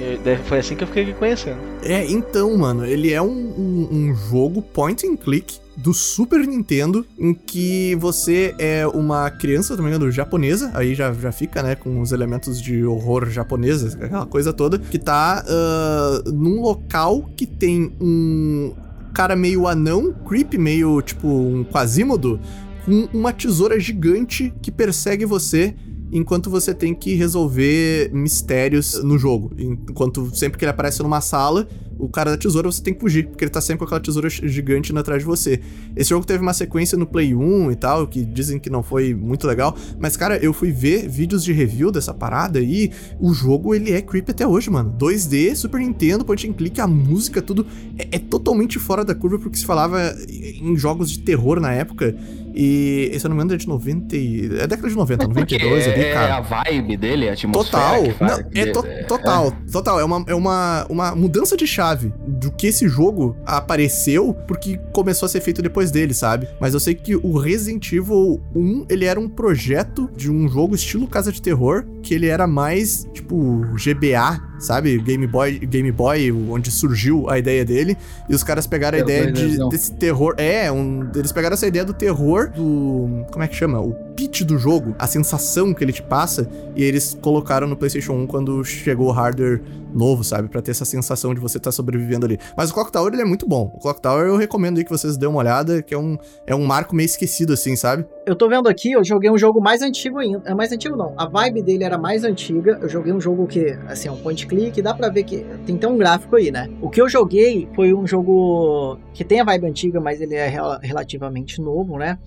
Foi 0.46 0.58
assim 0.60 0.74
que 0.74 0.82
eu 0.82 0.88
fiquei 0.88 1.12
conhecendo. 1.12 1.58
É, 1.82 2.06
então, 2.10 2.56
mano, 2.56 2.86
ele 2.86 3.12
é 3.12 3.20
um, 3.20 3.28
um, 3.28 3.88
um 3.92 4.14
jogo 4.30 4.62
point 4.62 5.06
and 5.06 5.16
click 5.16 5.58
do 5.76 5.94
Super 5.94 6.46
Nintendo 6.46 7.06
em 7.18 7.32
que 7.32 7.94
você 7.96 8.54
é 8.58 8.86
uma 8.86 9.30
criança, 9.30 9.76
também 9.76 9.92
engano, 9.92 10.10
japonesa, 10.10 10.70
aí 10.74 10.94
já, 10.94 11.12
já 11.12 11.32
fica, 11.32 11.62
né, 11.62 11.74
com 11.74 12.00
os 12.00 12.12
elementos 12.12 12.60
de 12.60 12.84
horror 12.84 13.30
japonesa, 13.30 13.96
aquela 14.00 14.26
coisa 14.26 14.52
toda, 14.52 14.78
que 14.78 14.98
tá 14.98 15.44
ah, 15.46 16.22
num 16.26 16.60
local 16.60 17.30
que 17.36 17.46
tem 17.46 17.92
um 18.00 18.74
cara 19.14 19.36
meio 19.36 19.66
anão, 19.66 20.12
creepy, 20.26 20.58
meio 20.58 21.00
tipo 21.02 21.28
um 21.28 21.64
quasímodo, 21.64 22.40
com 22.84 23.08
uma 23.12 23.32
tesoura 23.32 23.78
gigante 23.78 24.52
que 24.60 24.70
persegue 24.70 25.24
você 25.24 25.74
enquanto 26.12 26.50
você 26.50 26.74
tem 26.74 26.94
que 26.94 27.14
resolver 27.14 28.10
mistérios 28.12 29.02
no 29.02 29.18
jogo. 29.18 29.50
Enquanto 29.58 30.30
sempre 30.36 30.58
que 30.58 30.64
ele 30.64 30.70
aparece 30.70 31.02
numa 31.02 31.22
sala, 31.22 31.66
o 31.98 32.08
cara 32.08 32.32
da 32.32 32.36
tesoura 32.36 32.70
você 32.70 32.82
tem 32.82 32.92
que 32.92 33.00
fugir, 33.00 33.28
porque 33.28 33.44
ele 33.44 33.50
tá 33.50 33.60
sempre 33.60 33.78
com 33.78 33.84
aquela 33.84 34.00
tesoura 34.00 34.28
gigante 34.28 34.96
atrás 34.96 35.20
de 35.20 35.26
você. 35.26 35.60
Esse 35.96 36.10
jogo 36.10 36.26
teve 36.26 36.42
uma 36.42 36.52
sequência 36.52 36.98
no 36.98 37.06
Play 37.06 37.34
1 37.34 37.72
e 37.72 37.76
tal, 37.76 38.06
que 38.06 38.24
dizem 38.24 38.58
que 38.58 38.68
não 38.68 38.82
foi 38.82 39.14
muito 39.14 39.46
legal, 39.46 39.74
mas 39.98 40.16
cara, 40.16 40.36
eu 40.36 40.52
fui 40.52 40.70
ver 40.70 41.08
vídeos 41.08 41.42
de 41.42 41.52
review 41.52 41.90
dessa 41.90 42.12
parada 42.12 42.60
e 42.60 42.90
o 43.18 43.32
jogo 43.32 43.74
ele 43.74 43.92
é 43.92 44.02
creepy 44.02 44.32
até 44.32 44.46
hoje, 44.46 44.68
mano. 44.68 44.94
2D, 44.98 45.54
Super 45.54 45.80
Nintendo, 45.80 46.24
point 46.24 46.48
and 46.48 46.52
click, 46.52 46.80
a 46.80 46.86
música, 46.86 47.40
tudo 47.40 47.66
é, 47.96 48.16
é 48.16 48.18
totalmente 48.18 48.78
fora 48.78 49.04
da 49.04 49.14
curva 49.14 49.38
porque 49.38 49.56
se 49.56 49.64
falava 49.64 50.14
em 50.28 50.76
jogos 50.76 51.10
de 51.10 51.20
terror 51.20 51.58
na 51.60 51.72
época. 51.72 52.14
E, 52.54 53.10
se 53.18 53.24
eu 53.24 53.28
não 53.28 53.36
me 53.36 53.42
engano, 53.42 53.54
é 53.54 53.58
de 53.58 53.68
90 53.68 54.16
e... 54.16 54.46
É 54.58 54.66
década 54.66 54.88
de 54.88 54.94
90, 54.94 55.28
92 55.28 55.86
ali, 55.88 56.00
é, 56.00 56.12
cara. 56.12 56.28
É 56.28 56.32
a 56.32 56.40
vibe 56.40 56.96
dele, 56.96 57.28
a 57.28 57.32
atmosfera. 57.32 57.82
Total, 57.82 58.02
não, 58.20 58.50
é, 58.54 58.66
to- 58.66 58.84
total, 59.06 59.52
total. 59.70 60.00
É 60.00 60.04
uma, 60.04 60.24
é 60.26 60.34
uma, 60.34 60.86
uma 60.88 61.14
mudança 61.14 61.56
de 61.56 61.66
chave 61.66 62.12
do 62.26 62.50
que 62.50 62.66
esse 62.66 62.88
jogo 62.88 63.36
apareceu, 63.46 64.34
porque 64.46 64.78
começou 64.92 65.26
a 65.26 65.28
ser 65.28 65.40
feito 65.40 65.62
depois 65.62 65.90
dele, 65.90 66.14
sabe? 66.14 66.48
Mas 66.60 66.74
eu 66.74 66.80
sei 66.80 66.94
que 66.94 67.16
o 67.16 67.38
Resident 67.38 67.90
Evil 67.92 68.40
1, 68.54 68.86
ele 68.88 69.04
era 69.04 69.18
um 69.18 69.28
projeto 69.28 70.10
de 70.16 70.30
um 70.30 70.48
jogo 70.48 70.74
estilo 70.74 71.06
casa 71.06 71.32
de 71.32 71.40
terror, 71.40 71.84
que 72.02 72.14
ele 72.14 72.26
era 72.26 72.46
mais, 72.46 73.06
tipo, 73.12 73.62
GBA, 73.74 74.42
sabe? 74.58 74.98
Game 74.98 75.26
Boy, 75.26 75.58
Game 75.58 75.90
Boy, 75.92 76.32
onde 76.32 76.70
surgiu 76.70 77.28
a 77.28 77.38
ideia 77.38 77.64
dele, 77.64 77.96
e 78.28 78.34
os 78.34 78.42
caras 78.42 78.66
pegaram 78.66 78.98
a 78.98 79.04
Pelo 79.04 79.10
ideia 79.10 79.32
de, 79.32 79.68
desse 79.68 79.92
terror, 79.94 80.34
é, 80.36 80.70
um, 80.70 81.10
eles 81.14 81.32
pegaram 81.32 81.54
essa 81.54 81.66
ideia 81.66 81.84
do 81.84 81.92
terror 81.92 82.41
do, 82.48 83.24
como 83.30 83.44
é 83.44 83.48
que 83.48 83.54
chama? 83.54 83.80
O 83.80 83.94
pitch 84.14 84.42
do 84.42 84.58
jogo, 84.58 84.94
a 84.98 85.06
sensação 85.06 85.72
que 85.74 85.82
ele 85.82 85.92
te 85.92 86.02
passa, 86.02 86.48
e 86.76 86.82
eles 86.82 87.16
colocaram 87.20 87.66
no 87.66 87.76
PlayStation 87.76 88.12
1 88.14 88.26
quando 88.26 88.62
chegou 88.64 89.08
o 89.08 89.12
hardware 89.12 89.60
novo, 89.94 90.24
sabe? 90.24 90.48
Pra 90.48 90.62
ter 90.62 90.70
essa 90.70 90.84
sensação 90.86 91.34
de 91.34 91.40
você 91.40 91.58
estar 91.58 91.70
sobrevivendo 91.72 92.24
ali. 92.24 92.38
Mas 92.56 92.70
o 92.70 92.74
Clock 92.74 92.90
Tower, 92.90 93.12
ele 93.12 93.22
é 93.22 93.24
muito 93.26 93.46
bom. 93.46 93.70
O 93.74 93.78
Clock 93.78 94.00
Tower 94.00 94.26
eu 94.26 94.36
recomendo 94.36 94.78
aí 94.78 94.84
que 94.84 94.90
vocês 94.90 95.16
dêem 95.18 95.28
uma 95.30 95.38
olhada, 95.40 95.82
que 95.82 95.92
é 95.94 95.98
um, 95.98 96.16
é 96.46 96.54
um 96.54 96.64
marco 96.64 96.94
meio 96.94 97.04
esquecido, 97.06 97.52
assim, 97.52 97.76
sabe? 97.76 98.06
Eu 98.26 98.34
tô 98.34 98.48
vendo 98.48 98.68
aqui, 98.68 98.92
eu 98.92 99.04
joguei 99.04 99.30
um 99.30 99.36
jogo 99.36 99.60
mais 99.60 99.82
antigo 99.82 100.18
ainda. 100.18 100.42
É 100.46 100.54
mais 100.54 100.72
antigo 100.72 100.96
não. 100.96 101.12
A 101.18 101.26
vibe 101.28 101.62
dele 101.62 101.84
era 101.84 101.98
mais 101.98 102.24
antiga. 102.24 102.78
Eu 102.80 102.88
joguei 102.88 103.12
um 103.12 103.20
jogo 103.20 103.46
que, 103.46 103.76
assim, 103.86 104.08
é 104.08 104.12
um 104.12 104.16
point 104.16 104.46
click, 104.46 104.80
dá 104.80 104.94
pra 104.94 105.08
ver 105.10 105.24
que 105.24 105.44
tem 105.66 105.76
até 105.76 105.86
um 105.88 105.98
gráfico 105.98 106.36
aí, 106.36 106.50
né? 106.50 106.70
O 106.80 106.88
que 106.88 107.00
eu 107.02 107.08
joguei 107.08 107.68
foi 107.74 107.92
um 107.92 108.06
jogo 108.06 108.98
que 109.12 109.24
tem 109.24 109.40
a 109.40 109.44
vibe 109.44 109.66
antiga, 109.66 110.00
mas 110.00 110.20
ele 110.20 110.34
é 110.34 110.48
rel- 110.48 110.78
relativamente 110.80 111.60
novo, 111.60 111.98
né? 111.98 112.18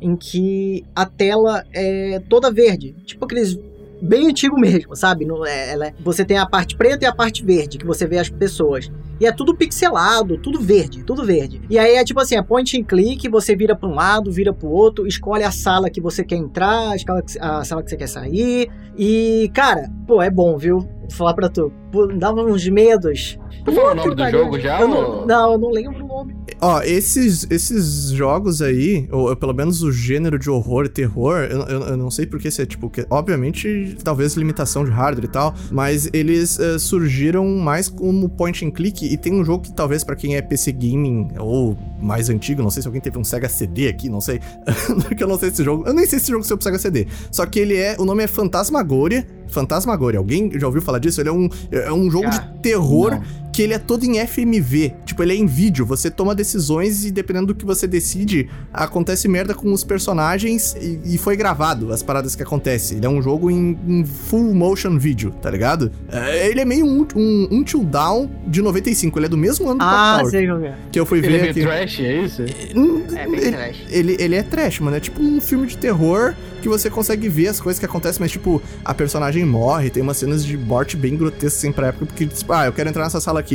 Em 0.00 0.14
que 0.16 0.84
a 0.94 1.06
tela 1.06 1.64
é 1.72 2.20
toda 2.28 2.50
verde. 2.52 2.94
Tipo 3.04 3.24
aqueles 3.24 3.58
bem 4.00 4.28
antigo 4.28 4.58
mesmo, 4.60 4.94
sabe? 4.94 5.24
Não 5.24 5.44
é, 5.46 5.72
ela 5.72 5.86
é- 5.86 5.94
você 6.04 6.22
tem 6.22 6.36
a 6.36 6.44
parte 6.44 6.76
preta 6.76 7.04
e 7.04 7.08
a 7.08 7.14
parte 7.14 7.42
verde, 7.42 7.78
que 7.78 7.86
você 7.86 8.06
vê 8.06 8.18
as 8.18 8.28
pessoas. 8.28 8.90
E 9.18 9.24
é 9.24 9.32
tudo 9.32 9.56
pixelado, 9.56 10.36
tudo 10.36 10.60
verde, 10.60 11.02
tudo 11.02 11.24
verde. 11.24 11.62
E 11.70 11.78
aí 11.78 11.94
é 11.94 12.04
tipo 12.04 12.20
assim, 12.20 12.36
é 12.36 12.42
point 12.42 12.78
and 12.78 12.84
click, 12.84 13.26
você 13.30 13.56
vira 13.56 13.74
pra 13.74 13.88
um 13.88 13.94
lado, 13.94 14.30
vira 14.30 14.52
pro 14.52 14.68
outro, 14.68 15.06
escolhe 15.06 15.42
a 15.42 15.50
sala 15.50 15.88
que 15.88 15.98
você 16.02 16.22
quer 16.22 16.36
entrar, 16.36 16.92
a 16.94 16.98
sala 16.98 17.22
que, 17.22 17.38
a 17.40 17.64
sala 17.64 17.82
que 17.82 17.88
você 17.88 17.96
quer 17.96 18.06
sair. 18.08 18.70
E, 18.98 19.50
cara, 19.54 19.90
pô, 20.06 20.20
é 20.20 20.28
bom, 20.30 20.58
viu? 20.58 20.80
Vou 20.80 21.10
falar 21.10 21.32
pra 21.32 21.48
tu. 21.48 21.72
Pô, 21.90 22.06
dava 22.06 22.42
uns 22.42 22.68
medos. 22.68 23.38
Tu 23.64 23.72
falou 23.72 23.92
o 23.92 23.94
nome 23.94 24.14
do 24.14 24.30
jogo 24.30 24.60
já? 24.60 24.78
Eu 24.80 24.90
ou- 24.90 24.94
não, 24.94 25.26
não, 25.26 25.52
eu 25.52 25.58
não 25.58 25.70
lembro 25.70 26.04
o 26.04 26.06
nome. 26.08 26.36
Ó, 26.60 26.80
esses, 26.80 27.46
esses 27.50 28.10
jogos 28.10 28.62
aí, 28.62 29.06
ou, 29.10 29.34
pelo 29.36 29.52
menos 29.52 29.82
o 29.82 29.92
gênero 29.92 30.38
de 30.38 30.48
horror 30.48 30.86
e 30.86 30.88
terror, 30.88 31.38
eu, 31.38 31.60
eu, 31.62 31.80
eu 31.82 31.96
não 31.96 32.10
sei 32.10 32.26
porque 32.26 32.50
se 32.50 32.62
é 32.62 32.66
tipo, 32.66 32.88
que, 32.88 33.06
obviamente, 33.10 33.96
talvez 34.02 34.34
limitação 34.34 34.84
de 34.84 34.90
hardware 34.90 35.26
e 35.26 35.28
tal, 35.28 35.54
mas 35.70 36.08
eles 36.12 36.58
eh, 36.58 36.78
surgiram 36.78 37.46
mais 37.58 37.88
como 37.88 38.28
point 38.28 38.64
and 38.64 38.70
click 38.70 39.04
e 39.04 39.16
tem 39.18 39.34
um 39.34 39.44
jogo 39.44 39.64
que 39.64 39.72
talvez 39.72 40.02
pra 40.02 40.16
quem 40.16 40.36
é 40.36 40.42
PC 40.42 40.72
gaming 40.72 41.28
ou 41.38 41.76
mais 42.00 42.30
antigo, 42.30 42.62
não 42.62 42.70
sei 42.70 42.80
se 42.80 42.88
alguém 42.88 43.02
teve 43.02 43.18
um 43.18 43.24
Sega 43.24 43.48
CD 43.48 43.88
aqui, 43.88 44.08
não 44.08 44.20
sei, 44.20 44.40
porque 45.06 45.22
eu 45.22 45.28
não 45.28 45.38
sei 45.38 45.50
esse 45.50 45.62
jogo, 45.62 45.86
eu 45.86 45.92
nem 45.92 46.06
sei 46.06 46.18
se 46.18 46.24
esse 46.24 46.30
jogo 46.30 46.44
saiu 46.44 46.56
pro 46.56 46.64
Sega 46.64 46.78
CD, 46.78 47.06
só 47.30 47.44
que 47.44 47.58
ele 47.58 47.76
é, 47.76 47.96
o 47.98 48.04
nome 48.04 48.24
é 48.24 48.26
Fantasmagoria, 48.26 49.26
Fantasmagoria, 49.48 50.18
alguém 50.18 50.50
já 50.58 50.66
ouviu 50.66 50.82
falar 50.82 50.98
disso? 50.98 51.20
Ele 51.20 51.28
é 51.28 51.32
um, 51.32 51.48
é 51.70 51.92
um 51.92 52.10
jogo 52.10 52.24
Cara, 52.24 52.38
de 52.38 52.60
terror 52.60 53.10
não. 53.12 53.45
Que 53.56 53.62
ele 53.62 53.72
é 53.72 53.78
todo 53.78 54.04
em 54.04 54.18
FMV. 54.26 54.92
Tipo, 55.06 55.22
ele 55.22 55.32
é 55.32 55.36
em 55.36 55.46
vídeo. 55.46 55.86
Você 55.86 56.10
toma 56.10 56.34
decisões 56.34 57.06
e 57.06 57.10
dependendo 57.10 57.46
do 57.46 57.54
que 57.54 57.64
você 57.64 57.86
decide, 57.86 58.50
acontece 58.70 59.26
merda 59.28 59.54
com 59.54 59.72
os 59.72 59.82
personagens 59.82 60.76
e, 60.78 61.00
e 61.14 61.16
foi 61.16 61.38
gravado 61.38 61.90
as 61.90 62.02
paradas 62.02 62.36
que 62.36 62.42
acontecem. 62.42 62.98
Ele 62.98 63.06
é 63.06 63.08
um 63.08 63.22
jogo 63.22 63.50
em, 63.50 63.78
em 63.88 64.04
full 64.04 64.52
motion 64.54 64.98
video, 64.98 65.30
tá 65.40 65.50
ligado? 65.50 65.90
É, 66.12 66.48
ele 66.50 66.60
é 66.60 66.66
meio 66.66 66.84
um, 66.84 67.06
um 67.16 67.48
Until 67.50 67.82
Down 67.82 68.30
de 68.46 68.60
95. 68.60 69.18
Ele 69.18 69.24
é 69.24 69.28
do 69.30 69.38
mesmo 69.38 69.70
ano 69.70 69.78
do 69.78 69.84
Ah, 69.86 70.22
sei 70.28 70.46
como 70.46 70.62
é. 70.62 70.74
que 70.92 71.00
eu 71.00 71.06
fui 71.06 71.16
Ele 71.18 71.28
é 71.28 71.30
ver 71.30 71.38
meio 71.38 71.50
aqui. 71.52 71.60
trash, 71.62 72.00
é 72.00 72.22
isso? 72.24 72.42
Hum, 72.76 73.04
É 73.14 73.26
bem 73.26 73.40
ele, 73.40 73.52
trash. 73.52 73.76
ele, 73.88 74.16
ele 74.20 74.34
é 74.34 74.42
trash, 74.42 74.80
mano. 74.80 74.98
É 74.98 75.00
tipo 75.00 75.22
um 75.22 75.40
filme 75.40 75.66
de 75.66 75.78
terror 75.78 76.34
que 76.60 76.68
você 76.68 76.90
consegue 76.90 77.28
ver 77.28 77.48
as 77.48 77.60
coisas 77.60 77.78
que 77.78 77.86
acontecem, 77.86 78.18
mas, 78.20 78.32
tipo, 78.32 78.60
a 78.84 78.92
personagem 78.92 79.44
morre, 79.44 79.88
tem 79.88 80.02
umas 80.02 80.16
cenas 80.16 80.44
de 80.44 80.56
morte 80.58 80.96
bem 80.96 81.16
grotescas, 81.16 81.58
assim, 81.58 81.70
pra 81.70 81.88
época, 81.88 82.06
porque, 82.06 82.26
tipo, 82.26 82.52
ah, 82.52 82.66
eu 82.66 82.72
quero 82.72 82.88
entrar 82.88 83.04
nessa 83.04 83.20
sala 83.20 83.38
aqui. 83.38 83.45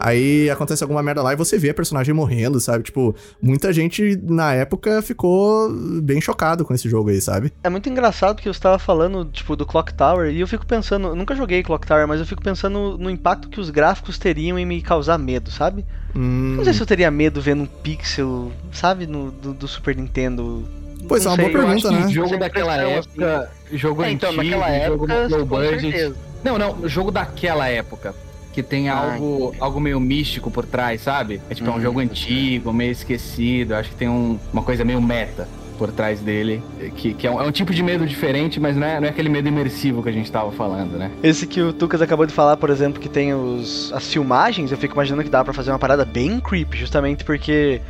Aí 0.00 0.48
acontece 0.48 0.84
alguma 0.84 1.02
merda 1.02 1.22
lá 1.22 1.32
e 1.32 1.36
você 1.36 1.58
vê 1.58 1.70
a 1.70 1.74
personagem 1.74 2.14
morrendo, 2.14 2.60
sabe? 2.60 2.84
Tipo, 2.84 3.16
muita 3.42 3.72
gente 3.72 4.16
na 4.22 4.52
época 4.54 5.02
ficou 5.02 5.68
bem 6.00 6.20
chocado 6.20 6.64
com 6.64 6.72
esse 6.72 6.88
jogo 6.88 7.10
aí, 7.10 7.20
sabe? 7.20 7.52
É 7.64 7.68
muito 7.68 7.88
engraçado 7.88 8.40
que 8.40 8.46
você 8.46 8.60
tava 8.60 8.78
falando, 8.78 9.24
tipo, 9.24 9.56
do 9.56 9.66
Clock 9.66 9.92
Tower, 9.94 10.30
e 10.32 10.38
eu 10.40 10.46
fico 10.46 10.64
pensando, 10.64 11.08
eu 11.08 11.16
nunca 11.16 11.34
joguei 11.34 11.64
Clock 11.64 11.84
Tower, 11.84 12.06
mas 12.06 12.20
eu 12.20 12.26
fico 12.26 12.40
pensando 12.40 12.96
no 12.96 13.10
impacto 13.10 13.48
que 13.48 13.58
os 13.58 13.70
gráficos 13.70 14.18
teriam 14.18 14.56
em 14.56 14.64
me 14.64 14.80
causar 14.80 15.18
medo, 15.18 15.50
sabe? 15.50 15.84
Hum, 16.14 16.54
Não 16.56 16.62
sei 16.64 16.72
se 16.74 16.80
eu 16.80 16.86
teria 16.86 17.10
medo 17.10 17.40
vendo 17.40 17.64
um 17.64 17.66
pixel, 17.66 18.52
sabe, 18.70 19.04
no, 19.04 19.32
do, 19.32 19.52
do 19.52 19.66
Super 19.66 19.96
Nintendo 19.96 20.62
Pois 21.08 21.22
é, 21.22 21.28
Não 21.28 21.32
uma 21.32 21.36
boa 21.38 21.50
sei, 21.50 21.56
eu 21.60 21.64
pergunta, 21.66 21.88
acho 21.88 21.98
que 21.98 22.04
né? 22.04 22.12
jogo 22.12 22.28
Essa 22.28 22.38
daquela 22.38 22.74
impressão, 22.76 22.98
época, 23.32 23.50
jogo 23.72 24.02
É, 24.04 24.10
então, 24.12 24.30
antigo, 24.30 24.44
naquela 24.44 24.86
jogo 24.86 25.04
época, 25.10 25.28
low 25.28 25.40
com 25.40 25.46
budget. 25.46 25.80
certeza. 25.80 26.16
Não, 26.44 26.56
não, 26.58 26.88
jogo 26.88 27.10
daquela 27.10 27.68
época. 27.68 28.14
Que 28.52 28.62
tem 28.62 28.88
Ah, 28.88 29.12
algo, 29.14 29.54
algo 29.60 29.80
meio 29.80 30.00
místico 30.00 30.50
por 30.50 30.66
trás, 30.66 31.00
sabe? 31.02 31.40
É 31.48 31.54
tipo 31.54 31.68
é 31.68 31.72
um 31.72 31.76
Hum, 31.76 31.80
jogo 31.80 31.98
pode 32.00 32.10
antigo, 32.10 32.72
meio 32.72 32.90
esquecido. 32.92 33.74
Acho 33.74 33.90
que 33.90 33.96
tem 33.96 34.08
um- 34.08 34.38
uma 34.52 34.62
coisa 34.62 34.84
meio 34.84 35.00
meta 35.00 35.46
por 35.78 35.92
trás 35.92 36.18
dele. 36.18 36.60
Que, 36.96 37.14
que 37.14 37.24
é, 37.26 37.30
um, 37.30 37.40
é 37.40 37.44
um 37.46 37.52
tipo 37.52 37.72
de 37.72 37.82
medo 37.84 38.04
diferente, 38.04 38.58
mas 38.58 38.76
não 38.76 38.84
é, 38.84 38.98
não 38.98 39.06
é 39.06 39.10
aquele 39.10 39.28
medo 39.28 39.46
imersivo 39.46 40.02
que 40.02 40.08
a 40.08 40.12
gente 40.12 40.30
tava 40.32 40.50
falando, 40.50 40.98
né? 40.98 41.10
Esse 41.22 41.46
que 41.46 41.60
o 41.60 41.72
Tucas 41.72 42.02
acabou 42.02 42.26
de 42.26 42.32
falar, 42.32 42.56
por 42.56 42.68
exemplo, 42.68 43.00
que 43.00 43.08
tem 43.08 43.32
os, 43.32 43.92
as 43.92 44.12
filmagens, 44.12 44.72
eu 44.72 44.76
fico 44.78 44.94
imaginando 44.94 45.22
que 45.22 45.30
dá 45.30 45.44
pra 45.44 45.52
fazer 45.54 45.70
uma 45.70 45.78
parada 45.78 46.04
bem 46.04 46.40
creepy, 46.40 46.76
justamente 46.78 47.22
porque, 47.22 47.80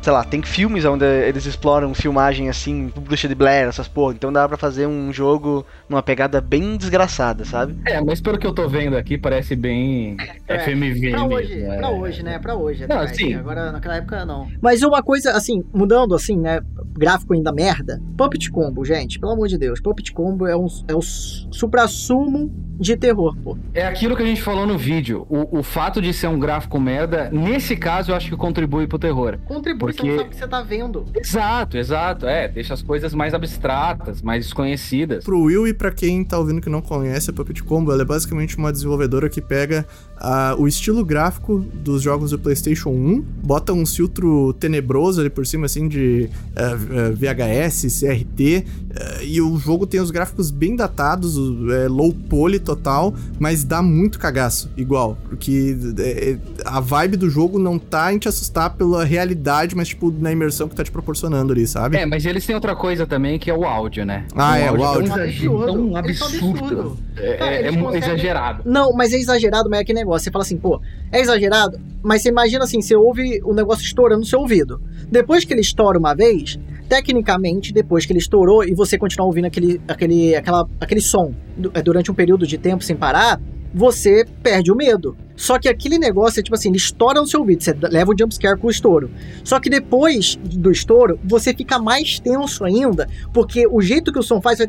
sei 0.00 0.12
lá, 0.12 0.22
tem 0.24 0.42
filmes 0.42 0.84
onde 0.84 1.04
eles 1.04 1.44
exploram 1.46 1.92
filmagem 1.94 2.48
assim, 2.48 2.90
bruxa 2.96 3.28
de 3.28 3.34
Blair, 3.34 3.68
essas 3.68 3.88
porra, 3.88 4.14
então 4.14 4.32
dá 4.32 4.48
pra 4.48 4.56
fazer 4.56 4.86
um 4.86 5.12
jogo 5.12 5.66
numa 5.88 6.02
pegada 6.02 6.40
bem 6.40 6.76
desgraçada, 6.76 7.44
sabe? 7.44 7.76
É, 7.86 8.00
mas 8.00 8.20
pelo 8.20 8.38
que 8.38 8.46
eu 8.46 8.52
tô 8.52 8.68
vendo 8.68 8.96
aqui, 8.96 9.18
parece 9.18 9.56
bem 9.56 10.16
É, 10.46 10.58
FMV 10.60 11.10
Pra 11.10 11.20
mesmo. 11.20 11.34
hoje, 11.34 11.62
é. 11.62 11.76
pra 11.76 11.90
hoje, 11.90 12.22
né? 12.22 12.38
Pra 12.38 12.54
hoje. 12.54 12.86
Não, 12.86 13.08
sim. 13.08 13.34
Agora, 13.34 13.72
naquela 13.72 13.96
época, 13.96 14.24
não. 14.24 14.48
Mas 14.62 14.82
uma 14.82 15.02
coisa, 15.02 15.32
assim, 15.32 15.62
mudando, 15.74 16.14
assim, 16.14 16.36
né? 16.38 16.60
Gráfico 16.96 17.34
ainda 17.34 17.52
merda. 17.52 18.00
Puppet 18.16 18.50
Combo, 18.50 18.84
gente, 18.84 19.18
pelo 19.18 19.32
amor 19.32 19.48
de 19.48 19.58
Deus. 19.58 19.80
Puppet 19.80 20.12
Combo 20.12 20.46
é, 20.46 20.56
um, 20.56 20.66
é 20.88 20.94
o 20.94 21.00
supra-sumo 21.02 22.50
de 22.78 22.96
terror, 22.96 23.36
pô. 23.42 23.58
É 23.74 23.84
aquilo 23.86 24.16
que 24.16 24.22
a 24.22 24.26
gente 24.26 24.40
falou 24.40 24.64
no 24.66 24.78
vídeo. 24.78 25.26
O, 25.28 25.58
o 25.58 25.62
fato 25.64 26.00
de 26.00 26.12
ser 26.12 26.28
um 26.28 26.38
gráfico 26.38 26.78
merda, 26.80 27.28
nesse 27.32 27.76
caso, 27.76 28.12
eu 28.12 28.16
acho 28.16 28.30
que 28.30 28.36
contribui 28.36 28.86
pro 28.86 28.98
terror. 28.98 29.36
Contribui, 29.46 29.87
você 29.92 29.96
Porque- 29.98 30.10
não 30.10 30.16
sabe 30.18 30.28
o 30.28 30.30
que 30.30 30.36
você 30.36 30.48
tá 30.48 30.62
vendo. 30.62 31.04
Exato, 31.14 31.76
exato. 31.76 32.26
É, 32.26 32.48
deixa 32.48 32.74
as 32.74 32.82
coisas 32.82 33.14
mais 33.14 33.34
abstratas, 33.34 34.22
mais 34.22 34.44
desconhecidas. 34.44 35.24
Pro 35.24 35.40
Will 35.42 35.66
e 35.66 35.74
pra 35.74 35.90
quem 35.90 36.24
tá 36.24 36.38
ouvindo 36.38 36.60
que 36.60 36.68
não 36.70 36.80
conhece 36.80 37.30
a 37.30 37.32
Puppet 37.32 37.62
Combo, 37.62 37.92
ela 37.92 38.02
é 38.02 38.04
basicamente 38.04 38.56
uma 38.56 38.72
desenvolvedora 38.72 39.28
que 39.28 39.40
pega 39.40 39.86
ah, 40.20 40.54
o 40.58 40.66
estilo 40.66 41.04
gráfico 41.04 41.58
dos 41.74 42.02
jogos 42.02 42.30
do 42.30 42.38
PlayStation 42.38 42.90
1, 42.90 43.24
bota 43.42 43.72
um 43.72 43.84
filtro 43.86 44.52
tenebroso 44.54 45.20
ali 45.20 45.30
por 45.30 45.46
cima, 45.46 45.66
assim, 45.66 45.88
de 45.88 46.28
ah, 46.56 46.72
ah, 46.72 47.10
VHS, 47.14 47.86
CRT, 48.00 48.64
ah, 48.94 49.22
e 49.22 49.40
o 49.40 49.56
jogo 49.58 49.86
tem 49.86 50.00
os 50.00 50.10
gráficos 50.10 50.50
bem 50.50 50.74
datados, 50.76 51.36
o- 51.36 51.72
é, 51.72 51.88
low 51.88 52.12
poly 52.12 52.58
total, 52.58 53.14
mas 53.38 53.64
dá 53.64 53.80
muito 53.82 54.18
cagaço, 54.18 54.70
igual, 54.76 55.16
porque 55.28 55.76
é, 55.98 56.30
é, 56.30 56.38
a 56.64 56.80
vibe 56.80 57.16
do 57.16 57.30
jogo 57.30 57.58
não 57.58 57.78
tá 57.78 58.12
em 58.12 58.18
te 58.18 58.28
assustar 58.28 58.74
pela 58.74 59.04
realidade, 59.04 59.76
mas, 59.76 59.88
tipo, 59.88 60.10
na 60.18 60.32
imersão 60.32 60.68
que 60.68 60.74
tá 60.74 60.82
te 60.84 60.90
proporcionando 60.90 61.52
ali, 61.52 61.66
sabe? 61.66 61.96
É, 61.96 62.04
mas 62.06 62.24
eles 62.26 62.44
têm 62.44 62.54
outra 62.54 62.74
coisa 62.74 63.06
também, 63.06 63.38
que 63.38 63.50
é 63.50 63.54
o 63.54 63.64
áudio, 63.64 64.04
né? 64.04 64.26
Ah, 64.34 64.58
é, 64.58 64.70
o 64.70 64.76
é 64.76 64.84
áudio. 64.84 65.02
um 65.12 65.14
exagero, 65.14 65.64
tão 65.66 65.98
Eles 65.98 66.18
são 66.18 66.28
absurdo. 66.28 66.58
absurdo. 66.64 66.98
É, 67.16 67.32
Cara, 67.36 67.50
é- 67.54 67.66
é 67.68 67.72
conseguem- 67.76 67.98
exagerado. 67.98 68.62
Não, 68.64 68.92
mas 68.92 69.12
é 69.12 69.16
exagerado, 69.18 69.68
mas 69.68 69.78
é 69.80 69.82
aquele 69.82 70.00
negócio. 70.08 70.24
Você 70.24 70.30
fala 70.30 70.42
assim, 70.42 70.56
pô, 70.56 70.80
é 71.12 71.20
exagerado, 71.20 71.78
mas 72.02 72.22
você 72.22 72.30
imagina 72.30 72.64
assim, 72.64 72.80
você 72.80 72.96
ouve 72.96 73.40
o 73.44 73.54
negócio 73.54 73.84
estourando 73.84 74.20
no 74.20 74.26
seu 74.26 74.40
ouvido. 74.40 74.80
Depois 75.10 75.44
que 75.44 75.52
ele 75.52 75.60
estoura 75.60 75.98
uma 75.98 76.14
vez, 76.14 76.58
tecnicamente, 76.88 77.72
depois 77.72 78.06
que 78.06 78.12
ele 78.12 78.18
estourou 78.18 78.64
e 78.64 78.74
você 78.74 78.98
continuar 78.98 79.26
ouvindo 79.26 79.44
aquele, 79.46 79.80
aquele, 79.86 80.34
aquela, 80.34 80.66
aquele 80.80 81.00
som 81.00 81.32
é, 81.74 81.82
durante 81.82 82.10
um 82.10 82.14
período 82.14 82.46
de 82.46 82.56
tempo 82.56 82.82
sem 82.82 82.96
parar, 82.96 83.40
você 83.74 84.24
perde 84.42 84.72
o 84.72 84.76
medo. 84.76 85.16
Só 85.38 85.58
que 85.58 85.68
aquele 85.68 85.98
negócio 85.98 86.40
é 86.40 86.42
tipo 86.42 86.54
assim, 86.56 86.68
ele 86.68 86.76
estoura 86.78 87.20
no 87.20 87.26
seu 87.26 87.38
ouvido, 87.40 87.62
você 87.62 87.74
leva 87.80 88.10
o 88.10 88.14
jumpscare 88.18 88.58
com 88.58 88.66
o 88.66 88.70
estouro. 88.70 89.08
Só 89.44 89.60
que 89.60 89.70
depois 89.70 90.34
do 90.42 90.70
estouro, 90.70 91.18
você 91.24 91.54
fica 91.54 91.78
mais 91.78 92.18
tenso 92.18 92.64
ainda, 92.64 93.08
porque 93.32 93.64
o 93.70 93.80
jeito 93.80 94.12
que 94.12 94.18
o 94.18 94.22
som 94.22 94.40
faz 94.42 94.58
vai, 94.58 94.68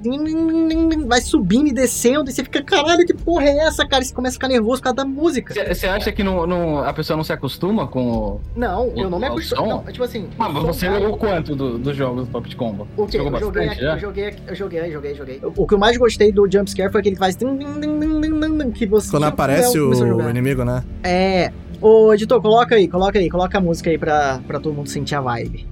vai 1.08 1.22
subindo 1.22 1.68
e 1.70 1.74
descendo, 1.74 2.30
e 2.30 2.34
você 2.34 2.44
fica, 2.44 2.62
caralho, 2.64 3.04
que 3.06 3.14
porra 3.16 3.46
é 3.46 3.58
essa, 3.60 3.86
cara? 3.88 4.04
E 4.04 4.08
você 4.08 4.14
começa 4.14 4.34
a 4.36 4.38
ficar 4.38 4.48
nervoso 4.48 4.78
por 4.82 4.84
causa 4.84 4.98
da 4.98 5.06
música. 5.06 5.54
Você 5.74 5.88
acha 5.88 6.12
que 6.12 6.24
não, 6.24 6.46
não- 6.46 6.80
a 6.84 6.94
pessoa 6.94 7.18
não 7.18 7.24
se 7.24 7.34
acostuma 7.34 7.88
com 7.88 8.12
o. 8.12 8.42
Não, 8.56 8.94
eu 8.96 9.10
não 9.10 9.18
me 9.20 9.26
O- 9.26 9.30
o 9.30 9.32
acostumo. 9.34 9.62
som? 9.62 9.68
Não, 9.68 9.84
é 9.88 9.92
tipo 9.92 10.04
assim. 10.04 10.28
Ah, 10.38 10.48
o 10.50 10.54
mas 10.54 10.64
você 10.64 10.86
jogou 10.86 11.18
quanto 11.18 11.56
do- 11.56 11.78
dos 11.80 11.96
jogos 11.98 12.26
do 12.26 12.32
Puppet 12.32 12.56
Combo? 12.56 12.88
O 12.96 13.08
que? 13.08 13.18
Jogou 13.18 13.34
Eu 13.34 13.40
joguei, 13.40 13.66
bastante 13.68 13.74
aqui, 13.74 13.82
já? 13.84 13.94
eu 13.96 14.00
joguei, 14.00 14.36
eu 14.48 14.56
joguei, 14.56 14.92
joguei, 14.92 15.16
joguei. 15.16 15.42
O 15.56 15.66
que 15.68 15.74
eu 15.74 15.80
mais 15.80 15.98
gostei 15.98 16.32
do 16.32 16.48
jumpscare 16.52 16.92
foi 16.92 17.02
aquele 17.02 17.16
que 17.16 17.20
faz. 17.20 17.36
Que 18.76 18.86
você, 18.86 19.10
Quando 19.12 19.24
aparece 19.26 19.80
o 19.80 19.94
jogar. 19.94 20.26
Inimigo, 20.60 20.66
né? 20.66 20.84
É. 21.04 21.52
Ô, 21.82 22.14
editor, 22.14 22.42
coloca 22.42 22.76
aí, 22.76 22.88
coloca 22.88 23.18
aí, 23.18 23.30
coloca 23.30 23.58
a 23.58 23.62
música 23.62 23.90
aí 23.90 23.98
pra, 23.98 24.40
pra 24.46 24.60
todo 24.60 24.74
mundo 24.74 24.90
sentir 24.90 25.16
a 25.16 25.22
vibe. 25.22 25.66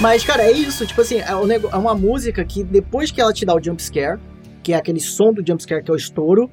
Mas, 0.00 0.24
cara, 0.24 0.42
é 0.42 0.52
isso. 0.52 0.86
Tipo 0.86 1.00
assim, 1.00 1.16
é, 1.16 1.30
é 1.30 1.76
uma 1.76 1.94
música 1.94 2.44
que 2.44 2.62
depois 2.62 3.10
que 3.10 3.20
ela 3.20 3.32
te 3.32 3.46
dá 3.46 3.54
o 3.54 3.62
jumpscare, 3.62 4.20
que 4.62 4.72
é 4.72 4.76
aquele 4.76 5.00
som 5.00 5.32
do 5.32 5.46
jumpscare 5.46 5.82
que 5.82 5.90
é 5.90 5.94
o 5.94 5.96
estouro, 5.96 6.50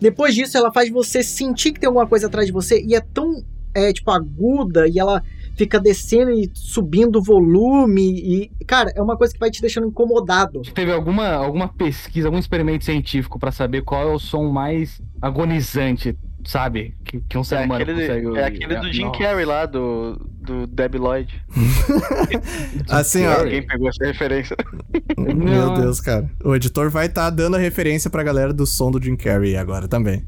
depois 0.00 0.34
disso 0.34 0.56
ela 0.56 0.72
faz 0.72 0.90
você 0.90 1.22
sentir 1.22 1.72
que 1.72 1.80
tem 1.80 1.86
alguma 1.86 2.06
coisa 2.06 2.26
atrás 2.26 2.46
de 2.46 2.52
você 2.52 2.82
e 2.82 2.94
é 2.94 3.00
tão, 3.00 3.44
é, 3.74 3.92
tipo, 3.92 4.10
aguda 4.10 4.88
e 4.88 4.98
ela 4.98 5.22
fica 5.56 5.78
descendo 5.78 6.30
e 6.30 6.50
subindo 6.54 7.16
o 7.16 7.22
volume 7.22 8.18
e, 8.18 8.64
cara, 8.64 8.90
é 8.96 9.02
uma 9.02 9.16
coisa 9.16 9.34
que 9.34 9.38
vai 9.38 9.50
te 9.50 9.60
deixando 9.60 9.86
incomodado. 9.86 10.62
Teve 10.74 10.90
alguma, 10.90 11.28
alguma 11.28 11.68
pesquisa, 11.68 12.28
algum 12.28 12.38
experimento 12.38 12.84
científico 12.84 13.38
pra 13.38 13.52
saber 13.52 13.82
qual 13.82 14.08
é 14.08 14.14
o 14.14 14.18
som 14.18 14.50
mais 14.50 15.02
agonizante, 15.20 16.16
sabe? 16.44 16.94
Que, 17.04 17.20
que 17.20 17.38
um 17.38 17.44
ser 17.44 17.56
É 17.56 17.64
humano 17.64 17.82
aquele, 17.82 18.00
consegue 18.00 18.24
é 18.24 18.28
ouvir. 18.28 18.42
aquele 18.42 18.76
do 18.76 18.92
Jim 18.92 19.04
Nossa. 19.04 19.18
Carrey 19.18 19.44
lá, 19.44 19.66
do, 19.66 20.16
do 20.40 20.66
Debbie 20.66 20.98
Lloyd. 20.98 21.42
Assim, 22.88 23.26
ó. 23.26 23.40
Alguém 23.40 23.66
pegou 23.66 23.88
essa 23.88 24.04
referência. 24.04 24.56
Meu 25.16 25.34
Não. 25.34 25.74
Deus, 25.74 26.00
cara. 26.00 26.28
O 26.44 26.54
editor 26.54 26.90
vai 26.90 27.06
estar 27.06 27.30
dando 27.30 27.56
a 27.56 27.58
referência 27.58 28.10
pra 28.10 28.22
galera 28.22 28.52
do 28.52 28.66
som 28.66 28.90
do 28.90 29.02
Jim 29.02 29.16
Carrey 29.16 29.56
agora 29.56 29.86
também. 29.88 30.24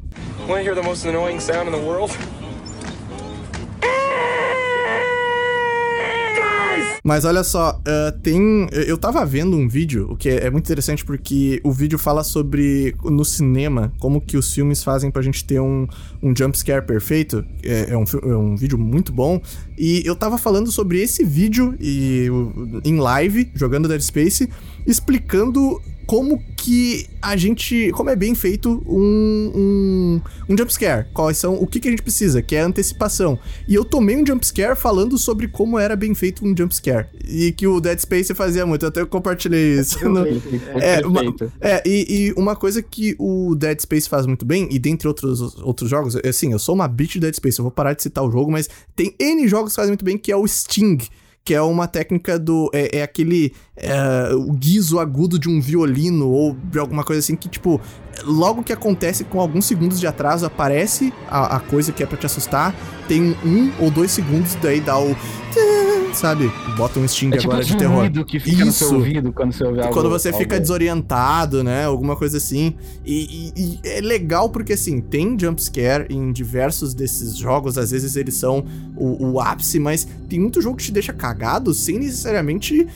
To 0.46 0.56
hear 0.58 0.74
the 0.74 0.82
most 0.82 1.06
annoying 1.06 1.40
sound 1.40 1.68
in 1.68 1.72
the 1.72 1.78
world? 1.84 2.12
Mas 7.02 7.24
olha 7.24 7.42
só, 7.42 7.80
ah, 7.84 8.14
tem. 8.22 8.68
Eu 8.70 8.96
tava 8.96 9.24
vendo 9.26 9.56
um 9.56 9.68
vídeo, 9.68 10.06
o 10.10 10.16
que 10.16 10.28
é, 10.28 10.46
é 10.46 10.50
muito 10.50 10.64
interessante 10.64 11.04
porque 11.04 11.60
o 11.64 11.72
vídeo 11.72 11.98
fala 11.98 12.22
sobre 12.22 12.94
no 13.02 13.24
cinema, 13.24 13.92
como 13.98 14.20
que 14.20 14.36
os 14.36 14.52
filmes 14.52 14.84
fazem 14.84 15.10
pra 15.10 15.20
gente 15.20 15.44
ter 15.44 15.60
um, 15.60 15.86
um 16.22 16.34
jumpscare 16.36 16.84
perfeito. 16.84 17.44
É, 17.62 17.90
é 17.90 17.96
um, 17.96 18.04
é 18.22 18.36
um 18.36 18.56
vídeo 18.56 18.78
muito 18.78 19.12
bom. 19.12 19.40
E 19.76 20.02
eu 20.04 20.14
tava 20.14 20.38
falando 20.38 20.70
sobre 20.70 21.00
esse 21.00 21.24
vídeo 21.24 21.74
e, 21.80 22.28
em 22.84 22.98
live, 22.98 23.50
jogando 23.54 23.88
Dead 23.88 24.00
Space, 24.00 24.48
explicando 24.86 25.80
como 26.06 26.42
que 26.56 27.06
a 27.20 27.36
gente. 27.36 27.90
Como 27.92 28.10
é 28.10 28.16
bem 28.16 28.34
feito 28.34 28.82
um, 28.86 29.52
um, 29.54 30.20
um 30.52 30.56
jumpscare. 30.58 31.06
Quais 31.12 31.36
são. 31.38 31.54
O 31.54 31.66
que, 31.66 31.80
que 31.80 31.88
a 31.88 31.90
gente 31.90 32.02
precisa, 32.02 32.40
que 32.42 32.54
é 32.54 32.60
antecipação. 32.60 33.38
E 33.68 33.74
eu 33.74 33.84
tomei 33.84 34.16
um 34.16 34.26
jumpscare 34.26 34.76
falando 34.76 35.16
sobre 35.18 35.48
como 35.48 35.78
era 35.78 35.96
bem 35.96 36.14
feito 36.14 36.44
um 36.46 36.54
jumpscare. 36.56 37.06
E 37.26 37.52
que 37.52 37.66
o 37.66 37.80
Dead 37.80 37.98
Space 37.98 38.34
fazia 38.34 38.64
muito. 38.66 38.84
Eu 38.84 38.88
até 38.88 39.04
compartilhei 39.04 39.78
isso. 39.78 39.98
no- 40.08 40.26
É, 40.26 41.00
É, 41.02 41.06
uma- 41.06 41.22
é, 41.60 41.82
e, 41.86 42.28
e 42.28 42.32
uma 42.40 42.54
coisa 42.56 42.82
que 42.82 43.14
o 43.18 43.54
Dead 43.54 43.80
Space 43.80 44.08
faz 44.08 44.26
muito 44.26 44.44
bem, 44.44 44.68
e 44.70 44.78
dentre 44.78 45.08
outros, 45.08 45.56
outros 45.60 45.88
jogos, 45.88 46.16
é 46.16 46.28
assim, 46.28 46.52
eu 46.52 46.58
sou 46.58 46.74
uma 46.74 46.86
bitch 46.88 47.12
de 47.14 47.20
Dead 47.20 47.34
Space, 47.34 47.58
eu 47.58 47.62
vou 47.64 47.72
parar 47.72 47.94
de 47.94 48.02
citar 48.02 48.22
o 48.24 48.30
jogo, 48.30 48.50
mas 48.50 48.68
tem 48.94 49.14
N 49.18 49.46
jogos 49.48 49.72
que 49.72 49.76
fazem 49.76 49.90
muito 49.90 50.04
bem, 50.04 50.18
que 50.18 50.30
é 50.30 50.36
o 50.36 50.46
Sting, 50.46 50.98
que 51.44 51.54
é 51.54 51.60
uma 51.60 51.86
técnica 51.88 52.38
do. 52.38 52.70
É, 52.72 52.98
é 52.98 53.02
aquele. 53.02 53.52
é, 53.76 54.34
o 54.34 54.52
guiso 54.52 54.98
agudo 54.98 55.38
de 55.38 55.48
um 55.48 55.60
violino, 55.60 56.28
ou 56.28 56.56
de 56.70 56.78
alguma 56.78 57.04
coisa 57.04 57.20
assim, 57.20 57.36
que, 57.36 57.48
tipo, 57.48 57.80
logo 58.24 58.62
que 58.62 58.72
acontece 58.72 59.24
com 59.24 59.40
alguns 59.40 59.64
segundos 59.64 59.98
de 59.98 60.06
atraso, 60.06 60.46
aparece 60.46 61.12
a, 61.28 61.56
a 61.56 61.60
coisa 61.60 61.92
que 61.92 62.02
é 62.02 62.06
pra 62.06 62.16
te 62.16 62.26
assustar, 62.26 62.74
tem 63.08 63.36
um 63.44 63.72
ou 63.80 63.90
dois 63.90 64.10
segundos, 64.10 64.54
daí 64.56 64.80
dá 64.80 64.98
o. 64.98 65.16
Sabe? 66.12 66.52
Bota 66.76 66.98
um 67.00 67.08
Sting 67.08 67.30
É 67.32 67.38
tipo 67.38 67.52
agora 67.52 67.64
de 67.64 67.74
um 67.74 67.76
terror. 67.78 67.98
ruído 68.00 68.24
que 68.24 68.38
fica 68.38 68.64
no 68.64 68.70
seu 68.72 68.86
Isso. 68.88 68.96
ouvido 68.96 69.32
quando 69.32 69.52
você 69.52 69.64
ouve 69.64 69.80
algo. 69.80 69.92
Quando 69.92 70.10
você 70.10 70.32
fica 70.32 70.54
algo- 70.56 70.60
desorientado, 70.62 71.64
né? 71.64 71.84
Alguma 71.86 72.14
coisa 72.16 72.36
assim. 72.36 72.74
E, 73.04 73.52
e- 73.56 73.80
e 73.84 73.88
é 73.88 74.00
legal 74.00 74.48
porque, 74.50 74.74
assim, 74.74 75.00
tem 75.00 75.36
jumpscare 75.38 76.06
em 76.10 76.30
diversos 76.32 76.94
desses 76.94 77.36
jogos. 77.36 77.78
Às 77.78 77.90
vezes 77.90 78.14
eles 78.16 78.34
são 78.34 78.64
o, 78.96 79.32
o 79.32 79.40
ápice, 79.40 79.78
mas 79.78 80.06
tem 80.28 80.38
muito 80.38 80.60
jogo 80.60 80.76
que 80.76 80.84
te 80.84 80.92
deixa 80.92 81.12
cagado 81.12 81.72
sem 81.74 81.98
necessariamente 81.98 82.86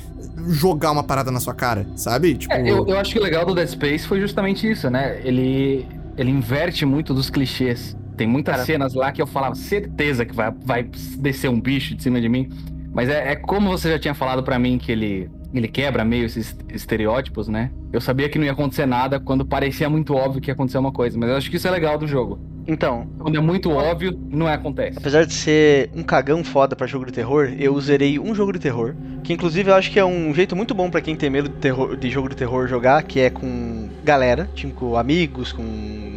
jogar 0.49 0.93
uma 0.93 1.03
parada 1.03 1.31
na 1.31 1.41
sua 1.41 1.55
cara, 1.55 1.87
sabe? 1.97 2.35
Tipo. 2.35 2.53
É, 2.53 2.61
eu, 2.71 2.87
eu 2.87 2.99
acho 2.99 3.12
que 3.12 3.19
o 3.19 3.23
legal 3.23 3.45
do 3.47 3.55
Dead 3.55 3.69
Space 3.69 4.07
foi 4.07 4.21
justamente 4.21 4.71
isso, 4.71 4.89
né? 4.91 5.21
Ele, 5.25 5.87
ele 6.17 6.31
inverte 6.31 6.85
muito 6.85 7.12
dos 7.14 7.31
clichês. 7.31 7.97
Tem 8.17 8.27
muitas 8.27 8.55
Cara- 8.55 8.64
cenas 8.67 8.95
lá 8.95 9.12
que 9.12 9.21
eu 9.21 9.27
falava, 9.27 9.55
certeza 9.55 10.25
que 10.25 10.35
vai, 10.35 10.51
vai 10.64 10.89
descer 11.19 11.51
um 11.51 11.61
bicho 11.61 11.95
de 11.95 12.03
cima 12.03 12.19
de 12.21 12.29
mim. 12.29 12.49
Mas 12.97 13.11
é, 13.11 13.32
é 13.32 13.36
como 13.36 13.68
você 13.68 13.90
já 13.90 13.99
tinha 13.99 14.14
falado 14.14 14.42
pra 14.42 14.59
mim 14.59 14.78
que 14.78 14.90
ele, 14.90 15.30
ele 15.53 15.68
quebra 15.68 16.03
meio 16.03 16.24
esses 16.24 16.57
estereótipos, 16.70 17.47
né? 17.47 17.70
Eu 17.92 18.01
sabia 18.01 18.26
que 18.26 18.38
não 18.38 18.47
ia 18.47 18.53
acontecer 18.53 18.86
nada 18.86 19.20
quando 19.20 19.44
parecia 19.44 19.90
muito 19.90 20.14
óbvio 20.14 20.40
que 20.40 20.49
ia 20.49 20.55
acontecer 20.55 20.78
uma 20.78 20.90
coisa. 20.90 21.18
Mas 21.18 21.28
eu 21.28 21.36
acho 21.36 21.51
que 21.51 21.57
isso 21.59 21.68
é 21.68 21.70
legal 21.70 21.99
do 21.99 22.07
jogo. 22.07 22.40
Então, 22.66 23.07
Quando 23.18 23.36
é 23.36 23.40
muito 23.40 23.70
óbvio, 23.70 24.18
não 24.30 24.49
é 24.49 24.55
acontece. 24.55 24.97
apesar 24.99 25.26
de 25.26 25.34
ser 25.34 25.90
um 25.94 26.03
cagão 26.03 26.42
foda 26.42 26.74
pra 26.74 26.86
jogo 26.86 27.05
de 27.05 27.12
terror, 27.12 27.53
eu 27.59 27.78
zerei 27.82 28.18
um 28.18 28.34
jogo 28.34 28.51
de 28.55 28.59
terror. 28.59 28.94
Que 29.22 29.34
inclusive 29.34 29.70
eu 29.70 29.74
acho 29.74 29.90
que 29.90 29.99
é 30.01 30.05
um 30.05 30.32
jeito 30.34 30.57
muito 30.57 30.74
bom 30.74 30.88
pra 30.90 31.03
quem 31.03 31.14
tem 31.14 31.28
medo 31.28 31.51
de, 31.51 31.57
terror- 31.57 31.97
de 31.99 32.09
jogo 32.11 32.30
de 32.30 32.34
terror 32.36 32.66
jogar, 32.66 33.03
que 33.03 33.20
é 33.20 33.28
com 33.28 33.90
galera, 34.03 34.49
tipo 34.55 34.72
com 34.74 34.97
amigos, 34.97 35.53
com 35.53 35.62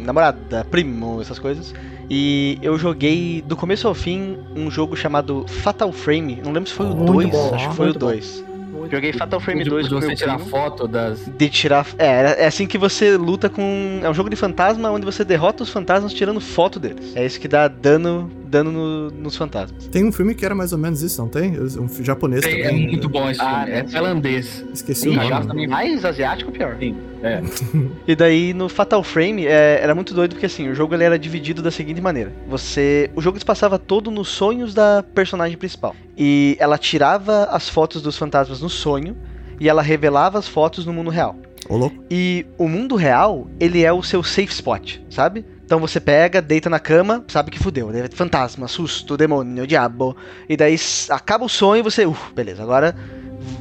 namorada, 0.04 0.64
primo, 0.70 1.20
essas 1.20 1.38
coisas. 1.38 1.74
E 2.10 2.58
eu 2.60 2.76
joguei 2.76 3.40
do 3.46 3.56
começo 3.56 3.86
ao 3.86 3.94
fim 3.94 4.36
um 4.56 4.68
jogo 4.68 4.96
chamado 4.96 5.46
Fatal 5.46 5.92
Frame. 5.92 6.42
Não 6.44 6.50
lembro 6.50 6.68
se 6.68 6.74
foi 6.74 6.86
o 6.86 6.96
Muito 6.96 7.12
2, 7.12 7.30
bom, 7.30 7.54
acho 7.54 7.68
que 7.68 7.76
foi 7.76 7.86
o 7.86 7.88
muito 7.90 8.00
bom. 8.00 8.06
2. 8.06 8.50
Joguei 8.90 9.12
Fatal 9.12 9.38
Frame 9.38 9.62
de, 9.62 9.70
2 9.70 9.88
de 9.88 9.94
com 9.94 10.00
você 10.00 10.16
tirar 10.16 10.38
foto 10.40 10.88
das. 10.88 11.24
De 11.26 11.48
tirar. 11.48 11.86
É, 11.96 12.42
é 12.42 12.46
assim 12.46 12.66
que 12.66 12.76
você 12.76 13.16
luta 13.16 13.48
com. 13.48 14.00
É 14.02 14.10
um 14.10 14.14
jogo 14.14 14.28
de 14.28 14.34
fantasma 14.34 14.90
onde 14.90 15.04
você 15.04 15.24
derrota 15.24 15.62
os 15.62 15.70
fantasmas 15.70 16.12
tirando 16.12 16.40
foto 16.40 16.80
deles. 16.80 17.14
É 17.14 17.24
isso 17.24 17.38
que 17.38 17.46
dá 17.46 17.68
dano, 17.68 18.28
dano 18.50 18.70
no- 18.72 19.10
nos 19.10 19.36
fantasmas. 19.36 19.86
Tem 19.86 20.04
um 20.04 20.10
filme 20.12 20.34
que 20.34 20.44
era 20.44 20.54
mais 20.54 20.72
ou 20.72 20.78
menos 20.78 21.00
isso, 21.02 21.20
não 21.22 21.28
tem? 21.28 21.52
Um 21.60 21.88
japonês 22.04 22.44
É, 22.44 22.60
é 22.60 22.62
também. 22.64 22.88
muito 22.88 23.08
bom 23.08 23.30
esse 23.30 23.38
filme. 23.40 23.54
Ah, 23.54 23.68
é 23.68 23.86
sim. 23.86 23.92
tailandês. 23.92 24.64
Esqueci 24.74 25.08
o 25.08 25.12
Ih, 25.12 25.16
nome. 25.30 25.46
também- 25.46 25.66
mais 25.68 26.04
asiático, 26.04 26.50
pior. 26.50 26.76
Sim. 26.78 26.96
É. 27.22 27.40
E 28.08 28.16
daí 28.16 28.52
no 28.52 28.68
Fatal 28.68 29.02
Frame 29.04 29.46
é, 29.46 29.78
era 29.82 29.94
muito 29.94 30.12
doido 30.14 30.32
porque 30.32 30.46
assim, 30.46 30.68
o 30.68 30.74
jogo 30.74 30.94
ele 30.94 31.04
era 31.04 31.18
dividido 31.18 31.62
da 31.62 31.70
seguinte 31.70 32.00
maneira. 32.00 32.32
Você. 32.48 33.10
O 33.14 33.20
jogo 33.20 33.38
se 33.38 33.44
passava 33.44 33.78
todo 33.78 34.10
nos 34.10 34.28
sonhos 34.28 34.74
da 34.74 35.02
personagem 35.14 35.56
principal. 35.56 35.94
E 36.16 36.56
ela 36.58 36.76
tirava 36.78 37.44
as 37.44 37.68
fotos 37.68 38.02
dos 38.02 38.16
fantasmas 38.18 38.60
no 38.60 38.68
sonho 38.68 39.16
e 39.60 39.68
ela 39.68 39.82
revelava 39.82 40.38
as 40.38 40.48
fotos 40.48 40.84
no 40.86 40.92
mundo 40.92 41.10
real. 41.10 41.36
Ô, 41.68 41.76
louco. 41.76 42.02
E 42.10 42.46
o 42.58 42.66
mundo 42.66 42.96
real, 42.96 43.46
ele 43.60 43.84
é 43.84 43.92
o 43.92 44.02
seu 44.02 44.22
safe 44.22 44.50
spot, 44.52 44.96
sabe? 45.10 45.44
Então 45.70 45.78
você 45.78 46.00
pega, 46.00 46.42
deita 46.42 46.68
na 46.68 46.80
cama, 46.80 47.24
sabe 47.28 47.48
que 47.48 47.56
fudeu. 47.56 47.90
né? 47.90 48.08
Fantasma, 48.12 48.66
susto, 48.66 49.16
demônio, 49.16 49.68
diabo. 49.68 50.16
E 50.48 50.56
daí 50.56 50.74
acaba 51.08 51.44
o 51.44 51.48
sonho 51.48 51.78
e 51.78 51.82
você, 51.84 52.04
uff, 52.04 52.34
beleza, 52.34 52.60
agora 52.60 52.92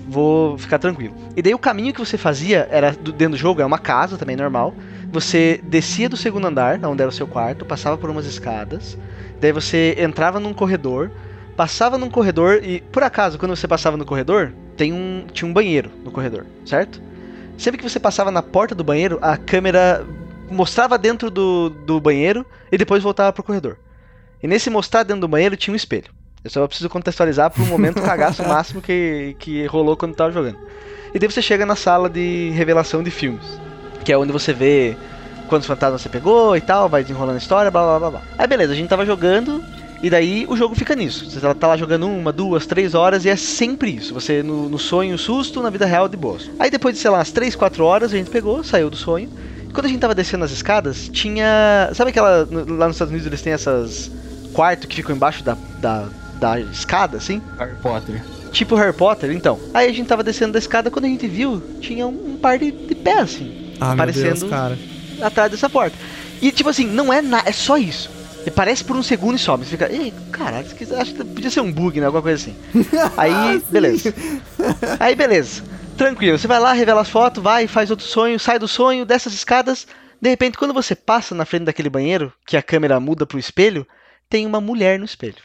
vou 0.08 0.58
ficar 0.58 0.80
tranquilo. 0.80 1.14
E 1.38 1.42
daí 1.44 1.54
o 1.54 1.60
caminho 1.60 1.94
que 1.94 2.00
você 2.00 2.18
fazia 2.18 2.68
era 2.72 2.94
dentro 2.94 3.30
do 3.30 3.38
jogo, 3.38 3.62
é 3.62 3.66
uma 3.66 3.78
casa 3.78 4.18
também 4.18 4.36
normal. 4.36 4.74
Você 5.12 5.62
descia 5.66 6.10
do 6.10 6.18
segundo 6.18 6.48
andar, 6.48 6.84
onde 6.84 7.00
era 7.00 7.10
o 7.10 7.14
seu 7.14 7.28
quarto, 7.28 7.64
passava 7.64 7.96
por 7.96 8.10
umas 8.10 8.26
escadas. 8.26 8.98
Daí 9.40 9.52
você 9.52 9.96
entrava 10.00 10.40
num 10.40 10.52
corredor, 10.52 11.12
passava 11.56 11.96
num 11.96 12.10
corredor 12.10 12.60
e, 12.64 12.82
por 12.92 13.04
acaso, 13.04 13.38
quando 13.38 13.56
você 13.56 13.68
passava 13.68 13.98
no 13.98 14.04
corredor, 14.04 14.52
tem 14.76 14.92
um, 14.92 15.28
tinha 15.32 15.48
um 15.48 15.54
banheiro 15.54 15.92
no 16.04 16.10
corredor, 16.10 16.48
certo? 16.66 17.00
Sempre 17.56 17.78
que 17.78 17.88
você 17.88 18.00
passava 18.00 18.32
na 18.32 18.42
porta 18.42 18.74
do 18.74 18.84
banheiro, 18.84 19.20
a 19.22 19.38
câmera 19.38 20.04
mostrava 20.50 20.98
dentro 20.98 21.30
do, 21.30 21.70
do 21.70 22.00
banheiro 22.00 22.46
e 22.72 22.78
depois 22.78 23.04
voltava 23.04 23.32
pro 23.34 23.44
corredor. 23.44 23.78
E 24.42 24.48
nesse 24.48 24.70
mostrar 24.70 25.04
dentro 25.04 25.22
do 25.22 25.28
banheiro 25.28 25.58
tinha 25.58 25.74
um 25.74 25.76
espelho. 25.76 26.12
Eu 26.44 26.50
só 26.50 26.66
preciso 26.68 26.90
contextualizar 26.90 27.52
um 27.60 27.66
momento 27.66 28.02
cagaço 28.02 28.44
máximo 28.48 28.82
que, 28.82 29.36
que 29.40 29.66
rolou 29.66 29.98
quando 29.98 30.16
tava 30.16 30.32
jogando. 30.32 30.58
E 31.14 31.20
daí 31.20 31.30
você 31.30 31.42
chega 31.42 31.66
na 31.66 31.76
sala 31.76 32.10
de 32.10 32.52
revelação 32.54 33.04
de 33.04 33.12
filmes, 33.12 33.46
que 34.06 34.14
é 34.14 34.18
onde 34.18 34.32
você 34.32 34.54
vê 34.54 34.96
quantos 35.48 35.68
fantasmas 35.68 36.02
você 36.02 36.10
pegou 36.10 36.56
e 36.56 36.62
tal, 36.62 36.88
vai 36.88 37.02
desenrolando 37.02 37.36
a 37.36 37.40
história, 37.40 37.72
blá 37.72 37.82
blá 37.82 38.00
blá 38.00 38.12
blá. 38.12 38.22
Aí 38.38 38.48
beleza, 38.48 38.72
a 38.72 38.76
gente 38.76 38.88
tava 38.88 39.06
jogando 39.06 39.62
e 40.02 40.10
daí 40.10 40.46
o 40.48 40.56
jogo 40.56 40.76
fica 40.76 40.96
nisso. 40.96 41.30
Você 41.30 41.42
tá 41.56 41.68
lá 41.68 41.76
jogando 41.76 42.08
uma, 42.08 42.32
duas, 42.32 42.66
três 42.66 42.94
horas 42.94 43.26
e 43.26 43.30
é 43.30 43.36
sempre 43.36 43.92
isso. 43.92 44.14
Você 44.14 44.42
no, 44.42 44.70
no 44.70 44.80
sonho, 44.80 45.18
susto, 45.18 45.62
na 45.62 45.70
vida 45.70 45.86
real, 45.86 46.08
de 46.08 46.16
boas. 46.16 46.50
Aí 46.58 46.70
depois 46.70 46.96
de, 46.96 47.02
sei 47.02 47.12
lá, 47.12 47.18
umas 47.18 47.32
três, 47.32 47.56
quatro 47.56 47.84
horas, 47.84 48.14
a 48.14 48.18
gente 48.18 48.30
pegou, 48.30 48.64
saiu 48.64 48.90
do 48.90 48.96
sonho. 48.96 49.30
Quando 49.74 49.86
a 49.86 49.90
gente 49.90 50.00
tava 50.00 50.16
descendo 50.16 50.44
as 50.46 50.52
escadas, 50.52 51.10
tinha. 51.10 51.90
Sabe 51.94 52.10
aquela. 52.12 52.48
Lá 52.50 52.88
nos 52.88 52.96
Estados 52.96 53.12
Unidos 53.12 53.26
eles 53.28 53.42
têm 53.42 53.54
essas 53.54 54.12
quartos 54.54 54.88
que 54.88 54.96
ficam 54.96 55.16
embaixo 55.16 55.44
da, 55.44 55.56
da, 55.80 56.08
da 56.40 56.60
escada, 56.60 57.18
assim? 57.18 57.42
Harry 57.58 57.76
Potter. 57.82 58.22
Tipo 58.52 58.76
Harry 58.76 58.94
Potter, 58.94 59.32
então. 59.32 59.60
Aí 59.74 59.88
a 59.88 59.94
gente 59.94 60.08
tava 60.08 60.24
descendo 60.24 60.54
da 60.54 60.60
escada, 60.60 60.90
quando 60.90 61.06
a 61.06 61.08
gente 61.08 61.28
viu, 61.28 61.62
tinha 61.80 62.08
um, 62.08 62.34
um 62.34 62.38
par 62.38 62.58
de, 62.58 62.72
de 62.72 62.96
pés, 62.96 63.20
assim, 63.20 63.74
Ah, 63.80 63.96
meu 63.96 64.06
Deus, 64.08 64.18
Aparecendo- 64.18 64.50
cara. 64.50 64.78
atrás 65.22 65.52
dessa 65.52 65.70
porta. 65.70 65.96
E 66.42 66.52
tipo 66.52 66.68
assim, 66.70 66.88
não 66.88 67.14
é 67.14 67.22
nada, 67.22 67.48
é 67.48 67.52
só 67.52 67.78
isso. 67.78 68.10
E 68.46 68.50
parece 68.50 68.84
por 68.84 68.96
um 68.96 69.04
segundo 69.04 69.36
e 69.36 69.40
sobe. 69.40 69.66
Você 69.66 69.72
fica, 69.72 69.92
ei, 69.92 70.12
caralho, 70.32 70.66
acho 70.66 70.74
que 71.14 71.24
podia 71.26 71.52
ser 71.52 71.60
um 71.60 71.72
bug, 71.72 72.00
né? 72.00 72.06
Alguma 72.08 72.24
coisa 72.24 72.42
assim. 72.42 72.56
Aí, 73.18 73.62
beleza. 73.70 74.14
Aí, 75.00 75.14
beleza. 75.14 75.62
Tranquilo. 76.00 76.38
Você 76.38 76.48
vai 76.48 76.60
lá, 76.60 76.72
revela 76.74 77.02
as 77.02 77.10
fotos, 77.10 77.44
vai, 77.44 77.68
faz 77.68 77.92
outro 77.92 78.06
sonho, 78.06 78.40
sai 78.40 78.58
do 78.58 78.68
sonho, 78.68 79.06
dessas 79.06 79.34
escadas. 79.34 79.86
De 80.22 80.30
repente, 80.30 80.58
quando 80.58 80.74
você 80.74 80.96
passa 80.96 81.36
na 81.36 81.46
frente 81.46 81.66
daquele 81.66 81.90
banheiro, 81.90 82.34
que 82.46 82.58
a 82.58 82.64
câmera 82.64 83.00
muda 83.00 83.26
pro 83.26 83.38
espelho, 83.38 83.86
tem 84.30 84.46
uma 84.46 84.60
mulher 84.62 84.98
no 84.98 85.06
espelho. 85.06 85.44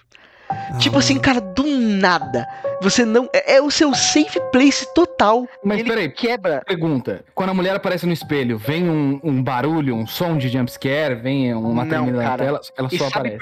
Tipo 0.79 0.97
Ah, 0.97 0.99
assim, 1.01 1.19
cara, 1.19 1.41
do 1.41 1.65
nada. 1.65 2.47
Você 2.81 3.05
não. 3.05 3.29
É, 3.33 3.57
é 3.57 3.63
o 3.63 3.71
seu 3.71 3.95
safe 3.95 4.39
place 4.53 4.87
total. 4.95 5.49
Mas 5.65 5.81
Ele 5.81 5.89
peraí, 5.89 6.09
quebra. 6.13 6.63
pergunta. 6.67 7.25
Quando 7.35 7.51
a 7.51 7.55
mulher 7.55 7.75
aparece 7.75 8.07
no 8.07 8.13
espelho, 8.13 8.57
vem 8.59 8.89
um, 8.89 9.19
um 9.25 9.43
barulho, 9.43 9.95
um 9.97 10.07
som 10.07 10.37
de 10.37 10.49
jumpscare, 10.49 11.15
vem 11.17 11.53
uma 11.55 11.85
Não, 11.85 11.89
tremida 12.05 12.23
na 12.23 12.37
tela, 12.37 12.61
ela 12.77 12.89
E 12.93 12.99
só 12.99 13.07
aparece. 13.09 13.39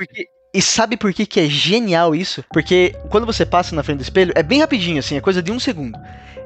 E 0.54 0.60
sabe 0.60 0.96
por 0.96 1.12
que, 1.12 1.24
que 1.24 1.40
é 1.40 1.46
genial 1.46 2.14
isso? 2.14 2.44
Porque 2.52 2.94
quando 3.08 3.24
você 3.24 3.46
passa 3.46 3.74
na 3.74 3.82
frente 3.82 3.98
do 3.98 4.02
espelho, 4.02 4.32
é 4.34 4.42
bem 4.42 4.60
rapidinho, 4.60 4.98
assim, 4.98 5.16
é 5.16 5.20
coisa 5.20 5.42
de 5.42 5.50
um 5.50 5.58
segundo. 5.58 5.98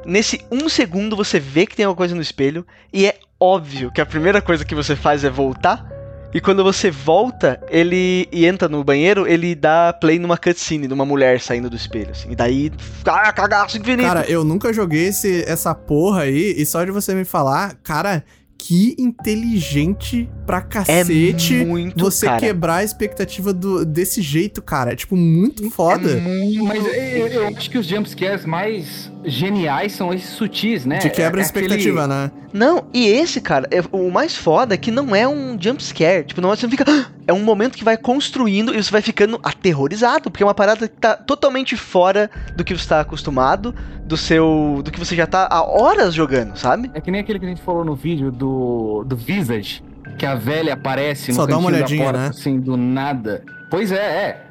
Nesse 0.04 0.44
um 0.50 0.68
segundo 0.68 1.16
você 1.16 1.40
vê 1.40 1.66
que 1.66 1.74
tem 1.74 1.84
alguma 1.84 1.96
coisa 1.96 2.14
no 2.14 2.22
espelho, 2.22 2.64
e 2.92 3.06
é 3.06 3.18
óbvio 3.40 3.90
que 3.90 4.00
a 4.00 4.06
primeira 4.06 4.40
coisa 4.40 4.64
que 4.64 4.74
você 4.74 4.94
faz 4.94 5.24
é 5.24 5.30
voltar. 5.30 5.84
E 6.32 6.40
quando 6.40 6.62
você 6.62 6.90
volta, 6.90 7.58
ele 7.68 8.28
e 8.30 8.44
entra 8.46 8.68
no 8.68 8.84
banheiro, 8.84 9.26
ele 9.26 9.54
dá 9.54 9.92
play 9.92 10.18
numa 10.18 10.36
cutscene 10.36 10.86
de 10.86 10.92
uma 10.92 11.04
mulher 11.04 11.40
saindo 11.40 11.70
do 11.70 11.76
espelho, 11.76 12.10
assim. 12.10 12.30
E 12.30 12.36
daí, 12.36 12.70
ah, 13.06 13.32
cagaço 13.32 13.78
infinito. 13.78 14.06
Cara, 14.06 14.24
eu 14.28 14.44
nunca 14.44 14.72
joguei 14.72 15.08
esse, 15.08 15.42
essa 15.48 15.74
porra 15.74 16.22
aí, 16.22 16.54
e 16.56 16.66
só 16.66 16.84
de 16.84 16.90
você 16.90 17.14
me 17.14 17.24
falar, 17.24 17.74
cara, 17.82 18.22
que 18.66 18.94
inteligente 18.98 20.28
pra 20.46 20.58
é 20.58 20.60
cacete 20.60 21.64
muito, 21.64 22.02
você 22.04 22.26
cara. 22.26 22.40
quebrar 22.40 22.76
a 22.76 22.84
expectativa 22.84 23.52
do, 23.52 23.84
desse 23.84 24.20
jeito, 24.22 24.60
cara. 24.62 24.92
É, 24.92 24.96
tipo, 24.96 25.16
muito 25.16 25.70
foda. 25.70 26.10
É 26.10 26.20
muito 26.20 26.64
Mas 26.64 26.84
eu, 26.84 27.26
eu 27.28 27.48
acho 27.48 27.70
que 27.70 27.78
os 27.78 27.86
jumpscares 27.86 28.44
mais 28.44 29.10
geniais 29.24 29.92
são 29.92 30.12
esses 30.12 30.30
sutis, 30.30 30.84
né? 30.84 30.98
Te 30.98 31.10
quebra 31.10 31.40
É- 31.40 31.44
a 31.44 31.46
é 31.46 31.48
aquele- 31.48 31.66
expectativa, 31.66 32.06
né? 32.06 32.30
Não, 32.52 32.86
e 32.92 33.06
esse, 33.06 33.40
cara, 33.40 33.68
é, 33.70 33.82
o 33.92 34.10
mais 34.10 34.34
foda 34.36 34.74
é 34.74 34.78
que 34.78 34.90
não 34.90 35.14
é 35.14 35.26
um 35.28 35.56
jump 35.60 35.82
scare. 35.82 36.24
Tipo, 36.24 36.40
não 36.40 36.52
é, 36.52 36.56
você 36.56 36.66
não 36.66 36.70
fica. 36.70 36.84
É 37.26 37.32
um 37.32 37.42
momento 37.42 37.76
que 37.76 37.84
vai 37.84 37.96
construindo 37.96 38.74
e 38.74 38.82
você 38.82 38.90
vai 38.90 39.02
ficando 39.02 39.40
aterrorizado, 39.42 40.30
porque 40.30 40.42
é 40.42 40.46
uma 40.46 40.54
parada 40.54 40.88
que 40.88 40.96
tá 40.96 41.16
totalmente 41.16 41.76
fora 41.76 42.30
do 42.54 42.62
que 42.64 42.72
você 42.76 42.88
tá 42.88 43.00
acostumado, 43.00 43.74
do 44.04 44.16
seu. 44.16 44.80
do 44.84 44.92
que 44.92 44.98
você 44.98 45.16
já 45.16 45.26
tá 45.26 45.48
há 45.50 45.62
horas 45.62 46.14
jogando, 46.14 46.56
sabe? 46.56 46.90
É 46.94 47.00
que 47.00 47.10
nem 47.10 47.20
aquele 47.20 47.38
que 47.38 47.46
a 47.46 47.48
gente 47.48 47.62
falou 47.62 47.84
no 47.84 47.96
vídeo 47.96 48.30
do, 48.30 49.04
do 49.04 49.16
Visage, 49.16 49.82
que 50.16 50.24
a 50.24 50.34
velha 50.34 50.74
aparece 50.74 51.32
no 51.32 51.36
Só 51.36 51.46
dá 51.46 51.58
uma 51.58 51.70
cantinho 51.70 51.78
olhadinha, 51.78 51.98
da 51.98 52.12
porta, 52.12 52.20
né? 52.20 52.28
assim, 52.28 52.60
do 52.60 52.76
nada. 52.76 53.42
Pois 53.70 53.90
é, 53.90 53.96
é. 53.96 54.46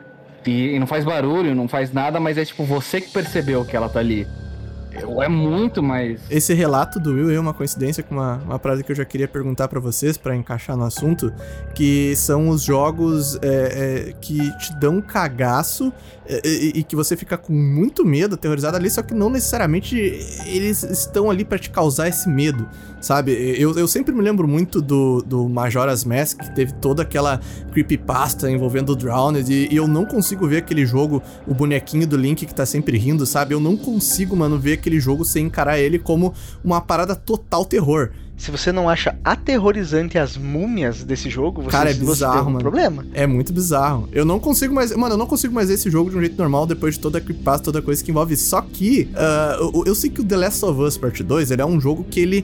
E, 0.45 0.75
e 0.75 0.79
não 0.79 0.85
faz 0.85 1.03
barulho, 1.03 1.55
não 1.55 1.67
faz 1.67 1.91
nada, 1.91 2.19
mas 2.19 2.37
é 2.37 2.45
tipo 2.45 2.63
você 2.63 3.01
que 3.01 3.09
percebeu 3.09 3.65
que 3.65 3.75
ela 3.75 3.89
tá 3.89 3.99
ali. 3.99 4.27
É 4.95 5.29
muito 5.29 5.83
mais. 5.83 6.21
Esse 6.29 6.53
relato 6.53 6.99
do 6.99 7.11
Will 7.11 7.31
é 7.31 7.39
uma 7.39 7.53
coincidência 7.53 8.01
com 8.01 8.15
uma, 8.15 8.37
uma 8.37 8.59
frase 8.59 8.83
que 8.83 8.91
eu 8.91 8.95
já 8.95 9.05
queria 9.05 9.27
perguntar 9.27 9.67
pra 9.67 9.79
vocês, 9.79 10.17
pra 10.17 10.35
encaixar 10.35 10.77
no 10.77 10.83
assunto, 10.83 11.33
que 11.73 12.15
são 12.15 12.49
os 12.49 12.63
jogos 12.63 13.37
é, 13.41 14.09
é, 14.09 14.13
que 14.21 14.57
te 14.57 14.73
dão 14.79 15.01
cagaço 15.01 15.91
é, 16.27 16.41
e, 16.45 16.79
e 16.79 16.83
que 16.83 16.95
você 16.95 17.15
fica 17.15 17.37
com 17.37 17.53
muito 17.53 18.05
medo, 18.05 18.35
aterrorizado 18.35 18.77
ali, 18.77 18.89
só 18.89 19.01
que 19.01 19.13
não 19.13 19.29
necessariamente 19.29 19.95
eles 20.45 20.83
estão 20.83 21.29
ali 21.29 21.43
pra 21.43 21.59
te 21.59 21.69
causar 21.69 22.07
esse 22.07 22.29
medo, 22.29 22.67
sabe? 23.01 23.31
Eu, 23.59 23.77
eu 23.77 23.87
sempre 23.87 24.13
me 24.13 24.21
lembro 24.21 24.47
muito 24.47 24.81
do, 24.81 25.21
do 25.21 25.49
Majora's 25.49 26.03
Mask, 26.03 26.39
que 26.39 26.55
teve 26.55 26.73
toda 26.73 27.03
aquela 27.03 27.39
creepypasta 27.71 28.49
envolvendo 28.49 28.93
o 28.93 28.95
Drowned, 28.95 29.51
e, 29.51 29.73
e 29.73 29.75
eu 29.75 29.87
não 29.87 30.05
consigo 30.05 30.47
ver 30.47 30.57
aquele 30.57 30.85
jogo, 30.85 31.21
o 31.45 31.53
bonequinho 31.53 32.07
do 32.07 32.17
Link 32.17 32.45
que 32.45 32.55
tá 32.55 32.65
sempre 32.65 32.97
rindo, 32.97 33.25
sabe? 33.25 33.53
Eu 33.53 33.59
não 33.59 33.75
consigo, 33.75 34.35
mano, 34.35 34.57
ver 34.57 34.73
aquele 34.85 34.99
jogo 34.99 35.25
sem 35.25 35.47
encarar 35.47 35.79
ele 35.79 35.97
como 35.97 36.33
uma 36.63 36.79
parada 36.79 37.15
total 37.15 37.65
terror. 37.65 38.11
Se 38.37 38.51
você 38.51 38.69
não 38.69 38.89
acha 38.89 39.17
aterrorizante 39.23 40.17
as 40.17 40.35
múmias 40.35 41.03
desse 41.03 41.29
jogo, 41.29 41.61
você, 41.61 41.71
Cara, 41.71 41.89
é 41.89 41.93
você 41.93 42.05
bizarro, 42.05 42.33
tem 42.33 42.41
um 42.41 42.45
mano. 42.45 42.59
problema. 42.59 43.05
É 43.13 43.25
muito 43.25 43.53
bizarro. 43.53 44.09
Eu 44.11 44.25
não 44.25 44.39
consigo 44.41 44.73
mais. 44.75 44.93
Mano, 44.93 45.13
eu 45.13 45.17
não 45.17 45.25
consigo 45.25 45.53
mais 45.53 45.69
ver 45.69 45.75
esse 45.75 45.89
jogo 45.89 46.09
de 46.09 46.17
um 46.17 46.19
jeito 46.19 46.37
normal 46.37 46.67
depois 46.67 46.95
de 46.95 46.99
toda 46.99 47.17
a 47.17 47.21
creepypasta, 47.21 47.63
toda 47.63 47.81
coisa 47.81 48.03
que 48.03 48.11
envolve. 48.11 48.35
Só 48.35 48.61
que 48.61 49.09
ah, 49.15 49.57
eu, 49.59 49.83
eu 49.85 49.95
sei 49.95 50.09
que 50.09 50.19
o 50.19 50.23
The 50.23 50.35
Last 50.35 50.65
of 50.65 50.81
Us 50.81 50.97
Part 50.97 51.23
2 51.23 51.51
ele 51.51 51.61
é 51.61 51.65
um 51.65 51.79
jogo 51.79 52.03
que 52.03 52.19
ele 52.19 52.43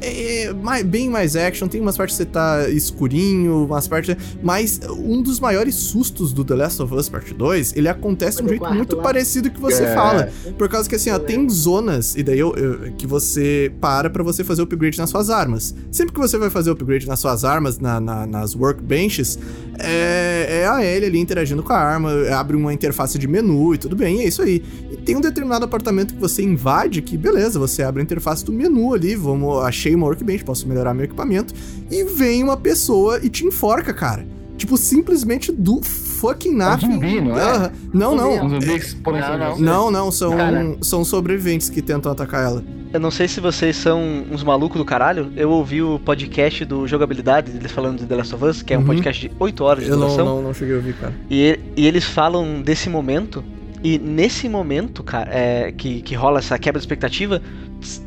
é 0.00 0.52
mais- 0.52 0.84
bem 0.84 1.08
mais 1.10 1.36
action, 1.36 1.68
tem 1.68 1.80
umas 1.80 1.96
partes 1.96 2.16
que 2.16 2.22
você 2.24 2.28
tá 2.28 2.68
escurinho, 2.68 3.64
umas 3.64 3.86
partes. 3.88 4.16
Mas 4.42 4.80
um 4.98 5.22
dos 5.22 5.40
maiores 5.40 5.74
sustos 5.74 6.32
do 6.32 6.44
The 6.44 6.54
Last 6.54 6.82
of 6.82 6.94
Us 6.94 7.08
Part 7.08 7.32
2, 7.34 7.74
ele 7.76 7.88
acontece 7.88 8.38
de 8.38 8.44
um 8.44 8.48
jeito 8.48 8.60
quarto 8.60 8.76
muito 8.76 8.96
lá. 8.96 9.02
parecido 9.02 9.50
que 9.50 9.60
você 9.60 9.84
É. 9.84 9.94
fala. 9.94 10.28
Por 10.58 10.68
causa 10.68 10.88
que 10.88 10.94
assim, 10.94 11.10
ó, 11.10 11.18
tem 11.18 11.48
zonas, 11.48 12.14
e 12.16 12.22
daí 12.22 12.38
eu, 12.38 12.54
eu- 12.56 12.92
que 12.96 13.06
você 13.06 13.72
para 13.80 14.08
pra 14.10 14.22
você 14.22 14.42
fazer 14.44 14.62
o 14.62 14.64
upgrade 14.64 14.98
nas 14.98 15.10
suas 15.10 15.30
armas. 15.30 15.74
Sempre 15.90 16.12
que 16.14 16.20
você 16.20 16.36
vai 16.38 16.50
fazer 16.50 16.70
o 16.70 16.72
upgrade 16.72 17.06
nas 17.06 17.20
suas 17.20 17.44
armas, 17.44 17.78
na- 17.78 18.00
na- 18.00 18.26
nas 18.26 18.54
workbenches, 18.54 19.38
é, 19.78 20.62
é 20.62 20.66
a 20.68 20.84
Ellie 20.84 21.06
ali 21.08 21.18
interagindo 21.18 21.62
com 21.62 21.72
a 21.72 21.78
arma, 21.78 22.10
abre 22.36 22.56
uma 22.56 22.72
interface 22.72 23.18
de 23.18 23.26
menu 23.26 23.74
e 23.74 23.78
tudo 23.78 23.94
bem, 23.96 24.20
é 24.22 24.24
isso 24.28 24.42
aí. 24.42 24.62
Tem 25.06 25.16
um 25.16 25.20
determinado 25.20 25.64
apartamento 25.64 26.12
que 26.14 26.20
você 26.20 26.42
invade, 26.42 27.00
que 27.00 27.16
beleza, 27.16 27.58
você 27.60 27.82
abre 27.82 28.02
a 28.02 28.04
interface 28.04 28.44
do 28.44 28.52
menu 28.52 28.92
ali, 28.92 29.14
vamos, 29.14 29.62
achei 29.64 29.94
uma 29.94 30.04
workbench, 30.06 30.44
posso 30.44 30.68
melhorar 30.68 30.92
meu 30.92 31.04
equipamento, 31.04 31.54
e 31.90 32.02
vem 32.04 32.42
uma 32.42 32.56
pessoa 32.56 33.20
e 33.22 33.30
te 33.30 33.46
enforca, 33.46 33.94
cara. 33.94 34.26
Tipo, 34.58 34.76
simplesmente 34.76 35.52
do 35.52 35.80
fucking 35.82 36.54
nothing. 36.56 36.92
zumbi, 36.94 37.20
não 37.20 37.38
é? 37.38 37.42
Aham. 37.42 37.72
Não, 37.92 38.16
não. 38.16 38.44
Um 38.46 38.48
zumbi 38.48 38.80
que 38.80 38.94
põe 38.96 39.20
Não, 39.20 39.38
não. 39.38 39.54
você. 39.54 39.62
Não, 39.62 39.90
não, 39.90 40.10
são, 40.10 40.30
Cara. 40.36 40.76
são 40.82 41.04
sobreviventes 41.04 41.68
que 41.68 41.80
tentam 41.82 42.10
atacar 42.10 42.42
ela. 42.44 42.64
Eu 42.92 42.98
não 42.98 43.10
sei 43.10 43.28
se 43.28 43.38
vocês 43.38 43.76
são 43.76 44.00
uns 44.32 44.42
malucos 44.42 44.78
do 44.78 44.84
caralho. 44.84 45.30
Eu 45.36 45.50
ouvi 45.50 45.82
o 45.82 45.98
podcast 45.98 46.64
do 46.64 46.86
Jogabilidade, 46.88 47.52
eles 47.54 47.70
falando 47.70 47.98
de 47.98 48.06
The 48.06 48.16
Last 48.16 48.34
of 48.34 48.44
Us, 48.46 48.62
que 48.62 48.72
é 48.72 48.78
um 48.78 48.80
Uhum. 48.80 48.86
podcast 48.86 49.28
de 49.28 49.34
8 49.38 49.62
horas 49.62 49.84
de 49.84 49.90
Eu 49.90 49.96
não, 49.98 50.06
duração. 50.08 50.24
não, 50.24 50.42
não 50.42 50.54
cheguei 50.54 50.74
a 50.74 50.78
ouvir, 50.78 50.94
cara. 50.94 51.12
E, 51.28 51.42
e- 51.76 51.82
e 51.82 51.86
eles 51.86 52.04
falam 52.04 52.62
desse 52.62 52.88
momento. 52.88 53.44
E 53.86 53.98
nesse 54.00 54.48
momento, 54.48 55.04
cara, 55.04 55.30
é, 55.32 55.70
que, 55.70 56.02
que 56.02 56.12
rola 56.16 56.40
essa 56.40 56.58
quebra 56.58 56.80
de 56.80 56.82
expectativa, 56.84 57.40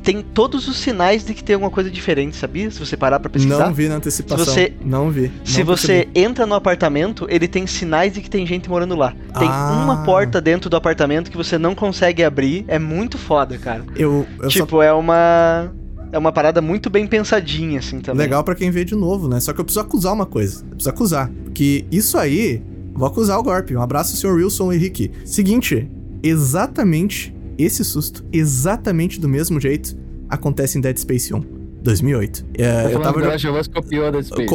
tem 0.03 0.21
todos 0.21 0.67
os 0.67 0.75
sinais 0.75 1.23
de 1.23 1.34
que 1.34 1.41
tem 1.41 1.53
alguma 1.53 1.71
coisa 1.71 1.89
diferente, 1.89 2.36
sabia? 2.36 2.69
Se 2.69 2.77
você 2.77 2.97
parar 2.97 3.17
pra 3.17 3.30
pesquisar. 3.30 3.65
Não 3.67 3.73
vi 3.73 3.88
na 3.88 3.95
antecipação. 3.95 4.43
Se 4.43 4.51
você- 4.51 4.73
Não 4.84 5.09
vi. 5.09 5.32
Se 5.45 5.59
não 5.59 5.65
você 5.67 5.88
percebi. 6.03 6.19
entra 6.19 6.45
no 6.45 6.53
apartamento, 6.53 7.25
ele 7.30 7.47
tem 7.47 7.65
sinais 7.65 8.11
de 8.13 8.19
que 8.19 8.30
tem 8.30 8.45
gente 8.45 8.69
morando 8.69 8.93
lá. 8.93 9.13
Tem 9.38 9.47
Ah. 9.49 9.82
uma 9.86 10.03
porta 10.03 10.41
dentro 10.41 10.69
do 10.69 10.75
apartamento 10.75 11.32
que 11.32 11.38
você 11.38 11.57
não 11.57 11.73
consegue 11.73 12.25
abrir. 12.25 12.65
É 12.67 12.77
muito 12.77 13.17
foda, 13.17 13.57
cara. 13.57 13.86
Eu, 13.95 14.27
eu 14.41 14.51
só 14.51 14.59
tipo, 14.65 14.82
é 14.82 14.91
uma. 14.91 15.71
É 16.11 16.17
uma 16.17 16.34
parada 16.34 16.59
muito 16.61 16.89
bem 16.89 17.07
pensadinha, 17.07 17.80
assim, 17.80 18.01
também. 18.01 18.25
Legal 18.25 18.43
pra 18.43 18.53
quem 18.55 18.69
vê 18.69 18.84
de 18.84 18.95
novo, 18.95 19.30
né? 19.30 19.39
Só 19.39 19.53
que 19.53 19.61
eu 19.61 19.63
preciso 19.63 19.80
acusar 19.86 20.11
uma 20.11 20.25
coisa. 20.25 20.61
Eu 20.63 20.69
preciso 20.75 20.89
acusar. 20.89 21.32
Que 21.53 21.86
isso 21.89 22.17
aí. 22.17 22.61
Vou 22.94 23.08
acusar 23.08 23.40
o 23.40 23.44
golpe. 23.44 23.76
Um 23.76 23.82
abraço, 23.82 24.18
senhor 24.18 24.36
Wilson 24.36 24.74
Henrique. 24.74 25.12
Seguinte, 25.26 25.90
exatamente 26.22 27.36
esse 27.58 27.84
susto, 27.84 28.26
exatamente 28.32 29.20
do 29.20 29.28
mesmo 29.28 29.60
jeito, 29.60 29.98
acontece 30.30 30.78
em 30.78 30.82
Dead 30.82 30.98
Space 30.98 31.34
1, 31.34 31.59
2008. 31.82 32.45
É, 32.55 32.63
Tá 32.63 32.84
eu 32.84 32.89
falando 33.01 33.03
tava 33.03 33.17
o 33.17 33.21
of 33.51 33.59
Us 33.59 33.67
copiou 33.67 34.11
Dead 34.11 34.23
Space. 34.23 34.49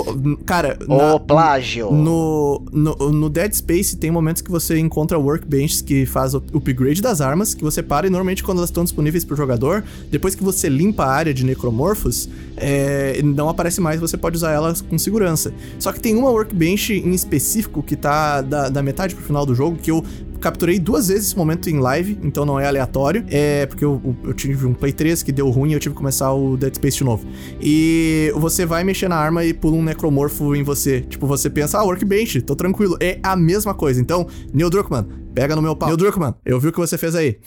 Cara, 0.44 0.78
na- 0.86 1.18
plágio! 1.18 1.90
No, 1.92 2.62
no, 2.72 2.94
no 3.12 3.30
Dead 3.30 3.52
Space 3.52 3.96
tem 3.96 4.10
momentos 4.10 4.42
que 4.42 4.50
você 4.50 4.78
encontra 4.78 5.18
workbenches 5.18 5.80
que 5.80 6.04
faz 6.06 6.34
o 6.34 6.38
upgrade 6.52 7.00
das 7.00 7.20
armas, 7.20 7.54
que 7.54 7.62
você 7.64 7.82
para 7.82 8.06
e 8.06 8.10
normalmente 8.10 8.42
quando 8.42 8.58
elas 8.58 8.70
estão 8.70 8.84
disponíveis 8.84 9.24
pro 9.24 9.36
jogador, 9.36 9.82
depois 10.10 10.34
que 10.34 10.42
você 10.44 10.68
limpa 10.68 11.04
a 11.04 11.10
área 11.12 11.32
de 11.34 11.44
necromorphos, 11.44 12.28
é, 12.56 13.20
não 13.22 13.48
aparece 13.48 13.80
mais, 13.80 14.00
você 14.00 14.16
pode 14.16 14.36
usar 14.36 14.52
elas 14.52 14.80
com 14.80 14.98
segurança. 14.98 15.52
Só 15.78 15.92
que 15.92 16.00
tem 16.00 16.14
uma 16.16 16.30
workbench 16.30 16.92
em 16.92 17.12
específico 17.14 17.82
que 17.82 17.96
tá 17.96 18.42
da, 18.42 18.68
da 18.68 18.82
metade 18.82 19.14
pro 19.14 19.24
final 19.24 19.46
do 19.46 19.54
jogo, 19.54 19.76
que 19.76 19.90
eu 19.90 20.04
capturei 20.40 20.78
duas 20.78 21.08
vezes 21.08 21.28
esse 21.28 21.36
momento 21.36 21.68
em 21.68 21.78
live, 21.78 22.18
então 22.22 22.44
não 22.44 22.58
é 22.58 22.66
aleatório. 22.66 23.24
É 23.28 23.66
porque 23.66 23.84
eu, 23.84 24.16
eu 24.24 24.32
tive 24.32 24.66
um 24.66 24.74
Play 24.74 24.92
3 24.92 25.22
que 25.22 25.32
deu 25.32 25.48
ruim 25.50 25.70
e 25.70 25.72
eu 25.74 25.80
tive 25.80 25.94
que 25.94 25.98
começar 25.98 26.32
o 26.32 26.56
Dead 26.56 26.74
Space 26.74 26.98
de 26.98 27.04
novo. 27.04 27.26
E 27.60 28.32
você 28.36 28.66
vai 28.66 28.84
mexer 28.84 29.08
na 29.08 29.16
arma 29.16 29.44
e 29.44 29.52
pula 29.52 29.76
um 29.76 29.82
necromorfo 29.82 30.54
em 30.54 30.62
você. 30.62 31.00
Tipo, 31.02 31.26
você 31.26 31.48
pensa, 31.48 31.78
ah, 31.78 31.84
workbench, 31.84 32.42
tô 32.42 32.54
tranquilo. 32.54 32.96
É 33.00 33.18
a 33.22 33.36
mesma 33.36 33.74
coisa. 33.74 34.00
Então, 34.00 34.26
Neil 34.52 34.70
Druckmann, 34.70 35.06
pega 35.34 35.56
no 35.56 35.62
meu 35.62 35.74
pau. 35.74 35.88
Neil 35.88 35.96
Druckmann, 35.96 36.34
eu 36.44 36.60
vi 36.60 36.68
o 36.68 36.72
que 36.72 36.78
você 36.78 36.96
fez 36.96 37.14
aí. 37.14 37.38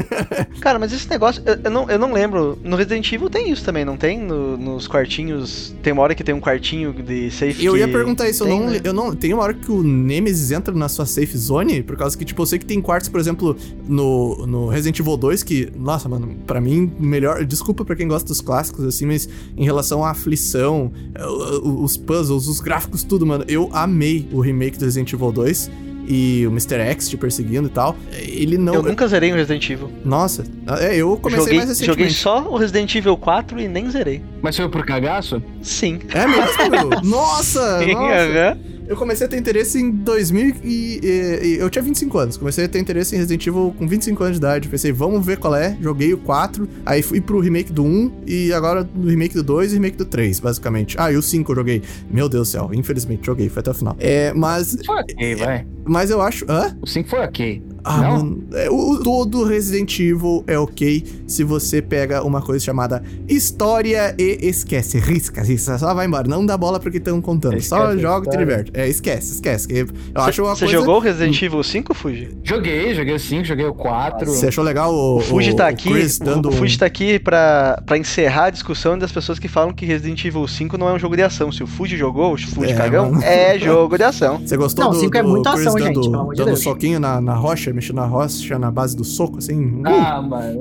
Cara, 0.60 0.78
mas 0.78 0.92
esse 0.92 1.08
negócio, 1.08 1.42
eu, 1.44 1.56
eu 1.64 1.70
não, 1.70 1.90
eu 1.90 1.98
não 1.98 2.12
lembro. 2.12 2.58
No 2.64 2.76
Resident 2.76 3.12
Evil 3.12 3.28
tem 3.28 3.50
isso 3.50 3.64
também, 3.64 3.84
não 3.84 3.96
tem? 3.96 4.18
No- 4.18 4.56
nos 4.56 4.88
quartinhos. 4.88 5.74
Tem 5.82 5.92
uma 5.92 6.02
hora 6.02 6.14
que 6.14 6.24
tem 6.24 6.34
um 6.34 6.40
quartinho 6.40 6.92
de 6.92 7.30
safe. 7.30 7.64
Eu 7.64 7.76
ia 7.76 7.86
perguntar 7.86 8.28
isso, 8.28 8.44
eu 8.44 8.48
tem, 8.48 8.60
não, 8.60 8.70
né? 8.70 8.80
eu 8.82 8.92
não. 8.92 9.14
Tem 9.14 9.32
uma 9.34 9.42
hora 9.42 9.54
que 9.54 9.70
o 9.70 9.82
Nemesis 9.82 10.50
entra 10.50 10.74
na 10.74 10.88
sua 10.88 11.04
safe 11.06 11.36
zone, 11.36 11.82
por 11.82 11.96
causa 11.96 12.16
que, 12.16 12.24
tipo, 12.24 12.40
eu 12.40 12.46
sei 12.46 12.58
que 12.58 12.66
tem 12.66 12.80
quartos, 12.80 13.08
por 13.08 13.20
exemplo, 13.20 13.56
no, 13.86 14.46
no 14.46 14.68
Resident 14.68 14.98
Evil 14.98 15.16
2, 15.16 15.42
que, 15.42 15.70
nossa, 15.76 16.08
mano, 16.08 16.34
pra 16.46 16.60
mim, 16.60 16.90
melhor. 16.98 17.44
Desculpa 17.44 17.84
pra 17.84 17.94
quem 17.94 18.08
gosta 18.08 18.26
dos 18.26 18.40
clássicos, 18.40 18.84
assim, 18.84 19.06
mas 19.06 19.28
em 19.56 19.64
relação 19.64 20.04
à 20.04 20.10
aflição, 20.10 20.90
eh, 21.14 21.24
os 21.62 21.96
puzzles, 21.96 22.48
os 22.48 22.60
gráficos, 22.60 23.02
tudo, 23.02 23.26
mano, 23.26 23.44
eu 23.48 23.68
amei 23.72 24.28
o 24.32 24.40
remake 24.40 24.78
do 24.78 24.84
Resident 24.84 25.12
Evil 25.12 25.32
2 25.32 25.70
e 26.06 26.44
o 26.46 26.50
Mr. 26.50 26.76
X 26.80 27.08
te 27.08 27.16
perseguindo 27.16 27.68
e 27.68 27.70
tal. 27.70 27.96
Ele 28.12 28.56
não. 28.58 28.74
Eu 28.74 28.82
nunca 28.82 29.06
zerei 29.08 29.32
o 29.32 29.34
Resident 29.34 29.68
Evil. 29.70 29.90
Nossa, 30.04 30.44
é, 30.80 30.96
eu 30.96 31.16
comecei 31.16 31.44
Joguei, 31.44 31.58
mais 31.58 31.68
joguei 31.78 31.86
recentemente. 32.06 32.14
só 32.14 32.48
o 32.50 32.56
Resident 32.56 32.94
Evil 32.94 33.16
4 33.16 33.60
e 33.60 33.68
nem 33.68 33.90
zerei. 33.90 34.22
Mas 34.42 34.56
foi 34.56 34.68
por 34.68 34.84
cagaço? 34.84 35.42
Sim. 35.62 35.98
É 36.12 36.26
mesmo? 36.26 37.00
nossa! 37.08 37.80
Sim, 37.84 37.92
nossa. 37.94 38.14
aham. 38.14 38.58
Eu 38.86 38.96
comecei 38.98 39.26
a 39.26 39.30
ter 39.30 39.38
interesse 39.38 39.80
em 39.80 39.90
2000 39.90 40.56
e, 40.62 41.00
e- 41.02 41.46
e 41.46 41.56
eu 41.58 41.70
tinha 41.70 41.82
25 41.82 42.18
anos. 42.18 42.36
Comecei 42.36 42.66
a 42.66 42.68
ter 42.68 42.78
interesse 42.78 43.14
em 43.14 43.18
Resident 43.18 43.46
Evil 43.46 43.74
com 43.78 43.88
25 43.88 44.22
anos 44.22 44.34
de 44.38 44.40
idade. 44.44 44.68
Pensei, 44.68 44.92
vamos 44.92 45.24
ver 45.24 45.38
qual 45.38 45.54
é. 45.54 45.74
Joguei 45.80 46.12
o 46.12 46.18
4, 46.18 46.68
aí 46.84 47.00
fui 47.00 47.18
pro 47.18 47.40
remake 47.40 47.72
do 47.72 47.82
1 47.82 48.12
e 48.26 48.52
agora 48.52 48.86
no 48.94 49.08
remake 49.08 49.34
do 49.34 49.42
2 49.42 49.72
e 49.72 49.76
remake 49.76 49.96
do 49.96 50.04
3, 50.04 50.38
basicamente. 50.38 50.96
Ah, 50.98 51.10
e 51.10 51.16
o 51.16 51.22
5 51.22 51.50
eu 51.52 51.56
joguei. 51.56 51.82
Meu 52.10 52.28
Deus 52.28 52.48
do 52.48 52.50
céu, 52.52 52.70
infelizmente 52.74 53.24
joguei, 53.24 53.48
foi 53.48 53.60
até 53.60 53.70
o 53.70 53.74
final. 53.74 53.96
É, 53.98 54.34
mas 54.34 54.76
Foi 54.84 54.96
ok, 55.00 55.34
vai. 55.36 55.66
Mas 55.86 56.10
eu 56.10 56.20
acho, 56.20 56.44
hã? 56.48 56.76
O 56.82 56.86
5 56.86 57.08
foi 57.08 57.20
ok. 57.20 57.62
Ah, 57.86 57.98
Não? 58.00 58.10
mano, 58.16 58.44
é, 58.54 58.70
o, 58.70 58.98
todo 59.02 59.44
Resident 59.44 59.98
Evil 60.00 60.42
é 60.46 60.58
ok 60.58 61.04
se 61.26 61.44
você 61.44 61.82
pega 61.82 62.22
uma 62.24 62.40
coisa 62.40 62.64
chamada 62.64 63.02
história 63.28 64.14
e 64.18 64.38
esquece. 64.40 64.98
Risca, 64.98 65.42
risca, 65.42 65.76
só 65.76 65.92
vai 65.92 66.06
embora. 66.06 66.26
Não 66.26 66.46
dá 66.46 66.56
bola 66.56 66.80
porque 66.80 66.96
estão 66.96 67.20
contando. 67.20 67.60
só 67.60 67.76
Esquece 67.90 67.98
a 67.98 68.00
joga 68.00 68.26
e 68.26 68.30
te 68.30 68.38
diverte. 68.38 68.70
É, 68.74 68.88
esquece, 68.88 69.32
esquece. 69.34 69.68
que 69.68 69.74
Eu 69.74 69.86
acho 70.22 70.42
uma 70.42 70.56
Você 70.56 70.64
coisa... 70.64 70.80
jogou 70.80 70.96
o 70.96 70.98
Resident 70.98 71.42
Evil 71.42 71.62
5, 71.62 71.92
Fuji? 71.92 72.30
Joguei, 72.42 72.94
joguei 72.94 73.14
o 73.14 73.18
5, 73.20 73.44
joguei 73.44 73.66
o 73.66 73.74
4. 73.74 74.30
Você 74.30 74.46
achou 74.48 74.64
legal 74.64 74.94
o, 74.94 75.16
O 75.18 75.20
Fuji 75.20 75.54
tá 75.54 75.64
o 75.64 75.68
aqui. 75.68 75.90
Chris 75.92 76.16
o- 76.16 76.24
dando 76.24 76.46
O 76.46 76.48
um- 76.48 76.52
Fuji 76.56 76.78
tá 76.78 76.86
aqui 76.86 77.18
pra, 77.18 77.82
pra 77.84 77.98
encerrar 77.98 78.46
a 78.46 78.50
discussão 78.50 78.96
das 78.96 79.12
pessoas 79.12 79.38
que 79.38 79.46
falam 79.46 79.74
que 79.74 79.84
Resident 79.84 80.24
Evil 80.24 80.46
5 80.48 80.78
não 80.78 80.88
é 80.88 80.94
um 80.94 80.98
jogo 80.98 81.16
de 81.16 81.22
ação. 81.22 81.52
Se 81.52 81.62
o 81.62 81.66
Fuji 81.66 81.98
jogou, 81.98 82.32
o 82.32 82.38
Fuji 82.38 82.72
É, 82.72 82.74
cagão, 82.74 83.10
mano. 83.12 83.22
é 83.22 83.58
jogo 83.58 83.98
de 83.98 84.04
ação. 84.04 84.38
Você 84.40 84.56
gostou 84.56 84.86
Não, 84.86 84.92
do, 84.92 84.98
cinco 85.00 85.16
é 85.18 85.22
do 85.22 85.28
muita 85.28 85.50
Dando, 85.78 86.02
gente, 86.02 86.04
de 86.06 86.10
dando 86.36 86.46
Deus. 86.46 86.62
soquinho 86.62 87.00
na, 87.00 87.20
na 87.20 87.34
rocha, 87.34 87.72
mexendo 87.72 87.96
na 87.96 88.06
rocha 88.06 88.58
na 88.58 88.70
base 88.70 88.96
do 88.96 89.04
soco, 89.04 89.38
assim? 89.38 89.76
Uh! 89.80 89.82
Ah, 89.86 90.22
mano. 90.22 90.60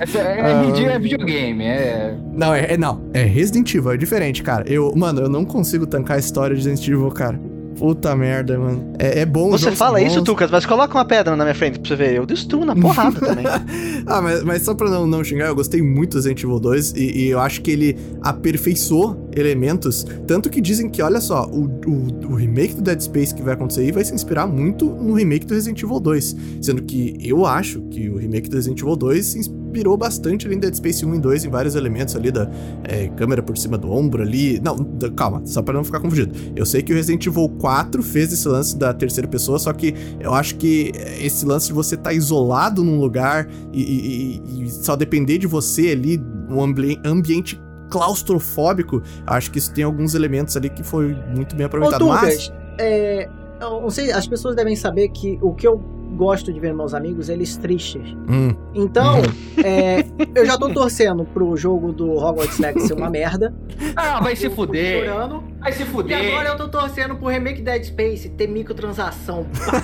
Essa 0.00 0.18
é, 0.18 0.40
Ah. 0.88 0.92
é 0.92 0.98
videogame, 0.98 1.64
é. 1.64 2.16
Não, 2.34 2.54
é, 2.54 2.72
é- 2.74 2.76
não. 2.76 3.02
É 3.12 3.22
Resident 3.22 3.74
Evil, 3.74 3.92
é 3.92 3.96
diferente, 3.96 4.42
cara. 4.42 4.64
Eu, 4.70 4.92
mano, 4.96 5.20
eu 5.20 5.28
não 5.28 5.44
consigo 5.44 5.86
tancar 5.86 6.16
a 6.16 6.20
história 6.20 6.56
de 6.56 6.62
Resident 6.62 6.86
Evil, 6.88 7.10
cara. 7.10 7.40
Puta 7.78 8.14
merda, 8.16 8.58
mano. 8.58 8.92
É, 8.98 9.20
é 9.20 9.26
bom 9.26 9.50
Você 9.50 9.70
fala 9.70 10.00
isso. 10.00 10.22
Tucas, 10.22 10.50
mas 10.50 10.66
coloca 10.66 10.92
uma 10.92 11.04
pedra 11.04 11.36
na 11.36 11.44
minha 11.44 11.54
frente 11.54 11.78
pra 11.78 11.88
você 11.88 11.96
ver. 11.96 12.14
Eu 12.14 12.26
destruo 12.26 12.64
na 12.64 12.74
porrada 12.74 13.18
também. 13.20 13.44
Ah, 14.06 14.22
mas, 14.22 14.42
mas 14.42 14.62
só 14.62 14.74
pra 14.74 14.88
não, 14.88 15.06
não 15.06 15.22
xingar, 15.22 15.48
eu 15.48 15.54
gostei 15.54 15.82
muito 15.82 16.12
do 16.12 16.16
Resident 16.16 16.42
Evil 16.42 16.58
2 16.58 16.92
e, 16.92 17.24
e 17.24 17.28
eu 17.28 17.38
acho 17.38 17.60
que 17.60 17.70
ele 17.70 17.98
aperfeiçoou 18.22 19.28
elementos. 19.36 20.06
Tanto 20.26 20.48
que 20.48 20.62
dizem 20.62 20.88
que, 20.88 21.02
olha 21.02 21.20
só, 21.20 21.46
o, 21.46 21.64
o, 21.86 22.32
o 22.32 22.34
remake 22.34 22.74
do 22.74 22.82
Dead 22.82 23.00
Space 23.00 23.34
que 23.34 23.42
vai 23.42 23.52
acontecer 23.52 23.82
aí 23.82 23.92
vai 23.92 24.04
se 24.04 24.14
inspirar 24.14 24.46
muito 24.46 24.86
no 24.86 25.12
remake 25.12 25.44
do 25.44 25.52
Resident 25.52 25.82
Evil 25.82 26.00
2. 26.00 26.36
Sendo 26.62 26.82
que 26.82 27.18
eu 27.20 27.44
acho 27.44 27.82
que 27.90 28.08
o 28.08 28.16
remake 28.16 28.48
do 28.48 28.56
Resident 28.56 28.80
Evil 28.80 28.96
2 28.96 29.26
se 29.26 29.38
inspirou 29.68 29.96
bastante 29.96 30.46
ali 30.46 30.56
em 30.56 30.58
Dead 30.58 30.74
Space 30.74 31.04
1 31.04 31.14
e 31.14 31.18
2 31.20 31.44
em 31.44 31.48
vários 31.50 31.74
elementos 31.74 32.16
ali 32.16 32.30
da 32.30 32.50
é, 32.84 33.08
câmera 33.08 33.42
por 33.42 33.56
cima 33.56 33.76
do 33.76 33.92
ombro 33.92 34.22
ali. 34.22 34.58
Não, 34.60 34.76
da- 34.76 35.10
calma, 35.10 35.42
só 35.44 35.60
pra 35.62 35.74
não 35.74 35.84
ficar 35.84 36.00
confundido. 36.00 36.34
Eu 36.56 36.64
sei 36.66 36.82
que 36.82 36.92
o 36.92 36.96
Resident 36.96 37.26
Evil 37.26 37.48
4 37.60 38.02
fez 38.02 38.32
esse 38.32 38.48
lance 38.48 38.76
da 38.76 38.92
terceira 38.94 39.28
pessoa, 39.28 39.58
só 39.58 39.72
que 39.72 39.94
eu 40.18 40.32
acho 40.34 40.56
que 40.56 40.90
esse 41.20 41.44
lance 41.44 41.68
de 41.68 41.72
você 41.74 41.94
estar 41.94 42.12
isolado 42.12 42.82
num 42.82 42.98
lugar 42.98 43.46
e, 43.72 43.82
e- 43.82 44.62
e- 44.64 44.70
só 44.70 44.96
depender 44.96 45.38
de 45.38 45.46
você 45.46 45.88
ali, 45.88 46.20
um 46.48 46.62
ambi- 46.62 46.98
ambiente 47.04 47.60
claustrofóbico, 47.90 49.02
acho 49.26 49.50
que 49.50 49.58
isso 49.58 49.72
tem 49.72 49.84
alguns 49.84 50.14
elementos 50.14 50.56
ali 50.56 50.68
que 50.68 50.82
foi 50.82 51.14
muito 51.34 51.54
bem 51.54 51.64
Ô, 51.64 51.66
aproveitado. 51.66 52.06
Mas, 52.06 52.52
é, 52.78 53.28
eu 53.60 53.80
não 53.80 53.90
sei, 53.90 54.10
as 54.12 54.26
pessoas 54.26 54.54
devem 54.56 54.76
saber 54.76 55.08
que 55.08 55.38
o 55.42 55.54
que 55.54 55.66
eu 55.66 55.82
gosto 56.18 56.52
de 56.52 56.58
ver 56.60 56.74
meus 56.74 56.92
amigos, 56.92 57.28
eles 57.28 57.56
tristes. 57.56 58.02
hum, 58.28 58.52
Então, 58.74 59.22
é, 59.64 60.04
eu 60.34 60.44
já 60.44 60.58
tô 60.58 60.68
torcendo 60.68 61.24
pro 61.24 61.56
jogo 61.56 61.92
do 61.92 62.10
Hogwarts 62.16 62.58
Legacy 62.58 62.88
ser 62.88 62.94
uma 62.94 63.08
merda. 63.08 63.54
Ah, 63.96 64.20
vai 64.20 64.34
se 64.36 64.50
fuder. 64.50 65.06
Chorando. 65.06 65.42
Vai 65.60 65.72
se 65.72 65.82
E 65.82 65.86
fuder. 65.86 66.32
agora 66.34 66.48
eu 66.50 66.56
tô 66.56 66.68
torcendo 66.68 67.16
pro 67.16 67.26
remake 67.28 67.60
Dead 67.62 67.82
Space 67.84 68.28
ter 68.30 68.46
microtransação. 68.46 69.44
pra 69.44 69.80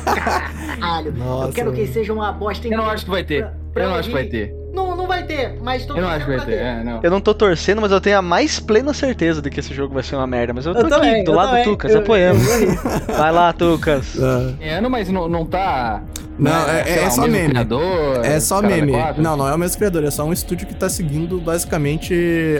Caralho. 0.76 1.12
Nossa, 1.18 1.48
eu 1.48 1.52
quero 1.52 1.72
que 1.72 1.86
seja 1.88 2.12
uma 2.12 2.32
bosta 2.32 2.66
Eu 2.68 2.76
não 2.78 2.86
acho 2.88 3.04
que 3.04 3.10
vai 3.10 3.24
ter. 3.24 3.42
Pra- 3.42 3.52
pra 3.72 3.82
Eu 3.84 3.88
não 3.90 3.96
acho 3.96 4.08
que 4.08 4.14
vai 4.14 4.24
ter. 4.24 4.54
Não, 4.72 4.96
não 4.96 5.06
vai 5.06 5.22
ter, 5.24 5.56
mas 5.62 5.86
tô 5.86 5.94
Eu 5.96 6.02
não 6.02 6.08
acho 6.08 6.24
que 6.26 6.36
vai 6.36 6.46
ter. 6.46 6.58
pra 6.58 6.66
É, 6.66 6.84
não. 6.84 7.00
Eu 7.02 7.10
não 7.10 7.20
tô 7.20 7.32
torcendo, 7.34 7.80
mas 7.80 7.92
eu 7.92 8.00
tenho 8.00 8.18
a 8.18 8.22
mais 8.22 8.58
plena 8.58 8.92
certeza 8.92 9.40
de 9.42 9.48
que 9.50 9.60
esse 9.60 9.72
jogo 9.74 9.94
vai 9.94 10.02
ser 10.02 10.16
uma 10.16 10.26
merda. 10.26 10.52
Mas 10.52 10.66
eu 10.66 10.72
tô 10.74 10.80
Eu 10.80 10.86
aqui, 10.86 10.94
também, 10.96 11.24
do 11.24 11.32
lado 11.32 11.56
do 11.58 11.62
Tucas, 11.64 11.92
Eu- 11.92 11.98
apoiando. 12.00 12.40
eu. 12.40 13.14
Vai 13.16 13.32
lá, 13.32 13.52
Tucas. 13.52 14.16
Ah, 14.20 14.52
É, 14.60 14.80
não, 14.80 14.90
mas 14.90 15.08
não, 15.08 15.28
não 15.28 15.44
tá. 15.46 16.02
Não, 16.36 16.50
né, 16.66 16.80
é- 16.80 16.84
sei 16.84 16.94
é 16.94 17.00
lá, 17.02 17.06
o 17.06 17.10
só 17.12 17.20
mesmo 17.22 17.36
meme. 17.36 17.48
criador, 17.50 18.24
É 18.24 18.40
só 18.40 18.60
meme. 18.62 18.92
Não, 19.18 19.36
não 19.36 19.48
é 19.48 19.54
o 19.54 19.58
mesmo 19.58 19.76
criador, 19.78 20.02
é 20.02 20.10
só 20.10 20.24
um 20.24 20.32
estúdio 20.32 20.66
que 20.66 20.74
tá 20.74 20.88
seguindo 20.88 21.38
basicamente 21.40 22.12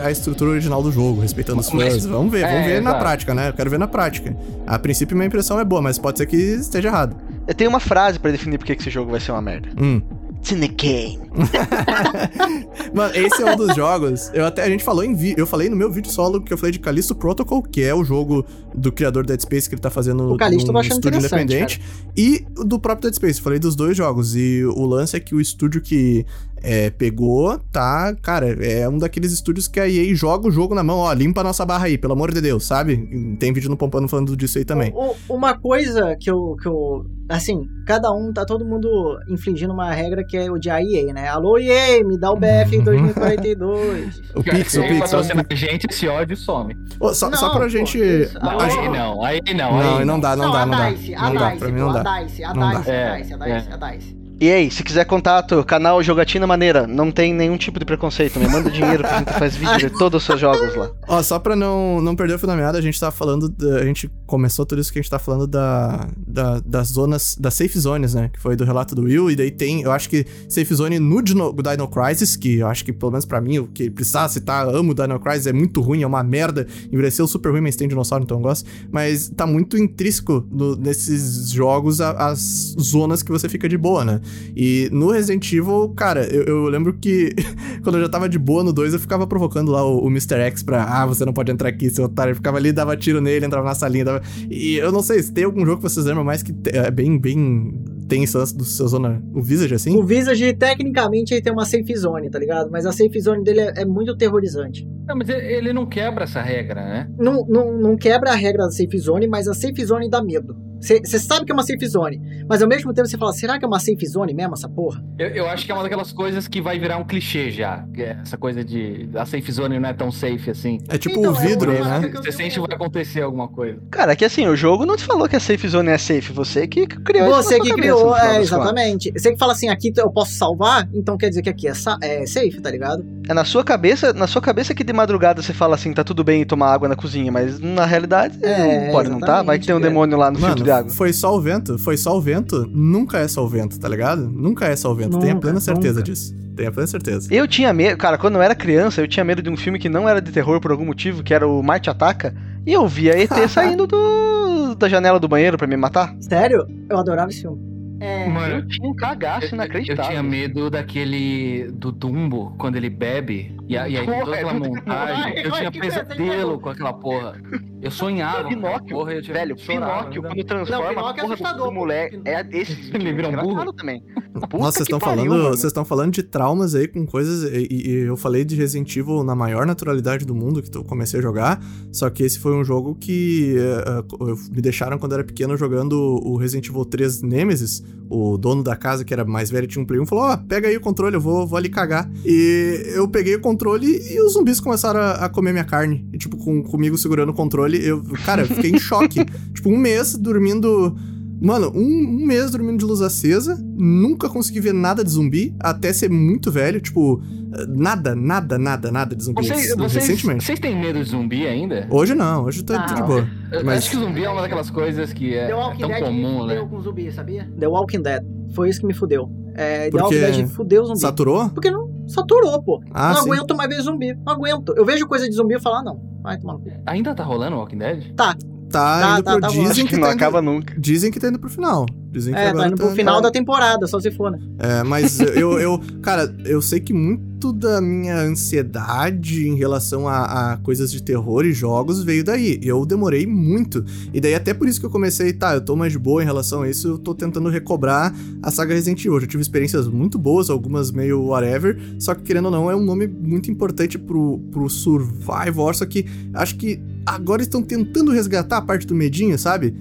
a 0.05 0.12
estrutura 0.12 0.51
original 0.53 0.81
do 0.81 0.93
jogo, 0.93 1.21
respeitando 1.21 1.59
os 1.61 1.69
fãs. 1.69 2.07
Vamos 2.07 2.31
ver, 2.31 2.43
vamos 2.43 2.61
é, 2.61 2.62
ver 2.69 2.83
na. 2.83 2.93
Prática, 3.05 3.34
né? 3.34 3.48
Eu 3.48 3.52
quero 3.52 3.70
ver 3.70 3.78
na 3.78 3.86
prática. 3.86 4.34
A 4.66 4.78
princípio, 4.78 5.14
minha 5.16 5.26
impressão 5.26 5.61
é 5.61 5.64
boa, 5.64 5.82
mas 5.82 5.98
pode 5.98 6.18
ser 6.18 6.26
que 6.26 6.36
esteja 6.36 6.88
errado. 6.88 7.16
Eu 7.46 7.55
tenho 7.55 7.68
uma 7.68 7.80
frase 7.80 8.18
pra 8.18 8.30
definir 8.30 8.57
porque 8.59 8.74
que 8.74 8.82
esse 8.82 8.90
jogo 8.90 9.11
vai 9.11 9.20
ser 9.20 9.32
uma 9.32 9.42
merda. 9.42 9.68
Hum. 9.78 10.00
It's 10.38 10.52
in 10.52 10.61
the 10.61 10.68
game. 10.68 11.18
Mano, 12.92 13.14
esse 13.14 13.42
é 13.42 13.52
um 13.52 13.57
dos 13.57 13.74
jogos. 13.74 14.30
Eu 14.34 14.44
até 14.44 14.62
a 14.62 14.68
gente 14.68 14.84
falou 14.84 15.02
em 15.02 15.14
vi, 15.14 15.34
eu 15.38 15.46
falei 15.46 15.70
no 15.70 15.76
meu 15.76 15.90
vídeo 15.90 16.12
solo 16.12 16.42
que 16.42 16.52
eu 16.52 16.59
falei 16.59 16.72
de 16.72 16.78
Callisto 16.78 17.14
Protocol, 17.14 17.62
que 17.62 17.82
é 17.82 17.94
o 17.94 18.05
jogo 18.05 18.44
do 18.74 18.92
criador 18.92 19.24
Dead 19.24 19.40
Space 19.40 19.68
que 19.68 19.74
ele 19.74 19.80
tá 19.80 19.88
fazendo 19.88 20.32
O 20.32 20.36
Callisto 20.36 20.64
eu 20.64 20.66
tô 20.66 20.72
num 20.72 20.78
achando 20.80 20.92
estúdio 20.92 21.18
interessante, 21.18 21.42
independente 21.44 21.80
e 22.14 22.44
do 22.62 22.78
próprio 22.78 23.11
Dead 23.11 23.14
Space. 23.14 23.38
Eu 23.38 23.44
falei 23.44 23.59
dos 23.59 23.74
dois 23.74 23.96
jogos 23.96 24.36
e 24.36 24.62
o 24.64 24.84
lance 24.84 25.16
é 25.16 25.20
que 25.20 25.34
o 25.34 25.40
estúdio 25.40 25.80
que 25.80 26.26
é, 26.65 26.91
pegou, 26.91 27.59
tá, 27.71 28.15
cara, 28.23 28.47
é 28.65 28.89
um 28.89 28.99
daqueles 28.99 29.33
estúdios 29.33 29.69
que 29.69 29.79
a 29.79 29.89
EA 29.89 30.15
joga 30.15 30.49
o 30.49 30.51
jogo 30.51 30.75
na 30.75 30.83
mão, 30.83 30.99
ó, 30.99 31.12
limpa 31.12 31.43
a 31.43 31.45
nossa 31.45 31.65
barra 31.67 31.85
aí, 31.87 31.99
pelo 31.99 32.15
amor 32.15 32.33
de 32.33 32.41
Deus, 32.41 32.65
sabe? 32.65 32.97
Tem 33.39 33.53
vídeo 33.53 33.69
no 33.71 33.77
Pompano 33.77 34.09
falando 34.09 34.37
disso 34.37 34.57
aí 34.59 34.65
também. 34.65 34.91
O- 34.95 35.15
o- 35.29 35.35
uma 35.37 35.55
coisa 35.59 36.17
que 36.19 36.31
eu, 36.31 36.57
que 36.61 36.67
eu. 36.67 37.05
Assim, 37.29 37.62
cada 37.87 38.12
um, 38.12 38.33
tá 38.33 38.45
todo 38.45 38.65
mundo 38.67 38.89
infligindo 39.31 39.73
uma 39.73 39.91
regra 39.93 40.25
que 40.27 40.37
é 40.37 40.51
o 40.51 40.59
de 40.59 40.69
a 40.71 40.81
EA, 40.83 41.12
né? 41.12 41.29
Alô, 41.29 41.59
EA, 41.59 42.03
me 42.05 42.19
dá 42.19 42.31
o 42.31 42.37
BF 42.37 42.79
2042. 42.83 44.21
O 44.35 44.43
Pix, 44.43 44.75
o 44.75 44.83
Pix. 44.83 44.97
ó. 44.97 45.01
patrocina 45.19 45.47
a 45.49 45.55
gente, 45.55 45.87
esse 45.91 46.07
ódio 46.09 46.37
some. 46.37 46.75
Ô, 47.01 47.09
só, 47.15 47.31
só 47.33 47.47
Não, 47.47 47.53
pra 47.53 47.62
pô, 47.62 47.69
gente. 47.69 47.99
isso- 47.99 48.39
a- 48.39 48.47
a 48.53 48.62
aí 48.65 48.71
gente- 48.71 48.89
não, 48.89 49.25
aí 49.25 49.41
não. 49.57 49.73
Não, 49.79 49.99
aí 49.99 50.05
não 50.05 50.21
dá, 50.21 50.37
não, 50.37 50.53
dá, 50.53 50.67
não 50.67 50.75
a 50.75 50.77
dá. 50.79 50.91
Dice, 50.91 51.15
a 51.15 51.23
Não 51.23 51.35
dá, 51.35 51.49
Dice, 51.51 51.59
pra 51.61 51.69
não 51.71 51.93
dá. 51.93 52.01
A 52.01 52.23
Dice, 52.25 52.45
a. 52.45 52.53
Dice, 52.53 52.91
a 52.91 52.95
É, 52.95 53.17
Dice, 53.21 53.35
a 53.35 53.37
Dice, 53.39 53.69
a 53.73 53.77
Dice. 53.91 54.24
E 54.41 54.51
aí, 54.51 54.70
se 54.70 54.82
quiser 54.82 55.05
contato, 55.05 55.62
canal 55.64 56.03
Jogatina 56.03 56.47
Maneira, 56.47 56.87
não 56.87 57.11
tem 57.11 57.32
nenhum 57.32 57.57
tipo 57.57 57.78
de 57.78 57.85
preconceito. 57.85 58.39
Me 58.39 58.49
manda 58.49 58.68
dinheiro 58.70 59.03
que 59.05 59.09
a 59.09 59.18
gente 59.18 59.32
faz 59.32 59.55
vídeo 59.57 59.78
de 59.78 59.91
todos 59.97 60.22
os 60.22 60.26
seus 60.26 60.41
jogos 60.41 60.74
lá. 60.74 60.91
Ó, 61.09 61.22
só 61.22 61.39
pra 61.39 61.55
não, 61.55 62.01
não 62.01 62.16
perder 62.16 62.35
o 62.35 62.39
fio 62.39 62.49
da 62.49 62.57
meada, 62.57 62.76
a 62.76 62.80
gente 62.80 62.99
tá 62.99 63.11
falando. 63.11 63.49
da- 63.49 63.76
a 63.78 63.85
gente 63.85 64.11
começou 64.26 64.66
tudo 64.66 64.80
isso 64.80 64.93
que 64.93 64.99
a 64.99 65.03
gente 65.03 65.11
tá 65.11 65.18
falando 65.20 65.47
da, 65.47 66.09
da- 66.26 66.61
das 66.61 66.89
zonas. 66.89 67.37
Das 67.39 67.55
safe 67.55 67.78
zones, 67.78 68.12
né? 68.14 68.28
Que 68.32 68.41
foi 68.41 68.57
do 68.57 68.64
relato 68.64 68.95
do 68.95 69.03
Will. 69.03 69.30
E 69.30 69.37
daí 69.37 69.51
tem, 69.53 69.82
eu 69.82 69.93
acho 69.93 70.09
que 70.11 70.26
safe 70.49 70.74
zone 70.74 70.99
no 70.99 71.22
Dino, 71.22 71.55
Dino 71.55 71.89
Crisis, 71.89 72.37
que 72.37 72.57
eu 72.59 72.66
acho 72.66 72.85
que, 72.85 72.93
pelo 72.93 73.12
menos 73.12 73.24
pra 73.24 73.41
mim, 73.41 73.59
o 73.61 73.66
que 73.68 73.89
precisava 73.89 74.28
citar, 74.28 74.68
amo 74.68 74.91
o 74.91 74.95
Dino 74.95 75.18
Crisis, 75.20 75.47
é 75.47 75.53
muito 75.53 75.80
ruim, 75.80 76.03
é 76.03 76.07
uma 76.07 76.22
merda. 76.24 76.66
Envelheceu 76.93 77.26
super 77.28 77.51
ruim, 77.51 77.61
mas 77.61 77.76
tem 77.76 77.87
dinossauro, 77.89 78.24
então 78.24 78.37
eu 78.39 78.43
gosto. 78.43 78.68
Mas 78.91 79.28
tá 79.28 79.47
muito 79.47 79.78
intrínseco 79.78 80.45
no- 80.51 80.74
nesses 80.76 81.51
jogos 81.51 82.01
a- 82.01 82.30
as 82.30 82.74
zonas 82.80 83.22
que 83.22 83.30
você 83.30 83.49
fica 83.49 83.68
de 83.68 83.78
boa, 83.78 84.05
né? 84.05 84.20
E 84.57 84.89
no 84.93 85.11
Resident 85.11 85.53
Evil, 85.53 85.91
cara, 85.97 86.25
eu, 86.27 86.45
eu 86.45 86.64
lembro 86.66 86.95
que 86.95 87.35
quando 87.83 87.97
eu 87.97 88.03
já 88.03 88.09
tava 88.09 88.29
de 88.29 88.39
boa 88.39 88.62
no 88.62 88.72
2, 88.72 88.95
eu 88.95 89.01
ficava 89.01 89.27
provocando 89.27 89.70
lá 89.70 89.85
o, 89.85 90.05
o 90.05 90.09
Mr. 90.09 90.37
X 90.41 90.62
pra, 90.62 90.85
ah, 90.85 91.07
você 91.07 91.25
não 91.25 91.33
pode 91.33 91.51
entrar 91.51 91.68
aqui, 91.68 91.91
seu 91.91 92.05
otário. 92.05 92.33
Eu 92.33 92.37
ficava 92.37 92.57
ali, 92.57 92.72
dava 92.72 92.97
tiro 92.97 93.20
nele, 93.20 93.47
entrava 93.47 93.66
na 93.66 93.75
salinha, 93.75 94.05
dava... 94.05 94.22
E 94.51 94.77
eu 94.77 94.93
não 94.93 95.03
sei, 95.03 95.22
se 95.22 95.33
tem 95.33 95.45
algum 95.45 95.64
jogo 95.64 95.79
que 95.79 95.83
vocês 95.83 96.07
lembram 96.07 96.25
mais 96.25 96.43
que 96.43 96.55
é 96.72 96.91
bem, 96.91 97.18
bem... 97.18 97.72
Tem 98.07 98.22
esse 98.22 98.37
lance 98.37 98.55
do 98.55 98.64
seu 98.64 98.87
zona... 98.87 99.22
O 99.35 99.43
Visage, 99.43 99.75
assim? 99.75 99.97
O 99.97 100.05
Visage, 100.05 100.53
tecnicamente, 100.53 101.33
ele 101.33 101.41
tem 101.43 101.53
uma 101.53 101.64
safe 101.64 101.97
zone, 101.97 102.31
tá 102.31 102.39
ligado? 102.39 102.70
Mas 102.70 102.85
a 102.85 102.93
safe 102.93 103.18
zone 103.18 103.43
dele 103.43 103.61
é, 103.61 103.72
é 103.79 103.85
muito 103.85 104.14
terrorizante. 104.14 104.87
Não, 105.07 105.16
mas 105.16 105.29
ele 105.29 105.64
ele 105.64 105.72
não 105.72 105.87
quebra 105.87 106.25
essa 106.25 106.43
regra, 106.43 106.83
né? 106.83 107.11
Não, 107.18 107.47
não, 107.47 107.77
não 107.77 107.97
quebra 107.97 108.31
a 108.31 108.35
regra 108.35 108.64
da 108.64 108.70
safe 108.70 108.99
zone, 108.99 109.27
mas 109.27 109.49
a 109.49 109.55
safe 109.55 109.85
zone 109.85 110.09
dá 110.09 110.22
medo. 110.22 110.57
Você 110.85 111.18
sabe 111.18 111.47
que 111.47 111.53
é 111.53 111.55
uma 111.55 111.62
safe 111.62 111.87
zone, 111.87 112.20
mas 112.49 112.61
ao 112.62 112.68
mesmo 112.68 112.93
tempo 112.93 113.09
você 113.09 113.16
fala, 113.16 113.32
será 113.32 113.59
que 113.59 113.64
é 113.64 113.68
uma 113.68 113.78
safe 113.80 114.07
zone 114.07 114.35
mesmo 114.35 114.55
essa 114.55 114.68
porra? 114.68 115.03
Eu, 115.18 115.28
eu 115.28 115.49
acho 115.49 115.64
que 115.64 115.72
é 115.72 115.74
uma 115.74 115.82
daquelas 115.82 116.12
coisas 116.12 116.47
que 116.47 116.61
vai 116.61 116.78
virar 116.78 116.99
um 116.99 117.05
clichê 117.05 117.51
já. 117.51 117.85
é 117.97 118.16
Essa 118.22 118.37
coisa 118.37 118.62
de 118.64 119.09
a 119.14 119.24
safe 119.24 119.51
zone 119.51 119.78
não 119.78 119.89
é 119.89 119.93
tão 119.93 120.11
safe 120.11 120.51
assim. 120.51 120.78
É 120.89 120.99
tipo 120.99 121.18
Então, 121.18 121.32
o 121.32 121.37
é 121.37 121.41
vidro, 121.47 121.72
né? 121.72 122.09
que 122.11 122.16
eu 122.18 122.22
Você 122.22 122.32
sente 122.32 122.55
que 122.55 122.61
vai 122.66 122.74
acontecer 122.76 123.22
alguma 123.22 123.49
coisa. 123.49 123.78
Cara, 123.91 124.12
é 124.12 124.16
que 124.16 124.24
assim, 124.24 124.47
o 124.47 124.55
jogo 124.57 124.85
não 124.85 124.97
te 124.97 125.05
falou 125.05 125.28
que 125.28 125.37
a 125.37 125.41
safe 125.41 125.66
zone 125.68 125.89
é 125.91 125.99
safe, 125.99 126.32
você 126.32 126.66
que 126.66 126.87
criou 126.87 127.28
Você 127.30 127.55
que 127.61 127.70
cabeça, 127.70 127.76
criou, 127.80 128.16
é, 128.16 128.41
exatamente. 128.41 129.12
Você 129.12 129.32
que 129.32 129.39
fala 129.39 129.53
assim, 129.53 129.68
aqui 129.68 129.93
eu 129.97 130.11
posso 130.11 130.32
salvar, 130.35 130.89
então 130.93 131.16
quer 131.16 131.28
dizer 131.30 131.43
que 131.43 131.49
aqui 131.49 131.68
é, 131.68 131.74
sa- 131.74 131.99
é 132.03 132.26
safe, 132.26 132.61
tá 132.61 132.70
ligado? 132.70 133.05
É 133.28 133.32
na 133.35 133.45
sua 133.45 133.64
cabeça, 133.64 134.12
na 134.12 134.26
sua 134.26 134.43
cabeça 134.43 134.74
que 134.74 134.85
de 134.85 134.93
madrugada 134.93 135.41
você 135.43 135.53
fala 135.53 135.74
assim, 135.74 135.93
tá 135.93 136.05
tudo 136.05 136.22
bem 136.22 136.45
tomar 136.45 136.72
água 136.72 136.89
na 136.89 136.97
cozinha, 136.97 137.30
mas 137.32 137.59
na 137.59 137.85
realidade 137.87 138.39
É, 138.43 138.87
não 138.87 138.93
pode, 138.93 139.11
não 139.11 139.20
tá? 139.20 139.43
Vai 139.43 139.59
que 139.59 139.66
tem 139.66 139.74
um 139.74 139.80
demônio 139.80 140.18
lá 140.18 140.30
no 140.30 140.39
filtro 140.39 140.64
de 140.64 140.70
Mano, 140.77 140.91
foi 140.91 141.12
só 141.12 141.35
o 141.37 141.41
vento, 141.41 141.79
foi 141.79 141.97
só 141.97 142.16
o 142.16 142.20
vento, 142.20 142.66
nunca 142.72 143.18
é 143.18 143.29
só 143.29 143.45
o 143.45 143.49
vento, 143.49 143.79
tá 143.79 143.89
ligado? 143.89 144.29
Nunca 144.29 144.66
é 144.66 144.77
só 144.77 144.91
o 144.93 144.95
vento, 144.95 145.18
tenha 145.18 145.35
Nunca, 145.35 145.47
plena 145.47 145.61
certeza 145.61 146.01
nunca. 146.01 146.03
disso. 146.05 146.35
Tenha 146.57 146.70
plena 146.70 146.87
certeza. 146.87 147.29
Eu 147.35 147.49
tinha 147.49 147.72
medo, 147.72 147.97
cara, 147.97 148.16
quando 148.16 148.37
eu 148.37 148.43
era 148.43 148.55
criança, 148.55 149.01
eu 149.01 149.09
tinha 149.09 149.25
medo 149.25 149.43
de 149.43 149.51
um 149.51 149.57
filme 149.57 149.79
que 149.79 149.89
não 149.89 150.09
era 150.09 150.20
de 150.22 150.31
terror 150.31 150.61
por 150.61 150.70
algum 150.70 150.85
motivo, 150.87 151.22
que 151.22 151.35
era 151.35 151.47
o 151.49 151.62
Marte 151.62 151.91
Ataca, 151.91 152.35
e 152.66 152.72
eu 152.72 152.87
via 152.87 153.20
ET 153.20 153.31
saindo 153.51 153.87
do, 153.87 154.75
da 154.77 154.89
janela 154.89 155.18
do 155.18 155.27
banheiro 155.29 155.59
pra 155.59 155.66
me 155.66 155.77
matar. 155.77 156.14
Sério? 156.20 156.64
Eu 156.89 156.97
adorava 156.99 157.31
esse 157.31 157.41
filme. 157.43 157.75
É, 158.01 158.29
Mano, 158.29 158.57
Eu 158.57 158.68
tinha 158.68 158.89
um 158.91 158.95
cagaço 158.95 159.47
Eu, 159.47 159.51
eu 159.51 159.55
inacreditável. 159.55 160.11
tinha 160.11 160.22
medo 160.22 160.68
daquele 160.68 161.70
do 161.72 161.91
Dumbo, 161.91 162.55
quando 162.59 162.77
ele 162.77 162.91
bebe, 162.91 163.57
e, 163.69 163.77
aí 163.77 164.05
Porra, 164.05 164.21
toda 164.25 164.35
aquela 164.37 164.51
é 164.51 164.59
montagem. 164.59 165.39
Eu 165.45 165.51
tinha 165.53 165.73
pesadelo 165.73 166.61
com 166.61 166.69
aquela 166.71 166.93
porra. 166.93 167.41
Eu 167.83 167.91
sonhava 167.91 168.45
com 168.45 168.49
aquela 168.49 168.62
Pinóquio, 168.79 168.97
porra, 168.97 169.12
eu 169.12 169.23
tinha, 169.23 169.35
Velho, 169.35 169.59
chorava, 169.59 169.93
Pinóquio, 170.11 170.23
quando 170.23 170.45
transforma 170.45 170.83
Não, 170.85 170.89
Pinóquio 170.95 171.05
é 171.05 171.11
a 171.11 171.15
porra 171.23 171.35
assustador, 171.35 171.67
do, 171.67 171.73
moleque, 171.75 172.21
é 172.25 172.47
esse 172.51 172.91
Ele 172.95 173.12
vira 173.12 173.29
um 173.29 173.37
burro? 173.43 173.73
também. 173.75 174.03
Puta 174.33 174.57
Nossa, 174.59 174.73
vocês 174.79 174.87
estão 174.87 174.99
falando, 174.99 175.43
vocês 175.51 175.65
estão 175.65 175.85
falando 175.85 176.12
de 176.12 176.23
traumas 176.23 176.75
aí 176.75 176.89
com 176.89 177.05
coisas 177.07 177.45
e, 177.53 177.67
e- 177.71 177.89
e 177.91 177.95
eu 178.07 178.17
falei 178.17 178.43
de 178.45 178.57
Resident 178.57 178.97
Evil 178.97 179.23
na 179.23 179.35
maior 179.35 179.67
naturalidade 179.67 180.25
do 180.25 180.35
mundo 180.35 180.62
que 180.62 180.75
eu 180.77 180.83
comecei 180.83 181.21
a 181.21 181.23
jogar, 181.23 181.62
só 181.93 182.09
que 182.09 182.23
esse 182.23 182.39
foi 182.39 182.55
um 182.55 182.65
jogo 182.65 182.95
que 182.95 183.55
eh, 183.59 184.03
me 184.51 184.62
deixaram 184.62 184.99
quando 184.99 185.12
eu 185.12 185.19
era 185.19 185.25
pequeno 185.25 185.55
jogando 185.57 185.93
o 186.25 186.37
Resident 186.37 186.67
Evil 186.69 186.85
3 186.87 187.21
Nemesis, 187.23 187.85
o 188.09 188.39
dono 188.39 188.62
da 188.62 188.77
casa 188.77 189.05
que 189.05 189.12
era 189.12 189.25
mais 189.27 189.51
velho 189.51 189.67
tinha 189.67 189.83
um 189.83 189.87
Play 189.87 190.01
1 190.01 190.07
falou: 190.07 190.25
"Ó, 190.25 190.37
pega 190.37 190.69
aí 190.69 190.77
o 190.77 190.81
controle, 190.81 191.17
eu 191.17 191.21
vou, 191.21 191.47
vou 191.47 191.57
ali 191.59 191.69
cagar". 191.69 192.11
E 192.25 192.93
eu 192.95 193.07
peguei 193.07 193.35
o 193.37 193.41
controle 193.41 193.53
e 193.84 194.20
os 194.20 194.32
zumbis 194.32 194.61
começaram 194.61 195.00
a, 195.00 195.12
a 195.24 195.28
comer 195.28 195.52
minha 195.52 195.64
carne, 195.64 196.09
e, 196.12 196.18
tipo 196.18 196.36
com, 196.36 196.62
comigo 196.62 196.96
segurando 196.98 197.30
o 197.30 197.34
controle, 197.34 197.84
eu, 197.84 198.02
cara, 198.24 198.42
eu 198.42 198.46
fiquei 198.46 198.70
em 198.70 198.78
choque. 198.78 199.24
tipo 199.55 199.68
um 199.70 199.76
mês 199.76 200.16
dormindo 200.16 200.96
Mano, 201.40 201.70
um, 201.74 202.22
um 202.22 202.26
mês 202.26 202.50
dormindo 202.50 202.78
de 202.78 202.84
luz 202.86 203.02
acesa, 203.02 203.59
nunca 203.76 204.30
consegui 204.30 204.61
ver 204.61 204.72
nada 204.72 205.05
de 205.05 205.11
zumbi, 205.11 205.55
até 205.61 205.92
ser 205.92 206.09
muito 206.09 206.50
velho, 206.50 206.80
tipo, 206.80 207.20
nada, 207.68 208.14
nada, 208.14 208.57
nada, 208.57 208.90
nada 208.90 209.14
de 209.14 209.24
zumbi. 209.24 209.46
Vocês, 209.46 209.74
vocês, 209.76 210.07
recentemente. 210.07 210.44
vocês 210.44 210.59
têm 210.59 210.78
medo 210.80 211.02
de 211.02 211.11
zumbi 211.11 211.46
ainda? 211.46 211.86
Hoje 211.90 212.14
não, 212.14 212.44
hoje 212.44 212.62
tá 212.62 212.76
Ah, 212.76 212.86
tudo 212.86 212.96
de 212.96 213.02
boa. 213.02 213.28
Eu 213.52 213.64
Mas- 213.64 213.78
acho 213.78 213.90
que 213.90 213.96
zumbi 213.96 214.24
é 214.24 214.30
uma 214.30 214.40
daquelas 214.40 214.70
coisas 214.70 215.12
que 215.12 215.34
é, 215.34 215.46
The 215.46 215.52
é 215.52 215.55
Walking 215.55 215.80
tão 215.80 215.88
Dead 215.88 216.02
comum, 216.05 216.46
né? 216.46 216.66
com 216.70 216.80
zumbi, 216.80 217.12
sabia? 217.12 217.52
The 217.59 217.68
Walking 217.68 218.02
Dead. 218.02 218.22
Foi 218.55 218.70
isso 218.70 218.80
que 218.80 218.86
me 218.86 218.94
fudeu. 218.94 219.28
É, 219.55 219.84
The 219.84 219.90
Por 219.90 220.00
Walking? 220.02 220.18
Dead 220.20 220.48
fudeu 220.48 220.84
zumbi. 220.86 221.00
Saturou? 221.00 221.50
Porque 221.50 221.70
não 221.70 221.93
saturou, 222.07 222.62
pô. 222.62 222.80
Ah, 222.92 223.14
não 223.14 223.22
sim. 223.22 223.32
aguento 223.32 223.57
mais 223.57 223.68
ver 223.68 223.82
zumbi. 223.82 224.14
Não 224.24 224.32
aguento. 224.32 224.74
Eu 224.76 224.84
vejo 224.84 225.07
coisa 225.07 225.28
de 225.28 225.34
zumbi 225.34 225.55
e 225.57 225.61
falo, 225.61 225.76
ah, 225.76 225.82
não. 225.82 226.00
Vai 226.22 226.38
tomar 226.38 226.55
no 226.55 226.59
cu. 226.61 226.70
Ainda 226.86 227.14
tá 227.14 227.22
rolando 227.24 227.57
Walking 227.57 227.78
Dead? 227.78 228.14
Tá, 228.14 228.34
Tá, 228.70 229.16
indo 229.18 229.22
tá, 229.24 229.32
pro. 229.32 229.40
tá 229.42 229.48
dizem, 229.48 229.84
que 229.86 229.94
que 229.94 229.96
não 230.00 230.09
tá 230.09 230.14
acaba 230.14 230.38
indo, 230.40 230.50
nunca. 230.50 230.74
dizem 230.80 231.11
que 231.12 231.20
tá 231.20 231.28
indo 231.28 231.38
pro 231.38 231.48
final. 231.48 231.86
Dizem 232.15 232.33
que 232.33 232.39
É, 232.39 232.49
agora 232.49 232.62
tá 232.62 232.69
indo 232.69 232.77
pro 232.77 232.91
final 232.95 233.17
tá- 233.17 233.23
da 233.23 233.31
temporada, 233.33 233.89
só 233.89 233.99
se 233.99 234.09
for, 234.12 234.31
né? 234.31 234.39
É, 234.61 234.85
mas 234.85 235.19
eu, 235.35 235.59
eu, 235.59 235.81
cara, 236.01 236.33
eu 236.45 236.62
sei 236.62 236.79
que 236.79 236.93
muito 236.93 237.53
da 237.53 237.81
minha 237.81 238.17
ansiedade 238.21 239.47
em 239.49 239.57
relação 239.57 240.07
a, 240.07 240.53
a 240.53 240.57
coisas 240.59 240.93
de 240.93 241.03
terror 241.03 241.45
e 241.45 241.53
jogos 241.53 242.05
veio 242.05 242.23
daí. 242.23 242.61
Eu 242.62 242.87
demorei 242.87 243.27
muito. 243.27 243.85
E 244.12 244.21
daí, 244.21 244.33
até 244.35 244.55
por 244.55 244.69
isso 244.69 244.79
que 244.79 244.87
eu 244.87 244.91
comecei, 244.91 245.33
tá, 245.33 245.55
eu 245.55 245.61
tô 245.61 245.75
mais 245.75 245.93
de 245.93 245.99
boa 245.99 246.23
em 246.23 246.25
relação 246.25 246.62
a 246.62 246.71
isso, 246.71 246.87
eu 246.87 246.99
tô 246.99 247.15
tentando 247.15 247.49
recobrar 247.49 248.15
a 248.41 248.51
saga 248.51 248.75
Resident 248.75 249.01
Evil. 249.01 249.15
Eu 249.15 249.21
já 249.23 249.27
tive 249.27 249.43
experiências 249.43 249.89
muito 249.89 250.17
boas, 250.17 250.49
algumas 250.49 250.93
meio 250.93 251.21
whatever, 251.27 251.77
só 251.99 252.15
que 252.15 252.23
querendo 252.23 252.47
ou 252.47 252.51
não, 252.53 252.71
é 252.71 252.77
um 252.77 252.85
nome 252.85 253.09
muito 253.09 253.51
importante 253.51 253.99
pro, 253.99 254.39
pro 254.53 254.71
Survivor, 254.71 255.75
só 255.75 255.85
que 255.85 256.07
acho 256.33 256.57
que 256.57 256.81
agora 257.05 257.43
estão 257.43 257.61
tentando 257.61 258.12
resgatar 258.12 258.59
a 258.59 258.62
parte 258.62 258.87
do 258.87 258.95
medinho, 258.95 259.39
sabe? 259.39 259.75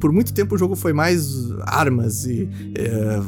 Por 0.00 0.12
muito 0.12 0.32
tempo 0.34 0.54
o 0.54 0.58
jogo 0.58 0.74
foi 0.76 0.92
mais 0.92 1.50
armas 1.62 2.24
e 2.26 2.48
é, 2.74 3.20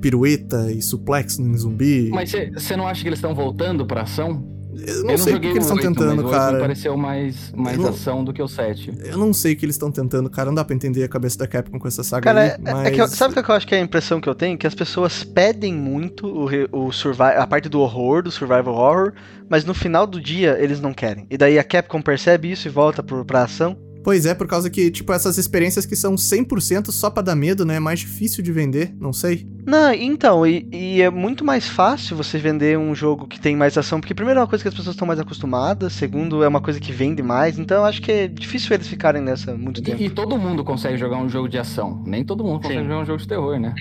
pirueta 0.00 0.70
e 0.72 0.80
suplex 0.82 1.38
em 1.38 1.56
zumbi. 1.56 2.10
Mas 2.12 2.32
você 2.54 2.76
não 2.76 2.86
acha 2.86 3.02
que 3.02 3.08
eles 3.08 3.18
estão 3.18 3.34
voltando 3.34 3.86
pra 3.86 4.02
ação? 4.02 4.54
Eu 4.78 5.04
não 5.04 5.16
sei 5.16 5.32
o 5.34 5.40
que, 5.40 5.48
que 5.48 5.54
eles 5.54 5.64
estão 5.64 5.78
tentando, 5.78 6.22
mas 6.22 6.30
cara. 6.30 6.52
Me 6.56 6.60
pareceu 6.60 6.96
mais, 6.98 7.50
mais 7.56 7.78
não- 7.78 7.88
ação 7.88 8.22
do 8.22 8.30
que 8.30 8.42
o 8.42 8.46
7. 8.46 8.92
Eu 9.06 9.16
não 9.16 9.32
sei 9.32 9.54
o 9.54 9.56
que 9.56 9.64
eles 9.64 9.74
estão 9.74 9.90
tentando, 9.90 10.28
cara. 10.28 10.48
Não 10.50 10.54
dá 10.54 10.62
pra 10.66 10.76
entender 10.76 11.02
a 11.02 11.08
cabeça 11.08 11.38
da 11.38 11.46
Capcom 11.46 11.78
com 11.78 11.88
essa 11.88 12.04
saga 12.04 12.24
Cara, 12.24 12.42
aí, 12.42 12.48
é- 12.50 12.58
mas... 12.60 12.86
é 12.86 12.90
que 12.90 13.00
eu- 13.00 13.08
sabe 13.08 13.38
o 13.38 13.42
que 13.42 13.50
eu 13.50 13.54
acho 13.54 13.66
que 13.66 13.74
é 13.74 13.78
a 13.78 13.80
impressão 13.80 14.20
que 14.20 14.28
eu 14.28 14.34
tenho? 14.34 14.58
Que 14.58 14.66
as 14.66 14.74
pessoas 14.74 15.24
pedem 15.24 15.72
muito 15.72 16.26
o, 16.26 16.46
o 16.88 16.92
survi- 16.92 17.22
a 17.22 17.46
parte 17.46 17.70
do 17.70 17.80
horror, 17.80 18.22
do 18.22 18.30
survival 18.30 18.74
horror, 18.74 19.12
mas 19.48 19.64
no 19.64 19.72
final 19.72 20.06
do 20.06 20.20
dia 20.20 20.58
eles 20.60 20.78
não 20.78 20.92
querem. 20.92 21.26
E 21.30 21.38
daí 21.38 21.58
a 21.58 21.64
Capcom 21.64 22.02
percebe 22.02 22.52
isso 22.52 22.68
e 22.68 22.70
volta 22.70 23.02
pro, 23.02 23.24
pra 23.24 23.44
ação. 23.44 23.78
Pois 24.06 24.24
é, 24.24 24.36
por 24.36 24.46
causa 24.46 24.70
que, 24.70 24.88
tipo, 24.88 25.12
essas 25.12 25.36
experiências 25.36 25.84
que 25.84 25.96
são 25.96 26.14
100% 26.14 26.92
só 26.92 27.10
pra 27.10 27.24
dar 27.24 27.34
medo, 27.34 27.64
né? 27.64 27.74
É 27.74 27.80
mais 27.80 27.98
difícil 27.98 28.40
de 28.40 28.52
vender, 28.52 28.94
não 29.00 29.12
sei. 29.12 29.44
Não, 29.66 29.92
então, 29.92 30.46
e, 30.46 30.64
e 30.70 31.02
é 31.02 31.10
muito 31.10 31.44
mais 31.44 31.66
fácil 31.66 32.16
você 32.16 32.38
vender 32.38 32.78
um 32.78 32.94
jogo 32.94 33.26
que 33.26 33.40
tem 33.40 33.56
mais 33.56 33.76
ação, 33.76 33.98
porque 33.98 34.14
primeiro 34.14 34.38
é 34.38 34.42
uma 34.44 34.48
coisa 34.48 34.62
que 34.62 34.68
as 34.68 34.74
pessoas 34.74 34.94
estão 34.94 35.08
mais 35.08 35.18
acostumadas, 35.18 35.92
segundo 35.92 36.44
é 36.44 36.46
uma 36.46 36.60
coisa 36.60 36.78
que 36.78 36.92
vende 36.92 37.20
mais, 37.20 37.58
então 37.58 37.78
eu 37.78 37.84
acho 37.84 38.00
que 38.00 38.12
é 38.12 38.28
difícil 38.28 38.72
eles 38.74 38.86
ficarem 38.86 39.20
nessa 39.20 39.56
muito 39.56 39.82
tempo. 39.82 40.00
E, 40.00 40.06
e 40.06 40.10
todo 40.10 40.38
mundo 40.38 40.62
consegue 40.62 40.96
jogar 40.96 41.16
um 41.16 41.28
jogo 41.28 41.48
de 41.48 41.58
ação. 41.58 42.00
Nem 42.06 42.24
todo 42.24 42.44
mundo 42.44 42.60
consegue 42.60 42.82
Sim. 42.82 42.86
jogar 42.86 43.00
um 43.00 43.04
jogo 43.06 43.18
de 43.18 43.26
terror, 43.26 43.58
né? 43.58 43.74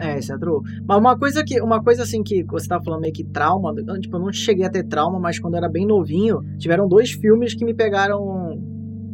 É, 0.00 0.18
isso 0.18 0.32
é 0.32 0.38
true. 0.38 0.60
Mas 0.86 0.98
uma 0.98 1.18
coisa 1.18 1.44
que, 1.44 1.60
uma 1.60 1.82
coisa 1.82 2.02
assim 2.02 2.22
que 2.22 2.42
você 2.44 2.68
tava 2.68 2.82
falando 2.82 3.00
meio 3.00 3.12
que 3.12 3.24
trauma, 3.24 3.74
tipo, 4.00 4.16
eu 4.16 4.20
não 4.20 4.32
cheguei 4.32 4.64
a 4.64 4.70
ter 4.70 4.84
trauma, 4.84 5.18
mas 5.18 5.38
quando 5.38 5.54
eu 5.54 5.58
era 5.58 5.68
bem 5.68 5.86
novinho, 5.86 6.40
tiveram 6.58 6.88
dois 6.88 7.12
filmes 7.12 7.54
que 7.54 7.64
me 7.64 7.74
pegaram 7.74 8.55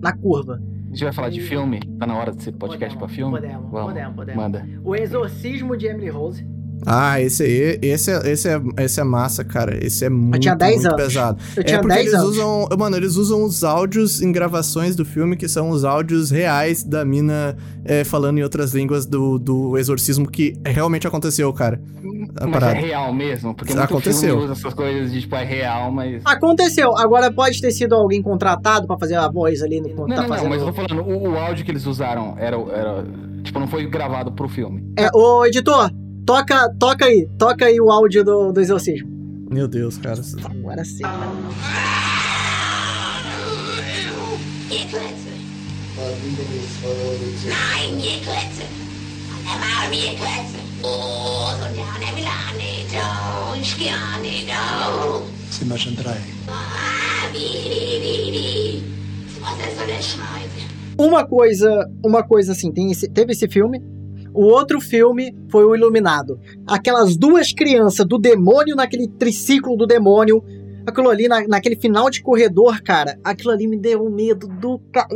na 0.03 0.13
curva. 0.13 0.61
A 0.87 0.89
gente 0.95 1.05
vai 1.05 1.13
falar 1.13 1.31
de 1.31 1.41
filme? 1.41 1.81
Tá 1.99 2.07
na 2.07 2.15
hora 2.19 2.33
de 2.33 2.43
ser 2.43 2.53
podcast 2.53 2.99
pra 2.99 3.09
filme? 3.09 3.33
Podemos, 3.41 3.71
Vamos. 3.71 3.87
podemos, 3.89 4.15
podemos. 4.17 4.43
Manda. 4.43 4.69
O 4.85 4.95
Exorcismo 4.95 5.77
de 5.77 5.87
Emily 5.87 6.11
Rose. 6.11 6.45
Ah, 6.85 7.21
esse 7.21 7.45
aí, 7.45 7.79
esse 7.81 8.11
é, 8.11 8.29
esse 8.33 8.49
é, 8.49 8.61
esse 8.81 9.01
é 9.01 9.05
massa, 9.05 9.45
cara. 9.45 9.79
Esse 9.87 10.05
é 10.05 10.11
muito, 10.11 10.41
tinha 10.41 10.57
10 10.57 10.75
muito 10.75 10.87
anos. 10.89 11.03
pesado. 11.07 11.39
Eu 11.57 11.63
tinha 11.65 11.79
é 11.79 11.81
porque 11.81 11.95
10 11.95 12.07
eles 12.09 12.19
anos. 12.21 12.31
usam, 12.37 12.69
mano, 12.77 12.97
eles 12.97 13.15
usam 13.15 13.45
os 13.45 13.63
áudios 13.63 14.21
em 14.21 14.33
gravações 14.33 14.97
do 14.97 15.05
filme 15.05 15.37
que 15.37 15.47
são 15.49 15.71
os 15.71 15.85
áudios 15.85 16.33
reais 16.33 16.83
da 16.83 17.05
mina 17.05 17.57
é, 17.85 18.03
falando 18.03 18.39
em 18.39 18.43
outras 18.43 18.75
línguas 18.75 19.07
do, 19.07 19.39
do 19.39 19.79
exorcismo 19.79 20.29
que 20.29 20.57
realmente 20.67 21.07
aconteceu, 21.07 21.53
cara. 21.53 21.81
A 22.41 22.47
Mas 22.47 22.53
parada. 22.61 22.79
é 22.79 22.81
real 22.81 23.13
mesmo? 23.13 23.55
Porque 23.55 23.73
muito 23.75 23.85
Aconteceu. 23.85 24.31
filme 24.31 24.45
usa 24.45 24.53
essas 24.55 24.75
coisas 24.75 25.13
de, 25.13 25.21
tipo, 25.21 25.35
é 25.37 25.45
real, 25.45 25.91
mas... 25.93 26.23
Aconteceu. 26.25 26.97
Agora 26.97 27.31
pode 27.33 27.61
ter 27.61 27.71
sido 27.73 27.95
alguém 27.95 28.23
contratado 28.23 28.87
pra 28.87 28.99
fazer 28.99 29.17
a 29.17 29.29
voz 29.29 29.63
ali 29.63 29.79
enquanto 29.79 30.09
Não, 30.09 30.17
tá 30.17 30.23
não, 30.23 30.29
não, 30.29 30.37
fazendo. 30.37 30.49
mas 30.51 30.61
eu 30.61 30.67
tô 30.67 30.73
falando, 30.73 31.09
o, 31.09 31.31
o 31.33 31.39
áudio 31.39 31.65
que 31.65 31.71
eles 31.71 31.85
usaram 31.87 32.35
era, 32.39 32.57
era... 32.57 33.05
Tipo, 33.43 33.59
não 33.61 33.69
foi 33.69 33.87
gravado 33.87 34.33
pro 34.33 34.49
filme. 34.49 34.83
É, 34.99 35.09
ô 35.15 35.45
editor, 35.45 35.91
toca, 36.25 36.73
toca 36.79 37.05
aí, 37.05 37.29
toca 37.39 37.67
aí 37.67 37.79
o 37.81 37.91
áudio 37.91 38.25
do, 38.25 38.53
do 38.53 38.61
exorcismo. 38.61 39.09
Meu 39.51 39.69
Deus, 39.69 39.99
cara. 39.99 40.21
Agora 40.45 40.85
sim. 40.85 41.03
Eclipse. 44.71 45.33
Nein, 47.47 48.23
So 59.75 59.83
eine 59.83 60.03
Scheiße? 60.03 60.73
Uma 60.99 61.27
coisa, 61.27 61.89
uma 62.05 62.23
coisa 62.23 62.53
assim, 62.53 62.71
tem 62.73 62.91
esse- 62.91 63.09
teve 63.09 63.33
esse 63.33 63.49
filme. 63.49 63.81
O 64.35 64.45
outro 64.45 64.81
filme 64.81 65.35
foi 65.51 65.65
o 65.65 65.75
Iluminado. 65.75 66.39
Aquelas 66.67 67.17
duas 67.17 67.53
crianças 67.53 68.07
do 68.07 68.19
demônio 68.19 68.75
naquele 68.77 69.07
triciclo 69.09 69.77
do 69.77 69.87
demônio. 69.87 70.43
Aquilo 70.87 71.11
ali, 71.11 71.29
na- 71.29 71.47
naquele 71.47 71.77
final 71.77 72.09
de 72.11 72.23
corredor, 72.23 72.81
cara. 72.83 73.19
Aquilo 73.23 73.51
ali 73.53 73.67
me 73.67 73.77
deu 73.79 74.03
um 74.05 74.11
medo 74.11 74.47
do. 74.49 74.79
ca- 74.93 75.09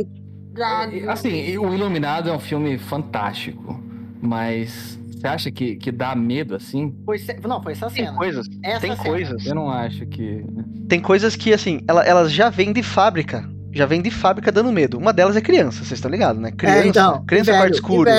Assim, 1.07 1.57
o 1.57 1.73
Iluminado 1.73 2.29
é 2.29 2.33
um 2.33 2.39
filme 2.39 2.77
fantástico, 2.77 3.79
mas 4.21 4.97
você 5.11 5.27
acha 5.27 5.51
que, 5.51 5.75
que 5.75 5.91
dá 5.91 6.15
medo 6.15 6.55
assim? 6.55 6.93
Foi, 7.05 7.17
ce- 7.17 7.37
não, 7.47 7.61
foi 7.61 7.73
essa 7.73 7.87
Tem 7.89 8.05
cena. 8.05 8.17
coisas, 8.17 8.45
Essa 8.63 8.81
tem 8.81 8.91
cena. 8.95 9.03
coisas. 9.03 9.45
Eu 9.45 9.55
não 9.55 9.69
acho 9.69 10.05
que. 10.05 10.43
Tem 10.87 10.99
coisas 10.99 11.35
que, 11.35 11.53
assim, 11.53 11.81
ela- 11.87 12.03
elas 12.03 12.31
já 12.31 12.49
vêm 12.49 12.71
de 12.71 12.83
fábrica. 12.83 13.47
Já 13.71 13.85
vem 13.85 14.01
de 14.01 14.09
fábrica 14.09 14.51
dando 14.51 14.71
medo. 14.71 14.97
Uma 14.97 15.13
delas 15.13 15.35
é 15.35 15.41
criança, 15.41 15.79
vocês 15.79 15.91
estão 15.93 16.09
ligados, 16.09 16.41
né? 16.41 16.51
Criança, 16.51 16.79
é, 16.79 16.87
então. 16.87 17.23
criança 17.25 17.49
em 17.51 17.53
velho, 17.53 17.63
quarto 17.63 17.73
escuro. 17.75 18.09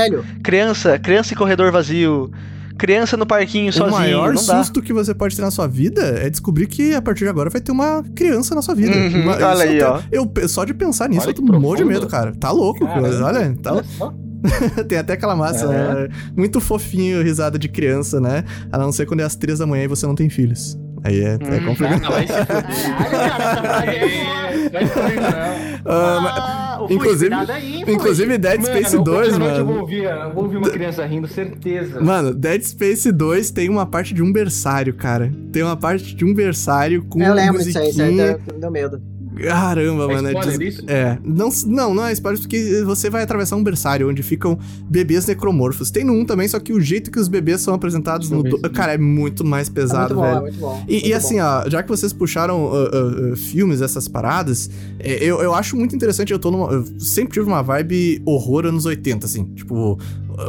Criança, 0.42 0.98
criança 0.98 1.34
em 1.34 1.36
corredor 1.36 1.72
vazio. 1.72 2.30
Criança 2.78 3.16
no 3.16 3.26
parquinho 3.26 3.70
O 3.70 3.72
sozinho. 3.72 3.98
maior 3.98 4.32
não 4.32 4.44
dá. 4.46 4.58
susto 4.62 4.80
que 4.80 4.92
você 4.92 5.12
pode 5.12 5.34
ter 5.34 5.42
na 5.42 5.50
sua 5.50 5.66
vida 5.66 6.00
é 6.20 6.30
descobrir 6.30 6.68
que 6.68 6.94
a 6.94 7.02
partir 7.02 7.24
de 7.24 7.30
agora 7.30 7.50
vai 7.50 7.60
ter 7.60 7.72
uma 7.72 8.04
criança 8.14 8.54
na 8.54 8.62
sua 8.62 8.72
vida. 8.76 8.96
Uhum, 8.96 9.22
Uma- 9.22 9.32
olha 9.34 9.64
aí, 9.64 9.78
eu, 9.78 9.88
ó. 9.90 10.00
eu- 10.12 10.48
só 10.48 10.64
de 10.64 10.72
pensar 10.72 11.08
nisso 11.08 11.22
Olha 11.22 11.30
eu 11.30 11.34
tô 11.34 11.42
um 11.42 11.58
monte 11.60 11.78
de 11.78 11.84
medo, 11.84 12.06
cara. 12.06 12.32
Tá 12.38 12.52
louco, 12.52 12.86
Caramba. 12.86 13.24
olha, 13.24 13.56
tá, 13.60 13.72
Olha 13.72 13.82
só. 13.82 14.14
Tem 14.88 14.98
até 14.98 15.14
aquela 15.14 15.34
massa, 15.36 15.64
É. 15.66 15.68
né? 15.68 16.08
Muito 16.36 16.60
fofinho, 16.60 17.22
risada 17.22 17.58
de 17.58 17.68
criança, 17.68 18.20
né? 18.20 18.44
A 18.70 18.78
não 18.78 18.92
ser 18.92 19.06
quando 19.06 19.20
é 19.20 19.24
às 19.24 19.34
três 19.36 19.58
da 19.58 19.66
manhã 19.66 19.84
e 19.84 19.88
você 19.88 20.06
não 20.06 20.14
tem 20.14 20.28
filhos. 20.30 20.78
Aí 21.04 21.20
é, 21.20 21.32
é 21.32 21.34
Hum. 21.34 21.66
complicado. 21.66 22.02
Ah, 23.70 23.84
é 23.86 24.86
fuder, 24.86 25.20
não. 25.20 25.92
Ah, 25.92 26.20
mas- 26.20 26.34
Ah, 26.38 26.78
o 26.82 26.86
Fui, 26.86 26.96
inclusive- 26.96 27.28
cuidado 27.34 27.50
aí, 27.52 27.82
inclusive 27.88 28.38
Dead 28.38 28.62
Space 28.64 28.92
Mano, 28.92 29.04
2, 29.04 29.28
eu 29.32 29.38
vou 29.38 29.48
mano. 29.48 29.80
ouvir, 29.80 30.04
eu 30.04 30.34
vou 30.34 30.44
ouvir 30.44 30.56
uma 30.58 30.70
criança 30.70 31.04
rindo, 31.06 31.26
certeza. 31.26 32.00
Mano, 32.00 32.34
Dead 32.34 32.62
Space 32.62 33.10
2 33.10 33.50
tem 33.50 33.68
uma 33.68 33.86
parte 33.86 34.12
de 34.14 34.22
um 34.22 34.32
berçário, 34.32 34.94
cara. 34.94 35.32
Tem 35.52 35.62
uma 35.62 35.76
parte 35.76 36.14
de 36.14 36.24
um 36.24 36.32
berçário 36.34 37.02
com 37.04 37.20
Eu 37.22 37.34
lembro 37.34 37.62
disso 37.62 37.78
aí, 37.78 37.88
isso 37.90 38.00
aí 38.02 38.10
musiquinha. 38.12 38.38
deu, 38.46 38.60
deu 38.60 38.70
medo. 38.70 39.02
Caramba, 39.42 40.04
É 40.04 40.14
mano. 40.14 40.28
spoiler 40.28 40.58
des- 40.58 40.74
isso? 40.74 40.84
É. 40.88 41.18
Não, 41.24 41.48
não, 41.66 41.94
não 41.94 42.06
é 42.06 42.12
spoiler, 42.12 42.40
porque 42.40 42.82
você 42.84 43.08
vai 43.10 43.22
atravessar 43.22 43.56
um 43.56 43.62
berçário 43.62 44.08
onde 44.08 44.22
ficam 44.22 44.58
bebês 44.88 45.26
necromorfos. 45.26 45.90
Tem 45.90 46.04
no 46.04 46.12
1 46.14 46.24
também, 46.24 46.48
só 46.48 46.58
que 46.58 46.72
o 46.72 46.80
jeito 46.80 47.10
que 47.10 47.18
os 47.18 47.28
bebês 47.28 47.60
são 47.60 47.74
apresentados 47.74 48.30
no. 48.30 48.42
Do- 48.42 48.58
Cara, 48.70 48.94
é 48.94 48.98
muito 48.98 49.44
mais 49.44 49.68
É 49.68 49.72
pesado, 49.72 50.14
muito 50.14 50.20
bom, 50.20 50.24
é 50.26 50.30
velho. 50.30 50.42
muito 50.42 50.58
bom. 50.58 50.84
E, 50.88 50.92
muito 50.92 51.06
e 51.06 51.10
bom. 51.10 51.16
assim, 51.16 51.40
ó, 51.40 51.68
já 51.68 51.82
que 51.82 51.88
vocês 51.88 52.12
puxaram 52.12 52.64
uh, 52.64 52.74
uh, 52.74 53.32
uh, 53.32 53.36
filmes, 53.36 53.80
essas 53.82 54.08
paradas, 54.08 54.70
é, 54.98 55.22
eu, 55.24 55.40
eu 55.40 55.54
acho 55.54 55.76
muito 55.76 55.94
interessante. 55.94 56.32
Eu 56.32 56.38
tô 56.38 56.50
numa. 56.50 56.72
Eu 56.72 56.84
sempre 56.98 57.34
tive 57.34 57.46
uma 57.46 57.62
vibe 57.62 58.22
horror 58.24 58.66
anos 58.66 58.84
80, 58.86 59.26
assim. 59.26 59.44
Tipo, 59.54 59.98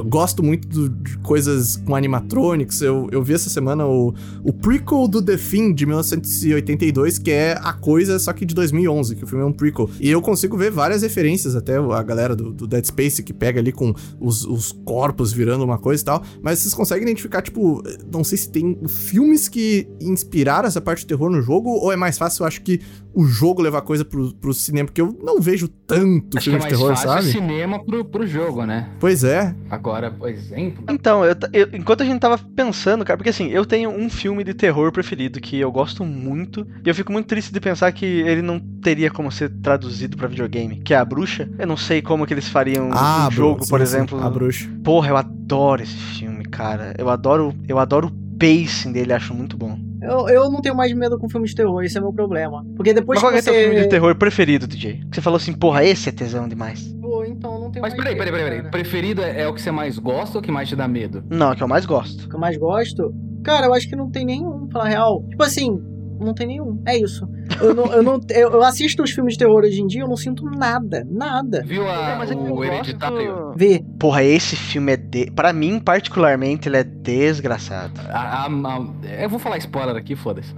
gosto 0.06 0.44
muito 0.44 0.68
do- 0.68 0.90
de 0.90 1.18
coisas 1.20 1.78
com 1.78 1.96
animatronics. 1.96 2.82
Eu, 2.82 3.08
eu 3.12 3.24
vi 3.24 3.34
essa 3.34 3.50
semana 3.50 3.86
o, 3.86 4.14
o 4.44 4.54
prequel 4.54 5.08
do 5.08 5.22
The 5.22 5.38
Thing 5.38 5.74
de 5.74 5.86
1982, 5.86 7.18
que 7.18 7.32
é 7.32 7.58
a 7.62 7.74
coisa, 7.74 8.20
só 8.20 8.34
que 8.34 8.46
de 8.46 8.54
2011, 8.56 9.16
que 9.16 9.24
o 9.24 9.28
filme 9.28 9.44
é 9.44 9.48
um 9.48 9.52
prequel. 9.54 9.90
E 10.00 10.10
eu 10.10 10.22
consigo 10.22 10.58
ver 10.58 10.72
várias 10.72 11.02
referências, 11.02 11.56
até 11.56 11.78
a 11.78 12.04
galera 12.04 12.36
do, 12.36 12.52
do 12.52 12.68
Dead 12.68 12.86
Space 12.86 13.24
que 13.24 13.34
pega 13.34 13.60
ali 13.60 13.72
com 13.72 13.94
os, 14.20 14.46
os 14.46 14.72
corpos 14.86 15.32
virando 15.34 15.64
uma 15.64 15.78
coisa 15.78 16.02
e 16.02 16.06
tal. 16.06 16.24
Mas 16.42 16.60
vocês 16.60 16.74
conseguem 16.74 17.04
identificar, 17.04 17.42
tipo, 17.42 17.82
não 18.12 18.24
sei 18.24 18.38
se 18.38 18.50
tem 18.50 18.78
filmes 18.88 19.48
que 19.48 19.88
inspiraram 20.00 20.68
essa 20.68 20.82
parte 20.82 21.00
de 21.02 21.08
terror 21.08 21.30
no 21.30 21.42
jogo, 21.42 21.70
ou 21.70 21.92
é 21.92 21.96
mais 21.96 22.18
fácil, 22.18 22.44
eu 22.44 22.48
acho 22.48 22.62
que 22.62 22.80
o 23.14 23.26
jogo 23.26 23.62
levar 23.62 23.82
coisa 23.82 24.06
pro, 24.06 24.34
pro 24.36 24.54
cinema, 24.54 24.86
porque 24.86 25.02
eu 25.02 25.18
não 25.24 25.42
vejo 25.42 25.68
tanto 25.68 26.38
Acho 26.38 26.52
que 26.52 26.52
filme 26.52 26.58
é 26.58 26.60
de 26.60 26.64
mais 26.66 26.74
terror, 26.78 26.90
fácil 26.96 27.10
sabe? 27.10 27.32
cinema 27.32 27.84
pro, 27.84 28.06
pro 28.06 28.26
jogo, 28.28 28.66
né? 28.66 28.90
Pois 29.00 29.24
é. 29.24 29.56
Agora, 29.80 30.12
por 30.12 30.30
exemplo... 30.30 30.84
Então, 30.90 31.24
eu 31.24 31.34
eu- 31.54 31.70
enquanto 31.74 32.02
a 32.02 32.06
gente 32.06 32.20
tava 32.20 32.38
pensando, 32.38 33.06
cara, 33.06 33.16
porque 33.18 33.30
assim, 33.30 33.48
eu 33.50 33.66
tenho 33.66 33.90
um 33.90 34.10
filme 34.10 34.44
de 34.44 34.54
terror 34.54 34.92
preferido 34.92 35.40
que 35.40 35.58
eu 35.58 35.72
gosto 35.72 36.04
muito, 36.04 36.68
e 36.86 36.90
eu 36.90 36.94
fico 36.94 37.12
muito 37.14 37.28
triste 37.28 37.54
de 37.54 37.60
pensar 37.62 37.92
que 37.94 38.06
ele 38.06 38.42
não 38.42 38.60
teria 38.60 39.10
como 39.10 39.32
ser 39.32 39.50
traduzido 39.62 40.18
pra 40.18 40.28
videogame, 40.28 40.82
que 40.82 40.94
é 40.94 40.98
A 40.98 41.06
Bruxa. 41.06 41.50
Eu 41.58 41.66
não 41.66 41.78
sei 41.78 42.02
como 42.02 42.26
que 42.28 42.34
eles 42.34 42.50
fariam 42.50 42.90
Ah, 42.94 43.28
um 43.30 43.32
jogo, 43.32 43.64
sim, 43.64 43.70
por 43.70 43.80
sim, 43.80 43.84
exemplo. 43.84 44.22
A 44.22 44.30
bruxa. 44.30 44.70
Porra, 44.84 45.10
eu 45.10 45.18
adoro 45.18 45.82
esse 45.82 45.96
filme, 45.96 46.44
cara. 46.46 46.94
Eu 46.98 47.10
adoro, 47.10 47.56
eu 47.68 47.80
adoro 47.80 48.08
o 48.08 48.38
pacing 48.38 48.92
dele, 48.92 49.14
acho 49.14 49.34
muito 49.34 49.58
bom. 49.58 49.80
Eu, 50.02 50.30
eu 50.30 50.50
não 50.50 50.62
tenho 50.62 50.76
mais 50.76 50.94
medo 50.94 51.18
com 51.20 51.30
filme 51.30 51.46
de 51.48 51.54
terror, 51.54 51.84
esse 51.84 51.98
é 51.98 52.02
meu 52.02 52.14
problema. 52.14 52.66
Porque 52.76 52.94
depois 52.94 53.18
Mas 53.18 53.24
qual 53.24 53.32
que 53.34 53.40
é 53.40 53.42
que 53.42 53.46
teu 53.46 53.54
você... 53.54 53.64
filme 53.66 53.82
de 53.82 53.90
terror 53.90 54.16
preferido, 54.16 54.66
DJ? 54.66 55.02
Que 55.10 55.16
você 55.16 55.22
falou 55.22 55.38
assim, 55.38 55.54
porra, 55.54 55.84
esse 55.84 56.08
é 56.08 56.12
tesão 56.12 56.48
demais. 56.48 56.94
Então 57.30 57.60
não 57.60 57.72
tenho 57.72 57.82
Mas 57.82 57.94
peraí, 57.94 58.16
peraí, 58.16 58.32
peraí, 58.32 58.58
peraí. 58.58 58.72
Preferido 58.72 59.22
é, 59.22 59.42
é 59.42 59.48
o 59.48 59.54
que 59.54 59.62
você 59.62 59.72
mais 59.72 59.98
gosta 59.98 60.38
ou 60.38 60.42
o 60.42 60.44
que 60.44 60.52
mais 60.52 60.68
te 60.68 60.76
dá 60.76 60.88
medo? 60.88 61.24
Não, 61.30 61.52
é 61.52 61.54
o 61.54 61.56
que 61.56 61.64
eu 61.64 61.68
mais 61.68 61.86
gosto. 61.86 62.26
O 62.26 62.30
que 62.30 62.36
eu 62.36 62.40
mais 62.40 62.58
gosto... 62.58 63.14
Cara, 63.44 63.68
eu 63.68 63.74
acho 63.74 63.88
que 63.88 63.96
não 63.96 64.12
tem 64.12 64.26
nenhum, 64.26 64.68
pra 64.68 64.82
falar 64.82 64.86
a 64.86 64.90
real. 64.90 65.26
Tipo 65.30 65.44
assim, 65.44 65.82
não 66.20 66.34
tem 66.34 66.46
nenhum. 66.48 66.82
É 66.86 66.98
isso. 66.98 67.26
Eu, 67.62 67.74
não, 67.76 67.86
eu, 67.93 68.04
não, 68.04 68.20
eu, 68.30 68.52
eu 68.52 68.64
assisto 68.64 69.04
os 69.04 69.12
filmes 69.12 69.34
de 69.34 69.39
terror 69.39 69.64
hoje 69.64 69.82
em 69.82 69.88
dia, 69.88 70.02
eu 70.02 70.08
não 70.08 70.18
sinto 70.18 70.43
nada. 70.45 71.06
Nada. 71.10 71.64
Viu 71.66 71.88
a, 71.89 72.16
Mas 72.18 72.32
é 72.32 72.34
eu 72.34 72.39
o 72.39 72.47
gosto- 72.56 72.64
Hereditário? 72.74 73.54
Vê. 73.56 73.84
Porra, 74.00 74.24
esse 74.24 74.56
filme 74.56 74.93
é 74.93 74.97
de... 74.97 75.32
Pra 75.32 75.52
mim, 75.52 75.80
particularmente, 75.80 76.70
ele 76.70 76.78
é 76.78 76.84
desgraçado. 76.84 78.00
A- 78.10 78.45
a- 78.45 78.47
a- 78.47 79.22
eu 79.22 79.30
vou 79.30 79.39
falar 79.39 79.58
spoiler 79.58 79.95
aqui, 79.95 80.16
foda-se. 80.16 80.54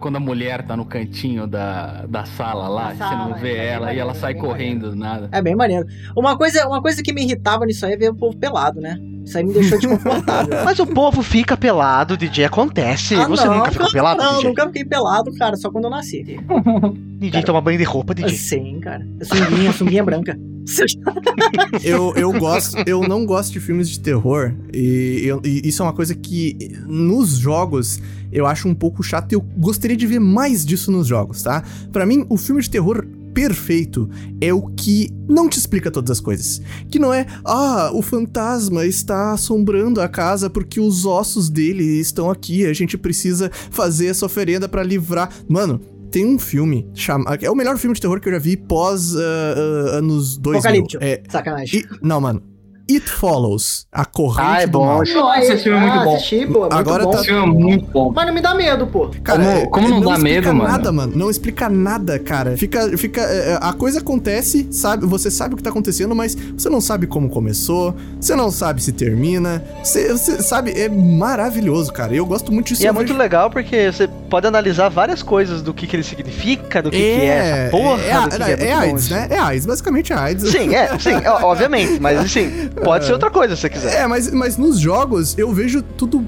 Quando 0.00 0.16
a 0.16 0.20
mulher 0.20 0.62
tá 0.66 0.76
no 0.76 0.84
cantinho 0.84 1.46
da, 1.46 2.04
da 2.08 2.24
sala 2.24 2.68
lá, 2.68 2.84
Da 2.88 2.90
você 2.92 2.98
sala, 2.98 3.28
não 3.28 3.34
vê 3.38 3.52
é 3.52 3.66
ela 3.72 3.92
e 3.92 3.98
ela 3.98 4.12
maneiro, 4.12 4.18
sai 4.20 4.34
correndo 4.34 4.90
do 4.90 4.96
nada. 4.96 5.28
É 5.32 5.42
bem 5.42 5.54
maneiro. 5.54 5.86
Uma 6.16 6.36
coisa, 6.36 6.66
uma 6.66 6.80
coisa 6.80 7.02
que 7.02 7.12
me 7.12 7.22
irritava 7.24 7.64
nisso 7.66 7.84
aí 7.86 7.92
é 7.92 7.96
ver 7.96 8.10
o 8.10 8.14
povo 8.14 8.36
pelado, 8.36 8.80
né? 8.80 8.98
Isso 9.24 9.38
aí 9.38 9.44
me 9.44 9.52
deixou 9.54 9.78
desconfortável. 9.78 10.58
Mas 10.64 10.78
o 10.80 10.86
povo 10.86 11.22
fica 11.22 11.56
pelado, 11.56 12.16
DJ 12.16 12.44
acontece. 12.46 13.14
Ah, 13.14 13.28
Você 13.28 13.46
não, 13.46 13.58
nunca 13.58 13.70
ficou 13.70 13.90
pelado, 13.92 14.20
Não, 14.22 14.34
DJ? 14.36 14.48
nunca 14.48 14.66
fiquei 14.66 14.84
pelado, 14.84 15.32
cara, 15.36 15.56
só 15.56 15.70
quando 15.70 15.84
eu 15.84 15.90
nasci. 15.90 16.11
DJ 16.20 17.42
toma 17.46 17.60
banho 17.60 17.78
de 17.78 17.84
roupa, 17.84 18.14
DJ. 18.14 18.36
Sim, 18.36 18.80
cara. 18.80 19.06
Sunguinha, 19.22 19.72
sunguinha 19.72 20.04
branca. 20.04 20.38
eu, 21.82 22.12
eu 22.16 22.32
gosto, 22.38 22.76
eu 22.86 23.00
não 23.02 23.24
gosto 23.26 23.52
de 23.52 23.60
filmes 23.60 23.88
de 23.88 23.98
terror 24.00 24.54
e, 24.72 25.22
eu- 25.24 25.40
e 25.44 25.66
isso 25.68 25.82
é 25.82 25.86
uma 25.86 25.92
coisa 25.92 26.14
que 26.14 26.56
nos 26.86 27.30
jogos 27.30 28.00
eu 28.30 28.46
acho 28.46 28.68
um 28.68 28.74
pouco 28.74 29.02
chato 29.02 29.32
e 29.32 29.34
eu 29.34 29.40
gostaria 29.40 29.96
de 29.96 30.06
ver 30.06 30.20
mais 30.20 30.64
disso 30.64 30.90
nos 30.92 31.06
jogos, 31.06 31.42
tá? 31.42 31.62
Pra 31.92 32.06
mim, 32.06 32.24
o 32.28 32.36
filme 32.36 32.62
de 32.62 32.70
terror 32.70 33.04
perfeito 33.34 34.08
é 34.40 34.52
o 34.54 34.62
que 34.68 35.10
não 35.28 35.48
te 35.48 35.58
explica 35.58 35.90
todas 35.90 36.10
as 36.10 36.20
coisas. 36.20 36.60
Que 36.90 36.98
não 36.98 37.12
é, 37.12 37.26
ah, 37.44 37.90
o 37.92 38.00
fantasma 38.02 38.86
está 38.86 39.32
assombrando 39.32 40.00
a 40.00 40.08
casa 40.08 40.48
porque 40.48 40.78
os 40.80 41.04
ossos 41.04 41.48
dele 41.50 41.82
estão 41.98 42.30
aqui, 42.30 42.64
a 42.66 42.72
gente 42.72 42.96
precisa 42.96 43.50
fazer 43.70 44.06
essa 44.06 44.24
oferenda 44.26 44.68
pra 44.68 44.82
livrar. 44.82 45.30
Mano, 45.48 45.80
tem 46.12 46.26
um 46.26 46.38
filme 46.38 46.88
chamado. 46.94 47.42
É 47.42 47.50
o 47.50 47.54
melhor 47.54 47.76
filme 47.78 47.94
de 47.94 48.00
terror 48.00 48.20
que 48.20 48.28
eu 48.28 48.32
já 48.34 48.38
vi 48.38 48.56
pós 48.56 49.16
ah, 49.16 49.20
ah, 49.20 49.96
anos 49.96 50.36
2000. 50.36 50.60
Apocalíptico. 50.60 51.02
É, 51.02 51.22
Sacanagem. 51.28 51.80
e- 51.80 51.86
não, 52.02 52.20
mano. 52.20 52.51
It 52.94 53.08
Follows, 53.10 53.86
a 53.92 54.04
corrente 54.04 54.48
Ah, 54.48 54.62
é 54.62 54.66
do 54.66 54.78
bom. 54.78 54.86
mal. 54.86 54.98
Nossa, 55.14 55.38
esse 55.40 55.62
filme 55.64 55.78
é 55.78 55.80
muito 55.80 55.98
ah, 55.98 56.04
bom. 56.04 56.14
assisti, 56.16 56.46
pô, 56.46 56.58
é 56.58 56.60
muito 56.60 56.74
Agora 56.74 57.04
bom. 57.04 57.10
tá- 57.10 57.16
Esse 57.18 57.26
filme 57.26 57.42
é 57.42 57.46
muito 57.46 57.86
bom. 57.90 58.12
Mas 58.14 58.26
não 58.26 58.34
me 58.34 58.40
dá 58.40 58.54
medo, 58.54 58.86
pô. 58.86 59.10
Cara, 59.22 59.38
Como- 59.44 59.56
é- 59.58 59.66
como 59.66 59.88
não 59.88 60.00
dá 60.00 60.12
explica 60.14 60.22
medo, 60.40 60.54
mano? 60.54 60.70
nada, 60.70 60.92
mano. 60.92 61.12
Não 61.16 61.30
explica 61.30 61.68
nada, 61.68 62.18
cara. 62.18 62.56
Fica, 62.56 62.96
fica, 62.98 63.20
é, 63.20 63.58
a 63.60 63.72
coisa 63.72 64.00
acontece, 64.00 64.66
sabe? 64.70 65.06
Você 65.06 65.30
sabe 65.30 65.54
o 65.54 65.56
que 65.56 65.62
tá 65.62 65.70
acontecendo, 65.70 66.14
mas 66.14 66.34
você 66.34 66.68
não 66.68 66.80
sabe 66.80 67.06
como 67.06 67.28
começou. 67.28 67.94
Você 68.20 68.34
não 68.36 68.50
sabe 68.50 68.82
se 68.82 68.92
termina. 68.92 69.62
Você, 69.82 70.12
você 70.12 70.42
sabe? 70.42 70.72
É 70.72 70.88
maravilhoso, 70.88 71.92
cara. 71.92 72.14
Eu 72.14 72.26
gosto 72.26 72.52
muito 72.52 72.68
disso. 72.68 72.82
E 72.82 72.86
é 72.86 72.92
muito 72.92 73.14
legal 73.14 73.50
porque 73.50 73.90
você 73.90 74.08
pode 74.28 74.46
analisar 74.46 74.88
várias 74.88 75.22
coisas 75.22 75.62
do 75.62 75.72
que, 75.72 75.86
que 75.86 75.96
ele 75.96 76.02
significa, 76.02 76.82
do 76.82 76.90
que, 76.90 76.96
que 76.96 77.02
é 77.02 77.66
essa 77.66 77.70
porra. 77.70 78.02
é, 78.02 78.20
do 78.22 78.30
que 78.30 78.36
que 78.36 78.42
é, 78.64 78.68
é 78.68 78.74
bom 78.74 78.80
AIDS, 78.80 79.08
né? 79.08 79.26
É 79.30 79.38
AIDS, 79.38 79.66
basicamente 79.66 80.12
é 80.12 80.16
AIDS. 80.16 80.50
Sim, 80.50 80.74
é, 80.74 80.98
sim, 80.98 81.14
obviamente. 81.42 82.00
Mas 82.00 82.18
assim, 82.20 82.70
pode 82.84 83.04
ser 83.06 83.12
outra 83.12 83.30
coisa 83.30 83.54
se 83.56 83.62
você 83.62 83.68
quiser. 83.70 84.02
É, 84.02 84.06
mas, 84.06 84.30
mas 84.32 84.56
nos 84.56 84.78
jogos 84.78 85.36
eu 85.38 85.52
vejo 85.52 85.82
tudo 85.82 86.24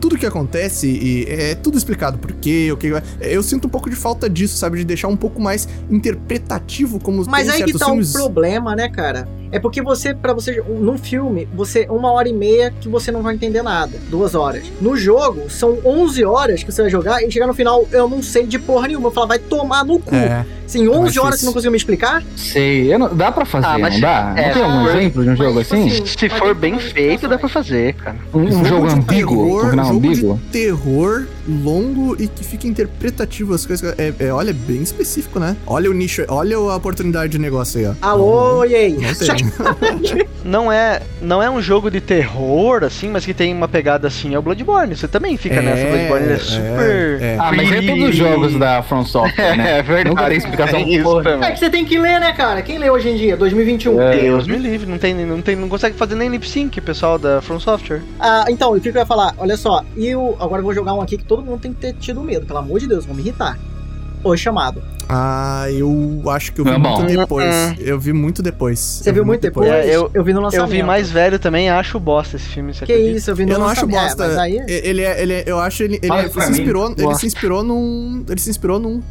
tudo 0.00 0.16
que 0.18 0.26
acontece 0.26 0.86
e 0.88 1.26
é 1.28 1.54
tudo 1.54 1.76
explicado 1.78 2.18
por 2.18 2.32
quê, 2.32 2.70
o 2.72 2.76
que 2.76 2.92
eu 3.20 3.42
sinto 3.42 3.66
um 3.66 3.70
pouco 3.70 3.88
de 3.88 3.96
falta 3.96 4.28
disso, 4.28 4.56
sabe, 4.56 4.78
de 4.78 4.84
deixar 4.84 5.08
um 5.08 5.16
pouco 5.16 5.40
mais 5.40 5.68
interpretativo 5.90 6.98
como 7.00 7.24
Mas 7.28 7.46
tem 7.48 7.62
aí 7.62 7.64
que 7.72 7.78
tá 7.78 7.86
filmes. 7.86 8.10
o 8.10 8.18
problema, 8.18 8.74
né, 8.76 8.88
cara? 8.88 9.26
É 9.52 9.58
porque 9.58 9.80
você, 9.80 10.12
pra 10.12 10.32
você, 10.32 10.60
num 10.68 10.98
filme, 10.98 11.48
você, 11.54 11.86
uma 11.88 12.10
hora 12.10 12.28
e 12.28 12.32
meia 12.32 12.72
que 12.80 12.88
você 12.88 13.12
não 13.12 13.22
vai 13.22 13.34
entender 13.34 13.62
nada. 13.62 13.96
Duas 14.10 14.34
horas. 14.34 14.64
No 14.80 14.96
jogo, 14.96 15.48
são 15.48 15.78
11 15.84 16.24
horas 16.24 16.62
que 16.64 16.72
você 16.72 16.82
vai 16.82 16.90
jogar 16.90 17.22
e 17.22 17.30
chegar 17.30 17.46
no 17.46 17.54
final, 17.54 17.86
eu 17.92 18.08
não 18.08 18.20
sei 18.20 18.46
de 18.46 18.58
porra 18.58 18.88
nenhuma. 18.88 19.08
Eu 19.08 19.12
falo, 19.12 19.28
vai 19.28 19.38
tomar 19.38 19.84
no 19.84 20.00
cu. 20.00 20.12
É. 20.14 20.44
Sim, 20.66 20.88
11 20.88 20.98
mais 21.00 21.16
horas 21.18 21.40
você 21.40 21.46
não 21.46 21.52
conseguiu 21.52 21.70
me 21.70 21.76
explicar? 21.76 22.22
Sei, 22.36 22.92
eu 22.92 22.98
não- 22.98 23.14
dá 23.14 23.30
pra 23.30 23.44
fazer, 23.44 23.66
Ah, 23.66 23.78
mas 23.78 23.94
não 23.94 24.00
dá? 24.00 24.34
é, 24.36 24.46
não 24.48 24.54
tem 24.54 24.62
algum 24.64 24.88
exemplo 24.88 25.22
de 25.22 25.30
um 25.30 25.36
jogo 25.36 25.62
tipo 25.62 25.74
assim, 25.86 26.06
Se 26.06 26.28
for 26.28 26.54
bem 26.54 26.78
feito, 26.78 27.28
dá 27.28 27.38
pra 27.38 27.48
fazer, 27.48 27.94
cara. 27.94 28.16
Um, 28.32 28.40
um 28.42 28.64
jogo 28.64 28.88
de 28.88 28.94
ambíguo, 28.94 29.70
final 29.70 29.86
jogo 29.86 29.98
ambíguo? 29.98 30.34
de 30.36 30.50
terror 30.50 31.26
longo 31.48 32.16
e 32.20 32.26
que 32.28 32.44
fica 32.44 32.66
interpretativo 32.66 33.54
as 33.54 33.66
coisas. 33.66 33.94
É, 33.98 34.12
é, 34.18 34.32
olha, 34.32 34.52
bem 34.52 34.82
específico, 34.82 35.38
né? 35.38 35.56
Olha 35.66 35.90
o 35.90 35.94
nicho, 35.94 36.24
olha 36.28 36.56
a 36.56 36.76
oportunidade 36.76 37.32
de 37.32 37.38
negócio 37.38 37.80
aí, 37.80 37.86
ó. 37.86 37.94
Alô, 38.00 38.64
e 38.64 38.74
aí? 38.74 38.96
Não 40.44 40.70
é, 40.70 41.00
não 41.22 41.42
é 41.42 41.48
um 41.48 41.60
jogo 41.62 41.90
de 41.90 42.02
terror, 42.02 42.84
assim, 42.84 43.08
mas 43.08 43.24
que 43.24 43.32
tem 43.32 43.54
uma 43.54 43.66
pegada 43.66 44.06
assim, 44.06 44.34
é 44.34 44.38
o 44.38 44.42
Bloodborne. 44.42 44.94
Você 44.94 45.08
também 45.08 45.38
fica 45.38 45.62
nessa. 45.62 45.86
O 45.86 45.88
Bloodborne 45.88 46.24
ele 46.26 46.34
é 46.34 46.38
super. 46.38 47.22
é. 47.22 47.36
Ah, 47.40 47.50
mas 47.50 47.72
é 47.72 47.80
todos 47.80 48.08
os 48.10 48.16
jogos 48.16 48.58
da 48.58 48.82
From 48.82 49.06
Software, 49.06 49.56
né? 49.56 49.64
É 49.78 49.82
verdade. 49.82 50.10
Nunca 50.10 50.26
tem 50.28 50.36
explicação 50.36 50.78
É 50.78 50.82
isso 50.82 51.22
também. 51.22 51.48
É 51.48 51.52
que 51.52 51.58
você 51.58 51.70
tem 51.70 51.84
que 51.84 51.98
ler, 51.98 52.20
né, 52.20 52.32
cara? 52.32 52.60
Quem 52.62 52.78
lê 52.78 52.90
hoje 52.90 53.08
em 53.08 53.16
dia? 53.16 53.36
2021. 53.36 54.00
É. 54.00 54.16
Deus 54.18 54.46
me 54.46 54.56
livre, 54.56 54.88
não 54.88 54.98
tem, 54.98 55.14
não 55.14 55.40
tem, 55.40 55.56
não 55.56 55.68
consegue 55.68 55.96
fazer 55.96 56.14
nem 56.14 56.28
lip 56.28 56.48
sync, 56.48 56.78
pessoal 56.80 57.18
da 57.18 57.40
From 57.40 57.58
Software. 57.58 58.02
Ah, 58.20 58.44
então, 58.48 58.70
o 58.72 58.74
que 58.74 58.92
que 58.92 58.98
eu 58.98 59.00
ia 59.00 59.06
falar? 59.06 59.34
Olha 59.38 59.56
só, 59.56 59.82
e 59.96 60.06
eu, 60.06 60.36
agora 60.38 60.60
eu 60.60 60.64
vou 60.64 60.74
jogar 60.74 60.92
um 60.94 61.00
aqui 61.00 61.16
que 61.16 61.24
todo 61.24 61.33
mundo 61.42 61.60
tem 61.60 61.72
que 61.72 61.80
ter 61.80 61.94
tido 61.94 62.20
medo, 62.22 62.46
pelo 62.46 62.58
amor 62.58 62.78
de 62.80 62.86
Deus, 62.88 63.04
vão 63.04 63.14
me 63.14 63.22
irritar. 63.22 63.58
O 64.22 64.34
chamado. 64.38 64.82
Ah, 65.06 65.66
eu 65.70 66.22
acho 66.30 66.50
que 66.54 66.60
eu 66.62 66.64
vi 66.64 66.70
É 66.70 66.78
bom. 66.78 66.96
muito 67.02 67.14
depois. 67.14 67.46
Eu 67.78 68.00
vi 68.00 68.12
muito 68.14 68.42
depois. 68.42 68.78
Você 68.78 69.10
Eu 69.10 69.14
viu 69.14 69.22
vi 69.22 69.26
muito 69.26 69.42
depois? 69.42 69.68
É, 69.68 69.94
eu- 69.94 70.10
vi 70.24 70.32
no 70.32 70.38
Eu 70.38 70.44
lançamento. 70.44 70.70
vi 70.70 70.82
mais 70.82 71.10
velho 71.10 71.38
também, 71.38 71.68
acho 71.68 72.00
bosta 72.00 72.36
esse 72.36 72.46
filme. 72.48 72.72
Você 72.72 72.86
Que 72.86 72.92
acredita? 72.94 73.18
isso, 73.18 73.30
eu 73.30 73.36
vi 73.36 73.44
no 73.44 73.52
Eu 73.52 73.58
não 73.58 73.66
acho 73.68 73.82
lançamento. 73.84 74.16
bosta. 74.16 74.24
É, 74.24 74.28
mas 74.28 74.38
aí... 74.38 74.64
Ele 74.66 75.02
é, 75.02 75.22
ele 75.22 75.32
é- 75.34 75.44
eu 75.46 75.58
acho 75.60 75.82
ele, 75.82 75.98
ele 76.02 76.10
é- 76.10 76.28
pra 76.30 76.42
se 76.46 76.52
inspirou, 76.52 76.94
ele 76.96 77.14
se 77.16 77.26
inspirou 77.26 77.62
num, 77.62 78.24
ele 78.26 78.40
se 78.40 78.48
inspirou 78.48 78.78
num 78.80 79.02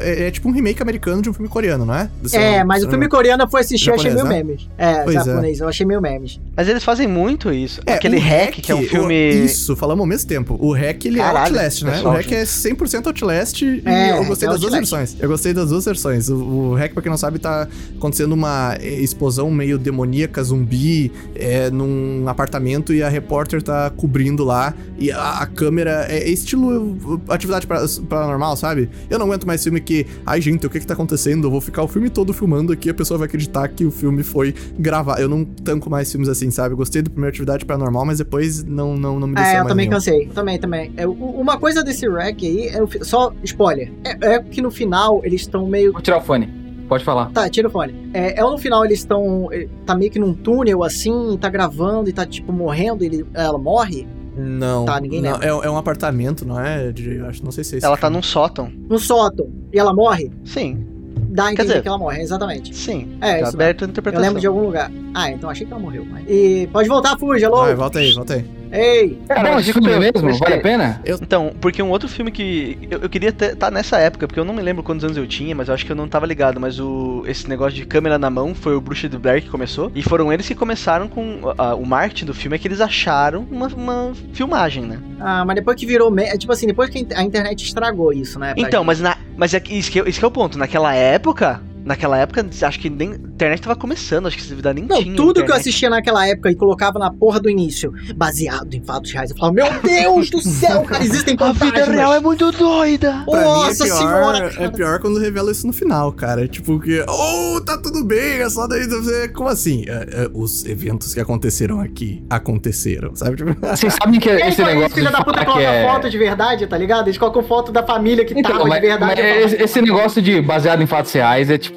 é, 0.00 0.26
é 0.26 0.30
tipo 0.30 0.48
um 0.48 0.52
remake 0.52 0.82
americano 0.82 1.20
de 1.22 1.30
um 1.30 1.32
filme 1.32 1.48
coreano, 1.48 1.84
não 1.84 1.94
é? 1.94 2.08
Se 2.24 2.36
É, 2.36 2.64
mas 2.64 2.82
o 2.84 2.88
filme 2.90 3.08
coreano 3.08 3.42
eu 3.44 3.48
fui 3.48 3.60
assistir, 3.60 3.90
eu 3.90 3.94
achei 3.94 4.10
meio 4.10 4.18
Japonês, 4.24 4.46
memes. 4.46 4.68
É, 4.78 5.00
Pois 5.04 5.16
é. 5.16 5.24
japonês, 5.24 5.60
eu 5.60 5.68
achei 5.68 5.86
meio 5.86 6.00
memes. 6.00 6.40
Mas 6.56 6.68
eles 6.68 6.84
fazem 6.84 7.06
muito 7.06 7.52
isso. 7.52 7.80
É, 7.86 7.94
Aquele 7.94 8.16
o 8.16 8.20
Hack, 8.20 8.52
que 8.60 8.72
é 8.72 8.74
um 8.74 8.80
o- 8.80 8.86
filme. 8.88 9.30
Isso, 9.44 9.74
falamos 9.76 10.00
ao 10.02 10.06
mesmo 10.06 10.28
tempo. 10.28 10.56
O 10.60 10.72
Hack, 10.72 11.04
ele 11.04 11.18
Caralho, 11.18 11.38
é 11.38 11.58
Outlast, 11.64 11.82
né? 11.84 12.00
O 12.02 12.10
Hack 12.10 12.32
é 12.32 12.44
100% 12.44 13.06
Outlast 13.06 13.62
e 13.62 13.82
É, 13.84 14.18
eu 14.18 14.24
gostei 14.24 14.48
é 14.48 14.50
das 14.52 14.60
duas 14.60 14.72
versões. 14.72 15.16
Eu 15.18 15.28
gostei 15.28 15.52
das 15.54 15.68
duas 15.70 15.84
versões. 15.84 16.28
O, 16.28 16.36
o 16.36 16.74
Hack, 16.74 16.92
pra 16.92 17.02
quem 17.02 17.10
não 17.10 17.18
sabe, 17.18 17.38
tá 17.38 17.66
acontecendo 17.96 18.32
uma 18.32 18.76
explosão 18.82 19.50
meio 19.50 19.78
demoníaca, 19.78 20.42
zumbi, 20.42 21.10
é, 21.34 21.70
num 21.70 22.24
apartamento 22.28 22.92
e 22.92 23.02
a 23.02 23.08
repórter 23.08 23.62
tá 23.62 23.90
cobrindo 23.96 24.44
lá 24.44 24.74
e 24.98 25.10
a, 25.10 25.38
a 25.38 25.46
câmera 25.46 26.06
é 26.08 26.28
estilo 26.28 27.20
atividade 27.28 27.66
para- 27.66 27.84
paranormal, 28.08 28.56
sabe? 28.56 28.88
Eu 29.08 29.18
não 29.18 29.26
aguento 29.26 29.46
mais 29.46 29.60
filme 29.68 29.80
que, 29.80 30.06
ai 30.26 30.40
gente, 30.40 30.66
o 30.66 30.70
que 30.70 30.80
que 30.80 30.86
tá 30.86 30.94
acontecendo? 30.94 31.46
Eu 31.46 31.50
vou 31.50 31.60
ficar 31.60 31.82
o 31.82 31.88
filme 31.88 32.08
todo 32.10 32.32
filmando 32.32 32.72
aqui, 32.72 32.88
a 32.90 32.94
pessoa 32.94 33.18
vai 33.18 33.26
acreditar 33.26 33.68
que 33.68 33.84
o 33.84 33.90
filme 33.90 34.22
foi 34.22 34.54
gravado. 34.78 35.20
Eu 35.20 35.28
não 35.28 35.44
tanco 35.44 35.88
mais 35.90 36.10
filmes 36.10 36.28
assim, 36.28 36.50
sabe? 36.50 36.72
Eu 36.72 36.76
gostei 36.76 37.02
do 37.02 37.10
primeiro 37.10 37.30
atividade 37.30 37.64
paranormal, 37.64 38.04
mas 38.06 38.18
depois 38.18 38.64
não, 38.64 38.96
não, 38.96 39.20
não 39.20 39.26
me 39.28 39.34
desceu 39.34 39.48
É, 39.50 39.54
eu 39.54 39.58
mais 39.60 39.68
também 39.68 39.86
nenhum. 39.86 39.96
cansei. 39.96 40.26
Também, 40.34 40.58
também. 40.58 40.92
É, 40.96 41.06
uma 41.06 41.58
coisa 41.58 41.82
desse 41.84 42.08
rack 42.08 42.46
aí, 42.46 42.68
é 42.68 42.82
o 42.82 42.88
só 43.04 43.32
spoiler. 43.44 43.92
É, 44.04 44.34
é 44.34 44.42
que 44.42 44.60
no 44.62 44.70
final 44.70 45.20
eles 45.24 45.42
estão 45.42 45.66
meio. 45.66 45.92
Vou 45.92 46.00
tirar 46.02 46.18
o 46.18 46.22
fone. 46.22 46.48
Pode 46.88 47.04
falar. 47.04 47.30
Tá, 47.32 47.48
tira 47.50 47.68
o 47.68 47.70
fone. 47.70 47.94
É, 48.14 48.40
é 48.40 48.42
no 48.42 48.56
final 48.56 48.82
eles 48.84 49.00
estão. 49.00 49.48
é, 49.52 49.68
Tá 49.84 49.94
meio 49.94 50.10
que 50.10 50.18
num 50.18 50.32
túnel 50.32 50.82
assim, 50.82 51.36
tá 51.38 51.50
gravando 51.50 52.08
e 52.08 52.12
tá 52.12 52.24
tipo 52.24 52.50
morrendo, 52.52 53.04
ele, 53.04 53.26
ela 53.34 53.58
morre. 53.58 54.06
Não. 54.38 54.84
Tá, 54.84 55.00
ninguém 55.00 55.20
não, 55.20 55.32
lembra. 55.32 55.46
é, 55.46 55.50
é 55.66 55.70
um 55.70 55.76
apartamento, 55.76 56.46
não 56.46 56.60
é? 56.60 56.92
De, 56.92 57.20
acho, 57.20 57.44
não 57.44 57.50
sei 57.50 57.64
se 57.64 57.76
é 57.76 57.80
Ela 57.82 57.96
tá 57.96 58.08
num 58.08 58.22
sótão. 58.22 58.70
No 58.88 58.98
sótão. 58.98 59.50
E 59.72 59.78
ela 59.78 59.92
morre? 59.92 60.30
Sim, 60.44 60.86
Dá 61.30 61.46
a 61.46 61.52
entender 61.52 61.68
dizer, 61.68 61.82
que 61.82 61.88
ela 61.88 61.98
morre, 61.98 62.22
exatamente. 62.22 62.74
sim. 62.74 63.16
É, 63.20 63.38
tá 63.40 63.46
isso 63.48 63.56
aberto 63.56 63.82
a 63.82 63.84
Eu 63.84 63.90
interpretação. 63.90 64.26
lembro 64.26 64.40
de 64.40 64.46
algum 64.46 64.64
lugar. 64.64 64.90
Ah, 65.14 65.30
então 65.30 65.50
achei 65.50 65.66
que 65.66 65.72
ela 65.72 65.80
morreu. 65.82 66.06
Mas... 66.10 66.24
E 66.28 66.68
pode 66.72 66.88
voltar, 66.88 67.18
Fuji, 67.18 67.44
alô? 67.44 67.58
Vai, 67.58 67.74
volta 67.74 67.98
aí, 67.98 68.12
volta 68.12 68.34
aí. 68.34 68.44
Ei! 68.72 69.18
É 69.28 69.42
bom 69.42 69.58
esse 69.58 69.72
filme 69.72 69.98
mesmo? 69.98 70.38
Vale 70.38 70.54
a 70.54 70.60
pena? 70.60 71.02
Então, 71.06 71.52
porque 71.60 71.82
um 71.82 71.90
outro 71.90 72.08
filme 72.08 72.30
que 72.30 72.78
eu, 72.90 73.00
eu 73.02 73.08
queria 73.08 73.30
estar 73.30 73.54
tá 73.56 73.70
nessa 73.70 73.98
época, 73.98 74.26
porque 74.26 74.38
eu 74.38 74.44
não 74.44 74.54
me 74.54 74.62
lembro 74.62 74.82
quantos 74.82 75.04
anos 75.04 75.16
eu 75.16 75.26
tinha, 75.26 75.54
mas 75.54 75.68
eu 75.68 75.74
acho 75.74 75.84
que 75.86 75.92
eu 75.92 75.96
não 75.96 76.08
tava 76.08 76.26
ligado. 76.26 76.60
Mas 76.60 76.78
o 76.80 77.24
esse 77.26 77.48
negócio 77.48 77.74
de 77.74 77.84
câmera 77.86 78.18
na 78.18 78.30
mão 78.30 78.54
foi 78.54 78.74
o 78.74 78.80
Bruxa 78.80 79.08
do 79.08 79.18
Blair 79.18 79.42
que 79.42 79.48
começou. 79.48 79.90
E 79.94 80.02
foram 80.02 80.32
eles 80.32 80.46
que 80.46 80.54
começaram 80.54 81.08
com. 81.08 81.40
a- 81.56 81.74
o 81.74 81.84
marketing 81.86 82.26
do 82.26 82.34
filme 82.34 82.56
é 82.56 82.58
que 82.58 82.66
eles 82.68 82.80
acharam 82.80 83.46
uma, 83.50 83.68
uma 83.68 84.12
filmagem, 84.32 84.84
né? 84.84 84.98
Ah, 85.20 85.44
mas 85.44 85.56
depois 85.56 85.76
que 85.76 85.86
virou. 85.86 86.10
Me... 86.10 86.24
é 86.24 86.36
Tipo 86.36 86.52
assim, 86.52 86.66
depois 86.66 86.90
que 86.90 87.06
a 87.14 87.22
internet 87.22 87.64
estragou 87.64 88.12
isso, 88.12 88.38
né? 88.38 88.54
Então, 88.56 88.80
gente. 88.80 88.86
mas, 88.86 89.00
na, 89.00 89.16
mas 89.36 89.54
é, 89.54 89.60
que- 89.60 89.74
isso, 89.74 89.90
que, 89.90 90.00
é- 90.00 90.08
isso 90.08 90.18
que 90.18 90.24
é 90.24 90.28
o 90.28 90.30
ponto. 90.30 90.58
Naquela 90.58 90.94
época. 90.94 91.62
Naquela 91.84 92.18
época, 92.18 92.46
acho 92.62 92.78
que 92.80 92.90
nem. 92.90 93.12
A 93.12 93.14
internet 93.14 93.62
tava 93.62 93.76
começando, 93.76 94.26
acho 94.26 94.36
que 94.36 94.42
esse 94.42 94.54
vida 94.54 94.74
nem 94.74 94.84
Não, 94.84 95.00
tinha. 95.02 95.14
tudo 95.16 95.34
que 95.34 95.40
eu 95.40 95.44
internet. 95.44 95.60
assistia 95.60 95.88
naquela 95.88 96.26
época 96.26 96.50
e 96.50 96.54
colocava 96.56 96.98
na 96.98 97.10
porra 97.10 97.38
do 97.40 97.48
início, 97.48 97.92
baseado 98.16 98.74
em 98.74 98.82
fatos 98.82 99.12
reais, 99.12 99.30
eu 99.30 99.36
falava, 99.36 99.54
meu 99.54 99.66
Deus 99.82 100.28
do 100.28 100.40
céu, 100.42 100.82
cara, 100.82 101.02
existem 101.04 101.36
A 101.40 101.52
vida 101.52 101.84
real 101.84 102.12
é 102.14 102.20
muito 102.20 102.50
doida! 102.52 103.22
Pra 103.24 103.40
Nossa 103.40 103.84
mim 103.84 103.90
é 103.90 103.94
pior, 103.94 103.98
senhora, 103.98 104.38
é 104.38 104.50
cara. 104.50 104.70
pior 104.72 104.98
quando 105.00 105.18
revela 105.20 105.52
isso 105.52 105.66
no 105.66 105.72
final, 105.72 106.12
cara. 106.12 106.46
Tipo 106.48 106.80
que, 106.80 107.04
oh, 107.08 107.60
tá 107.60 107.78
tudo 107.78 108.04
bem, 108.04 108.40
é 108.40 108.48
só 108.50 108.66
daí 108.66 108.86
você. 108.86 109.28
Como 109.28 109.48
assim? 109.48 109.84
É, 109.86 110.24
é, 110.24 110.30
os 110.34 110.64
eventos 110.66 111.14
que 111.14 111.20
aconteceram 111.20 111.80
aqui 111.80 112.22
aconteceram, 112.28 113.14
sabe? 113.14 113.36
Tipo, 113.36 113.54
Vocês 113.66 113.94
sabem 113.94 114.18
que 114.20 114.28
aí, 114.28 114.48
esse 114.48 114.62
negócio 114.62 114.90
filha 114.96 115.10
da 115.10 115.22
puta 115.22 115.44
coloca 115.44 115.62
é... 115.62 115.86
foto 115.86 116.10
de 116.10 116.18
verdade, 116.18 116.66
tá 116.66 116.76
ligado? 116.76 117.06
Eles 117.06 117.18
colocam 117.18 117.42
foto 117.42 117.70
da 117.72 117.82
família 117.84 118.24
que 118.24 118.34
Então, 118.34 118.52
tava 118.52 118.64
mas, 118.66 118.80
de 118.80 118.86
verdade. 118.88 119.22
mas 119.22 119.52
esse- 119.52 119.62
esse 119.62 119.80
negócio 119.82 120.20
de 120.20 120.40
baseado 120.42 120.82
em 120.82 120.86
fatos 120.86 121.12
reais 121.12 121.48
é 121.50 121.56
tipo, 121.58 121.67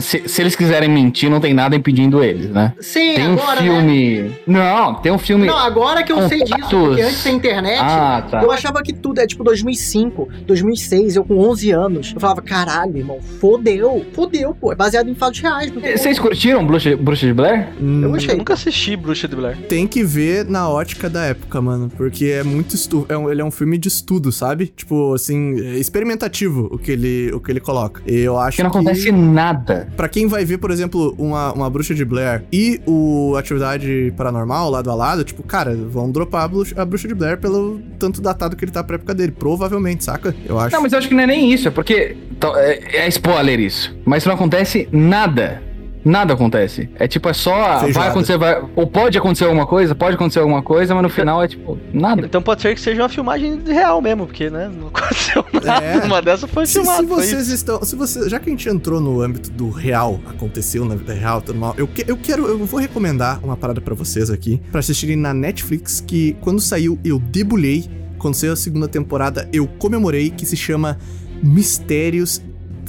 se, 0.00 0.22
se 0.28 0.40
eles 0.42 0.54
quiserem 0.56 0.88
mentir, 0.88 1.30
não 1.30 1.40
tem 1.40 1.52
nada 1.54 1.74
impedindo 1.76 2.22
eles, 2.22 2.50
né? 2.50 2.74
Sim, 2.80 3.14
Tem 3.14 3.28
um 3.28 3.32
agora, 3.34 3.60
né? 3.60 3.68
filme. 3.70 4.30
Não, 4.46 4.94
tem 4.94 5.12
um 5.12 5.18
filme. 5.18 5.46
Não, 5.46 5.56
agora 5.56 6.02
que 6.02 6.12
eu 6.12 6.28
sei 6.28 6.38
disso, 6.40 6.54
Contatos. 6.54 6.78
porque 6.88 7.02
antes 7.02 7.24
da 7.24 7.30
internet, 7.30 7.80
Ah, 7.82 8.26
tá. 8.30 8.42
eu 8.42 8.50
achava 8.50 8.82
que 8.82 8.92
tudo 8.92 9.20
é 9.20 9.26
tipo 9.26 9.42
2005, 9.44 10.28
2006, 10.46 11.16
eu 11.16 11.24
com 11.24 11.38
11 11.38 11.70
anos. 11.70 12.12
Eu 12.14 12.20
falava, 12.20 12.42
caralho, 12.42 12.96
irmão, 12.96 13.20
fodeu, 13.40 14.04
fodeu, 14.12 14.54
pô. 14.54 14.72
É 14.72 14.74
baseado 14.76 15.08
em 15.08 15.14
fatos 15.14 15.40
reais. 15.40 15.70
Vocês 15.96 16.18
curtiram 16.18 16.64
Bruxa, 16.66 16.96
Bruxa 16.96 17.26
de 17.26 17.32
Blair? 17.32 17.68
Hum, 17.80 18.02
Eu 18.02 18.10
gostei. 18.10 18.34
Eu 18.34 18.38
nunca 18.38 18.54
assisti 18.54 18.96
Bruxa 18.96 19.26
de 19.28 19.36
Blair. 19.36 19.56
Tem 19.68 19.86
que 19.86 20.02
ver 20.04 20.44
na 20.44 20.68
ótica 20.68 21.08
da 21.08 21.24
época, 21.24 21.60
mano. 21.60 21.90
Porque 21.96 22.26
é 22.26 22.42
muito 22.42 22.74
estudo. 22.74 23.06
É 23.08 23.16
um, 23.16 23.30
ele 23.30 23.40
é 23.40 23.44
um 23.44 23.50
filme 23.50 23.78
de 23.78 23.88
estudo, 23.88 24.30
sabe? 24.32 24.66
Tipo, 24.66 25.14
assim, 25.14 25.58
é 25.60 25.76
experimentativo 25.78 26.68
o 26.70 26.78
que 26.78 26.90
ele, 26.92 27.30
o 27.32 27.40
que 27.40 27.50
ele 27.50 27.60
coloca. 27.60 28.02
E 28.06 28.16
eu 28.20 28.38
acho 28.38 28.56
Que 28.56 28.62
não 28.62 28.70
acontece 28.70 29.09
nada. 29.12 29.88
Pra 29.96 30.08
quem 30.08 30.26
vai 30.26 30.44
ver, 30.44 30.58
por 30.58 30.70
exemplo, 30.70 31.14
uma, 31.18 31.52
uma 31.52 31.70
bruxa 31.70 31.94
de 31.94 32.04
Blair 32.04 32.42
e 32.52 32.80
o 32.86 33.34
Atividade 33.36 34.12
Paranormal, 34.16 34.70
lado 34.70 34.90
a 34.90 34.94
lado, 34.94 35.24
tipo, 35.24 35.42
cara, 35.42 35.74
vão 35.74 36.10
dropar 36.10 36.44
a 36.44 36.48
bruxa, 36.48 36.80
a 36.80 36.84
bruxa 36.84 37.08
de 37.08 37.14
Blair 37.14 37.38
pelo 37.38 37.80
tanto 37.98 38.20
datado 38.20 38.56
que 38.56 38.64
ele 38.64 38.72
tá 38.72 38.82
pra 38.82 38.96
época 38.96 39.14
dele. 39.14 39.32
Provavelmente, 39.32 40.04
saca? 40.04 40.34
Eu 40.46 40.58
acho. 40.58 40.74
Não, 40.74 40.82
mas 40.82 40.92
eu 40.92 40.98
acho 40.98 41.08
que 41.08 41.14
não 41.14 41.22
é 41.22 41.26
nem 41.26 41.52
isso, 41.52 41.68
é 41.68 41.70
porque. 41.70 42.16
É, 42.56 43.04
é 43.04 43.08
spoiler 43.08 43.60
isso. 43.60 43.94
Mas 44.04 44.24
não 44.24 44.34
acontece 44.34 44.88
nada. 44.92 45.62
Nada 46.04 46.32
acontece. 46.34 46.88
É 46.98 47.06
tipo, 47.06 47.28
é 47.28 47.32
só. 47.32 47.50
Feijoada. 47.80 47.92
Vai 47.92 48.08
acontecer, 48.08 48.38
vai. 48.38 48.62
Ou 48.74 48.86
pode 48.86 49.18
acontecer 49.18 49.44
alguma 49.44 49.66
coisa, 49.66 49.94
pode 49.94 50.14
acontecer 50.14 50.38
alguma 50.40 50.62
coisa, 50.62 50.94
mas 50.94 51.02
no 51.02 51.08
final 51.10 51.42
é 51.42 51.48
tipo, 51.48 51.78
nada. 51.92 52.22
Então 52.24 52.40
pode 52.40 52.62
ser 52.62 52.74
que 52.74 52.80
seja 52.80 53.02
uma 53.02 53.08
filmagem 53.08 53.60
real 53.66 54.00
mesmo, 54.00 54.26
porque, 54.26 54.48
né, 54.48 54.70
não 54.74 54.88
aconteceu 54.94 55.44
nada. 55.62 55.84
É. 55.84 55.98
Uma 56.06 56.22
dessa 56.22 56.46
foi 56.48 56.64
Se, 56.66 56.74
filmada. 56.78 57.02
se 57.02 57.06
foi 57.08 57.16
vocês 57.22 57.42
isso. 57.46 57.54
estão. 57.54 57.82
Se 57.84 57.94
você, 57.96 58.28
já 58.28 58.40
que 58.40 58.48
a 58.48 58.52
gente 58.52 58.68
entrou 58.68 59.00
no 59.00 59.20
âmbito 59.20 59.50
do 59.50 59.68
real, 59.70 60.18
aconteceu 60.26 60.84
na 60.84 60.94
vida 60.94 61.12
real, 61.12 61.42
tudo 61.42 61.58
mal, 61.58 61.74
eu, 61.76 61.86
que- 61.86 62.04
eu 62.08 62.16
quero. 62.16 62.46
Eu 62.46 62.64
vou 62.64 62.80
recomendar 62.80 63.38
uma 63.44 63.56
parada 63.56 63.80
pra 63.80 63.94
vocês 63.94 64.30
aqui, 64.30 64.60
pra 64.70 64.80
assistirem 64.80 65.16
na 65.16 65.34
Netflix, 65.34 66.00
que 66.06 66.36
quando 66.40 66.60
saiu 66.60 66.98
eu 67.04 67.18
debulhei. 67.18 67.84
Quando 68.18 68.34
saiu 68.34 68.52
a 68.52 68.56
segunda 68.56 68.86
temporada, 68.86 69.48
eu 69.52 69.66
comemorei, 69.66 70.28
que 70.30 70.44
se 70.44 70.54
chama 70.56 70.98
Mistérios 71.42 72.40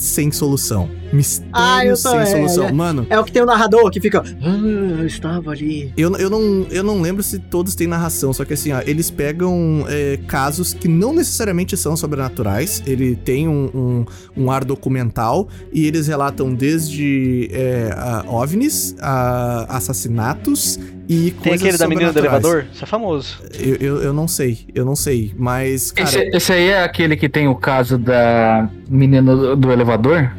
Sem 0.02 0.32
Solução. 0.32 0.90
Mistérios 1.14 2.06
Ah, 2.06 2.12
Sem 2.12 2.20
é, 2.20 2.26
Solução. 2.26 2.68
é. 2.68 2.72
Mano, 2.72 3.06
É 3.10 3.20
o 3.20 3.24
que 3.24 3.32
tem 3.32 3.42
o 3.42 3.46
narrador 3.46 3.92
que 3.92 4.00
fica. 4.02 4.24
Ah, 4.42 5.00
eu 5.00 5.06
estava 5.06 5.52
ali. 5.52 5.94
eu, 5.96 6.16
eu, 6.18 6.30
não, 6.30 6.66
eu 6.72 6.84
não 6.84 7.02
lembro 7.02 7.22
se 7.22 7.38
todos 7.38 7.76
têm 7.76 7.86
narração, 7.86 8.34
só 8.34 8.44
que 8.44 8.54
assim, 8.54 8.72
ó, 8.72 8.82
eles 8.86 9.12
pegam 9.12 9.86
é, 9.88 10.18
casos 10.28 10.74
que 10.74 10.88
não 10.88 11.14
necessariamente 11.14 11.78
são 11.78 11.96
sobrenaturais, 11.96 12.82
ele 12.88 13.16
tem 13.16 13.48
um, 13.48 13.70
um, 13.74 14.06
um 14.44 14.52
ar 14.52 14.64
documental 14.66 15.48
e 15.72 15.86
eles 15.86 16.08
relatam 16.08 16.54
desde 16.54 17.50
é, 17.52 17.94
a 17.96 18.24
OVNIs, 18.28 18.96
a 19.00 19.78
assassinatos 19.78 20.80
e 21.14 21.32
Tem 21.32 21.56
aquele 21.56 21.78
da 21.78 21.90
menina 21.90 22.14
do 22.14 22.20
elevador? 22.20 22.66
Isso 22.74 22.86
é 22.86 22.88
famoso. 22.88 23.38
Eu, 23.54 23.76
eu, 23.76 24.02
eu 24.02 24.14
não 24.14 24.30
sei, 24.30 24.60
eu 24.74 24.86
não 24.86 24.96
sei, 24.96 25.34
mas, 25.38 25.92
cara, 25.92 26.08
Esse, 26.08 26.38
esse 26.38 26.54
aí 26.54 26.70
é 26.70 26.84
aquele 26.86 27.18
que 27.18 27.28
tem 27.28 27.50
o 27.50 27.56
caso 27.56 27.98
da 27.98 28.70
menina 28.88 29.36
do, 29.36 29.58
do 29.58 29.72
elevador? 29.74 30.32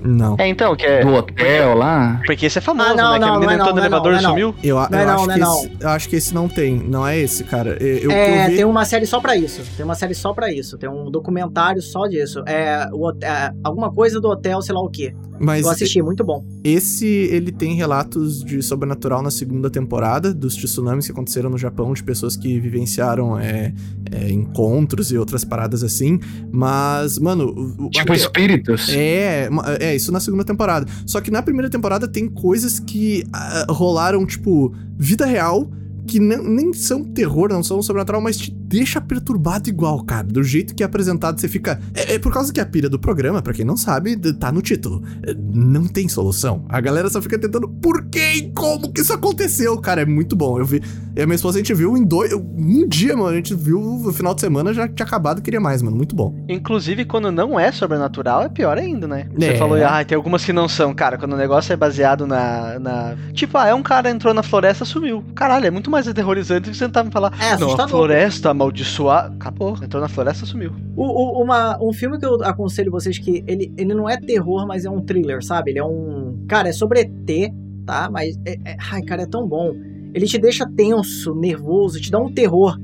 Não. 0.00 0.36
É, 0.38 0.46
então, 0.48 0.74
que 0.76 0.84
é. 0.84 1.04
Do 1.04 1.14
hotel 1.14 1.74
lá? 1.76 2.20
Porque 2.26 2.46
esse 2.46 2.58
é 2.58 2.60
famoso, 2.60 2.90
Ah, 2.90 2.94
não, 2.94 3.12
né? 3.12 3.18
que 3.18 3.24
a 3.24 3.26
não, 3.26 3.40
menina 3.40 3.46
não 3.46 3.52
entrou 3.54 3.66
não, 3.66 3.74
no 3.74 3.76
não 3.76 3.86
elevador 3.86 4.12
não, 4.12 4.18
e 4.18 4.22
não 4.22 4.30
sumiu. 4.30 4.54
Eu, 4.62 4.76
eu 4.76 4.88
Não 4.90 4.98
não, 5.06 5.14
acho 5.14 5.26
não 5.26 5.34
que 5.34 5.66
esse, 5.66 5.76
eu 5.80 5.88
acho 5.88 6.08
que 6.08 6.16
esse 6.16 6.34
não 6.34 6.48
tem, 6.48 6.76
não 6.76 7.06
é 7.06 7.18
esse, 7.18 7.44
cara. 7.44 7.76
Eu, 7.80 7.98
eu, 7.98 8.10
é, 8.10 8.46
eu 8.46 8.50
vi... 8.50 8.56
tem 8.56 8.64
uma 8.64 8.84
série 8.84 9.06
só 9.06 9.20
pra 9.20 9.36
isso. 9.36 9.62
Tem 9.76 9.84
uma 9.84 9.94
série 9.94 10.14
só 10.14 10.32
pra 10.32 10.52
isso. 10.52 10.78
Tem 10.78 10.88
um 10.88 11.10
documentário 11.10 11.80
só 11.82 12.06
disso. 12.06 12.42
É, 12.46 12.88
o 12.92 13.10
é, 13.22 13.52
alguma 13.64 13.92
coisa 13.92 14.20
do 14.20 14.28
hotel, 14.28 14.60
sei 14.62 14.74
lá 14.74 14.80
o 14.80 14.88
quê. 14.88 15.14
Mas 15.38 15.64
Eu 15.66 15.70
assisti, 15.70 16.00
muito 16.00 16.24
bom. 16.24 16.44
Esse, 16.64 17.06
ele 17.06 17.52
tem 17.52 17.74
relatos 17.74 18.42
de 18.42 18.62
sobrenatural 18.62 19.22
na 19.22 19.30
segunda 19.30 19.68
temporada, 19.68 20.32
dos 20.32 20.56
tsunamis 20.56 21.06
que 21.06 21.12
aconteceram 21.12 21.50
no 21.50 21.58
Japão, 21.58 21.92
de 21.92 22.02
pessoas 22.02 22.36
que 22.36 22.58
vivenciaram 22.58 23.38
é, 23.38 23.72
é, 24.10 24.30
encontros 24.30 25.10
e 25.10 25.18
outras 25.18 25.44
paradas 25.44 25.82
assim. 25.82 26.18
Mas, 26.50 27.18
mano. 27.18 27.54
Tipo 27.90 28.12
até- 28.12 28.20
espíritos? 28.20 28.88
é, 28.90 29.48
é, 29.80 29.96
isso 29.96 30.12
na 30.12 30.20
segunda 30.20 30.44
temporada. 30.44 30.86
Só 31.06 31.20
que 31.20 31.30
na 31.30 31.42
primeira 31.42 31.70
temporada 31.70 32.06
tem 32.08 32.28
coisas 32.28 32.78
que 32.78 33.24
ah, 33.32 33.66
rolaram, 33.68 34.24
tipo, 34.26 34.74
vida 34.98 35.26
real, 35.26 35.70
que 36.06 36.20
nem, 36.20 36.38
nem 36.42 36.72
são 36.72 37.04
terror, 37.04 37.48
não 37.50 37.62
são 37.62 37.82
sobrenatural, 37.82 38.20
mas 38.20 38.36
te 38.36 38.50
deixa 38.66 39.00
perturbado 39.00 39.68
igual, 39.68 40.02
cara. 40.04 40.26
Do 40.26 40.42
jeito 40.42 40.74
que 40.74 40.82
é 40.82 40.86
apresentado, 40.86 41.40
você 41.40 41.48
fica. 41.48 41.80
É, 41.94 42.14
é 42.14 42.18
por 42.18 42.32
causa 42.32 42.52
que 42.52 42.60
a 42.60 42.66
pira 42.66 42.88
do 42.88 42.98
programa, 42.98 43.40
pra 43.42 43.52
quem 43.52 43.64
não 43.64 43.76
sabe, 43.76 44.16
tá 44.34 44.50
no 44.52 44.60
título. 44.62 45.02
É, 45.22 45.34
Não 45.54 45.86
tem 45.86 46.08
solução. 46.08 46.64
A 46.68 46.80
galera 46.80 47.08
só 47.08 47.20
fica 47.22 47.38
tentando. 47.38 47.68
Por 47.68 48.06
que 48.06 48.18
e 48.34 48.50
como 48.52 48.92
que 48.92 49.00
isso 49.00 49.12
aconteceu? 49.12 49.76
Cara, 49.80 50.02
é 50.02 50.04
muito 50.06 50.34
bom. 50.36 50.58
Eu 50.58 50.64
vi. 50.64 50.82
Eu 51.14 51.20
e 51.20 51.22
a 51.22 51.26
minha 51.26 51.36
esposa, 51.36 51.58
a 51.58 51.60
gente 51.60 51.72
viu 51.72 51.96
em 51.96 52.04
dois. 52.04 52.32
Um 52.32 52.86
dia, 52.86 53.16
mano. 53.16 53.28
A 53.30 53.34
gente 53.34 53.54
viu 53.54 53.80
no 53.80 54.12
final 54.12 54.34
de 54.34 54.40
semana, 54.40 54.74
já 54.74 54.86
tinha 54.88 55.06
acabado, 55.06 55.40
queria 55.40 55.60
mais, 55.60 55.80
mano. 55.82 55.96
Muito 55.96 56.14
bom. 56.14 56.34
Inclusive, 56.48 57.04
quando 57.04 57.30
não 57.32 57.58
é 57.58 57.72
sobrenatural, 57.72 58.42
é 58.42 58.48
pior 58.48 58.76
ainda, 58.76 59.06
né? 59.08 59.28
Você 59.34 59.46
É. 59.48 59.56
falou, 59.56 59.78
ah, 59.84 60.04
tem 60.04 60.14
algumas 60.16 60.44
que 60.44 60.52
não 60.52 60.68
são. 60.68 60.94
Cara, 60.94 61.16
quando 61.16 61.32
o 61.32 61.36
negócio 61.36 61.72
é 61.72 61.76
baseado 61.76 62.26
na. 62.26 62.78
na... 62.78 63.16
Tipo, 63.32 63.56
ah, 63.58 63.68
é 63.68 63.74
um 63.74 63.82
cara 63.82 64.10
entrou 64.10 64.34
na 64.34 64.42
floresta 64.42 64.84
sumiu. 64.84 65.24
Caralho, 65.34 65.66
é 65.66 65.70
muito 65.70 65.90
mais 65.90 66.06
aterrorizante 66.06 66.62
do 66.68 66.70
que 66.72 66.76
você 66.76 66.84
tentar 66.84 67.04
me 67.04 67.10
falar. 67.10 67.32
É 67.38 67.44
não, 67.44 67.50
a 67.50 67.54
assustador. 67.54 67.88
floresta 67.88 68.52
amaldiçoar. 68.56 69.32
Acabou. 69.32 69.76
Entrou 69.82 70.00
na 70.00 70.08
floresta 70.08 70.44
sumiu. 70.46 70.72
O, 70.96 71.04
o- 71.04 71.42
uma, 71.42 71.78
um 71.82 71.92
filme 71.92 72.18
que 72.18 72.26
eu 72.26 72.42
aconselho 72.42 72.90
vocês 72.90 73.18
que 73.18 73.44
ele, 73.46 73.72
ele 73.76 73.94
não 73.94 74.08
é 74.08 74.16
terror, 74.16 74.66
mas 74.66 74.84
é 74.84 74.90
um 74.90 75.00
thriller, 75.00 75.44
sabe? 75.44 75.70
Ele 75.70 75.78
é 75.78 75.84
um. 75.84 76.44
Cara, 76.48 76.68
é 76.68 76.72
sobre 76.72 77.00
ET, 77.00 77.52
tá? 77.86 78.08
Mas. 78.10 78.36
É, 78.44 78.52
é- 78.64 78.76
ai, 78.90 79.02
cara, 79.02 79.22
é 79.22 79.26
tão 79.26 79.46
bom. 79.46 79.74
Ele 80.14 80.26
te 80.26 80.38
deixa 80.38 80.66
tenso, 80.66 81.34
nervoso, 81.34 82.00
te 82.00 82.10
dá 82.10 82.18
um 82.18 82.32
terror. 82.32 82.78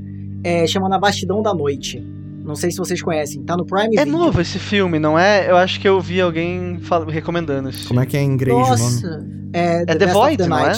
É, 0.44 0.66
chama 0.66 0.88
Na 0.88 0.98
Bastidão 0.98 1.40
da 1.42 1.54
Noite. 1.54 1.98
Não 2.44 2.56
sei 2.56 2.70
se 2.72 2.76
vocês 2.78 3.00
conhecem. 3.00 3.42
Tá 3.44 3.56
no 3.56 3.64
Prime 3.64 3.96
É 3.96 4.04
Video. 4.04 4.12
novo 4.18 4.40
esse 4.40 4.58
filme, 4.58 4.98
não 4.98 5.16
é? 5.16 5.48
Eu 5.48 5.56
acho 5.56 5.78
que 5.80 5.88
eu 5.88 6.00
vi 6.00 6.20
alguém 6.20 6.78
fal- 6.80 7.04
recomendando 7.06 7.68
esse 7.68 7.86
Como 7.86 8.00
é 8.00 8.06
que 8.06 8.16
é 8.16 8.20
em 8.20 8.26
inglês 8.26 8.56
o 8.56 8.60
nome? 8.60 8.80
Nossa. 8.80 9.26
É, 9.52 9.84
The 9.84 9.94
Best 9.94 10.04
of 10.10 10.12
Void, 10.14 10.36
the 10.42 10.48
não 10.48 10.58
é? 10.58 10.72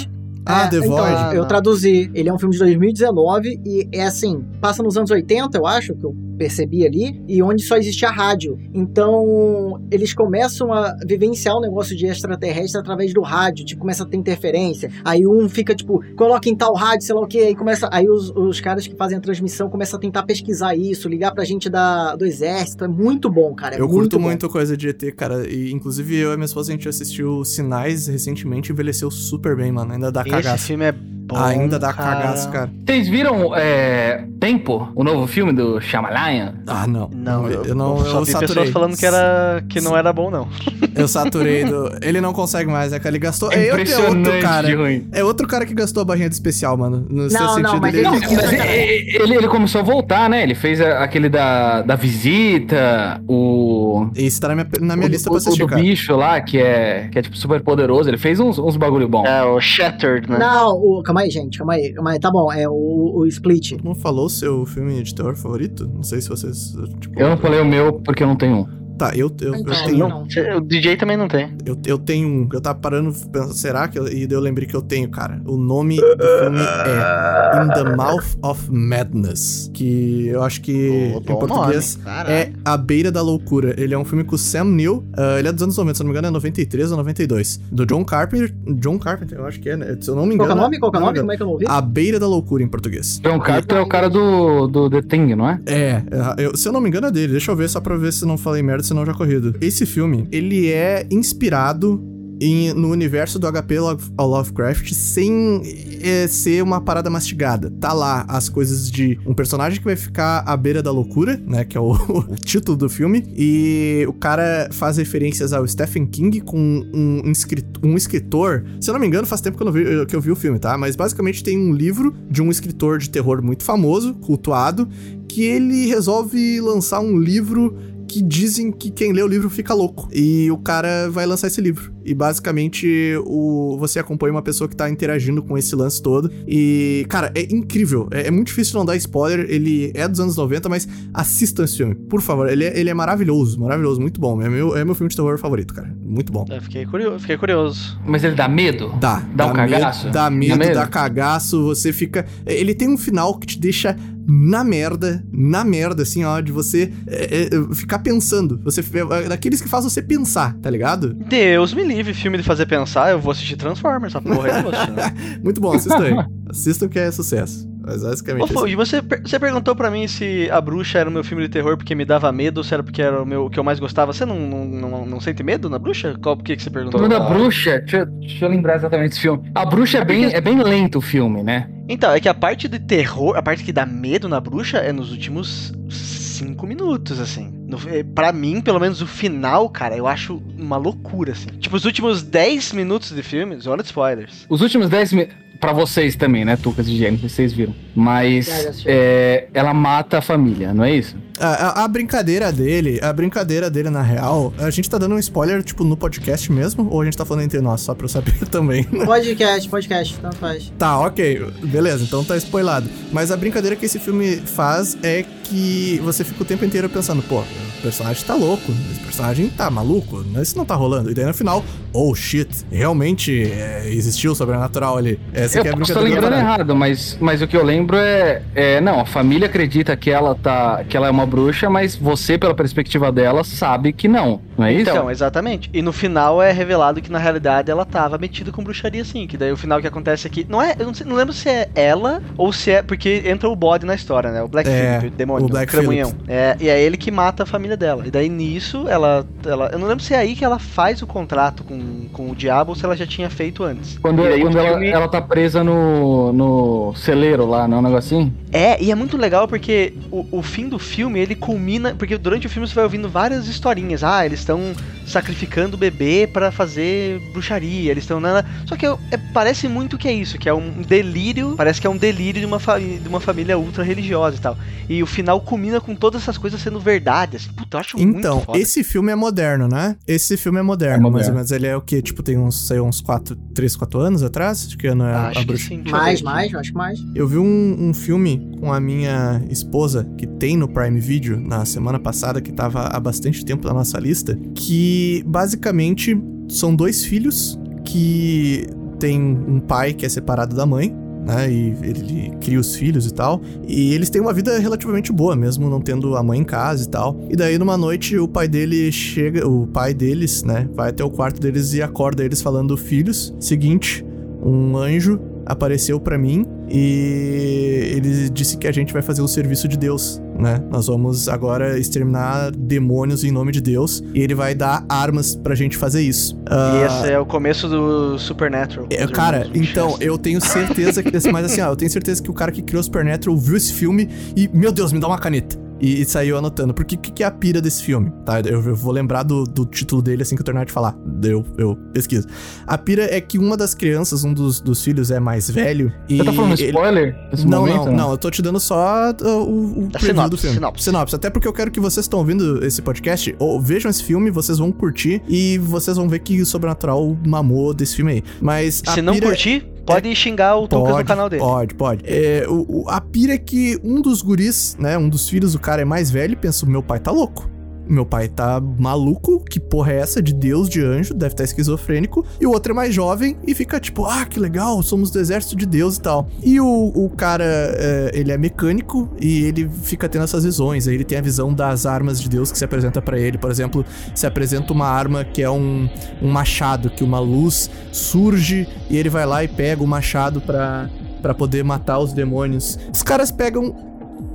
Ah, 0.46 0.68
The 0.68 0.78
então, 0.78 0.90
Void. 0.90 1.36
Eu 1.36 1.46
traduzi. 1.46 2.10
Ele 2.14 2.28
é 2.28 2.32
um 2.32 2.38
filme 2.38 2.52
de 2.52 2.58
2019 2.58 3.60
e 3.64 3.88
é 3.92 4.04
assim, 4.04 4.44
passa 4.60 4.82
nos 4.82 4.96
anos 4.96 5.10
80, 5.10 5.56
eu 5.56 5.66
acho, 5.66 5.94
que 5.94 6.04
eu 6.04 6.14
percebi 6.36 6.86
ali, 6.86 7.22
e 7.28 7.42
onde 7.42 7.62
só 7.62 7.76
existia 7.76 8.10
rádio. 8.10 8.58
Então, 8.72 9.80
eles 9.90 10.12
começam 10.12 10.72
a 10.72 10.94
vivenciar 11.06 11.56
o 11.56 11.60
negócio 11.60 11.96
de 11.96 12.06
extraterrestre 12.06 12.80
através 12.80 13.12
do 13.12 13.20
rádio, 13.20 13.64
tipo, 13.64 13.80
começa 13.80 14.02
a 14.02 14.06
ter 14.06 14.16
interferência. 14.16 14.90
Aí 15.04 15.26
um 15.26 15.48
fica, 15.48 15.74
tipo, 15.74 16.00
coloca 16.16 16.48
em 16.48 16.56
tal 16.56 16.74
rádio, 16.74 17.06
sei 17.06 17.14
lá 17.14 17.20
o 17.20 17.26
que, 17.26 17.38
aí 17.38 17.54
começa. 17.54 17.88
Aí 17.92 18.08
os, 18.08 18.30
os 18.30 18.60
caras 18.60 18.86
que 18.86 18.96
fazem 18.96 19.18
a 19.18 19.20
transmissão 19.20 19.68
começam 19.68 19.98
a 19.98 20.00
tentar 20.00 20.22
pesquisar 20.24 20.74
isso, 20.74 21.08
ligar 21.08 21.32
pra 21.32 21.44
gente 21.44 21.68
da, 21.68 22.14
do 22.16 22.24
exército. 22.24 22.84
É 22.84 22.88
muito 22.88 23.30
bom, 23.30 23.54
cara. 23.54 23.76
É 23.76 23.80
eu 23.80 23.86
muito 23.86 23.94
curto 23.94 24.18
bom. 24.18 24.24
muito 24.24 24.48
coisa 24.48 24.76
de 24.76 24.88
ET, 24.88 25.02
cara. 25.16 25.48
E 25.48 25.72
inclusive 25.72 26.16
eu 26.16 26.32
e 26.32 26.36
minha 26.36 26.46
esposa 26.46 26.72
a 26.72 26.74
gente 26.74 26.88
assistiu 26.88 27.44
Sinais 27.44 28.06
recentemente 28.06 28.70
e 28.70 28.72
envelheceu 28.72 29.10
super 29.10 29.56
bem, 29.56 29.70
mano. 29.72 29.92
Ainda 29.92 30.10
dá 30.10 30.22
Esse 30.22 30.30
cagaço. 30.30 30.66
filme 30.66 30.84
é 30.84 30.94
bom. 31.26 31.36
Ainda 31.36 31.78
dá 31.78 31.92
cara. 31.92 32.16
cagaço, 32.16 32.48
cara. 32.50 32.70
Vocês 32.86 33.08
viram 33.08 33.54
é, 33.56 34.24
Tempo, 34.40 34.88
o 34.94 35.02
novo 35.02 35.26
filme 35.26 35.52
do 35.52 35.80
Shyamalan? 35.80 36.54
Ah, 36.66 36.86
não. 36.86 37.08
Não, 37.14 37.48
eu, 37.48 37.64
eu 37.64 37.74
não. 37.74 37.98
só 38.04 38.18
Eu 38.18 38.24
vi 38.24 38.32
saturei. 38.32 38.48
pessoas 38.48 38.70
falando 38.70 38.96
que, 38.96 39.06
era, 39.06 39.64
que 39.68 39.80
não 39.80 39.96
era 39.96 40.12
bom, 40.12 40.30
não. 40.30 40.46
Eu 40.94 41.08
saturei 41.08 41.64
do. 41.64 41.90
Ele 42.02 42.20
não 42.20 42.32
consegue 42.32 42.70
mais, 42.70 42.92
é 42.92 43.00
que 43.00 43.08
ele 43.08 43.18
gastou. 43.18 43.50
É, 43.52 43.72
outro- 43.74 44.30
é 44.30 44.40
cara. 44.40 44.76
ruim. 44.76 45.08
É 45.10 45.24
outro 45.24 45.44
cara 45.48 45.66
que 45.66 45.74
gastou 45.74 46.02
a 46.02 46.04
barrinha 46.04 46.28
de 46.28 46.34
especial, 46.36 46.76
mano. 46.76 47.04
No 47.10 47.28
seu 47.28 47.40
Não, 47.40 47.46
não, 47.46 47.54
sentido, 47.54 47.80
mas 47.80 47.94
ele. 47.94 48.02
Não, 48.04 48.14
Ele- 48.14 48.26
mas 48.36 48.52
ele, 48.52 49.16
ele, 49.24 49.34
ele 49.38 49.48
começou 49.48 49.80
a 49.80 49.84
voltar, 49.84 50.30
né? 50.30 50.44
Ele 50.44 50.54
fez 50.54 50.80
a- 50.80 51.02
aquele 51.02 51.28
da, 51.28 51.82
da 51.82 51.96
visita, 51.96 53.20
o. 53.28 54.08
Esse 54.14 54.40
tá 54.40 54.48
na 54.48 54.54
minha, 54.54 54.68
na 54.80 54.94
minha 54.96 55.08
o, 55.08 55.10
lista 55.10 55.28
o, 55.28 55.32
pra 55.32 55.38
assistir, 55.38 55.62
o 55.62 55.66
do 55.66 55.70
cara. 55.70 55.82
bicho 55.82 56.14
lá, 56.16 56.40
que 56.40 56.58
é, 56.58 57.08
que 57.10 57.18
é 57.18 57.22
tipo 57.22 57.36
super 57.36 57.60
poderoso. 57.62 58.08
Ele 58.08 58.18
fez 58.18 58.38
uns, 58.38 58.58
uns 58.58 58.76
bagulho 58.76 59.08
bom. 59.08 59.26
É, 59.26 59.42
o 59.42 59.60
Shattered, 59.60 60.30
né? 60.30 60.38
Não, 60.38 60.76
o, 60.76 61.02
calma 61.14 61.20
aí, 61.20 61.30
gente, 61.30 61.58
calma 61.58 61.74
aí, 61.74 61.92
calma 61.92 62.10
aí. 62.10 62.18
Tá 62.18 62.30
bom, 62.30 62.52
é 62.52 62.68
o, 62.68 63.12
o 63.14 63.26
Split. 63.26 63.72
Não 63.84 63.94
falou 63.94 64.26
o 64.26 64.30
seu 64.30 64.66
filme 64.66 65.00
de 65.02 65.14
terror 65.14 65.36
favorito? 65.36 65.88
Não 65.88 66.02
sei 66.02 66.20
se 66.20 66.28
vocês. 66.28 66.74
Tipo, 67.00 67.20
Eu 67.20 67.28
não 67.28 67.36
falei 67.36 67.60
o 67.60 67.64
meu 67.64 67.92
porque 68.00 68.22
eu 68.22 68.26
não 68.26 68.36
tenho 68.36 68.56
um. 68.56 68.83
Tá, 68.98 69.10
eu, 69.14 69.30
eu, 69.40 69.54
eu 69.54 69.60
Então, 69.60 69.74
tenho. 69.86 70.08
não. 70.08 70.22
O 70.56 70.60
DJ 70.60 70.96
também 70.96 71.16
não 71.16 71.26
tem. 71.28 71.50
Eu, 71.66 71.76
eu 71.86 71.98
tenho 71.98 72.28
um. 72.28 72.48
Eu 72.52 72.60
tava 72.60 72.78
parando 72.78 73.12
pensando, 73.32 73.52
será 73.54 73.88
que 73.88 73.98
eu. 73.98 74.06
E 74.06 74.26
daí 74.26 74.36
eu 74.36 74.40
lembrei 74.40 74.68
que 74.68 74.74
eu 74.74 74.82
tenho, 74.82 75.08
cara. 75.10 75.40
O 75.44 75.56
nome 75.56 75.96
do 75.96 76.26
filme 76.40 76.58
é 76.60 77.64
In 77.64 77.68
the 77.68 77.96
Mouth 77.96 78.36
of 78.42 78.70
Madness. 78.70 79.70
Que 79.74 80.28
eu 80.28 80.42
acho 80.42 80.60
que 80.60 81.12
Pô, 81.26 81.32
em 81.32 81.38
português 81.38 81.98
é 82.28 82.50
A 82.64 82.76
Beira 82.76 83.10
da 83.10 83.22
Loucura. 83.22 83.74
Ele 83.76 83.94
é 83.94 83.98
um 83.98 84.04
filme 84.04 84.22
com 84.24 84.36
o 84.36 84.38
Sam 84.38 84.64
Neill. 84.64 85.04
ah, 85.16 85.38
ele 85.38 85.48
é 85.48 85.52
dos 85.52 85.62
anos 85.62 85.76
90, 85.76 85.94
se 85.96 86.02
eu 86.02 86.04
não 86.04 86.12
me 86.12 86.18
engano, 86.18 86.28
é 86.28 86.30
93 86.30 86.90
ou 86.92 86.96
92. 86.96 87.60
Do 87.72 87.84
John 87.86 88.04
Carpenter. 88.04 88.54
John 88.78 88.98
Carpenter, 88.98 89.38
eu 89.38 89.46
acho 89.46 89.60
que 89.60 89.70
é, 89.70 89.76
né? 89.76 89.96
Se 90.00 90.08
eu 90.08 90.14
não 90.14 90.26
me 90.26 90.36
Qual 90.36 90.46
engano. 90.48 90.48
que 90.48 90.52
é 90.52 90.54
o 90.54 90.62
nome? 90.64 90.78
Qual 90.78 90.90
que 90.92 90.96
é 90.96 91.00
o 91.00 91.02
nome? 91.02 91.12
me 91.14 91.20
Como 91.20 91.32
é 91.32 91.36
que 91.36 91.42
eu 91.42 91.48
ouvi? 91.48 91.64
A 91.68 91.80
Beira 91.80 92.18
da 92.20 92.26
Loucura 92.28 92.62
em 92.62 92.68
português. 92.68 93.18
John 93.22 93.38
Carter 93.40 93.78
é 93.78 93.80
o 93.80 93.88
cara 93.88 94.08
do, 94.08 94.66
do 94.68 94.88
The 94.90 95.02
Thing, 95.02 95.34
não 95.34 95.48
é? 95.48 95.60
É, 95.66 96.02
eu- 96.38 96.56
se 96.56 96.68
eu 96.68 96.72
não 96.72 96.80
me 96.80 96.88
engano 96.88 97.06
é 97.08 97.10
dele. 97.10 97.32
Deixa 97.32 97.50
eu 97.50 97.56
ver 97.56 97.68
só 97.68 97.80
pra 97.80 97.96
ver 97.96 98.12
se 98.12 98.24
não 98.24 98.38
falei 98.38 98.62
merda. 98.62 98.83
Sinal 98.84 99.04
já 99.06 99.14
corrido. 99.14 99.54
Esse 99.60 99.84
filme, 99.86 100.26
ele 100.30 100.68
é 100.70 101.06
inspirado 101.10 102.02
em- 102.40 102.72
no 102.74 102.88
universo 102.90 103.38
do 103.38 103.46
HP 103.46 103.78
Love- 103.78 104.10
Lovecraft 104.18 104.92
sem 104.92 105.62
é, 106.02 106.26
ser 106.26 106.62
uma 106.64 106.80
parada 106.80 107.08
mastigada. 107.08 107.70
Tá 107.80 107.92
lá 107.92 108.24
as 108.28 108.48
coisas 108.48 108.90
de 108.90 109.18
um 109.24 109.32
personagem 109.32 109.78
que 109.78 109.84
vai 109.84 109.94
ficar 109.96 110.40
à 110.40 110.56
beira 110.56 110.82
da 110.82 110.90
loucura, 110.90 111.40
né? 111.46 111.64
Que 111.64 111.78
é 111.78 111.80
o, 111.80 111.92
o 112.28 112.34
título 112.44 112.76
do 112.76 112.88
filme. 112.90 113.24
E 113.36 114.04
o 114.08 114.12
cara 114.12 114.68
faz 114.72 114.96
referências 114.96 115.52
ao 115.52 115.66
Stephen 115.66 116.04
King 116.06 116.40
com 116.40 116.58
um, 116.92 117.30
escrit- 117.30 117.78
um 117.82 117.96
escritor. 117.96 118.64
Se 118.80 118.90
eu 118.90 118.94
não 118.94 119.00
me 119.00 119.06
engano, 119.06 119.26
faz 119.26 119.40
tempo 119.40 119.56
que 119.56 119.62
eu, 119.62 119.66
não 119.66 119.72
vi, 119.72 120.06
que 120.06 120.16
eu 120.16 120.20
vi 120.20 120.32
o 120.32 120.36
filme, 120.36 120.58
tá? 120.58 120.76
Mas 120.76 120.96
basicamente 120.96 121.42
tem 121.42 121.56
um 121.56 121.72
livro 121.72 122.12
de 122.28 122.42
um 122.42 122.50
escritor 122.50 122.98
de 122.98 123.08
terror 123.08 123.40
muito 123.42 123.62
famoso, 123.62 124.12
cultuado, 124.14 124.88
que 125.28 125.42
ele 125.44 125.86
resolve 125.86 126.60
lançar 126.60 127.00
um 127.00 127.16
livro 127.16 127.76
que 128.08 128.22
dizem 128.22 128.72
que 128.72 128.90
quem 128.90 129.12
lê 129.12 129.22
o 129.22 129.28
livro 129.28 129.48
fica 129.48 129.72
louco. 129.74 130.08
E 130.12 130.50
o 130.50 130.58
cara 130.58 131.10
vai 131.10 131.26
lançar 131.26 131.46
esse 131.46 131.60
livro. 131.60 131.93
E 132.04 132.14
basicamente 132.14 133.14
o 133.24 133.76
você 133.78 133.98
acompanha 133.98 134.32
uma 134.32 134.42
pessoa 134.42 134.68
que 134.68 134.76
tá 134.76 134.88
interagindo 134.88 135.42
com 135.42 135.56
esse 135.56 135.74
lance 135.74 136.02
todo. 136.02 136.30
E, 136.46 137.06
cara, 137.08 137.32
é 137.34 137.42
incrível. 137.42 138.08
É, 138.10 138.28
é 138.28 138.30
muito 138.30 138.48
difícil 138.48 138.78
não 138.78 138.84
dar 138.84 138.96
spoiler. 138.96 139.46
Ele 139.48 139.90
é 139.94 140.06
dos 140.06 140.20
anos 140.20 140.36
90, 140.36 140.68
mas 140.68 140.88
assistam 141.12 141.64
esse 141.64 141.76
filme, 141.76 141.94
por 141.94 142.20
favor. 142.20 142.48
Ele 142.48 142.64
é, 142.64 142.78
ele 142.78 142.90
é 142.90 142.94
maravilhoso, 142.94 143.60
maravilhoso, 143.60 144.00
muito 144.00 144.20
bom. 144.20 144.40
É 144.42 144.48
meu, 144.48 144.76
é 144.76 144.84
meu 144.84 144.94
filme 144.94 145.10
de 145.10 145.16
terror 145.16 145.38
favorito, 145.38 145.74
cara. 145.74 145.94
Muito 146.02 146.32
bom. 146.32 146.44
É, 146.50 146.60
fiquei, 146.60 146.86
curioso, 146.86 147.20
fiquei 147.20 147.36
curioso. 147.36 147.98
Mas 148.06 148.24
ele 148.24 148.34
dá 148.34 148.48
medo? 148.48 148.92
Dá. 149.00 149.22
Dá 149.34 149.46
um 149.46 149.54
medo, 149.54 149.70
cagaço? 149.70 150.10
Dá 150.10 150.30
medo, 150.30 150.50
Dá 150.50 150.56
medo? 150.56 150.74
dá 150.74 150.86
cagaço. 150.86 151.64
Você 151.64 151.92
fica. 151.92 152.26
Ele 152.46 152.74
tem 152.74 152.88
um 152.88 152.98
final 152.98 153.38
que 153.38 153.46
te 153.46 153.58
deixa 153.58 153.96
na 154.26 154.64
merda, 154.64 155.22
na 155.30 155.64
merda, 155.64 156.02
assim, 156.02 156.24
ó, 156.24 156.40
de 156.40 156.50
você 156.50 156.90
é, 157.06 157.48
é, 157.54 157.74
ficar 157.74 157.98
pensando. 157.98 158.58
Você 158.64 158.80
é 158.80 159.28
daqueles 159.28 159.60
que 159.60 159.68
faz 159.68 159.84
você 159.84 160.02
pensar, 160.02 160.54
tá 160.58 160.70
ligado? 160.70 161.14
Deus 161.14 161.74
me 161.74 161.84
livre, 161.84 161.93
filme 162.02 162.38
de 162.38 162.42
fazer 162.42 162.66
pensar, 162.66 163.10
eu 163.12 163.20
vou 163.20 163.30
assistir 163.30 163.54
Transformers, 163.56 164.12
essa 164.14 164.20
porra 164.20 164.48
aí 164.48 164.56
eu 164.56 164.62
vou 164.62 164.72
assistir. 164.72 164.90
né? 164.92 165.38
Muito 165.44 165.60
bom, 165.60 165.72
assistam 165.74 166.02
aí. 166.02 166.14
assistam 166.50 166.88
que 166.88 166.98
é 166.98 167.10
sucesso. 167.12 167.72
Mas 167.86 168.02
Ô, 168.02 168.06
basicamente. 168.08 168.52
Fô, 168.54 168.60
assim. 168.64 168.72
e 168.72 168.74
você, 168.76 169.02
per- 169.02 169.20
você 169.22 169.38
perguntou 169.38 169.76
pra 169.76 169.90
mim 169.90 170.08
se 170.08 170.48
A 170.50 170.58
Bruxa 170.58 170.98
era 170.98 171.08
o 171.08 171.12
meu 171.12 171.22
filme 171.22 171.42
de 171.42 171.50
terror 171.50 171.76
porque 171.76 171.94
me 171.94 172.06
dava 172.06 172.32
medo 172.32 172.56
ou 172.58 172.64
se 172.64 172.72
era 172.72 172.82
porque 172.82 173.02
era 173.02 173.22
o 173.22 173.26
meu, 173.26 173.44
o 173.44 173.50
que 173.50 173.58
eu 173.60 173.62
mais 173.64 173.78
gostava. 173.78 174.10
Você 174.10 174.24
não, 174.24 174.38
não, 174.40 174.64
não, 174.64 175.06
não 175.06 175.20
sente 175.20 175.42
medo 175.42 175.68
na 175.68 175.78
Bruxa? 175.78 176.16
Qual 176.22 176.34
por 176.34 176.42
que 176.44 176.56
que 176.56 176.62
você 176.62 176.70
O 176.70 176.72
perguntou? 176.72 176.98
filme 176.98 177.14
da 177.14 177.20
bruxa, 177.28 177.80
deixa, 177.80 177.98
eu- 177.98 178.06
deixa 178.06 178.44
eu 178.46 178.48
lembrar 178.48 178.76
exatamente 178.76 179.10
desse 179.10 179.20
filme. 179.20 179.50
A 179.54 179.66
bruxa 179.66 179.98
é 179.98 180.04
bem, 180.04 180.24
é 180.32 180.40
bem 180.40 180.62
lento 180.62 180.96
o 180.96 181.02
filme, 181.02 181.42
né? 181.42 181.68
Então, 181.86 182.10
é 182.10 182.18
que 182.18 182.28
a 182.28 182.32
parte 182.32 182.66
de 182.68 182.78
terror, 182.78 183.36
a 183.36 183.42
parte 183.42 183.62
que 183.62 183.70
dá 183.70 183.84
medo 183.84 184.26
na 184.30 184.40
Bruxa 184.40 184.78
é 184.78 184.90
nos 184.90 185.10
últimos 185.12 185.74
cinco 185.90 186.66
minutos, 186.66 187.20
assim. 187.20 187.52
É, 187.86 188.02
pra 188.02 188.32
mim, 188.32 188.60
pelo 188.60 188.80
menos 188.80 189.00
o 189.02 189.06
final, 189.06 189.68
cara, 189.68 189.96
eu 189.96 190.06
acho 190.06 190.42
uma 190.58 190.76
loucura, 190.76 191.32
assim. 191.32 191.48
Tipo, 191.58 191.76
os 191.76 191.84
últimos 191.84 192.22
10 192.22 192.72
minutos 192.72 193.10
de 193.10 193.22
filme, 193.22 193.56
de 193.82 193.88
spoilers. 193.88 194.46
Os 194.48 194.60
últimos 194.60 194.88
10 194.88 195.12
minutos. 195.12 195.43
Pra 195.64 195.72
vocês 195.72 196.14
também, 196.14 196.44
né, 196.44 196.56
Tucas 196.56 196.86
e 196.86 196.98
se 196.98 197.10
vocês 197.16 197.52
viram. 197.52 197.74
Mas 197.94 198.48
é, 198.84 199.46
ela 199.54 199.72
mata 199.72 200.18
a 200.18 200.20
família, 200.20 200.74
não 200.74 200.84
é 200.84 200.94
isso? 200.94 201.16
A, 201.40 201.46
a- 201.80 201.84
a 201.84 201.88
brincadeira 201.88 202.52
dele, 202.52 203.00
a 203.02 203.12
brincadeira 203.12 203.70
dele, 203.70 203.88
na 203.90 204.02
real, 204.02 204.52
a 204.58 204.68
gente 204.70 204.88
tá 204.90 204.98
dando 204.98 205.14
um 205.14 205.18
spoiler, 205.18 205.62
tipo, 205.62 205.82
no 205.84 205.96
podcast 205.96 206.50
mesmo? 206.52 206.88
Ou 206.90 207.00
a 207.00 207.04
gente 207.04 207.16
tá 207.16 207.24
falando 207.24 207.44
entre 207.44 207.60
nós, 207.60 207.80
só 207.80 207.94
pra 207.94 208.04
eu 208.04 208.08
saber 208.08 208.34
também? 208.50 208.84
Podcast, 208.84 209.68
podcast, 209.68 210.18
tanto 210.20 210.36
faz. 210.36 210.72
Tá, 210.78 210.98
ok. 211.00 211.44
Beleza, 211.64 212.04
então 212.04 212.22
tá 212.24 212.36
spoilado. 212.36 212.88
Mas 213.12 213.30
a 213.32 213.36
brincadeira 213.36 213.74
que 213.74 213.86
esse 213.86 213.98
filme 213.98 214.36
faz 214.36 214.96
é 215.02 215.24
que 215.44 216.00
você 216.04 216.22
fica 216.24 216.42
o 216.42 216.46
tempo 216.46 216.64
inteiro 216.64 216.88
pensando, 216.88 217.22
pô, 217.22 217.40
o 217.40 217.82
personagem 217.82 218.24
tá 218.24 218.34
louco, 218.34 218.70
esse 218.92 219.00
personagem 219.00 219.48
tá 219.48 219.68
maluco, 219.70 220.18
né? 220.18 220.40
isso 220.42 220.56
não 220.56 220.64
tá 220.64 220.74
rolando. 220.74 221.10
E 221.10 221.14
daí 221.14 221.26
no 221.26 221.34
final, 221.34 221.64
oh 221.92 222.14
shit, 222.14 222.64
realmente 222.70 223.42
é, 223.52 223.88
existiu 223.92 224.32
o 224.32 224.34
sobrenatural 224.34 224.96
ali. 224.96 225.18
Essa 225.58 225.68
eu 225.68 225.72
é 225.72 225.74
a 225.74 225.78
posso 225.78 225.92
estar 225.92 226.00
lembrando 226.00 226.34
errado, 226.36 226.74
mas, 226.76 227.16
mas 227.20 227.42
o 227.42 227.46
que 227.46 227.56
eu 227.56 227.64
lembro 227.64 227.96
é, 227.96 228.42
é. 228.54 228.80
Não, 228.80 229.00
a 229.00 229.06
família 229.06 229.46
acredita 229.46 229.96
que 229.96 230.10
ela 230.10 230.34
tá. 230.34 230.82
que 230.88 230.96
ela 230.96 231.06
é 231.06 231.10
uma 231.10 231.26
bruxa, 231.26 231.68
mas 231.70 231.96
você, 231.96 232.36
pela 232.38 232.54
perspectiva 232.54 233.10
dela, 233.12 233.44
sabe 233.44 233.92
que 233.92 234.08
não. 234.08 234.40
Não 234.56 234.66
é 234.66 234.72
isso? 234.72 234.90
Então, 234.90 235.10
exatamente. 235.10 235.68
E 235.72 235.82
no 235.82 235.92
final 235.92 236.40
é 236.42 236.52
revelado 236.52 237.00
que 237.02 237.10
na 237.10 237.18
realidade 237.18 237.70
ela 237.70 237.84
tava 237.84 238.16
metida 238.18 238.52
com 238.52 238.62
bruxaria, 238.62 239.04
sim. 239.04 239.26
Que 239.26 239.36
daí 239.36 239.50
o 239.52 239.56
final 239.56 239.80
que 239.80 239.86
acontece 239.86 240.26
aqui. 240.26 240.46
Não 240.48 240.60
é. 240.62 240.74
Eu 240.78 240.86
não, 240.86 240.94
sei- 240.94 241.06
não 241.06 241.16
lembro 241.16 241.32
se 241.32 241.48
é 241.48 241.68
ela 241.74 242.22
ou 242.36 242.52
se 242.52 242.70
é. 242.70 242.82
Porque 242.82 243.22
entra 243.26 243.48
o 243.48 243.56
bode 243.56 243.84
na 243.86 243.94
história, 243.94 244.30
né? 244.30 244.42
O 244.42 244.48
Black 244.48 244.68
É, 244.68 244.98
Phillip, 244.98 245.14
o 245.14 245.16
demônio, 245.18 245.46
o 245.46 245.48
Black 245.48 245.70
cramunhão. 245.72 246.12
É, 246.28 246.56
e 246.60 246.68
é 246.68 246.80
ele 246.80 246.96
que 246.96 247.10
mata 247.10 247.42
a 247.42 247.46
família 247.46 247.76
dela. 247.76 248.06
E 248.06 248.10
daí 248.10 248.28
nisso, 248.28 248.86
ela, 248.88 249.26
ela. 249.44 249.70
Eu 249.72 249.78
não 249.78 249.88
lembro 249.88 250.02
se 250.04 250.14
é 250.14 250.18
aí 250.18 250.34
que 250.36 250.44
ela 250.44 250.58
faz 250.58 251.02
o 251.02 251.06
contrato 251.06 251.64
com, 251.64 252.06
com 252.12 252.30
o 252.30 252.34
diabo 252.34 252.70
ou 252.70 252.76
se 252.76 252.84
ela 252.84 252.96
já 252.96 253.06
tinha 253.06 253.28
feito 253.30 253.62
antes. 253.64 253.98
Quando, 253.98 254.24
E 254.26 254.36
o 254.36 254.42
quando 254.42 254.58
ela, 254.58 254.68
filme- 254.70 254.88
ela 254.88 255.08
tá 255.08 255.20
presa 255.34 255.64
no, 255.64 256.32
no 256.32 256.94
celeiro 256.94 257.44
lá, 257.44 257.66
não 257.66 257.78
é 257.78 257.80
um 257.80 257.82
negocinho? 257.82 258.32
É, 258.52 258.80
e 258.80 258.92
é 258.92 258.94
muito 258.94 259.16
legal 259.16 259.48
porque 259.48 259.92
o, 260.12 260.24
o 260.38 260.42
fim 260.42 260.68
do 260.68 260.78
filme 260.78 261.18
ele 261.18 261.34
culmina. 261.34 261.92
Porque 261.98 262.16
durante 262.16 262.46
o 262.46 262.50
filme 262.50 262.68
você 262.68 262.74
vai 262.74 262.84
ouvindo 262.84 263.08
várias 263.08 263.48
historinhas. 263.48 264.04
Ah, 264.04 264.24
eles 264.24 264.38
estão 264.38 264.60
sacrificando 265.04 265.74
o 265.74 265.78
bebê 265.78 266.28
pra 266.32 266.52
fazer 266.52 267.20
bruxaria. 267.32 267.90
Eles 267.90 268.04
estão. 268.04 268.20
Só 268.64 268.76
que 268.76 268.86
é- 268.86 268.96
parece 269.32 269.66
muito 269.66 269.98
que 269.98 270.06
é 270.06 270.12
isso, 270.12 270.38
que 270.38 270.48
é 270.48 270.54
um 270.54 270.70
delírio. 270.82 271.54
Parece 271.56 271.80
que 271.80 271.86
é 271.88 271.90
um 271.90 271.96
delírio 271.96 272.40
de 272.40 272.46
uma, 272.46 272.60
fa- 272.60 272.78
de 272.78 273.08
uma 273.08 273.18
família 273.18 273.58
ultra 273.58 273.82
religiosa 273.82 274.36
e 274.36 274.40
tal. 274.40 274.56
E 274.88 275.02
o 275.02 275.06
final 275.06 275.40
culmina 275.40 275.80
com 275.80 275.94
todas 275.96 276.22
essas 276.22 276.38
coisas 276.38 276.60
sendo 276.60 276.78
verdade. 276.78 277.36
Assim, 277.38 277.50
puta, 277.52 277.76
eu 277.76 277.80
acho 277.80 277.96
Então, 277.98 278.34
muito 278.36 278.46
foda. 278.46 278.58
esse 278.58 278.84
filme 278.84 279.10
é 279.10 279.16
moderno, 279.16 279.66
né? 279.66 279.96
Esse 280.06 280.36
filme 280.36 280.60
é 280.60 280.62
moderno, 280.62 280.94
É 280.94 281.00
moderno. 281.00 281.12
mais 281.16 281.28
ou 281.28 281.34
menos. 281.34 281.50
Ele 281.50 281.66
é 281.66 281.76
o 281.76 281.80
quê? 281.80 282.00
Tipo, 282.00 282.22
tem 282.22 282.38
uns, 282.38 282.68
sei, 282.68 282.78
uns 282.78 283.00
4, 283.00 283.34
3, 283.52 283.74
4 283.74 283.98
anos 283.98 284.22
atrás? 284.22 284.64
Acho 284.68 284.78
que 284.78 284.86
ano 284.86 285.04
é 285.04 285.14
Ah, 285.14 285.23
a 285.24 285.28
acho 285.28 285.40
que 285.40 285.46
bruxa. 285.46 285.68
sim. 285.68 285.76
deixa 285.76 285.88
eu 285.88 285.92
Mais, 285.92 286.22
mais, 286.22 286.54
acho 286.54 286.70
que 286.70 286.76
mais. 286.76 287.04
Eu 287.14 287.26
vi 287.26 287.38
um, 287.38 287.76
um 287.78 287.94
filme 287.94 288.50
com 288.60 288.72
a 288.72 288.80
minha 288.80 289.42
esposa, 289.50 290.06
que 290.16 290.26
tem 290.26 290.56
no 290.56 290.68
Prime 290.68 291.00
Video, 291.00 291.40
na 291.40 291.64
semana 291.64 291.98
passada, 291.98 292.40
que 292.40 292.52
tava 292.52 292.86
há 292.86 293.00
bastante 293.00 293.44
tempo 293.44 293.66
na 293.66 293.74
nossa 293.74 293.98
lista, 293.98 294.38
que 294.54 295.22
basicamente 295.26 296.16
são 296.48 296.74
dois 296.74 297.04
filhos 297.04 297.58
que 297.84 298.66
tem 298.98 299.20
um 299.20 299.60
pai 299.60 299.92
que 299.92 300.06
é 300.06 300.08
separado 300.08 300.54
da 300.54 300.64
mãe, 300.64 300.94
né? 301.26 301.50
E 301.50 301.74
ele 301.82 302.32
cria 302.40 302.60
os 302.60 302.76
filhos 302.76 303.06
e 303.06 303.12
tal. 303.12 303.40
E 303.66 303.94
eles 303.94 304.10
têm 304.10 304.20
uma 304.20 304.32
vida 304.32 304.58
relativamente 304.58 305.12
boa, 305.12 305.34
mesmo 305.34 305.68
não 305.68 305.80
tendo 305.80 306.16
a 306.16 306.22
mãe 306.22 306.38
em 306.38 306.44
casa 306.44 306.84
e 306.84 306.88
tal. 306.88 307.18
E 307.30 307.36
daí, 307.36 307.58
numa 307.58 307.76
noite, 307.76 308.16
o 308.18 308.28
pai 308.28 308.46
dele 308.46 308.92
chega, 308.92 309.46
o 309.46 309.66
pai 309.66 309.94
deles, 309.94 310.42
né? 310.42 310.68
Vai 310.74 310.90
até 310.90 311.02
o 311.02 311.10
quarto 311.10 311.40
deles 311.40 311.72
e 311.72 311.82
acorda 311.82 312.24
eles 312.24 312.42
falando: 312.42 312.76
Filhos, 312.76 313.34
seguinte, 313.40 314.04
um 314.44 314.76
anjo 314.76 315.20
apareceu 315.46 315.98
pra 316.00 316.16
mim 316.18 316.46
e 316.70 317.90
ele 317.96 318.28
disse 318.30 318.56
que 318.56 318.66
a 318.66 318.72
gente 318.72 318.92
vai 318.92 319.02
fazer 319.02 319.22
o 319.22 319.28
serviço 319.28 319.68
de 319.68 319.76
Deus, 319.76 320.22
né? 320.38 320.62
Nós 320.70 320.86
vamos 320.86 321.28
agora 321.28 321.78
exterminar 321.78 322.50
demônios 322.50 323.24
em 323.24 323.30
nome 323.30 323.52
de 323.52 323.60
Deus 323.60 324.02
e 324.14 324.20
ele 324.20 324.34
vai 324.34 324.54
dar 324.54 324.84
armas 324.88 325.36
pra 325.36 325.54
gente 325.54 325.76
fazer 325.76 326.02
isso. 326.02 326.34
E 326.46 326.48
Ah, 326.50 326.86
esse 326.86 327.10
é 327.12 327.18
o 327.18 327.26
começo 327.26 327.68
do 327.68 328.18
Supernatural. 328.18 328.86
é, 328.90 329.06
cara, 329.06 329.48
então, 329.54 329.96
eu 330.00 330.16
tenho 330.18 330.40
certeza 330.40 331.02
que. 331.02 331.10
Mas 331.30 331.46
assim, 331.46 331.60
ó, 331.60 331.68
eu 331.68 331.76
tenho 331.76 331.90
certeza 331.90 332.22
que 332.22 332.30
o 332.30 332.34
cara 332.34 332.50
que 332.50 332.62
criou 332.62 332.82
Supernatural 332.82 333.36
viu 333.36 333.56
esse 333.56 333.72
filme 333.72 334.08
e, 334.36 334.48
meu 334.52 334.72
Deus, 334.72 334.92
me 334.92 334.98
dá 335.00 335.06
uma 335.06 335.18
caneta. 335.18 335.63
E, 335.84 336.00
e 336.00 336.04
saiu 336.06 336.38
anotando. 336.38 336.72
Porque 336.72 336.94
o 336.94 336.98
que, 336.98 337.10
que 337.12 337.22
é 337.22 337.26
a 337.26 337.30
pira 337.30 337.60
desse 337.60 337.82
filme? 337.82 338.10
Tá? 338.24 338.40
Eu, 338.40 338.62
eu 338.62 338.74
vou 338.76 338.90
lembrar 338.92 339.22
do, 339.22 339.44
do 339.44 339.66
título 339.66 340.00
dele 340.00 340.22
assim 340.22 340.34
que 340.34 340.40
eu 340.40 340.44
terminar 340.44 340.64
de 340.64 340.72
falar. 340.72 340.96
Eu, 341.22 341.44
eu 341.58 341.76
pesquiso. 341.92 342.26
A 342.66 342.78
pira 342.78 343.02
é 343.14 343.20
que 343.20 343.38
uma 343.38 343.56
das 343.56 343.74
crianças, 343.74 344.24
um 344.24 344.32
dos, 344.32 344.60
dos 344.60 344.82
filhos, 344.82 345.10
é 345.10 345.20
mais 345.20 345.50
velho. 345.50 345.92
E 346.08 346.16
Você 346.18 346.24
tá 346.24 346.32
falando 346.32 346.52
ele- 346.52 346.66
spoiler 346.68 347.16
nesse 347.30 347.46
não, 347.46 347.60
momento? 347.60 347.84
não, 347.86 347.92
não, 347.96 348.10
eu 348.12 348.16
tô 348.18 348.30
te 348.30 348.40
dando 348.40 348.58
só 348.58 349.10
uh, 349.10 349.26
o, 349.26 349.84
o 349.84 349.88
A 349.94 349.98
sinopse, 349.98 350.30
do 350.30 350.38
filme. 350.38 350.60
sinopse. 350.78 351.14
Até 351.14 351.28
porque 351.28 351.46
eu 351.46 351.52
quero 351.52 351.70
que 351.70 351.80
vocês 351.80 352.04
estão 352.04 352.18
ouvindo 352.20 352.64
esse 352.64 352.80
podcast, 352.80 353.34
ou 353.38 353.60
vejam 353.60 353.90
esse 353.90 354.02
filme, 354.02 354.30
vocês 354.30 354.58
vão 354.58 354.72
curtir 354.72 355.22
e 355.28 355.58
vocês 355.58 355.96
vão 355.96 356.08
ver 356.08 356.20
que 356.20 356.40
o 356.40 356.46
Sobrenatural 356.46 357.16
mamou 357.26 357.74
desse 357.74 357.96
filme 357.96 358.12
aí. 358.12 358.22
Mas 358.40 358.82
a 358.86 358.92
Se 358.94 359.02
não 359.02 359.14
pira- 359.14 359.26
curtir, 359.26 359.66
pode 359.84 360.14
xingar 360.16 360.56
o 360.56 360.66
Tucas 360.68 360.96
no 360.98 361.04
canal 361.04 361.28
dele. 361.30 361.42
Pode, 361.42 361.74
pode. 361.74 362.02
É, 362.06 362.44
o, 362.48 362.82
o- 362.84 362.84
a 362.88 363.00
pira 363.00 363.34
é 363.34 363.38
que 363.38 363.78
um 363.84 364.00
dos 364.00 364.22
guris, 364.22 364.76
né, 364.78 364.96
um 364.98 365.08
dos 365.08 365.28
filhos 365.28 365.52
do 365.52 365.58
cara 365.58 365.82
é 365.82 365.84
mais 365.84 366.10
velho 366.10 366.32
e 366.32 366.36
pensa, 366.36 366.66
meu 366.66 366.82
pai 366.82 366.98
tá 367.00 367.10
louco. 367.10 367.48
Meu 367.86 368.06
pai 368.06 368.28
tá 368.28 368.60
maluco, 368.60 369.40
que 369.40 369.60
porra 369.60 369.92
é 369.92 369.98
essa? 369.98 370.22
De 370.22 370.32
Deus, 370.32 370.68
de 370.68 370.82
anjo, 370.82 371.12
deve 371.12 371.34
estar 371.34 371.44
esquizofrênico. 371.44 372.24
E 372.40 372.46
o 372.46 372.50
outro 372.50 372.72
é 372.72 372.74
mais 372.74 372.94
jovem 372.94 373.36
e 373.46 373.54
fica 373.54 373.78
tipo, 373.78 374.06
ah, 374.06 374.24
que 374.24 374.40
legal, 374.40 374.82
somos 374.82 375.10
do 375.10 375.20
exército 375.20 375.56
de 375.56 375.66
Deus 375.66 375.96
e 375.96 376.00
tal. 376.00 376.28
E 376.42 376.60
o, 376.60 376.92
o 376.94 377.10
cara, 377.10 377.44
é, 377.44 378.10
ele 378.14 378.32
é 378.32 378.38
mecânico 378.38 379.08
e 379.20 379.44
ele 379.44 379.68
fica 379.68 380.08
tendo 380.08 380.24
essas 380.24 380.44
visões. 380.44 380.88
Aí 380.88 380.94
ele 380.94 381.04
tem 381.04 381.18
a 381.18 381.22
visão 381.22 381.52
das 381.52 381.84
armas 381.84 382.20
de 382.20 382.28
Deus 382.28 382.50
que 382.50 382.58
se 382.58 382.64
apresenta 382.64 383.02
pra 383.02 383.18
ele. 383.18 383.36
Por 383.36 383.50
exemplo, 383.50 383.84
se 384.14 384.26
apresenta 384.26 384.72
uma 384.72 384.86
arma 384.86 385.24
que 385.24 385.42
é 385.42 385.50
um, 385.50 385.88
um 386.22 386.30
machado, 386.30 386.88
que 386.88 387.04
uma 387.04 387.18
luz 387.18 387.70
surge 387.92 388.66
e 388.88 388.96
ele 388.96 389.08
vai 389.08 389.26
lá 389.26 389.44
e 389.44 389.48
pega 389.48 389.82
o 389.82 389.86
machado 389.86 390.40
pra, 390.40 390.88
pra 391.20 391.34
poder 391.34 391.62
matar 391.62 391.98
os 391.98 392.12
demônios. 392.12 392.78
Os 392.92 393.02
caras 393.02 393.30
pegam 393.30 393.74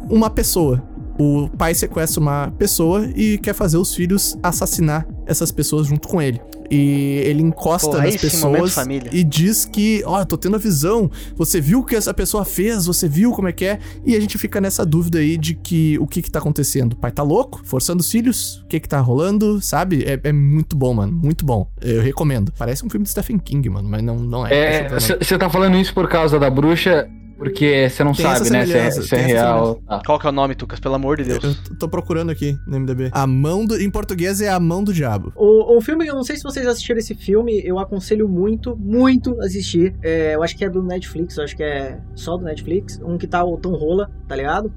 uma 0.10 0.30
pessoa. 0.30 0.84
O 1.20 1.50
pai 1.50 1.76
sequestra 1.76 2.22
uma 2.22 2.52
pessoa 2.58 3.06
e 3.14 3.38
quer 3.40 3.54
fazer 3.54 3.78
os 3.78 3.94
filhos 3.94 4.38
assassinar 4.42 5.06
essas 5.26 5.52
pessoas 5.52 5.88
junto 5.88 6.08
com 6.08 6.22
ele. 6.22 6.42
E 6.72 7.22
ele 7.26 7.42
encosta 7.42 7.88
Porra, 7.90 8.04
nas 8.04 8.14
momento 8.14 8.22
pessoas 8.22 8.74
família. 8.74 9.10
e 9.12 9.24
diz 9.24 9.66
que, 9.66 10.02
ó, 10.06 10.22
eu 10.22 10.26
tô 10.26 10.38
tendo 10.38 10.56
a 10.56 10.60
visão. 10.60 11.10
Você 11.36 11.60
viu 11.60 11.80
o 11.80 11.84
que 11.84 11.96
essa 11.96 12.14
pessoa 12.14 12.46
fez? 12.46 12.86
Você 12.86 13.10
viu 13.10 13.32
como 13.32 13.48
é 13.48 13.52
que 13.52 13.66
é? 13.66 13.80
E 14.06 14.16
a 14.16 14.20
gente 14.20 14.38
fica 14.38 14.62
nessa 14.62 14.86
dúvida 14.86 15.20
aí 15.20 15.36
de 15.36 15.56
que 15.56 15.98
o 16.00 16.08
que 16.08 16.22
que 16.22 16.32
tá 16.32 16.40
acontecendo? 16.40 16.94
O 16.94 16.96
pai 16.96 17.12
tá 17.12 17.24
louco? 17.24 17.62
Forçando 17.66 18.02
os 18.02 18.10
filhos? 18.10 18.62
O 18.64 18.68
que 18.68 18.80
que 18.80 18.88
tá 18.88 19.00
rolando? 19.00 19.60
Sabe? 19.62 20.04
É, 20.06 20.20
é 20.24 20.32
muito 20.32 20.76
bom, 20.76 20.94
mano. 20.94 21.12
Muito 21.12 21.44
bom. 21.44 21.70
Eu 21.82 22.02
recomendo. 22.02 22.54
Parece 22.58 22.86
um 22.86 22.90
filme 22.90 23.04
de 23.04 23.10
Stephen 23.10 23.40
King, 23.40 23.68
mano, 23.70 23.90
mas 23.90 24.02
não, 24.04 24.16
não 24.16 24.48
é. 24.48 24.54
É, 24.54 24.86
Essa 24.96 25.18
você 25.20 25.38
tá 25.38 25.50
falando 25.50 25.76
isso 25.76 25.94
por 25.94 26.08
causa 26.08 26.40
da 26.40 26.50
bruxa, 26.50 27.10
porque 27.40 27.90
você 27.90 28.04
não 28.04 28.14
Tem 28.14 28.26
sabe, 28.26 28.50
né, 28.50 28.66
se 28.66 28.78
é, 28.78 28.92
se 28.92 29.16
é 29.16 29.22
real. 29.22 29.82
Tá. 29.88 30.02
Qual 30.06 30.20
que 30.20 30.28
é 30.28 30.30
o 30.30 30.34
nome, 30.34 30.56
Tucas? 30.56 30.80
Pelo 30.80 30.96
amor 30.96 31.18
de 31.18 31.24
Deus. 31.24 31.44
Eu 31.44 31.78
tô 31.78 31.88
procurando 31.88 32.30
aqui 32.30 32.58
no 32.68 32.80
MDB. 32.80 33.10
A 33.14 33.26
mão 33.26 33.66
do. 33.66 33.82
Em 33.82 33.90
português 33.90 34.42
é 34.42 34.50
a 34.50 34.60
mão 34.60 34.84
do 34.84 34.94
diabo. 34.94 35.32
O, 35.36 35.78
o 35.78 35.82
filme, 35.82 36.06
eu 36.06 36.14
não 36.14 36.24
sei 36.24 36.36
se 36.36 36.44
vocês 36.44 36.68
assistiram 36.68 37.00
esse 37.00 37.16
filme, 37.16 37.62
eu 37.64 37.80
aconselho 37.80 38.28
muito, 38.28 38.76
muito 38.76 39.40
assistir. 39.42 39.96
É, 40.04 40.36
eu 40.36 40.44
acho 40.44 40.56
que 40.58 40.66
é 40.66 40.70
do 40.70 40.84
Netflix, 40.84 41.38
eu 41.38 41.46
acho 41.46 41.56
que 41.56 41.64
é 41.64 41.98
só 42.14 42.36
do 42.36 42.44
Netflix. 42.44 43.00
Um 43.02 43.18
que 43.18 43.26
tá 43.26 43.44
o 43.44 43.58
Tom 43.58 43.72
Rola, 43.72 44.12
tá 44.28 44.36
ligado? 44.36 44.72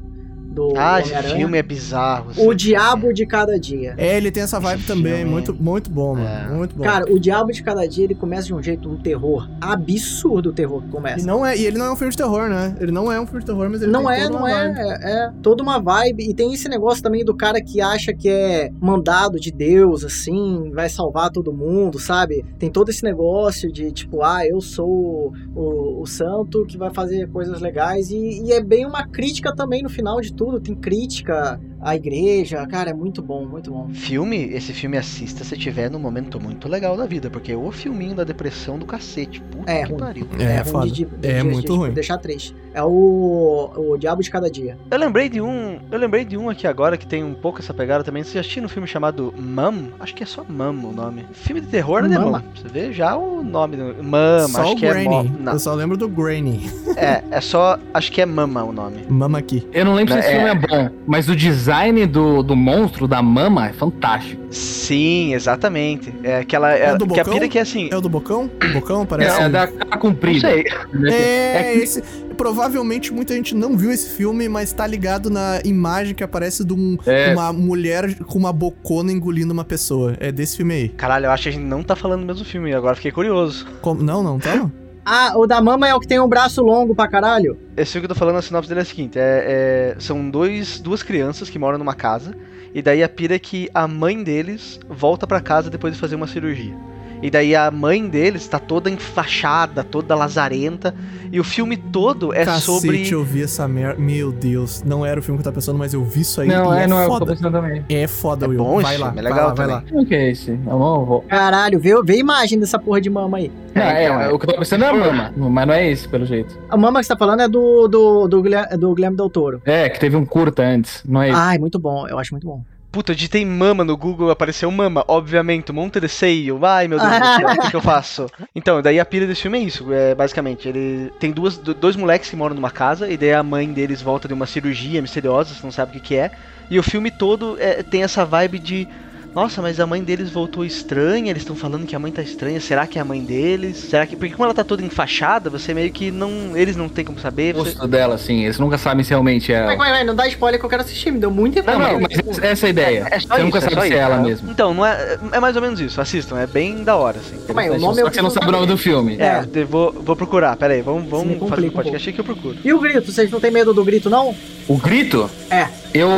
Do 0.52 0.72
Ah, 0.76 1.00
esse 1.00 1.14
filme 1.34 1.56
é 1.58 1.62
bizarro. 1.62 2.26
O 2.36 2.50
assim. 2.50 2.56
Diabo 2.56 3.12
de 3.12 3.26
Cada 3.26 3.58
Dia. 3.58 3.94
É, 3.96 4.16
ele 4.16 4.30
tem 4.30 4.42
essa 4.42 4.60
vibe 4.60 4.78
Esse 4.80 4.86
também. 4.88 5.14
filme- 5.16 5.30
Muito, 5.30 5.54
muito 5.54 5.90
bom, 5.90 6.14
mano. 6.14 6.26
É. 6.52 6.54
Muito 6.56 6.76
bom. 6.76 6.82
Cara, 6.84 7.10
o 7.12 7.18
Diabo 7.18 7.50
de 7.52 7.62
Cada 7.62 7.86
Dia, 7.86 8.04
ele 8.04 8.14
começa 8.14 8.46
de 8.46 8.54
um 8.54 8.62
jeito, 8.62 8.88
um 8.88 8.96
terror 8.96 9.48
absurdo 9.60 10.50
o 10.50 10.52
terror 10.52 10.82
que 10.82 10.88
e, 10.88 10.90
começa. 10.90 11.26
não 11.26 11.44
é, 11.44 11.56
e 11.56 11.64
ele 11.66 11.78
não 11.78 11.86
é 11.86 11.92
um 11.92 11.96
filme 11.96 12.10
de 12.10 12.16
terror, 12.16 12.48
né? 12.48 12.74
Ele 12.80 12.92
não 12.92 13.10
é 13.10 13.20
um 13.20 13.26
filme 13.26 13.40
de 13.40 13.46
terror, 13.46 13.68
mas 13.70 13.82
ele 13.82 13.90
Não 13.90 14.04
tem 14.06 14.12
é, 14.14 14.22
toda 14.24 14.30
não 14.34 14.38
uma 14.40 14.50
é, 14.50 14.72
vibe. 14.72 14.78
é, 14.78 15.10
é 15.26 15.32
toda 15.42 15.62
uma 15.62 15.78
vibe. 15.80 16.30
E 16.30 16.34
tem 16.34 16.52
esse 16.52 16.68
negócio 16.68 17.02
também 17.02 17.24
do 17.24 17.34
cara 17.34 17.60
que 17.62 17.80
acha 17.80 18.12
que 18.12 18.28
é 18.28 18.70
mandado 18.80 19.38
de 19.40 19.50
Deus, 19.50 20.04
assim, 20.04 20.70
vai 20.72 20.88
salvar 20.88 21.30
todo 21.30 21.52
mundo, 21.52 21.98
sabe? 21.98 22.44
Tem 22.58 22.70
todo 22.70 22.88
esse 22.90 23.02
negócio 23.02 23.72
de 23.72 23.90
tipo, 23.92 24.22
ah, 24.22 24.46
eu 24.46 24.60
sou 24.60 25.32
o, 25.54 26.02
o 26.02 26.06
santo 26.06 26.64
que 26.66 26.76
vai 26.76 26.90
fazer 26.92 27.28
coisas 27.30 27.60
legais. 27.60 28.10
E, 28.10 28.42
e 28.44 28.52
é 28.52 28.60
bem 28.62 28.84
uma 28.86 29.06
crítica 29.06 29.54
também 29.54 29.82
no 29.82 29.88
final 29.88 30.20
de 30.20 30.32
tudo. 30.32 30.41
Tem 30.60 30.74
crítica 30.74 31.60
à 31.82 31.94
igreja. 31.96 32.66
Cara, 32.66 32.90
é 32.90 32.94
muito 32.94 33.20
bom, 33.20 33.44
muito 33.44 33.70
bom. 33.70 33.88
Filme, 33.92 34.36
esse 34.52 34.72
filme 34.72 34.96
assista 34.96 35.44
se 35.44 35.56
tiver 35.56 35.90
num 35.90 35.98
momento 35.98 36.40
muito 36.40 36.68
legal 36.68 36.96
da 36.96 37.04
vida, 37.06 37.28
porque 37.28 37.52
é 37.52 37.56
o 37.56 37.70
filminho 37.72 38.14
da 38.14 38.24
depressão 38.24 38.78
do 38.78 38.86
cacete. 38.86 39.40
Puta 39.40 39.70
É, 39.70 39.82
que 39.82 39.88
ruim. 39.90 39.98
pariu. 39.98 40.26
É, 40.38 40.56
ruim 40.60 40.64
foda. 40.64 40.86
de- 40.90 41.04
de- 41.04 41.26
É 41.28 41.38
de- 41.38 41.44
muito 41.44 41.72
de- 41.72 41.78
ruim. 41.78 41.90
Deixar 41.92 42.18
triste. 42.18 42.54
É 42.74 42.82
o, 42.82 43.70
o 43.76 43.96
Diabo 43.98 44.22
de 44.22 44.30
Cada 44.30 44.50
Dia. 44.50 44.78
Eu 44.90 44.98
lembrei 44.98 45.28
de 45.28 45.40
um. 45.40 45.78
Eu 45.90 45.98
lembrei 45.98 46.24
de 46.24 46.36
um 46.38 46.48
aqui 46.48 46.66
agora 46.66 46.96
que 46.96 47.06
tem 47.06 47.22
um 47.22 47.34
pouco 47.34 47.59
essa 47.59 47.74
pegada 47.74 48.02
também. 48.04 48.22
Você 48.22 48.34
já 48.34 48.40
assistiu 48.40 48.62
um 48.62 48.68
filme 48.68 48.86
chamado 48.88 49.34
Mum? 49.36 49.88
Acho 50.00 50.14
que 50.14 50.22
é 50.22 50.26
só 50.26 50.42
Mum 50.48 50.88
o 50.88 50.92
nome. 50.92 51.26
Filme 51.32 51.60
de 51.60 51.66
terror, 51.66 52.02
né, 52.02 52.16
Mama. 52.16 52.38
irmão? 52.38 52.42
Você 52.54 52.68
vê 52.68 52.92
já 52.92 53.16
o 53.16 53.42
nome 53.42 53.76
do. 53.76 54.02
Mama, 54.02 54.48
Só 54.48 54.62
acho 54.62 54.72
o 54.72 54.76
que 54.76 54.86
é. 54.86 54.90
Granny. 54.90 55.32
Não, 55.40 55.52
Eu 55.54 55.59
só 55.59 55.74
lembro 55.74 55.96
do 55.96 56.09
Granny. 56.09 56.62
é, 56.96 57.22
é 57.30 57.40
só. 57.40 57.78
Acho 57.92 58.10
que 58.10 58.20
é 58.22 58.26
Mama 58.26 58.62
o 58.64 58.72
nome. 58.72 59.04
Mama 59.09 59.38
aqui. 59.38 59.66
Eu 59.72 59.84
não 59.84 59.94
lembro 59.94 60.14
se 60.14 60.20
esse 60.20 60.28
É. 60.28 60.32
filme 60.36 60.48
é 60.50 60.54
bom, 60.54 60.90
mas 61.06 61.28
o 61.28 61.36
design 61.36 61.71
do, 62.10 62.42
do 62.42 62.54
monstro, 62.54 63.08
da 63.08 63.22
mama, 63.22 63.68
é 63.68 63.72
fantástico. 63.72 64.42
Sim, 64.50 65.32
exatamente. 65.34 66.12
É 66.22 66.38
aquela. 66.38 66.72
É, 66.72 66.86
É 66.90 66.96
do 66.96 67.06
que 67.06 67.18
a 67.18 67.24
Bocão? 67.24 67.32
pira 67.34 67.48
que 67.48 67.58
é 67.58 67.62
assim. 67.62 67.88
É 67.90 67.96
o 67.96 68.00
do 68.00 68.08
Bocão? 68.08 68.50
O 68.62 68.72
Bocão 68.74 69.02
É, 69.02 69.06
parece. 69.06 69.40
é 69.42 69.46
um- 69.46 69.50
da 69.50 69.66
cara 69.66 69.86
Não 69.90 69.98
comprida. 69.98 70.48
sei. 70.50 70.64
É, 71.10 71.74
esse. 71.76 72.02
Provavelmente 72.36 73.12
muita 73.12 73.34
gente 73.34 73.54
não 73.54 73.76
viu 73.76 73.90
esse 73.92 74.10
filme, 74.16 74.48
mas 74.48 74.72
tá 74.72 74.86
ligado 74.86 75.30
na 75.30 75.60
imagem 75.64 76.14
que 76.14 76.24
aparece 76.24 76.64
de 76.64 76.72
um- 76.74 76.96
É. 77.06 77.32
uma 77.32 77.52
mulher 77.52 78.14
com 78.24 78.38
uma 78.38 78.52
bocona 78.52 79.12
engolindo 79.12 79.52
uma 79.52 79.64
pessoa. 79.64 80.16
É 80.18 80.32
desse 80.32 80.56
filme 80.56 80.74
aí. 80.74 80.88
Caralho, 80.90 81.26
eu 81.26 81.30
acho 81.30 81.44
que 81.44 81.48
a 81.50 81.52
gente 81.52 81.64
não 81.64 81.82
tá 81.82 81.94
falando 81.94 82.20
do 82.20 82.26
mesmo 82.26 82.44
filme. 82.44 82.72
Agora 82.74 82.96
fiquei 82.96 83.12
curioso. 83.12 83.66
Como- 83.80 84.02
Não, 84.02 84.22
não, 84.22 84.38
tá? 84.38 84.68
Ah, 85.04 85.32
o 85.36 85.46
da 85.46 85.60
mama 85.60 85.88
é 85.88 85.94
o 85.94 86.00
que 86.00 86.06
tem 86.06 86.20
um 86.20 86.28
braço 86.28 86.62
longo 86.62 86.94
pra 86.94 87.08
caralho. 87.08 87.58
Esse 87.76 87.92
filme 87.92 88.06
que 88.06 88.12
eu 88.12 88.14
tô 88.14 88.18
falando, 88.18 88.36
a 88.36 88.42
sinopse 88.42 88.68
dele 88.68 88.80
é 88.80 88.82
a 88.82 88.86
seguinte: 88.86 89.18
é, 89.18 89.94
é- 89.96 90.00
são 90.00 90.30
dois, 90.30 90.78
duas 90.80 91.02
crianças 91.02 91.50
que 91.50 91.58
moram 91.58 91.78
numa 91.78 91.94
casa, 91.94 92.32
e 92.72 92.80
daí 92.80 93.02
a 93.02 93.08
pira 93.08 93.34
é 93.34 93.38
que 93.38 93.68
a 93.74 93.88
mãe 93.88 94.22
deles 94.22 94.78
volta 94.88 95.26
pra 95.26 95.40
casa 95.40 95.68
depois 95.68 95.94
de 95.94 96.00
fazer 96.00 96.14
uma 96.14 96.26
cirurgia. 96.28 96.74
E 97.22 97.30
daí 97.30 97.54
a 97.54 97.70
mãe 97.70 98.06
deles 98.08 98.48
tá 98.48 98.58
toda 98.58 98.90
enfaixada, 98.90 99.84
toda 99.84 100.14
lazarenta, 100.14 100.92
e 101.30 101.38
o 101.38 101.44
filme 101.44 101.76
todo 101.76 102.34
é 102.34 102.44
Cacete, 102.44 102.64
sobre. 102.64 103.10
eu 103.10 103.22
vi 103.24 103.44
essa 103.44 103.66
merda. 103.68 104.00
Meu 104.00 104.32
Deus. 104.32 104.82
Não 104.82 105.06
era 105.06 105.20
o 105.20 105.22
filme 105.22 105.38
que 105.38 105.42
eu 105.42 105.44
tava 105.44 105.54
pensando, 105.54 105.78
mas 105.78 105.94
eu 105.94 106.04
vi 106.04 106.22
isso 106.22 106.40
aí. 106.40 106.48
Não, 106.48 106.74
e 106.74 106.82
é, 106.82 106.86
não 106.86 107.00
é 107.00 107.06
o 107.06 107.08
que 107.08 107.14
eu 107.14 107.18
tô 107.20 107.26
pensando 107.26 107.52
também. 107.52 107.84
É 107.88 108.06
foda, 108.06 108.46
É 108.46 108.48
Will. 108.48 108.58
bom 108.58 108.80
vai 108.80 108.98
lá, 108.98 109.08
é 109.08 109.12
vai 109.12 109.22
legal 109.22 109.48
lá, 109.48 109.54
vai 109.54 109.66
lá. 109.66 109.84
O 109.92 110.04
que 110.04 110.14
é 110.14 110.30
esse? 110.30 110.50
Eu 110.50 110.58
não 110.78 111.04
vou. 111.04 111.22
Caralho, 111.22 111.78
vê, 111.78 111.94
vê 112.02 112.14
a 112.14 112.16
imagem 112.16 112.58
dessa 112.58 112.78
porra 112.78 113.00
de 113.00 113.08
mama 113.08 113.38
aí. 113.38 113.52
Não, 113.74 113.82
é, 113.82 114.04
então, 114.04 114.20
é. 114.20 114.32
o 114.32 114.38
que 114.38 114.44
eu 114.44 114.52
tô 114.52 114.58
pensando 114.58 114.84
é 114.84 114.88
a 114.88 114.92
mama, 114.92 115.32
mas 115.36 115.66
não 115.66 115.74
é 115.74 115.90
esse, 115.90 116.08
pelo 116.08 116.26
jeito. 116.26 116.58
A 116.68 116.76
mama 116.76 117.00
que 117.00 117.06
você 117.06 117.12
tá 117.12 117.18
falando 117.18 117.40
é 117.40 117.48
do, 117.48 117.88
do, 117.88 118.28
do, 118.28 118.42
Guilherme, 118.42 118.76
do 118.76 118.94
Guilherme 118.94 119.16
Del 119.16 119.30
Toro. 119.30 119.62
É, 119.64 119.88
que 119.88 119.98
teve 119.98 120.16
um 120.16 120.26
curta 120.26 120.62
antes, 120.62 121.02
não 121.06 121.22
é 121.22 121.30
esse. 121.30 121.38
Ai, 121.38 121.58
muito 121.58 121.78
bom, 121.78 122.06
eu 122.06 122.18
acho 122.18 122.34
muito 122.34 122.46
bom. 122.46 122.62
Puta, 122.93 123.12
eu 123.12 123.16
digitei 123.16 123.43
mama 123.44 123.82
no 123.85 123.97
Google, 123.97 124.31
apareceu 124.31 124.70
mama, 124.70 125.02
obviamente, 125.09 125.73
um 125.73 125.74
monte 125.74 125.98
de 125.98 126.09
seio. 126.10 126.62
Ai, 126.64 126.86
meu 126.89 127.01
Deus 127.01 127.10
do 127.10 127.24
céu, 127.24 127.48
o 127.55 127.59
que, 127.59 127.70
que 127.70 127.77
eu 127.77 127.81
faço? 127.81 128.27
Então, 128.55 128.82
daí 128.82 129.01
a 129.01 129.05
pira 129.05 129.27
desse 129.27 129.40
filme 129.43 129.59
é 129.59 129.62
isso, 129.62 129.90
é, 129.93 130.14
basicamente. 130.14 130.69
Ele 130.69 131.10
tem 131.19 131.32
duas, 131.32 131.56
do- 131.56 131.73
dois 131.73 131.97
moleques 131.97 132.28
que 132.28 132.36
moram 132.36 132.55
numa 132.55 132.70
casa, 132.70 133.09
e 133.09 133.16
daí 133.16 133.32
a 133.32 133.43
mãe 133.43 133.73
deles 133.73 134.02
volta 134.02 134.28
de 134.28 134.35
uma 134.35 134.44
cirurgia 134.47 135.01
misteriosa, 135.01 135.55
você 135.55 135.62
não 135.64 135.73
sabe 135.73 135.90
o 135.90 135.94
que, 135.94 136.09
que 136.09 136.16
é. 136.16 136.31
E 136.70 136.78
o 136.78 136.82
filme 136.82 137.10
todo 137.10 137.56
é, 137.59 137.82
tem 137.82 138.02
essa 138.02 138.27
vibe 138.27 138.59
de. 138.59 138.89
Nossa, 139.34 139.62
mas 139.62 139.80
a 139.80 139.86
mãe 139.86 140.02
deles 140.02 140.30
voltou 140.30 140.64
estranha, 140.64 141.30
eles 141.30 141.42
estão 141.42 141.56
falando 141.56 141.86
que 141.86 141.96
a 141.96 141.98
mãe 141.98 142.12
tá 142.12 142.20
estranha, 142.20 142.60
será 142.60 142.86
que 142.86 142.98
é 142.98 143.02
a 143.02 143.04
mãe 143.04 143.22
deles? 143.22 143.78
Será 143.78 144.06
que. 144.06 144.14
Porque 144.14 144.34
como 144.34 144.44
ela 144.44 144.54
tá 144.54 144.62
toda 144.62 144.82
enfaixada, 144.82 145.48
você 145.48 145.72
meio 145.72 145.90
que 145.90 146.10
não. 146.10 146.54
Eles 146.54 146.76
não 146.76 146.88
tem 146.88 147.04
como 147.04 147.18
saber. 147.18 147.54
O 147.54 147.59
Você... 147.59 147.70
rosto 147.70 147.88
dela, 147.88 148.14
assim, 148.14 148.44
eles 148.44 148.59
nunca 148.59 148.76
sabem 148.76 149.02
se 149.02 149.10
realmente 149.10 149.52
é. 149.52 149.64
Vai, 149.64 149.76
vai, 149.76 149.90
vai, 149.90 150.04
não 150.04 150.14
dá 150.14 150.26
spoiler 150.28 150.60
que 150.60 150.66
eu 150.66 150.70
quero 150.70 150.82
assistir, 150.82 151.10
me 151.10 151.18
deu 151.18 151.30
muita 151.30 151.62
Não, 151.62 151.78
não, 151.78 151.92
informação. 151.92 152.24
mas 152.26 152.38
essa 152.38 152.66
é 152.66 152.68
a 152.68 152.70
ideia. 152.70 153.09
É 153.10 153.20
só 153.20 153.28
Você 153.28 153.34
isso, 153.34 153.44
nunca 153.44 153.59
é 153.59 153.60
sabe 153.62 153.74
só 153.74 153.80
se 153.80 153.86
isso, 153.86 153.96
é 153.96 153.98
ela 153.98 154.16
cara. 154.16 154.22
mesmo. 154.22 154.50
Então, 154.50 154.74
não 154.74 154.84
é, 154.84 155.18
é 155.32 155.40
mais 155.40 155.56
ou 155.56 155.62
menos 155.62 155.80
isso. 155.80 156.00
Assistam, 156.00 156.38
é 156.38 156.46
bem 156.46 156.84
da 156.84 156.96
hora, 156.96 157.18
assim. 157.18 157.36
Aí, 157.56 157.70
o 157.70 157.72
Só 157.74 157.78
nome 157.78 158.02
eu 158.02 158.09
que 158.09 158.14
você 158.14 158.22
não 158.22 158.30
sabe 158.30 158.48
o 158.48 158.52
nome 158.52 158.66
do 158.66 158.76
filme. 158.76 159.16
É. 159.18 159.24
É, 159.24 159.48
eu 159.54 159.66
vou, 159.66 159.92
vou 159.92 160.14
procurar, 160.14 160.54
pera 160.56 160.74
aí, 160.74 160.82
vamos, 160.82 161.09
vamos 161.09 161.24
fazer 161.24 161.36
um 161.36 161.38
complica 161.38 161.68
um 161.68 161.76
podcast 161.76 162.09
aqui 162.09 162.14
que 162.14 162.20
eu 162.20 162.24
procuro. 162.24 162.59
E 162.62 162.72
o 162.72 162.80
grito, 162.80 163.10
vocês 163.10 163.30
não 163.30 163.40
têm 163.40 163.50
medo 163.50 163.72
do 163.72 163.84
grito, 163.84 164.10
não? 164.10 164.34
O 164.68 164.76
Grito? 164.76 165.28
É. 165.50 165.68
Eu, 165.94 166.09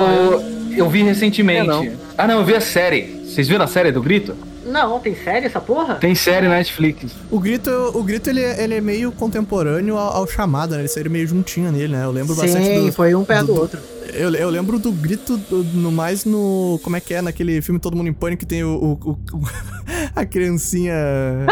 eu 0.76 0.88
vi 0.88 1.02
recentemente. 1.02 1.60
Eu 1.60 1.66
não. 1.66 1.88
Ah, 2.16 2.26
não, 2.26 2.38
eu 2.40 2.44
vi 2.44 2.54
a 2.54 2.60
série. 2.60 3.22
Vocês 3.24 3.48
viram 3.48 3.64
a 3.64 3.68
série 3.68 3.90
do 3.92 4.02
Grito? 4.02 4.34
Não, 4.66 4.98
tem 4.98 5.14
série 5.14 5.44
essa 5.46 5.60
porra? 5.60 5.96
Tem 5.96 6.14
série 6.14 6.48
na 6.48 6.54
Netflix. 6.54 7.12
O 7.30 7.38
grito, 7.38 7.70
o 7.94 8.02
grito 8.02 8.30
ele, 8.30 8.40
é- 8.42 8.64
ele 8.64 8.74
é 8.74 8.80
meio 8.80 9.12
contemporâneo 9.12 9.98
ao, 9.98 10.16
ao 10.16 10.26
chamado, 10.26 10.72
né? 10.74 10.80
Eles 10.80 10.92
saíram 10.92 11.10
meio 11.10 11.26
juntinho 11.26 11.70
nele, 11.70 11.88
né? 11.94 12.02
Eu 12.04 12.10
lembro 12.10 12.34
bastante 12.34 12.64
Sim, 12.64 12.86
do. 12.86 12.92
foi 12.92 13.14
um 13.14 13.24
perto 13.24 13.46
do- 13.46 13.54
do 13.54 13.60
outro. 13.60 13.78
Eu, 14.12 14.30
eu 14.34 14.50
lembro 14.50 14.78
do 14.78 14.92
grito 14.92 15.36
do- 15.36 15.64
no 15.64 15.90
mais 15.90 16.24
no. 16.24 16.78
Como 16.82 16.96
é 16.96 17.00
que 17.00 17.14
é? 17.14 17.22
Naquele 17.22 17.60
filme 17.62 17.80
Todo 17.80 17.96
Mundo 17.96 18.08
em 18.08 18.12
Pânico 18.12 18.40
que 18.40 18.46
tem 18.46 18.62
o. 18.64 18.98
o- 19.04 19.10
o- 19.12 19.18
a 20.14 20.24
criancinha. 20.26 20.94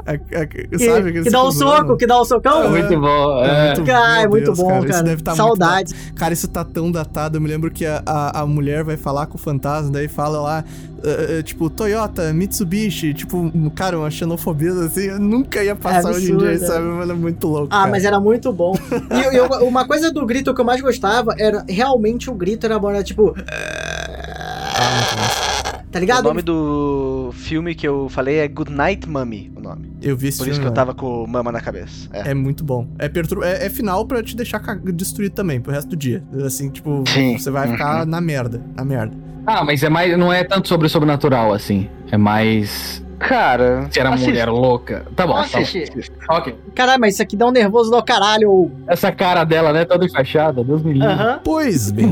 a- 0.07 0.13
a- 0.41 0.47
Que, 0.47 0.79
sabe? 0.79 1.13
que 1.13 1.31
dá 1.31 1.45
um 1.45 1.51
ciclozão. 1.51 1.77
soco, 1.77 1.97
que 1.97 2.07
dá 2.07 2.21
um 2.21 2.25
socão. 2.25 2.65
É. 2.65 2.69
Muito 2.69 3.01
bom. 3.01 3.45
É 3.45 3.49
É. 3.49 3.67
muito- 3.67 3.85
Cara, 3.85 4.19
é 4.19 4.21
meu 4.23 4.31
muito 4.31 4.45
Deus, 4.45 4.59
bom, 4.59 4.69
cara, 4.69 4.81
cara. 4.81 4.91
isso 4.95 5.05
deve 5.05 5.23
tá 5.23 5.31
muito 5.33 5.37
Saudades. 5.43 5.95
Cara, 6.15 6.33
isso 6.33 6.49
tá 6.49 6.65
tão 6.65 6.91
datado. 6.93 7.37
Eu 7.37 7.41
me 7.41 7.49
lembro 7.49 7.71
que 7.71 7.87
a, 7.87 8.03
a, 8.05 8.41
a 8.41 8.47
mulher 8.47 8.85
vai 8.85 8.97
falar 8.97 9.27
com 9.27 9.37
o 9.37 9.39
fantasma, 9.41 9.91
daí 9.91 10.09
fala 10.09 10.41
lá, 10.41 10.65
eh, 11.05 11.39
eh, 11.39 11.43
tipo, 11.43 11.69
Toyota, 11.69 12.33
Mitsubishi, 12.33 13.13
tipo, 13.15 13.51
cara, 13.75 13.99
uma 13.99 14.11
xenofobia 14.11 14.73
assim, 14.73 15.03
eu 15.07 15.19
nunca 15.19 15.63
ia 15.65 15.75
passar 15.75 16.11
É 16.11 16.15
hoje 16.17 16.33
em 16.33 16.37
dia, 16.37 16.59
sabe? 16.59 16.85
Mas 16.87 17.11
é 17.11 17.15
muito 17.15 17.47
louco. 17.49 17.69
Ah, 17.71 17.79
cara. 17.81 17.91
mas 17.91 18.05
era 18.05 18.21
muito 18.21 18.53
bom. 18.53 18.75
E, 19.11 19.35
e 19.35 19.37
eu- 19.37 19.47
uma 19.67 19.87
coisa 19.87 20.13
do 20.13 20.25
grito 20.25 20.55
que 20.55 20.61
eu 20.61 20.65
mais 20.65 20.81
gostava 20.81 21.35
era 21.39 21.65
realmente 21.69 22.31
o 22.31 22.35
grito 22.43 22.67
era 22.67 22.79
bom, 22.79 22.91
era 22.91 23.03
tipo. 23.03 23.35
Tá 25.91 25.99
O 25.99 26.01
ligado? 26.01 26.25
nome 26.25 26.41
do 26.41 27.31
filme 27.35 27.75
que 27.75 27.87
eu 27.87 28.09
falei 28.09 28.39
é 28.39 28.49
Good 28.49 28.73
Night 28.73 29.07
Mummy, 29.09 29.53
o 29.55 29.61
nome. 29.61 29.93
Eu 30.01 30.17
vi 30.17 30.29
esse 30.29 30.39
Por 30.39 30.45
filme. 30.45 30.53
isso 30.53 30.61
que 30.61 30.67
eu 30.67 30.71
né? 30.71 30.75
tava 30.75 30.95
com 30.95 31.27
mama 31.27 31.53
na 31.53 31.61
cabeça. 31.61 32.09
É. 32.15 32.31
É 32.31 32.35
muito 32.35 32.65
bom. 32.65 32.87
É, 32.99 33.09
pertur... 33.11 33.45
é, 33.45 33.67
é 33.67 33.71
final 33.71 34.07
pra 34.07 34.23
te 34.23 34.35
deixar 34.35 34.59
ca- 34.61 34.81
destruído 34.83 35.33
também, 35.35 35.61
pro 35.61 35.71
resto 35.71 35.89
do 35.91 35.97
dia. 35.97 36.25
Assim, 36.47 36.71
tipo, 36.71 37.05
Sim. 37.09 37.37
você 37.39 37.51
vai 37.51 37.69
ficar 37.69 38.07
na 38.07 38.21
merda. 38.23 38.63
Na 38.75 38.85
merda. 38.87 39.15
Ah, 39.47 39.63
mas 39.65 39.83
é 39.83 39.91
mais, 39.91 40.17
não 40.17 40.33
é 40.33 40.43
tanto 40.45 40.67
sobre 40.69 40.87
o 40.87 40.91
sobrenatural, 40.91 41.53
assim. 41.53 41.89
É 42.11 42.17
mais. 42.17 43.05
Cara, 43.29 43.89
Se 43.91 43.99
era 44.01 44.11
assista. 44.11 44.29
mulher 44.31 44.49
louca. 44.49 45.07
Tá 45.17 45.27
bom, 45.27 45.33
tá 45.35 45.41
bom. 45.41 45.59
Assiste. 45.61 46.13
Ok. 46.29 46.55
Caralho, 46.75 47.01
mas 47.01 47.15
isso 47.15 47.23
aqui 47.23 47.37
dá 47.37 47.47
um 47.47 47.51
nervoso 47.51 47.91
do 47.91 48.03
caralho. 48.03 48.71
Essa 48.87 49.11
cara 49.13 49.45
dela, 49.45 49.73
né? 49.73 49.85
Toda 49.85 50.05
enfaixada, 50.05 50.63
Deus 50.65 50.83
me 50.83 50.93
livre. 50.95 51.09
Aham. 51.09 51.41
Pois 51.45 51.91
bem, 51.91 52.07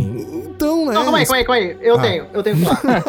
então, 0.47 0.87
né? 0.87 0.93
Não, 0.95 1.03
calma 1.05 1.19
aí, 1.19 1.25
calma 1.27 1.37
aí, 1.37 1.45
calma 1.45 1.55
aí. 1.57 1.77
Eu 1.81 1.95
Ah. 1.99 2.03
tenho, 2.03 2.27
eu 2.33 2.43
tenho 2.43 2.57
que 2.57 2.65
falar. 2.65 3.03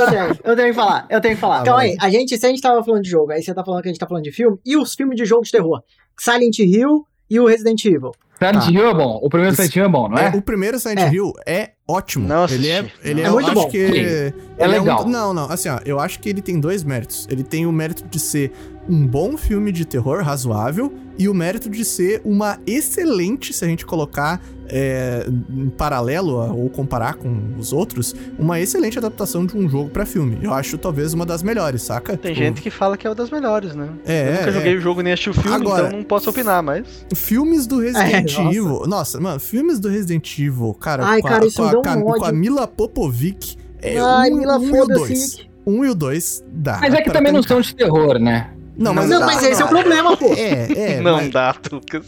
eu 0.00 0.06
tenho, 0.10 0.38
eu 0.44 0.56
tenho 0.56 0.68
que 0.68 0.74
falar, 0.74 1.06
eu 1.10 1.20
tenho 1.20 1.34
que 1.34 1.40
falar. 1.40 1.60
Ah, 1.60 1.64
calma 1.64 1.78
vai. 1.80 1.90
aí, 1.90 1.96
a 2.00 2.10
gente, 2.10 2.36
se 2.38 2.46
a 2.46 2.48
gente 2.48 2.60
tava 2.62 2.82
falando 2.82 3.02
de 3.02 3.10
jogo, 3.10 3.32
aí 3.32 3.42
você 3.42 3.52
tá 3.54 3.64
falando 3.64 3.82
que 3.82 3.88
a 3.88 3.92
gente 3.92 3.98
tá 4.00 4.06
falando 4.06 4.24
de 4.24 4.32
filme, 4.32 4.58
e 4.64 4.76
os 4.76 4.94
filmes 4.94 5.16
de 5.16 5.24
jogo 5.24 5.42
de 5.44 5.50
terror? 5.50 5.82
Silent 6.18 6.58
Hill 6.58 7.04
e 7.30 7.40
o 7.40 7.46
Resident 7.46 7.84
Evil. 7.84 8.12
Silent 8.48 8.64
Tá. 8.64 8.70
Hill 8.70 8.88
é 8.88 8.94
bom. 8.94 9.20
O 9.22 9.28
primeiro 9.28 9.54
Silent 9.56 9.76
Hill 9.76 9.84
é 9.84 9.88
bom, 9.88 10.08
não 10.08 10.18
é? 10.18 10.26
É, 10.26 10.36
o 10.36 10.42
primeiro 10.42 10.78
Silent 10.78 10.98
É. 11.00 11.12
Hill 11.12 11.32
é 11.46 11.70
ótimo. 11.88 12.26
Não 12.26 12.44
ele 12.46 12.68
é, 12.68 12.84
ele 13.04 13.20
É 13.22 13.24
é, 13.24 13.30
muito 13.30 13.46
eu 13.46 13.52
acho 13.52 13.62
bom. 13.62 13.68
que 13.70 14.32
É 14.58 14.66
um- 14.66 14.70
legal. 14.70 15.06
não, 15.08 15.32
não, 15.34 15.50
assim, 15.50 15.68
ó, 15.68 15.78
eu 15.84 15.98
acho 16.00 16.18
que 16.20 16.28
ele 16.28 16.40
tem 16.42 16.58
dois 16.60 16.82
méritos. 16.84 17.26
Ele 17.30 17.42
tem 17.42 17.66
o 17.66 17.72
mérito 17.72 18.04
de 18.08 18.18
ser 18.18 18.52
um 18.88 19.06
bom 19.06 19.36
filme 19.36 19.70
de 19.70 19.84
terror 19.84 20.22
razoável 20.22 20.92
e 21.18 21.28
o 21.28 21.34
mérito 21.34 21.70
de 21.70 21.84
ser 21.84 22.20
uma 22.24 22.58
excelente, 22.66 23.52
se 23.52 23.64
a 23.64 23.68
gente 23.68 23.86
colocar 23.86 24.40
é, 24.68 25.26
em 25.50 25.68
paralelo 25.68 26.32
ou 26.54 26.68
comparar 26.70 27.14
com 27.14 27.54
os 27.58 27.72
outros, 27.72 28.14
uma 28.38 28.58
excelente 28.58 28.98
adaptação 28.98 29.44
de 29.44 29.56
um 29.56 29.68
jogo 29.68 29.90
pra 29.90 30.06
filme. 30.06 30.38
Eu 30.42 30.52
acho 30.54 30.78
talvez 30.78 31.12
uma 31.12 31.26
das 31.26 31.42
melhores, 31.42 31.82
saca? 31.82 32.16
Tem 32.16 32.32
Tipo, 32.32 32.44
gente 32.44 32.62
que 32.62 32.70
fala 32.70 32.96
que 32.96 33.06
é 33.06 33.10
uma 33.10 33.14
das 33.16 33.30
melhores, 33.30 33.74
né? 33.74 33.88
É, 34.06 34.28
eu 34.28 34.32
nunca 34.32 34.48
é, 34.48 34.52
joguei 34.52 34.76
o 34.76 34.80
jogo 34.80 35.02
nem 35.02 35.12
assisti 35.12 35.30
o 35.30 35.34
filme, 35.34 35.54
Agora- 35.56 35.86
então 35.88 35.98
não 35.98 36.04
posso 36.04 36.30
opinar, 36.30 36.62
mas. 36.62 36.86
Filmes 37.14 37.66
do 37.66 37.78
Resident 37.80 38.12
É, 38.12 38.22
nossa. 38.22 38.56
Evil. 38.56 38.82
Nossa, 38.86 39.20
mano, 39.20 39.38
filmes 39.38 39.78
do 39.78 39.88
Resident 39.88 40.38
Evil, 40.38 40.74
cara. 40.80 41.04
Ai, 41.06 41.20
com 41.20 41.28
cara, 41.28 41.44
a, 41.44 41.46
isso 41.46 41.56
com, 41.62 41.88
a, 41.88 41.94
um 41.96 42.02
com 42.02 42.24
a-. 42.24 42.32
Mila 42.32 42.66
Popovic. 42.66 43.56
É 43.80 43.98
Ai, 43.98 44.30
um, 44.30 44.36
Mila, 44.38 44.58
um 44.58 44.74
e 44.76 44.80
o 44.80 44.86
dois. 44.86 45.36
Um 45.66 45.84
e 45.84 45.90
o 45.90 45.94
dois 45.94 46.42
dá. 46.50 46.78
Mas 46.80 46.94
é 46.94 47.02
que 47.02 47.10
também 47.10 47.32
não 47.32 47.42
são 47.42 47.60
de 47.60 47.74
terror, 47.74 48.18
né? 48.18 48.50
Não, 48.74 48.94
mas, 48.94 49.08
Não, 49.10 49.20
dá, 49.20 49.26
mas 49.26 49.42
esse 49.42 49.60
é 49.60 49.64
o 49.64 49.68
problema, 49.68 50.16
pô. 50.16 50.32
É, 50.32 50.94
é. 50.96 51.00
não 51.02 51.16
mas- 51.16 51.30
dá, 51.30 51.54
Lucas. 51.70 52.06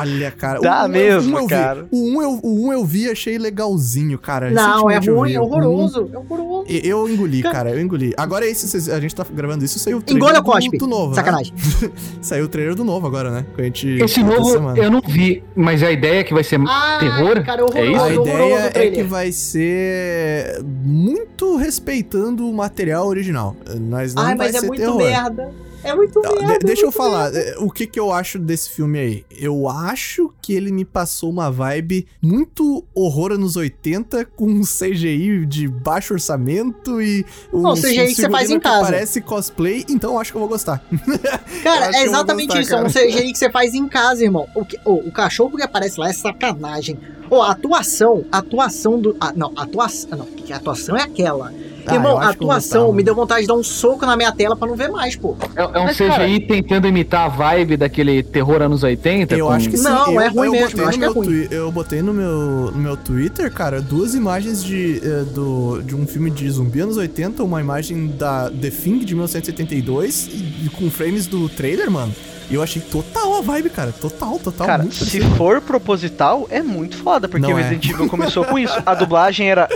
Olha, 0.00 0.30
cara. 0.32 0.60
Dá 0.60 0.80
o 0.82 0.82
um 0.82 0.86
eu- 0.86 0.88
mesmo, 0.88 1.36
um 1.36 1.38
eu 1.38 1.46
vi. 1.46 1.48
cara. 1.54 1.86
O 1.90 1.96
um, 2.10 2.22
eu, 2.22 2.40
o 2.42 2.66
um 2.66 2.72
eu 2.72 2.84
vi 2.84 3.08
achei 3.10 3.38
legalzinho, 3.38 4.18
cara. 4.18 4.50
Não, 4.50 4.90
é 4.90 4.98
eu 5.02 5.14
ruim, 5.16 5.30
vi. 5.30 5.34
é 5.36 5.40
O 5.40 5.44
um- 5.44 5.46
horroroso. 5.46 6.10
É 6.12 6.18
horroroso. 6.18 6.64
e- 6.68 6.80
Eu 6.88 7.08
engoli, 7.08 7.42
Cara- 7.42 7.54
cara, 7.54 7.70
eu 7.70 7.80
engoli. 7.80 8.12
Agora 8.16 8.44
esse, 8.46 8.90
a 8.92 9.00
gente 9.00 9.14
tá 9.14 9.24
gravando 9.32 9.64
isso, 9.64 9.78
saiu 9.78 9.98
o 9.98 10.02
trailer 10.02 10.22
Engole 10.22 10.36
ou 10.38 10.42
do, 10.42 10.50
cospe? 10.50 10.78
do 10.78 10.86
novo, 10.88 11.08
né? 11.10 11.14
Sacanagem. 11.14 11.54
Saiu 12.20 12.44
o 12.44 12.48
trailer 12.48 12.74
do 12.74 12.84
novo 12.84 13.06
agora, 13.06 13.30
né? 13.30 13.46
Que 13.54 13.60
a 13.60 13.64
gente... 13.64 13.88
Esse 14.02 14.22
novo 14.22 14.50
semana. 14.50 14.78
eu 14.78 14.90
não 14.90 15.00
vi, 15.06 15.42
mas 15.54 15.82
a 15.82 15.90
ideia 15.92 16.20
é 16.20 16.24
que 16.24 16.34
vai 16.34 16.42
ser 16.44 16.60
Ah, 16.66 16.96
terror? 17.00 17.44
cara, 17.44 17.64
horroroso, 17.64 17.78
é 17.78 17.90
isso? 17.92 18.00
A 18.00 18.20
horroroso 18.20 18.66
ideia 18.68 18.70
é 18.74 18.90
que 18.90 19.02
vai 19.04 19.32
ser 19.32 20.60
muito 20.84 21.56
respeitando 21.56 22.48
o 22.48 22.52
material 22.52 23.06
original. 23.06 23.54
Mas 23.88 24.14
não 24.14 24.22
Ai, 24.24 24.34
vai 24.36 24.46
mas 24.48 24.56
é 24.56 24.60
ser 24.60 24.66
muito 24.66 24.80
terror. 24.80 24.98
merda. 24.98 25.50
É 25.82 25.94
muito 25.94 26.20
merda. 26.20 26.58
de- 26.58 26.66
deixa 26.66 26.82
é 26.82 26.84
eu 26.84 26.88
muito 26.88 26.96
falar, 26.96 27.30
merda. 27.30 27.38
é, 27.38 27.58
o 27.58 27.70
que 27.70 27.86
que 27.86 27.98
eu 27.98 28.12
acho 28.12 28.38
desse 28.38 28.70
filme 28.70 28.98
aí? 28.98 29.24
Eu 29.30 29.68
acho 29.68 30.32
que 30.42 30.52
ele 30.52 30.70
me 30.70 30.84
passou 30.84 31.30
uma 31.30 31.50
vibe 31.50 32.06
muito 32.22 32.84
horror 32.94 33.32
anos 33.32 33.56
80 33.56 34.24
com 34.24 34.46
um 34.46 34.62
CGI 34.62 35.46
de 35.46 35.66
baixo 35.68 36.14
orçamento 36.14 37.00
e 37.00 37.24
um 37.52 37.62
Não, 37.62 37.74
CGI 37.74 38.06
que 38.08 38.14
você 38.16 38.30
faz 38.30 38.50
em 38.50 38.60
casa. 38.60 38.84
parece 38.84 39.20
cosplay, 39.20 39.84
então 39.88 40.12
eu 40.12 40.18
acho 40.18 40.32
que 40.32 40.36
eu 40.36 40.40
vou 40.40 40.48
gostar. 40.48 40.82
eu 40.92 41.62
Cara, 41.62 41.86
é 41.96 42.02
eu 42.02 42.06
exatamente 42.06 42.48
gostar, 42.48 42.60
isso. 42.60 42.74
É 42.74 42.82
um 42.82 42.88
CGI 43.12 43.32
que 43.32 43.38
você 43.38 43.50
faz 43.50 43.74
em 43.74 43.88
casa, 43.88 44.22
irmão. 44.24 44.46
O, 44.54 44.64
que, 44.64 44.78
ô, 44.84 44.94
o 44.94 45.12
cachorro 45.12 45.56
que 45.56 45.62
aparece 45.62 45.98
lá 45.98 46.08
é 46.08 46.12
sacanagem. 46.12 46.98
Ô, 47.30 47.40
a 47.42 47.52
atuação, 47.52 48.24
a 48.32 48.38
atuação 48.38 49.00
do. 49.00 49.16
ah, 49.20 49.32
não, 49.34 49.52
a 49.56 49.62
atuação. 49.62 50.10
Não, 50.18 50.26
que 50.26 50.52
a 50.52 50.56
atuação 50.56 50.96
é 50.96 51.02
aquela. 51.02 51.52
Ah, 51.90 51.94
irmão, 51.94 52.18
a 52.18 52.28
atuação 52.30 52.92
me 52.92 53.02
deu 53.02 53.14
vontade 53.14 53.42
de 53.42 53.46
dar 53.48 53.54
um 53.54 53.62
soco 53.62 54.04
na 54.06 54.16
minha 54.16 54.32
tela 54.32 54.56
pra 54.56 54.66
não 54.68 54.74
ver 54.76 54.88
mais, 54.88 55.16
pô. 55.16 55.36
É, 55.56 55.62
é 55.62 55.66
um 55.80 55.84
Mas, 55.84 55.96
CGI 55.96 56.08
cara- 56.08 56.26
tentando 56.48 56.86
imitar 56.86 57.26
a 57.26 57.28
vibe 57.28 57.76
daquele 57.76 58.22
terror 58.22 58.62
anos 58.62 58.82
80? 58.82 59.34
Eu 59.36 59.46
com- 59.46 59.52
acho 59.52 59.68
que 59.70 59.76
sim. 59.76 59.84
Não, 59.84 60.12
eu, 60.14 60.20
é 60.20 60.28
ruim 60.28 60.46
eu 60.46 60.52
mesmo, 60.52 60.80
eu 60.80 60.88
acho 60.88 60.98
que 60.98 61.04
é 61.04 61.08
ruim. 61.08 61.26
twi- 61.26 61.48
Eu 61.50 61.70
botei 61.72 62.02
no 62.02 62.12
meu, 62.12 62.70
no 62.72 62.78
meu 62.78 62.96
Twitter, 62.96 63.50
cara, 63.52 63.80
duas 63.80 64.14
imagens 64.14 64.62
de, 64.62 65.00
eh, 65.04 65.24
do, 65.34 65.80
de 65.82 65.94
um 65.94 66.06
filme 66.06 66.30
de 66.30 66.48
zumbi 66.50 66.80
anos 66.80 66.96
80, 66.96 67.42
uma 67.42 67.60
imagem 67.60 68.06
da 68.08 68.50
The 68.50 68.70
Thing 68.70 68.98
de 69.00 69.14
1972 69.14 70.28
e, 70.32 70.66
e 70.66 70.70
com 70.70 70.90
frames 70.90 71.26
do 71.26 71.48
trailer, 71.48 71.90
mano. 71.90 72.14
E 72.50 72.54
eu 72.54 72.62
achei 72.62 72.82
total 72.82 73.38
a 73.38 73.40
vibe, 73.42 73.70
cara. 73.70 73.92
Total, 73.92 74.38
total. 74.40 74.66
Cara, 74.66 74.82
muito 74.82 75.04
se 75.04 75.20
for 75.36 75.60
proposital, 75.60 76.48
é 76.50 76.60
muito 76.60 76.96
foda, 76.96 77.28
porque 77.28 77.46
Não 77.46 77.54
o 77.54 77.58
é. 77.58 77.62
Resident 77.62 77.88
Evil 77.88 78.08
começou 78.08 78.44
com 78.44 78.58
isso. 78.58 78.74
A 78.84 78.92
dublagem 78.96 79.48
era. 79.48 79.68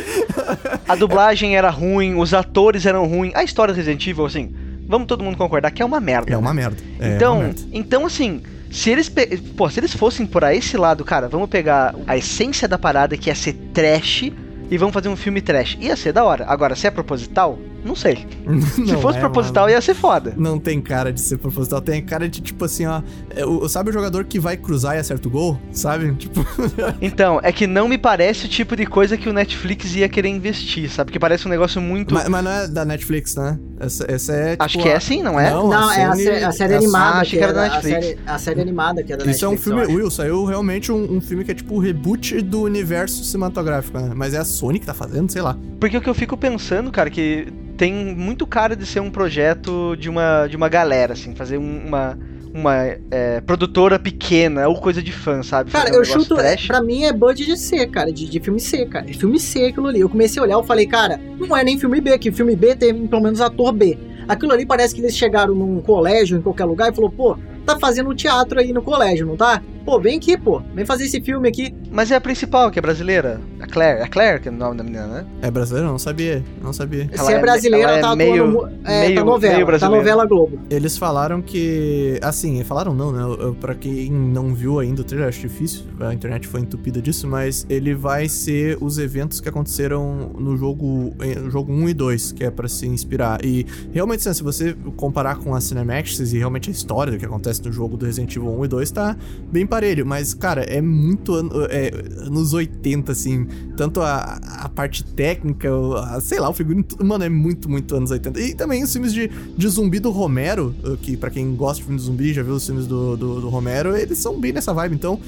A 0.88 0.94
dublagem 0.96 1.56
era 1.56 1.70
ruim, 1.70 2.16
os 2.16 2.34
atores 2.34 2.84
eram 2.84 3.06
ruins. 3.06 3.32
A 3.34 3.44
história 3.44 3.72
do 3.72 3.76
Resident 3.76 4.05
Evil, 4.06 4.26
assim, 4.26 4.52
vamos 4.88 5.06
todo 5.06 5.22
mundo 5.22 5.36
concordar 5.36 5.70
que 5.70 5.80
é 5.82 5.84
uma 5.84 6.01
merda. 6.01 6.32
É 6.32 6.36
uma 6.36 6.52
merda. 6.52 6.76
É 6.98 7.14
então, 7.14 7.34
uma 7.36 7.44
merda. 7.44 7.60
então 7.72 8.06
assim, 8.06 8.42
se 8.70 8.90
eles, 8.90 9.09
pe- 9.09 9.36
pô, 9.56 9.70
se 9.70 9.78
eles 9.78 9.94
fossem 9.94 10.26
por 10.26 10.42
esse 10.42 10.76
lado, 10.76 11.05
cara, 11.05 11.28
vamos 11.28 11.48
pegar 11.48 11.94
a 12.09 12.16
essência 12.16 12.66
da 12.66 12.76
parada 12.76 13.16
que 13.16 13.30
ia 13.30 13.34
ser 13.36 13.52
trash 13.72 14.32
e 14.68 14.76
vamos 14.76 14.92
fazer 14.92 15.09
um 15.09 15.16
filme 15.16 15.40
trash. 15.40 15.78
Ia 15.80 15.94
ser 15.94 16.12
da 16.12 16.24
hora. 16.24 16.44
Agora, 16.48 16.74
se 16.74 16.86
é 16.88 16.90
proposital, 16.90 17.56
não 17.85 17.94
sei. 17.94 18.27
Se 18.74 18.81
Não 18.81 19.01
fosse 19.01 19.19
é, 19.19 19.20
proposital, 19.20 19.65
mano. 19.65 19.74
ia 19.74 19.81
ser 19.81 19.94
foda. 19.94 20.35
Não 20.36 20.59
tem 20.59 20.81
cara 20.81 21.12
de 21.12 21.20
ser 21.20 21.39
proposital, 21.39 21.81
tem 21.81 22.02
cara 22.02 22.28
de 22.28 22.40
tipo 22.40 22.65
assim, 22.65 22.86
ó. 22.86 23.02
é, 23.35 23.44
o- 23.44 23.69
sabe 23.69 23.90
o 23.90 23.93
jogador 23.93 24.24
que 24.24 24.39
vai 24.40 24.56
cruzar 24.56 24.97
e 24.97 24.98
acerta 24.98 25.28
o 25.28 25.31
gol? 25.31 25.59
Sabe? 25.73 26.15
Tipo, 26.19 26.44
Então, 27.01 27.40
é 27.43 27.52
que 27.52 27.66
não 27.66 27.86
me 27.89 27.98
parece 27.98 28.47
o 28.47 28.48
tipo 28.48 28.74
de 28.77 28.86
coisa 28.86 29.16
que 29.16 29.28
o 29.28 29.32
Netflix 29.32 29.94
ia 29.94 30.09
querer 30.09 30.28
investir, 30.28 30.89
sabe? 30.90 31.12
Que 31.12 31.19
parece 31.19 31.47
um 31.47 31.51
negócio 31.51 31.81
muito. 31.81 32.15
mas, 32.15 32.28
mas 32.28 32.44
não 32.44 32.51
é 32.51 32.69
da 32.69 32.85
Netflix, 32.85 33.35
né? 33.36 33.59
Essa, 33.78 34.05
essa 34.11 34.32
é. 34.32 34.51
Tipo, 34.52 34.65
Acho 34.65 34.78
que 34.78 34.89
é 34.89 34.97
assim, 34.97 35.23
não 35.23 35.39
é? 35.39 35.51
Não, 35.51 35.69
Não, 35.69 35.93
é 35.93 36.05
a, 36.05 36.15
sé- 36.15 36.44
a 36.44 36.52
série 36.52 36.73
é 36.73 36.77
a 36.77 36.78
animada. 36.78 37.05
Ah, 37.05 37.20
achei 37.20 37.39
que 37.39 37.43
era 37.44 37.52
é 37.52 37.55
da 37.55 37.61
a, 37.61 37.69
Netflix. 37.69 38.05
série, 38.06 38.19
a 38.27 38.39
série 38.39 38.61
animada 38.61 39.02
que 39.02 39.12
é 39.12 39.16
da 39.16 39.24
Isso 39.31 39.44
é 39.44 39.48
um 39.48 39.52
Netflix. 39.52 39.78
filme. 39.86 39.97
Will, 40.01 40.11
saiu 40.11 40.44
realmente 40.44 40.90
um, 40.93 41.16
um 41.16 41.20
filme 41.20 41.44
que 41.44 41.51
é 41.51 41.55
tipo 41.55 41.74
o 41.74 41.78
reboot 41.78 42.40
do 42.40 42.62
universo 42.62 43.23
cinematográfico, 43.24 43.98
né? 43.98 44.12
Mas 44.15 44.32
é 44.35 44.39
a 44.39 44.44
Sony 44.44 44.78
que 44.78 44.86
tá 44.86 44.94
fazendo, 44.94 45.31
sei 45.31 45.43
lá. 45.43 45.56
Porque 45.81 45.97
o 45.97 46.01
que 46.01 46.09
eu 46.09 46.15
fico 46.15 46.36
pensando, 46.36 46.90
cara, 46.90 47.11
que 47.11 47.48
tem 47.76 47.92
muito 47.92 48.46
cara 48.46 48.74
de 48.76 48.86
ser 48.86 49.01
um 49.01 49.10
projeto 49.10 49.96
de 49.96 50.09
uma, 50.09 50.46
de 50.46 50.56
uma 50.56 50.68
galera, 50.68 51.12
assim, 51.14 51.34
fazer 51.34 51.59
um- 51.59 51.86
uma, 51.86 52.18
uma 52.52 52.74
é, 53.10 53.40
produtora 53.40 53.98
pequena 53.98 54.68
ou 54.68 54.76
coisa 54.80 55.02
de 55.02 55.12
fã, 55.12 55.42
sabe? 55.42 55.70
Cara, 55.70 55.90
um 55.90 55.94
eu 55.94 56.05
chuto. 56.05 56.36
trash. 56.36 56.66
Pra 56.66 56.80
mim 56.82 57.05
é 57.05 57.12
budget 57.12 57.56
C, 57.59 57.86
cara. 57.86 58.12
De, 58.12 58.28
de 58.28 58.40
filme 58.40 58.60
C, 58.60 58.86
cara. 58.86 59.10
É 59.10 59.12
filme 59.12 59.38
C 59.40 59.66
aquilo 59.66 59.88
ali. 59.88 60.01
Eu 60.01 60.09
comecei 60.09 60.40
a 60.40 60.44
olhar, 60.44 60.55
eu 60.55 60.62
falei, 60.62 60.86
cara, 60.86 61.20
não 61.38 61.56
é 61.56 61.64
nem 61.64 61.78
filme 61.78 62.01
B, 62.01 62.16
que 62.18 62.30
filme 62.30 62.55
B 62.55 62.74
tem 62.76 63.06
pelo 63.06 63.22
menos 63.22 63.40
ator 63.40 63.72
B. 63.72 63.98
Aquilo 64.28 64.52
ali 64.52 64.64
parece 64.64 64.94
que 64.94 65.01
eles 65.01 65.16
chegaram 65.16 65.55
num 65.55 65.80
colégio, 65.82 66.38
em 66.38 66.42
qualquer 66.42 66.64
lugar, 66.64 66.90
e 66.90 66.94
falou, 66.94 67.10
pô, 67.10 67.36
tá 67.66 67.78
fazendo 67.78 68.14
teatro 68.14 68.59
aí 68.59 68.72
no 68.72 68.80
colégio, 68.82 69.26
não 69.26 69.36
tá? 69.36 69.60
Pô, 69.85 70.01
vem 70.01 70.16
aqui, 70.16 70.36
pô. 70.39 70.62
Vem 70.74 70.85
fazer 70.86 71.05
esse 71.05 71.20
filme 71.20 71.48
aqui. 71.48 71.74
Mas 71.90 72.11
é 72.11 72.16
a 72.16 72.20
principal, 72.20 72.70
que 72.70 72.78
é 72.78 72.82
brasileira. 72.82 73.40
A 73.61 73.66
Claire. 73.66 74.01
A 74.02 74.09
Claire, 74.09 74.40
que 74.40 74.48
é 74.48 74.51
o 74.51 74.55
nome 74.55 74.78
da 74.78 74.82
menina, 74.85 75.06
né? 75.06 75.27
É 75.43 75.51
brasileiro? 75.51 75.89
Não 75.89 75.98
sabia. 75.98 76.43
Não 76.62 76.73
sabia. 76.73 77.09
Ela 77.12 77.24
Se 77.24 77.32
é 77.32 77.36
é- 77.36 77.40
brasileira, 77.40 77.89
ela 77.90 77.98
é 77.98 78.01
tá 78.01 78.12
atuando. 78.12 78.16
meio- 78.31 78.69
é, 78.85 79.01
meio- 79.02 79.15
tá 79.15 79.24
novela. 79.24 79.55
meio 79.55 79.66
tá 79.66 79.70
brasileira. 79.70 79.97
novela 80.02 80.27
Globo. 80.27 80.59
Eles 80.70 80.97
falaram 80.97 81.43
que. 81.43 82.19
Assim, 82.23 82.62
falaram 82.65 82.94
não, 82.94 83.12
né? 83.12 83.23
Eu- 83.23 83.40
eu- 83.48 83.55
Pra 83.55 83.74
quem 83.74 84.11
não 84.11 84.55
viu 84.55 84.78
ainda 84.78 85.01
o 85.01 85.05
trailer, 85.05 85.28
acho 85.28 85.40
difícil. 85.40 85.85
A 86.01 86.12
internet 86.12 86.47
foi 86.47 86.61
entupida 86.61 87.01
disso, 87.01 87.27
mas 87.27 87.65
ele 87.70 87.94
vai 87.94 88.28
ser 88.28 88.77
os 88.81 88.98
eventos 88.98 89.40
que 89.40 89.48
aconteceram 89.48 90.31
no 90.39 90.56
jogo, 90.56 91.15
no 91.43 91.51
jogo 91.51 91.73
1 91.73 91.89
e 91.89 91.94
2, 91.94 92.32
que 92.32 92.44
é 92.44 92.51
pra 92.51 92.69
se 92.69 92.86
inspirar. 92.86 93.43
E 93.44 93.65
realmente, 93.93 94.20
assim, 94.28 94.35
se 94.36 94.43
você 94.43 94.74
comparar 94.97 95.36
com 95.36 95.55
a 95.55 95.61
Cinemax 95.61 96.19
e 96.32 96.39
realmente 96.39 96.69
a 96.69 96.73
história 96.73 97.12
do 97.12 97.19
que 97.19 97.24
acontece 97.24 97.65
no 97.65 97.73
jogo 97.73 97.97
do 97.97 98.05
Resident 98.06 98.35
Evil 98.36 98.51
1 98.59 98.65
e 98.65 98.69
2, 98.69 98.90
tá 98.90 99.16
bem 99.51 99.66
parelho. 99.74 100.06
Mas, 100.06 100.32
cara, 100.34 100.62
é 100.62 100.80
muito 100.80 101.34
ano- 101.34 101.51
é, 101.68 101.90
anos 102.26 102.52
80, 102.55 103.10
assim. 103.12 103.46
Tanto 103.76 104.01
a, 104.01 104.38
a 104.60 104.68
parte 104.68 105.02
técnica, 105.05 105.68
a- 105.98 106.20
sei 106.20 106.38
lá, 106.38 106.48
o 106.48 106.52
figurino. 106.55 106.84
Mano, 107.02 107.24
é 107.24 107.28
muito, 107.28 107.68
muito 107.68 107.94
anos 107.96 108.10
80. 108.10 108.40
E 108.40 108.55
também 108.55 108.82
os 108.84 108.92
filmes 108.92 109.12
de, 109.12 109.28
de 109.56 109.68
zumbi 109.68 109.98
do 109.98 110.10
Romero, 110.10 110.74
que 111.02 111.16
pra 111.16 111.28
quem 111.30 111.55
gosta 111.56 111.78
de 111.78 111.82
filme 111.84 111.98
de 111.98 112.05
zumbi, 112.05 112.32
já 112.32 112.42
viu 112.42 112.55
os 112.55 112.64
filmes 112.64 112.86
do, 112.86 113.16
do, 113.16 113.40
do 113.40 113.48
Romero, 113.48 113.96
eles 113.96 114.18
são 114.18 114.38
bem 114.38 114.52
nessa 114.52 114.72
vibe. 114.72 114.94
Então, 114.94 115.18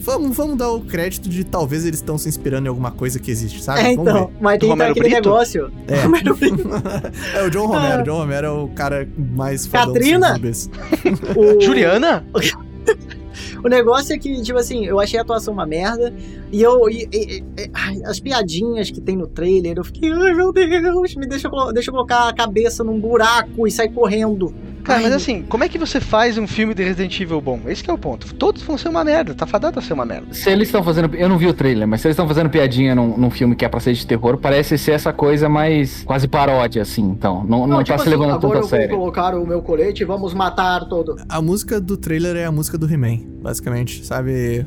vamos, 0.00 0.36
vamos 0.36 0.56
dar 0.56 0.70
o 0.72 0.80
crédito 0.80 1.28
de 1.28 1.44
talvez 1.44 1.84
eles 1.84 2.00
estão 2.00 2.18
se 2.18 2.28
inspirando 2.28 2.66
em 2.66 2.68
alguma 2.68 2.90
coisa 2.90 3.18
que 3.18 3.30
existe, 3.30 3.62
sabe? 3.62 3.80
É, 3.80 3.94
Vamos 3.96 4.10
então. 4.10 4.30
Mas 4.40 4.58
tem 4.58 4.68
Romero 4.68 4.90
aquele 4.90 5.08
Brito? 5.10 5.28
negócio. 5.28 5.70
É. 5.86 6.00
Romero 6.02 6.34
Brito. 6.36 6.68
é 7.34 7.42
o 7.46 7.50
John 7.50 7.66
Romero. 7.66 8.00
O 8.02 8.04
John 8.04 8.18
Romero 8.18 8.46
é 8.46 8.50
o 8.50 8.68
cara 8.68 9.08
mais 9.36 9.66
fodão 9.66 9.86
dos 9.86 9.94
Catrina? 9.94 10.34
zumbis. 10.34 10.70
O- 11.36 11.60
Juliana? 11.60 12.24
O 13.64 13.68
negócio 13.68 14.14
é 14.14 14.18
que, 14.18 14.40
tipo 14.42 14.58
assim, 14.58 14.84
eu 14.84 15.00
achei 15.00 15.18
a 15.18 15.22
atuação 15.22 15.52
uma 15.54 15.66
merda. 15.66 16.12
E 16.52 16.62
eu. 16.62 16.88
e- 16.88 17.08
e- 17.12 17.38
e- 17.58 18.04
as 18.04 18.20
piadinhas 18.20 18.90
que 18.90 19.00
tem 19.00 19.16
no 19.16 19.26
trailer, 19.26 19.74
eu 19.76 19.84
fiquei, 19.84 20.10
ai 20.12 20.34
meu 20.34 20.52
Deus, 20.52 21.14
me 21.16 21.26
deixa, 21.26 21.48
deixa 21.72 21.90
eu 21.90 21.94
colocar 21.94 22.28
a 22.28 22.32
cabeça 22.32 22.82
num 22.84 22.98
buraco 22.98 23.66
e 23.66 23.70
sair 23.70 23.90
correndo. 23.92 24.54
Cara, 24.84 25.00
mas 25.00 25.12
assim, 25.12 25.42
como 25.42 25.64
é 25.64 25.68
que 25.68 25.78
você 25.78 26.00
faz 26.00 26.36
um 26.36 26.46
filme 26.46 26.74
de 26.74 26.84
Resident 26.84 27.18
Evil 27.18 27.40
bom? 27.40 27.60
Esse 27.66 27.82
que 27.82 27.90
é 27.90 27.92
o 27.92 27.98
ponto. 27.98 28.34
Todos 28.34 28.62
vão 28.62 28.76
ser 28.76 28.88
uma 28.88 29.02
merda, 29.02 29.34
tá 29.34 29.46
fadado 29.46 29.78
a 29.78 29.82
ser 29.82 29.94
uma 29.94 30.04
merda. 30.04 30.32
Se 30.32 30.50
eles 30.50 30.68
estão 30.68 30.82
fazendo. 30.84 31.14
Eu 31.16 31.28
não 31.28 31.38
vi 31.38 31.46
o 31.46 31.54
trailer, 31.54 31.88
mas 31.88 32.00
se 32.00 32.06
eles 32.06 32.14
estão 32.14 32.28
fazendo 32.28 32.50
piadinha 32.50 32.94
num, 32.94 33.16
num 33.16 33.30
filme 33.30 33.56
que 33.56 33.64
é 33.64 33.68
pra 33.68 33.80
ser 33.80 33.94
de 33.94 34.06
terror, 34.06 34.36
parece 34.36 34.76
ser 34.76 34.92
essa 34.92 35.12
coisa 35.12 35.48
mais 35.48 36.04
quase 36.04 36.28
paródia, 36.28 36.82
assim. 36.82 37.02
Então, 37.02 37.44
não, 37.44 37.66
não, 37.66 37.78
tá 37.78 37.84
tipo 37.84 38.02
se 38.02 38.08
levando 38.10 38.30
assim, 38.30 38.36
agora 38.36 38.58
a 38.58 38.58
eu 38.58 38.60
vou 38.60 38.68
sério. 38.68 38.96
colocar 38.96 39.34
o 39.34 39.46
meu 39.46 39.62
colete 39.62 40.02
e 40.02 40.06
vamos 40.06 40.34
matar 40.34 40.84
todo. 40.86 41.16
A 41.28 41.40
música 41.40 41.80
do 41.80 41.96
trailer 41.96 42.36
é 42.36 42.44
a 42.44 42.52
música 42.52 42.76
do 42.76 42.92
He-Man, 42.92 43.20
basicamente, 43.42 44.04
sabe? 44.04 44.66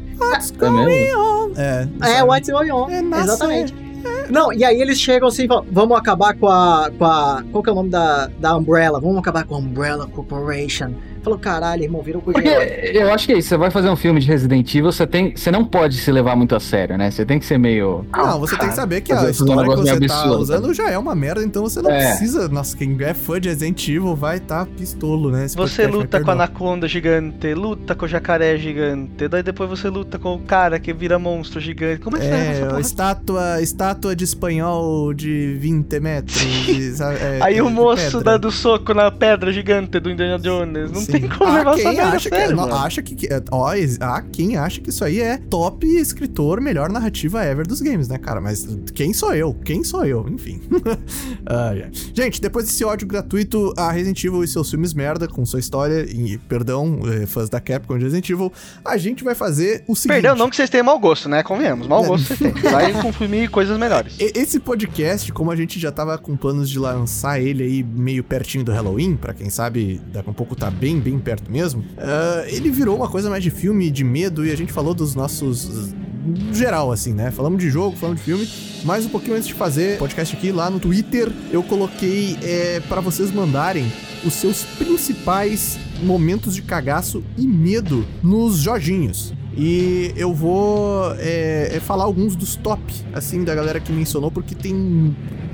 É 0.59 0.69
mesmo? 0.69 1.51
É. 1.55 1.87
É, 2.01 2.05
sabe? 2.07 2.29
What's 2.29 2.49
Going 2.49 2.71
On. 2.71 2.89
É, 2.89 2.99
Exatamente. 3.21 3.86
Não, 4.29 4.51
e 4.51 4.63
aí 4.63 4.81
eles 4.81 4.99
chegam 4.99 5.27
assim 5.27 5.47
falam, 5.47 5.65
vamos 5.71 5.97
acabar 5.97 6.35
com 6.35 6.47
a, 6.47 6.91
com 6.97 7.05
a. 7.05 7.43
Qual 7.51 7.63
que 7.63 7.69
é 7.69 7.71
o 7.71 7.75
nome 7.75 7.89
da, 7.89 8.27
da 8.39 8.57
Umbrella? 8.57 8.99
Vamos 8.99 9.17
acabar 9.17 9.45
com 9.45 9.55
a 9.55 9.57
Umbrella 9.57 10.07
Corporation. 10.07 10.93
Falou, 11.27 11.39
caralho, 11.39 11.83
irmão, 11.83 12.01
virou 12.01 12.21
com 12.21 12.31
Porque 12.31 12.47
eu 12.93 13.11
acho 13.13 13.25
que 13.27 13.33
é 13.33 13.37
isso, 13.37 13.49
você 13.49 13.57
vai 13.57 13.69
fazer 13.69 13.89
um 13.89 13.95
filme 13.95 14.19
de 14.19 14.27
Resident 14.27 14.69
Evil, 14.73 14.91
você, 14.91 15.05
tem, 15.05 15.35
você 15.35 15.51
não 15.51 15.65
pode 15.65 15.97
se 15.97 16.11
levar 16.11 16.35
muito 16.35 16.55
a 16.55 16.59
sério, 16.59 16.97
né? 16.97 17.11
Você 17.11 17.25
tem 17.25 17.37
que 17.39 17.45
ser 17.45 17.57
meio. 17.57 18.05
Não, 18.15 18.39
você 18.39 18.57
tem 18.57 18.69
que 18.69 18.75
saber 18.75 19.01
que 19.01 19.11
a 19.11 19.29
história 19.29 19.55
que 19.63 19.69
negócio 19.69 19.85
você 19.99 20.07
tá 20.07 20.31
usando 20.31 20.73
já 20.73 20.89
é 20.89 20.97
uma 20.97 21.13
merda, 21.15 21.43
então 21.43 21.63
você 21.63 21.81
não 21.81 21.91
É. 21.91 22.07
precisa. 22.09 22.47
Nossa, 22.47 22.75
quem 22.77 22.95
é 23.01 23.13
fã 23.13 23.39
de 23.39 23.49
Resident 23.49 23.87
Evil 23.87 24.15
vai 24.15 24.39
tá 24.39 24.65
pistolo, 24.77 25.29
né? 25.31 25.45
Esse 25.45 25.55
Você 25.57 25.85
luta 25.87 26.21
com 26.21 26.29
a 26.29 26.33
anaconda 26.33 26.87
gigante, 26.87 27.53
luta 27.53 27.93
com 27.95 28.05
o 28.05 28.07
jacaré 28.07 28.57
gigante, 28.57 29.27
daí 29.27 29.43
depois 29.43 29.69
você 29.69 29.89
luta 29.89 30.17
com 30.17 30.35
o 30.35 30.39
cara 30.39 30.79
que 30.79 30.93
vira 30.93 31.19
monstro 31.19 31.59
gigante. 31.59 32.01
Como 32.01 32.17
é 32.17 32.19
que 32.19 32.25
É, 32.27 32.65
porra? 32.65 32.79
estátua, 32.79 33.61
estátua 33.61 34.15
de 34.15 34.23
espanhol 34.23 35.13
de 35.13 35.57
20 35.59 35.99
metros. 35.99 36.37
de- 36.65 36.91
sabe, 36.95 37.17
é, 37.17 37.39
Aí 37.41 37.61
o 37.61 37.69
moço 37.69 38.17
pedra. 38.19 38.23
dando 38.37 38.51
soco 38.51 38.93
na 38.93 39.11
pedra 39.11 39.51
gigante 39.51 39.99
do 39.99 40.09
Indiana 40.09 40.37
Jones. 40.39 40.91
Não 40.91 41.01
Sim. 41.01 41.11
Tem 41.19 41.29
como 41.29 41.49
Há 41.51 41.55
levar 41.57 41.71
essa 41.73 41.77
quem 41.83 41.95
merda 41.95 42.03
a 42.03 42.15
acha 42.15 42.29
que, 42.29 42.35
sério, 42.35 42.55
mano. 42.57 42.75
acha 42.75 43.01
que, 43.01 43.15
que- 43.15 43.29
ó, 43.51 43.73
há 44.01 44.21
quem 44.21 44.57
acha 44.57 44.81
que 44.81 44.89
isso 44.89 45.03
aí 45.03 45.19
é 45.21 45.37
top 45.37 45.85
escritor, 45.87 46.59
melhor 46.61 46.89
narrativa 46.89 47.43
ever 47.43 47.65
dos 47.67 47.81
games, 47.81 48.07
né, 48.07 48.17
cara? 48.17 48.39
Mas 48.41 48.67
quem 48.93 49.13
sou 49.13 49.33
eu? 49.33 49.53
Quem 49.53 49.83
sou 49.83 50.05
eu? 50.05 50.27
Enfim. 50.29 50.61
Ai, 51.45 51.83
ai. 51.83 51.91
Gente, 52.13 52.41
depois 52.41 52.65
desse 52.65 52.83
ódio 52.83 53.07
gratuito 53.07 53.73
a 53.77 53.91
Resident 53.91 54.21
Evil 54.23 54.43
e 54.43 54.47
seus 54.47 54.69
filmes 54.69 54.93
merda 54.93 55.27
com 55.27 55.45
sua 55.45 55.59
história, 55.59 56.05
e 56.09 56.37
perdão, 56.37 56.99
eh, 57.05 57.25
fãs 57.25 57.49
da 57.49 57.59
Capcom 57.59 57.97
de 57.97 58.03
Resident 58.03 58.29
Evil, 58.29 58.51
a 58.83 58.97
gente 58.97 59.23
vai 59.23 59.33
fazer 59.35 59.83
o 59.87 59.95
seguinte. 59.95 60.21
Perdão, 60.21 60.35
não 60.35 60.49
que 60.49 60.55
vocês 60.55 60.69
tenham 60.69 60.85
mau 60.85 60.99
gosto, 60.99 61.29
né? 61.29 61.43
Convenhamos, 61.43 61.87
mau 61.87 62.03
gosto 62.03 62.27
vocês 62.35 62.39
têm. 62.39 62.51
Vai 62.71 62.91
consumir 63.01 63.49
coisas 63.49 63.77
melhores. 63.77 64.15
Esse 64.19 64.59
podcast, 64.59 65.31
como 65.31 65.51
a 65.51 65.55
gente 65.55 65.79
já 65.79 65.91
tava 65.91 66.17
com 66.17 66.35
planos 66.35 66.69
de 66.69 66.77
lançar 66.79 67.39
ele 67.39 67.63
aí 67.63 67.83
meio 67.83 68.23
pertinho 68.23 68.63
do 68.63 68.71
Halloween, 68.71 69.15
pra 69.15 69.33
quem 69.33 69.49
sabe, 69.49 70.01
daqui 70.11 70.27
a 70.27 70.31
um 70.31 70.35
pouco 70.35 70.55
tá 70.55 70.69
bem, 70.69 70.99
bem 71.07 71.17
perto 71.17 71.49
mesmo, 71.49 71.85
ah, 71.97 72.43
ele 72.47 72.69
virou 72.69 72.95
uma 72.95 73.07
coisa 73.07 73.29
mais 73.29 73.41
de 73.41 73.49
filme, 73.49 73.89
de 73.89 74.03
medo, 74.03 74.45
e 74.45 74.51
a 74.51 74.57
gente 74.57 74.73
falou 74.73 74.93
dos 74.93 75.15
nossos. 75.15 75.93
no 76.25 76.53
geral, 76.53 76.91
assim, 76.91 77.13
né? 77.13 77.31
Falamos 77.31 77.63
de 77.63 77.69
jogo, 77.69 77.95
falamos 77.95 78.19
de 78.19 78.25
filme, 78.25 78.47
mas 78.83 79.05
um 79.05 79.09
pouquinho 79.09 79.37
antes 79.37 79.47
de 79.47 79.53
fazer 79.53 79.97
podcast 79.97 80.35
aqui, 80.35 80.51
lá 80.51 80.69
no 80.69 80.79
Twitter, 80.79 81.31
eu 81.49 81.63
coloquei 81.63 82.37
é, 82.43 82.81
para 82.81 82.99
vocês 82.99 83.31
mandarem 83.31 83.89
os 84.25 84.33
seus 84.33 84.63
principais 84.77 85.79
momentos 86.03 86.53
de 86.53 86.61
cagaço 86.61 87.23
e 87.37 87.47
medo 87.47 88.05
nos 88.21 88.57
joginhos. 88.57 89.33
E 89.55 90.13
eu 90.15 90.33
vou 90.33 91.13
é, 91.17 91.77
é, 91.77 91.79
falar 91.79 92.03
alguns 92.03 92.35
dos 92.35 92.55
top, 92.57 92.81
assim, 93.13 93.43
da 93.43 93.55
galera 93.55 93.79
que 93.79 93.91
mencionou, 93.91 94.29
porque 94.29 94.53
tem 94.53 94.75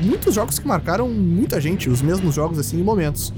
muitos 0.01 0.33
jogos 0.33 0.59
que 0.59 0.67
marcaram 0.67 1.07
muita 1.07 1.61
gente, 1.61 1.89
os 1.89 2.01
mesmos 2.01 2.35
jogos, 2.35 2.59
assim, 2.59 2.79
em 2.79 2.83
momentos. 2.83 3.31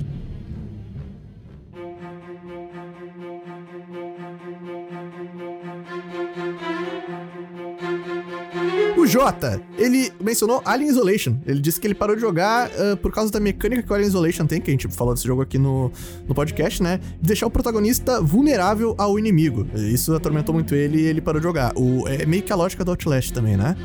Jota, 9.06 9.60
ele 9.78 10.12
mencionou 10.22 10.62
Alien 10.66 10.90
Isolation. 10.90 11.36
Ele 11.46 11.60
disse 11.60 11.80
que 11.80 11.88
ele 11.88 11.96
parou 11.96 12.16
de 12.16 12.22
jogar 12.22 12.70
ah, 12.78 12.96
por 12.98 13.12
causa 13.12 13.32
da 13.32 13.40
mecânica 13.40 13.82
que 13.84 13.92
o 13.92 13.94
Alien 13.94 14.08
Isolation 14.08 14.46
tem, 14.46 14.62
que 14.62 14.70
a 14.70 14.74
gente 14.74 14.88
falou 14.90 15.14
desse 15.14 15.26
jogo 15.26 15.42
aqui 15.42 15.58
no, 15.58 15.92
no 16.28 16.34
podcast, 16.36 16.82
né? 16.82 17.00
De 17.22 17.28
deixar 17.28 17.48
o 17.48 17.52
protagonista 17.52 18.22
vulnerável 18.22 18.96
ao 18.98 19.18
inimigo. 19.20 19.68
Isso 19.76 20.14
atormentou 20.14 20.54
muito 20.54 20.74
ele 20.76 21.00
e 21.02 21.06
ele 21.06 21.22
parou 21.22 21.40
de 21.40 21.46
jogar. 21.48 21.74
O, 21.76 22.08
é 22.08 22.26
meio 22.26 22.44
que 22.44 22.52
a 22.52 22.56
lógica 22.56 22.84
do 22.86 22.92
Outlast 22.92 23.32
também, 23.32 23.58
né? 23.58 23.76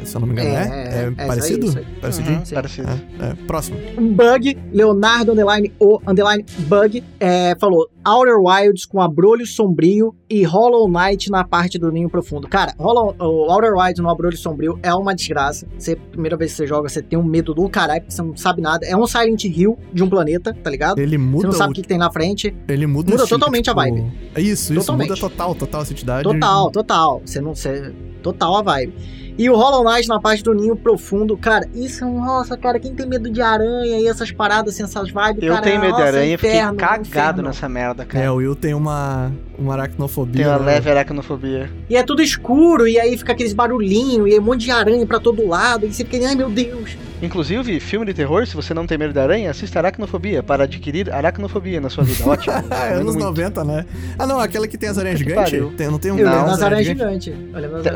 É, 0.00 0.04
se 0.04 0.16
eu 0.16 0.20
não 0.20 0.26
me 0.26 0.34
engano, 0.34 0.48
É, 0.48 0.52
né? 0.52 0.68
é, 0.68 0.96
É, 0.96 1.04
é, 1.04 1.08
isso 1.08 1.26
parecido? 1.26 1.62
aí, 1.64 1.68
isso 1.68 1.78
aí. 1.78 1.86
Parecidinho? 2.00 2.38
Uhum, 2.38 2.44
parecido. 2.54 2.88
É, 2.88 3.26
é. 3.30 3.34
Próximo. 3.46 3.78
Um 3.98 4.12
bug, 4.12 4.58
Leonardo 4.72 5.32
underline 5.32 5.72
o 5.78 6.00
underline 6.06 6.44
bug, 6.66 7.04
é, 7.20 7.54
falou 7.58 7.88
Outer 8.04 8.38
Wilds 8.38 8.84
com 8.84 9.00
abrolho 9.00 9.46
sombrio 9.46 10.14
e 10.30 10.44
Hollow 10.44 10.88
Knight 10.88 11.30
na 11.30 11.44
parte 11.44 11.78
do 11.78 11.90
ninho 11.90 12.08
profundo. 12.08 12.48
Cara, 12.48 12.72
Hollow, 12.78 13.14
o 13.18 13.50
Outer 13.52 13.74
Wilds 13.74 14.02
no 14.02 14.08
abrolho 14.10 14.36
sombrio 14.36 14.78
é 14.82 14.94
uma 14.94 15.14
desgraça. 15.14 15.35
Você, 15.78 15.96
primeira 15.96 16.36
vez 16.36 16.52
que 16.52 16.56
você 16.58 16.66
joga, 16.66 16.88
você 16.88 17.02
tem 17.02 17.18
um 17.18 17.22
medo 17.22 17.54
do 17.54 17.68
caralho, 17.68 18.00
porque 18.02 18.14
você 18.14 18.22
não 18.22 18.36
sabe 18.36 18.60
nada. 18.62 18.86
É 18.86 18.96
um 18.96 19.06
Silent 19.06 19.44
Hill 19.44 19.78
de 19.92 20.02
um 20.02 20.08
planeta, 20.08 20.54
tá 20.62 20.70
ligado? 20.70 20.98
Ele 20.98 21.16
Você 21.16 21.22
muda 21.24 21.48
não 21.48 21.54
sabe 21.54 21.70
o 21.72 21.74
que, 21.74 21.82
que 21.82 21.88
tem 21.88 21.98
na 21.98 22.10
frente. 22.10 22.54
Ele 22.68 22.86
muda, 22.86 23.10
Muda 23.10 23.22
o 23.22 23.24
estilo, 23.24 23.38
totalmente 23.40 23.68
a 23.70 23.72
tipo, 23.74 23.80
vibe. 23.82 24.12
É 24.34 24.40
isso, 24.40 24.72
isso. 24.72 24.80
Totalmente. 24.80 25.08
Muda 25.10 25.20
total, 25.20 25.54
total 25.54 25.82
essa 25.82 25.92
entidade. 25.92 26.22
Total, 26.24 26.70
total. 26.70 27.22
Você 27.24 27.40
não. 27.40 27.54
Você, 27.54 27.92
total 28.22 28.56
a 28.56 28.62
vibe. 28.62 28.94
E 29.38 29.50
o 29.50 29.54
Hollow 29.54 29.84
Knight 29.84 30.08
na 30.08 30.18
parte 30.18 30.42
do 30.42 30.54
ninho 30.54 30.74
profundo, 30.74 31.36
cara, 31.36 31.68
isso 31.74 32.02
é 32.02 32.06
um. 32.06 32.24
Nossa, 32.24 32.56
cara, 32.56 32.80
quem 32.80 32.94
tem 32.94 33.06
medo 33.06 33.30
de 33.30 33.42
aranha 33.42 33.98
e 34.00 34.06
essas 34.06 34.32
paradas, 34.32 34.72
assim, 34.72 34.82
essas 34.82 35.08
vibes, 35.10 35.42
Eu 35.42 35.52
cara, 35.52 35.62
tenho 35.62 35.78
medo 35.78 35.92
de 35.92 35.98
nossa, 35.98 36.04
aranha 36.04 36.34
e 36.34 36.36
fiquei 36.38 36.56
inferno, 36.56 36.78
cagado 36.78 37.02
inferno. 37.06 37.42
nessa 37.42 37.68
merda, 37.68 38.02
É, 38.02 38.06
cara. 38.06 38.32
o 38.32 38.36
Will 38.36 38.54
tem 38.56 38.72
uma, 38.72 39.30
uma 39.58 39.74
aracnofobia. 39.74 40.44
Tem 40.44 40.52
uma 40.52 40.58
né? 40.58 40.64
leve 40.74 40.90
aracnofobia. 40.90 41.70
E 41.88 41.96
é 41.96 42.02
tudo 42.02 42.22
escuro, 42.22 42.86
e 42.86 42.98
aí 42.98 43.16
fica 43.16 43.32
aqueles 43.32 43.52
barulhinhos, 43.52 44.28
e 44.28 44.34
é 44.36 44.40
um 44.40 44.42
monte 44.44 44.64
de 44.64 44.70
aranha 44.70 45.04
pra 45.06 45.18
todo 45.20 45.46
lado, 45.46 45.86
e 45.86 45.92
você 45.92 46.04
fica, 46.04 46.26
ai 46.28 46.34
meu 46.34 46.50
Deus. 46.50 46.96
Inclusive, 47.22 47.80
filme 47.80 48.04
de 48.04 48.12
terror, 48.12 48.46
se 48.46 48.54
você 48.54 48.74
não 48.74 48.86
tem 48.86 48.98
medo 48.98 49.10
de 49.14 49.18
aranha, 49.18 49.50
assista 49.50 49.78
Aracnofobia 49.78 50.42
para 50.42 50.64
adquirir 50.64 51.10
aracnofobia 51.10 51.80
na 51.80 51.88
sua 51.88 52.04
vida. 52.04 52.22
Ótimo. 52.28 52.52
Ah, 52.54 52.60
recomendo 52.60 52.92
anos 53.00 53.14
muito. 53.14 53.24
90, 53.24 53.64
né? 53.64 53.86
Ah, 54.18 54.26
não, 54.26 54.38
aquela 54.38 54.68
que 54.68 54.76
tem 54.76 54.90
as 54.90 54.98
aranhas 54.98 55.18
gigantes? 55.18 55.50
Tem- 55.78 55.86
não 55.90 55.98
tem 55.98 56.12
um 56.12 56.18
Eu 56.18 56.26
Não, 56.26 56.32
lembro 56.34 56.50
das 56.50 56.62
aranhas 56.62 56.84
gigantes? 56.86 57.32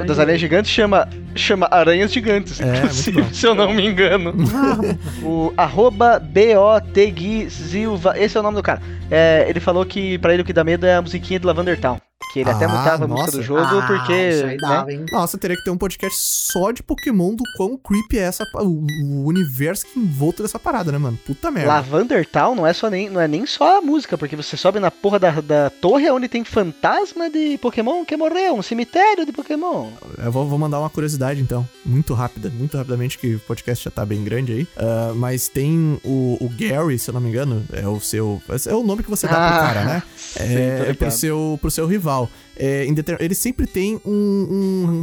das 0.06 0.16
Da- 0.16 0.22
aranhas 0.22 0.40
gigantes 0.40 0.70
chama, 0.70 1.06
chama 1.34 1.68
aranhas 1.70 2.10
gigantes, 2.10 2.58
É, 2.62 2.64
muito 2.64 2.78
inclusive, 2.78 3.24
se 3.34 3.46
eu 3.46 3.54
não 3.54 3.74
me 3.74 3.86
engano. 3.86 4.32
o 5.22 5.52
arroba 5.54 6.18
BOTGuizilva, 6.18 8.14
esse 8.18 8.36
é 8.38 8.40
o 8.40 8.42
nome 8.42 8.56
do 8.56 8.62
cara. 8.62 8.80
É, 9.10 9.44
ele 9.48 9.60
falou 9.60 9.84
que 9.84 10.16
pra 10.18 10.32
ele 10.32 10.42
o 10.42 10.44
que 10.46 10.52
dá 10.52 10.64
medo 10.64 10.86
é 10.86 10.94
a 10.94 11.02
musiquinha 11.02 11.38
de 11.38 11.46
Lavender 11.50 11.74
Town. 11.74 12.09
Que 12.32 12.40
ele 12.40 12.50
até 12.50 12.64
Ah, 12.66 12.68
mutava 12.68 13.04
a 13.06 13.08
música 13.08 13.32
do 13.32 13.42
jogo, 13.42 13.60
Ah, 13.80 13.86
porque. 13.88 14.12
Isso 14.12 14.44
aí 14.44 14.50
né? 14.50 14.56
dava, 14.60 14.92
hein? 14.92 15.04
Nossa, 15.10 15.36
teria 15.36 15.56
que 15.56 15.64
ter 15.64 15.70
um 15.70 15.76
podcast 15.76 16.16
só 16.20 16.70
de 16.70 16.80
Pokémon 16.82 17.34
do 17.34 17.42
quão 17.56 17.76
creepy 17.76 18.18
é 18.18 18.22
essa, 18.22 18.44
o, 18.54 18.86
o 19.02 19.24
universo 19.26 19.84
que 19.86 19.98
envolto 19.98 20.42
dessa 20.42 20.58
parada, 20.58 20.92
né, 20.92 20.98
mano? 20.98 21.18
Puta 21.26 21.50
merda. 21.50 21.68
Lavander 21.72 22.24
Town 22.26 22.54
não 22.54 22.66
é, 22.66 22.72
só 22.72 22.88
nem, 22.88 23.10
não 23.10 23.20
é 23.20 23.26
nem 23.26 23.44
só 23.46 23.78
a 23.78 23.80
música, 23.80 24.16
porque 24.16 24.36
você 24.36 24.56
sobe 24.56 24.78
na 24.78 24.90
porra 24.92 25.18
da, 25.18 25.30
da 25.40 25.70
torre 25.70 26.08
onde 26.10 26.28
tem 26.28 26.44
fantasma 26.44 27.28
de 27.28 27.58
Pokémon 27.58 28.04
que 28.04 28.16
morreu, 28.16 28.54
um 28.54 28.62
cemitério 28.62 29.26
de 29.26 29.32
Pokémon. 29.32 29.88
Eu 30.22 30.30
vou, 30.30 30.46
vou 30.46 30.58
mandar 30.58 30.78
uma 30.78 30.90
curiosidade, 30.90 31.40
então. 31.40 31.66
Muito 31.84 32.14
rápida, 32.14 32.48
muito 32.50 32.76
rapidamente, 32.76 33.18
que 33.18 33.34
o 33.34 33.40
podcast 33.40 33.84
já 33.84 33.90
tá 33.90 34.06
bem 34.06 34.22
grande 34.22 34.52
aí. 34.52 34.68
Ah, 34.76 35.12
mas 35.16 35.48
tem 35.48 35.98
o, 36.04 36.36
o 36.40 36.48
Gary, 36.56 36.96
se 36.98 37.10
eu 37.10 37.14
não 37.14 37.20
me 37.20 37.28
engano, 37.28 37.64
é 37.72 37.88
o 37.88 37.98
seu. 37.98 38.40
É 38.68 38.74
o 38.74 38.84
nome 38.84 39.02
que 39.02 39.10
você 39.10 39.26
dá 39.26 39.32
pro 39.34 39.42
Ah, 39.42 39.60
cara, 39.66 39.84
né? 39.84 40.02
sim, 40.16 40.42
É, 40.44 40.78
ligado. 40.80 40.96
pro, 40.96 41.10
seu, 41.10 41.58
pro 41.60 41.70
seu 41.72 41.86
rival. 41.86 42.09
É, 42.56 42.84
em 42.84 42.92
deter- 42.94 43.16
ele 43.20 43.34
sempre 43.34 43.66
tem 43.66 44.00
um, 44.04 44.10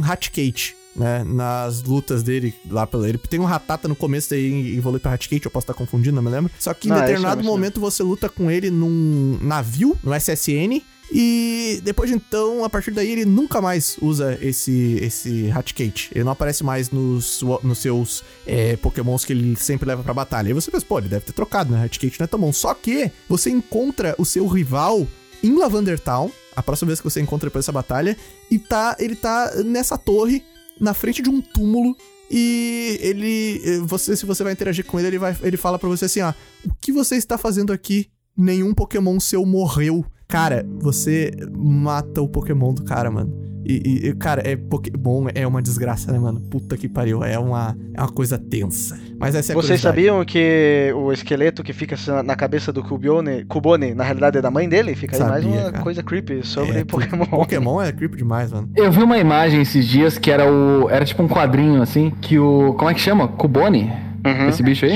Hatcate. 0.04 0.76
Né, 0.96 1.22
nas 1.24 1.80
lutas 1.84 2.24
dele 2.24 2.52
lá 2.68 2.84
pela. 2.84 3.08
Ele 3.08 3.18
tem 3.18 3.38
um 3.38 3.44
Ratata 3.44 3.86
no 3.86 3.94
começo 3.94 4.30
daí 4.30 4.76
evolui 4.76 4.98
pra 4.98 5.12
Hatcate, 5.12 5.44
eu 5.44 5.50
posso 5.50 5.62
estar 5.62 5.74
confundindo, 5.74 6.16
não 6.16 6.22
me 6.24 6.28
lembro. 6.28 6.50
Só 6.58 6.74
que 6.74 6.88
em 6.88 6.90
Não, 6.90 6.96
é 6.98 7.02
determinado 7.02 7.40
isso 7.40 7.48
momento 7.48 7.78
você 7.78 8.02
luta 8.02 8.28
com 8.28 8.50
ele 8.50 8.68
num 8.68 9.38
navio, 9.40 9.96
no 10.02 10.12
SSN, 10.12 10.82
e 11.12 11.80
depois 11.84 12.10
de 12.10 12.16
então, 12.16 12.64
a 12.64 12.68
partir 12.70 12.90
daí, 12.90 13.12
ele 13.12 13.24
nunca 13.24 13.60
mais 13.62 13.96
usa 14.02 14.36
esse, 14.42 14.98
esse 15.00 15.48
Hatcate. 15.52 16.10
Ele 16.12 16.24
não 16.24 16.32
aparece 16.32 16.64
mais 16.64 16.90
nos, 16.90 17.42
nos 17.62 17.78
seus 17.78 18.24
é, 18.44 18.74
pokémons 18.76 19.24
que 19.24 19.32
ele 19.32 19.54
sempre 19.54 19.86
leva 19.86 20.02
pra 20.02 20.12
batalha. 20.12 20.48
Aí 20.48 20.52
você 20.54 20.68
pensa, 20.70 20.84
pô, 20.84 20.98
ele 20.98 21.08
deve 21.08 21.24
ter 21.26 21.32
trocado, 21.32 21.72
né? 21.72 21.84
Hatcate 21.84 22.18
não 22.18 22.24
é 22.24 22.26
tão 22.26 22.40
bom. 22.40 22.52
Só 22.52 22.74
que 22.74 23.10
você 23.28 23.50
encontra 23.50 24.16
o 24.18 24.24
seu 24.24 24.48
rival 24.48 25.06
em 25.44 25.56
Lavender 25.56 26.00
Town, 26.00 26.30
a 26.58 26.62
próxima 26.62 26.88
vez 26.88 27.00
que 27.00 27.08
você 27.08 27.20
encontra 27.20 27.48
depois 27.48 27.64
dessa 27.64 27.72
batalha, 27.72 28.16
e 28.50 28.58
tá, 28.58 28.96
ele 28.98 29.14
tá 29.16 29.52
nessa 29.64 29.96
torre, 29.96 30.42
na 30.80 30.92
frente 30.94 31.22
de 31.22 31.30
um 31.30 31.40
túmulo, 31.40 31.96
e 32.30 32.98
ele. 33.00 33.62
eh, 33.64 33.78
Você, 33.80 34.16
se 34.16 34.26
você 34.26 34.44
vai 34.44 34.52
interagir 34.52 34.84
com 34.84 34.98
ele, 34.98 35.08
ele, 35.08 35.18
vai, 35.18 35.36
ele 35.42 35.56
fala 35.56 35.78
pra 35.78 35.88
você 35.88 36.04
assim: 36.04 36.20
ó, 36.20 36.32
o 36.64 36.74
que 36.80 36.92
você 36.92 37.16
está 37.16 37.38
fazendo 37.38 37.72
aqui? 37.72 38.08
Nenhum 38.36 38.74
Pokémon 38.74 39.18
seu 39.18 39.44
morreu. 39.46 40.04
Cara, 40.28 40.64
você 40.78 41.30
mata 41.56 42.20
o 42.20 42.28
Pokémon 42.28 42.74
do 42.74 42.84
cara, 42.84 43.10
mano. 43.10 43.47
E, 43.68 44.08
e- 44.08 44.14
cara, 44.14 44.40
é 44.48 44.56
Pokémon 44.56 45.26
é 45.34 45.46
uma 45.46 45.60
desgraça, 45.60 46.10
né, 46.10 46.18
mano? 46.18 46.40
Puta 46.40 46.76
que 46.76 46.88
pariu. 46.88 47.22
É 47.22 47.38
uma, 47.38 47.76
é 47.94 48.00
uma 48.00 48.08
coisa 48.10 48.38
tensa. 48.38 48.98
Mas 49.18 49.34
essa 49.34 49.52
é 49.52 49.54
a 49.54 49.56
Vocês 49.56 49.80
sabiam 49.80 50.24
que 50.24 50.90
o 50.96 51.12
esqueleto 51.12 51.62
que 51.62 51.72
fica 51.74 51.94
na 52.22 52.34
cabeça 52.34 52.72
do 52.72 52.82
Cubone, 52.82 53.44
Cubone, 53.44 53.94
na 53.94 54.04
realidade 54.04 54.38
é 54.38 54.40
da 54.40 54.50
mãe 54.50 54.68
dele? 54.68 54.94
Fica 54.94 55.16
aí 55.16 55.22
mais 55.22 55.44
Sabia, 55.44 55.60
uma 55.60 55.70
cara. 55.72 55.82
coisa 55.84 56.02
creepy 56.02 56.40
sobre 56.46 56.78
É, 56.78 56.84
Pokémon. 56.84 57.26
Pokémon 57.26 57.82
é 57.82 57.92
creepy 57.92 58.16
demais, 58.16 58.50
mano. 58.52 58.70
Eu 58.74 58.90
vi 58.90 59.02
uma 59.02 59.18
imagem 59.18 59.60
esses 59.60 59.86
dias 59.86 60.16
que 60.16 60.30
era 60.30 60.50
o. 60.50 60.88
Era 60.88 61.04
tipo 61.04 61.22
um 61.22 61.28
quadrinho 61.28 61.82
assim, 61.82 62.10
que 62.22 62.38
o. 62.38 62.72
Como 62.74 62.88
é 62.90 62.94
que 62.94 63.00
chama? 63.00 63.28
Cubone? 63.28 63.92
Uhum. 64.28 64.48
Esse 64.48 64.62
bicho 64.62 64.84
aí? 64.84 64.92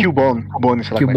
Sei 0.84 0.92
lá. 0.94 0.98
como 1.06 1.10
é. 1.10 1.12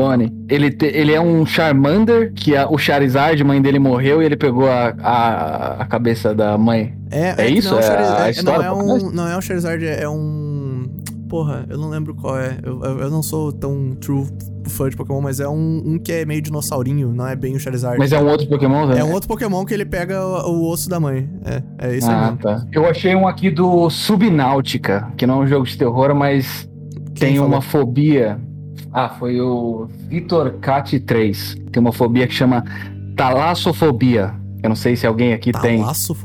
Ele, 0.50 0.72
te- 0.72 0.86
ele 0.86 1.14
é 1.14 1.20
um 1.22 1.46
Charmander, 1.46 2.32
que 2.34 2.56
a- 2.56 2.68
o 2.70 2.78
Charizard, 2.78 3.44
mãe 3.44 3.62
dele 3.62 3.80
morreu 3.80 4.22
e 4.22 4.26
ele 4.26 4.36
pegou 4.38 4.70
a, 4.70 4.94
a, 5.02 5.82
a 5.82 5.86
cabeça 5.86 6.34
da 6.34 6.58
mãe. 6.58 6.94
É, 7.12 7.30
É 7.30 7.36
que 7.36 7.46
isso? 7.60 7.70
Não, 7.72 7.80
É 7.80 7.82
a 7.82 7.84
Charizard- 7.84 8.30
história 8.38 8.70
não, 8.70 8.80
é 8.80 8.84
um, 8.84 9.12
não 9.12 9.28
é 9.28 9.38
um 9.38 9.42
Charizard, 9.42 9.86
é 9.86 10.08
um. 10.10 10.86
porra, 11.30 11.66
eu 11.70 11.78
não 11.78 11.90
lembro 11.90 12.14
qual 12.16 12.38
é. 12.38 12.58
Eu, 12.64 12.84
eu, 12.84 13.00
eu 13.00 13.10
não 13.10 13.22
sou 13.24 13.52
tão 13.52 13.96
true 14.00 14.26
fã 14.68 14.90
de 14.90 14.96
Pokémon, 14.96 15.22
mas 15.22 15.40
é 15.40 15.48
um, 15.48 15.84
um 15.86 16.00
que 16.00 16.12
é 16.12 16.26
meio 16.26 16.42
dinossaurinho, 16.42 17.14
não 17.14 17.28
é 17.28 17.36
bem 17.36 17.56
o 17.56 17.60
Charizard. 17.60 18.00
Mas 18.00 18.12
é 18.12 18.20
um 18.20 18.28
outro 18.28 18.48
Pokémon, 18.48 18.88
velho? 18.88 19.00
É 19.00 19.04
um 19.04 19.12
outro 19.14 19.28
Pokémon 19.28 19.64
que 19.64 19.72
ele 19.74 19.86
pega 19.86 20.26
o, 20.26 20.50
o 20.54 20.70
osso 20.72 20.90
da 20.90 21.00
mãe. 21.00 21.30
É, 21.46 21.88
é 21.90 21.96
isso 21.98 22.10
aí 22.10 22.16
Ah, 22.16 22.38
tá. 22.42 22.66
Eu 22.72 22.86
achei 22.90 23.16
um 23.16 23.28
aqui 23.28 23.52
do 23.52 23.88
Subnáutica, 23.92 25.08
que 25.18 25.28
não 25.28 25.42
é 25.42 25.46
um 25.46 25.48
jogo 25.48 25.66
de 25.66 25.78
terror, 25.78 26.14
mas 26.16 26.68
tem 27.18 27.40
uma 27.40 27.62
fobia. 27.62 28.40
Ah, 28.92 29.10
foi 29.10 29.40
o 29.42 29.88
Vitor 30.08 30.54
Cat 30.62 31.00
3. 31.00 31.58
Tem 31.72 31.82
uma 31.82 31.92
fobia 31.92 32.28
que 32.28 32.34
chama 32.34 32.64
talassofobia. 33.16 34.34
Eu 34.64 34.70
não 34.70 34.76
sei 34.76 34.96
se 34.96 35.06
alguém 35.06 35.34
aqui 35.34 35.52
tem. 35.52 35.84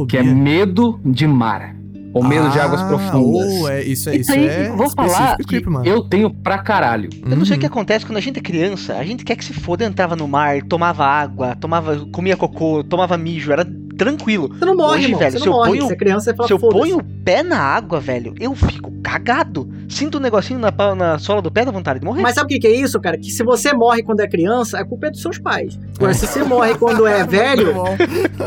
Que 0.09 0.17
é 0.17 0.23
medo 0.23 1.01
de 1.05 1.27
mar. 1.27 1.77
Ou 2.13 2.25
medo 2.25 2.49
de 2.51 2.59
águas 2.59 2.81
Ah, 2.81 2.87
profundas. 2.87 3.53
ou 3.53 3.69
é, 3.69 3.83
isso 3.85 4.09
é, 4.11 4.17
isso 4.17 4.33
Isso 4.33 4.33
aí, 4.33 4.47
é 4.49 4.69
vou 4.71 4.91
falar 4.91 5.37
que. 5.37 5.63
Eu 5.85 6.03
tenho 6.03 6.29
pra 6.29 6.59
caralho. 6.59 7.09
Eu 7.25 7.37
não 7.37 7.45
sei 7.45 7.57
o 7.57 7.61
que 7.61 7.67
Uhum. 7.67 7.71
acontece 7.73 8.05
quando 8.05 8.17
a 8.17 8.21
gente 8.21 8.39
é 8.39 8.43
criança, 8.43 8.97
a 8.97 9.05
gente 9.05 9.25
quer 9.25 9.37
que 9.37 9.45
se 9.45 9.53
foda, 9.53 9.85
entrava 9.85 10.17
no 10.17 10.27
mar, 10.27 10.61
tomava 10.63 11.05
água, 11.05 11.55
tomava, 11.55 12.05
comia 12.11 12.37
cocô, 12.37 12.83
tomava 12.83 13.17
mijo, 13.17 13.53
era 13.53 13.65
tranquilo. 14.05 14.49
Você 14.59 14.65
não 14.65 14.77
morre, 14.77 14.97
Hoje, 14.97 15.05
irmão. 15.07 15.19
velho, 15.21 15.33
você 15.33 15.39
se 15.39 15.47
não 15.47 15.53
eu 15.53 15.57
morre. 15.59 15.71
ponho- 15.71 15.87
Você 15.87 15.93
é 15.93 15.97
criança, 15.97 16.25
você 16.31 16.35
fala, 16.37 16.47
Se 16.49 16.53
eu 16.55 16.59
ponho 16.59 16.99
o 16.99 17.05
pé 17.05 17.43
na 17.43 17.59
água, 17.61 18.01
velho, 18.01 18.35
eu 18.41 18.55
fico 18.55 18.91
cagado. 19.03 19.69
Sinto 19.89 20.19
um 20.19 20.21
negocinho 20.21 20.59
na, 20.59 20.73
na 20.95 21.19
sola 21.19 21.43
do 21.43 21.51
pé, 21.51 21.65
dá 21.65 21.71
vontade 21.73 21.99
de 22.01 22.05
morrer. 22.07 22.23
Mas 22.23 22.35
sabe 22.35 22.47
o 22.47 22.49
que, 22.49 22.61
que 22.61 22.67
é 22.67 22.71
isso, 22.75 22.99
cara? 23.01 23.19
Que 23.19 23.31
se 23.31 23.43
você 23.43 23.73
morre 23.73 24.03
quando 24.03 24.21
é 24.21 24.29
criança, 24.29 24.79
a 24.79 24.85
culpa 24.85 25.09
é 25.09 25.11
dos 25.11 25.21
seus 25.21 25.39
pais. 25.39 25.79
Agora, 25.97 26.15
se 26.15 26.27
você 26.27 26.43
morre 26.45 26.75
quando 26.77 27.07
é 27.07 27.25
velho, 27.27 27.75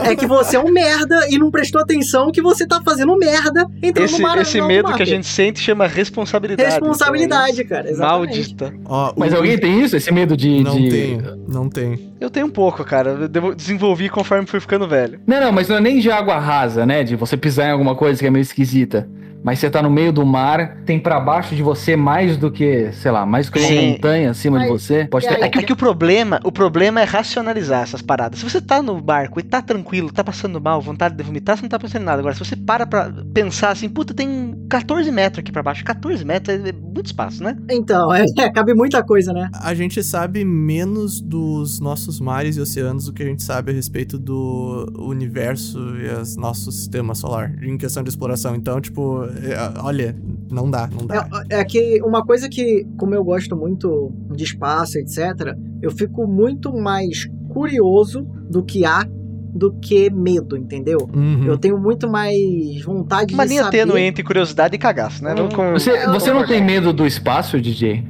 é 0.06 0.16
que 0.16 0.26
você 0.26 0.56
é 0.56 0.60
um 0.60 0.72
merda 0.72 1.28
e 1.30 1.38
não 1.38 1.52
prestou 1.52 1.82
atenção 1.82 2.32
que 2.32 2.42
você 2.42 2.66
tá 2.66 2.82
fazendo 2.84 3.16
merda 3.18 3.68
entrando 3.82 4.06
esse 4.06 4.22
no 4.22 4.28
mar. 4.28 4.38
esse 4.38 4.62
medo 4.62 4.90
mar, 4.90 4.96
que 4.98 5.04
a 5.04 5.06
gente 5.06 5.28
sente 5.28 5.60
chama 5.60 5.86
responsabilidade. 5.88 6.70
Responsabilidade, 6.70 7.54
Então, 7.62 7.68
cara. 7.68 7.90
Exatamente. 7.90 8.28
Maldita. 8.36 8.74
Ó, 8.86 9.14
Mas 9.18 9.34
o- 9.34 9.38
alguém 9.38 9.58
tem 9.58 9.82
isso? 9.82 9.96
Esse 9.98 10.12
medo 10.12 10.36
de. 10.38 10.64
Não 10.64 10.76
de- 10.80 10.90
tem, 10.90 11.22
não 11.48 11.70
tem. 11.70 12.14
Eu 12.20 12.30
tenho 12.30 12.46
um 12.46 12.50
pouco, 12.52 12.84
cara. 12.86 13.12
Eu 13.22 13.28
devo- 13.28 13.54
desenvolvi 13.54 14.08
conforme 14.08 14.48
fui 14.48 14.60
ficando 14.62 14.88
velho. 14.88 15.20
Não, 15.28 15.43
não, 15.44 15.52
mas 15.52 15.68
não 15.68 15.76
é 15.76 15.82
nem 15.82 16.00
de 16.00 16.10
água 16.10 16.40
rasa, 16.40 16.86
né? 16.86 17.04
De 17.04 17.16
você 17.16 17.36
pisar 17.36 17.68
em 17.68 17.72
alguma 17.72 17.96
coisa 17.96 18.20
que 18.20 18.26
é 18.26 18.30
meio 18.30 18.42
esquisita. 18.42 19.10
Mas 19.44 19.60
você 19.60 19.70
tá 19.70 19.82
no 19.82 19.90
meio 19.90 20.12
do 20.14 20.26
mar, 20.26 20.78
tem 20.86 21.00
pra 21.00 21.20
baixo 21.20 21.56
de 21.56 21.62
você 21.62 21.96
mais 21.96 22.38
do 22.38 22.50
que, 22.52 22.92
sei 22.94 23.12
lá, 23.12 23.26
mais 23.26 23.48
do 23.48 23.52
que 23.54 23.60
uma 23.60 23.68
Sim. 23.68 23.92
montanha 23.92 24.32
acima 24.32 24.60
de 24.60 24.70
Mas- 24.70 24.82
você. 24.82 25.06
Pode 25.06 25.28
ter. 25.28 25.42
É 25.42 25.50
que, 25.50 25.64
que 25.64 25.74
o 25.74 25.76
problema, 25.76 26.40
o 26.44 26.52
problema 26.52 27.02
é 27.02 27.04
racionalizar 27.04 27.84
essas 27.84 28.02
paradas. 28.02 28.40
Se 28.40 28.50
você 28.50 28.62
tá 28.62 28.82
no 28.82 29.00
barco 29.02 29.40
e 29.40 29.44
tá 29.44 29.62
tranquilo, 29.62 30.12
tá 30.12 30.24
passando 30.24 30.60
mal, 30.62 30.82
vontade 30.82 31.16
de 31.16 31.24
vomitar, 31.24 31.58
você 31.58 31.64
não 31.64 31.70
tá 31.70 31.78
pensando 31.80 32.02
em 32.02 32.06
nada. 32.06 32.20
Agora, 32.20 32.34
se 32.34 32.40
você 32.40 32.56
para 32.56 32.86
pra 32.86 33.12
pensar 33.34 33.70
assim, 33.72 33.90
puta, 33.90 34.14
tem 34.14 34.56
14 34.70 35.12
metros 35.12 35.40
aqui 35.40 35.52
pra 35.52 35.62
baixo. 35.62 35.84
14 35.84 36.24
metros 36.26 36.60
é 36.66 36.70
é 36.70 36.72
muito 36.72 37.08
espaço, 37.08 37.44
né? 37.44 37.58
Então, 37.70 38.14
é, 38.14 38.50
cabe 38.52 38.74
muita 38.74 39.04
coisa, 39.04 39.34
né? 39.34 39.50
A 39.62 39.74
gente 39.74 40.02
sabe 40.04 40.46
menos 40.46 41.20
dos 41.20 41.80
nossos 41.80 42.20
mares 42.20 42.56
e 42.56 42.62
oceanos 42.62 43.06
do 43.06 43.14
que 43.14 43.24
a 43.24 43.26
gente 43.26 43.44
sabe 43.44 43.72
a 43.72 43.74
respeito 43.74 44.18
do 44.18 44.92
universo 44.98 45.80
e 45.98 46.10
as, 46.10 46.36
nosso 46.36 46.72
sistema 46.72 47.14
solar, 47.16 47.54
em 47.64 47.78
questão 47.78 48.04
de 48.04 48.10
exploração. 48.10 48.56
Então, 48.56 48.80
tipo, 48.80 49.24
é, 49.26 49.33
olha, 49.84 50.16
não 50.52 50.70
dá, 50.70 50.88
não 50.88 51.06
dá. 51.06 51.28
É, 51.50 51.60
é 51.60 51.66
que 51.66 52.02
uma 52.04 52.24
coisa 52.26 52.48
que, 52.50 52.86
como 52.98 53.14
eu 53.16 53.24
gosto 53.24 53.56
muito 53.56 54.12
de 54.36 54.44
espaço, 54.44 54.98
etc., 54.98 55.56
eu 55.82 55.92
fico 55.92 56.28
muito 56.28 56.74
mais 56.74 57.28
curioso 57.50 58.24
do 58.50 58.64
que 58.64 58.86
há 58.86 59.06
do 59.56 59.72
que 59.74 60.10
medo, 60.10 60.58
entendeu? 60.58 60.98
Uhum. 61.14 61.46
Eu 61.46 61.58
tenho 61.58 61.78
muito 61.78 62.10
mais 62.10 62.36
vontade 62.84 63.34
Uma 63.36 63.44
de 63.44 63.50
linha 63.52 63.64
saber... 63.66 63.86
tênue 63.86 64.02
entre 64.02 64.24
curiosidade 64.24 64.76
e 64.76 64.80
cagaço, 64.80 65.24
né? 65.24 65.36
Hum. 65.36 65.50
Com- 65.50 65.74
Você, 65.74 66.08
você 66.08 66.34
não 66.34 66.46
tem 66.46 66.64
medo 66.64 66.92
do 66.92 67.06
espaço, 67.06 67.60
DJ? 67.62 68.04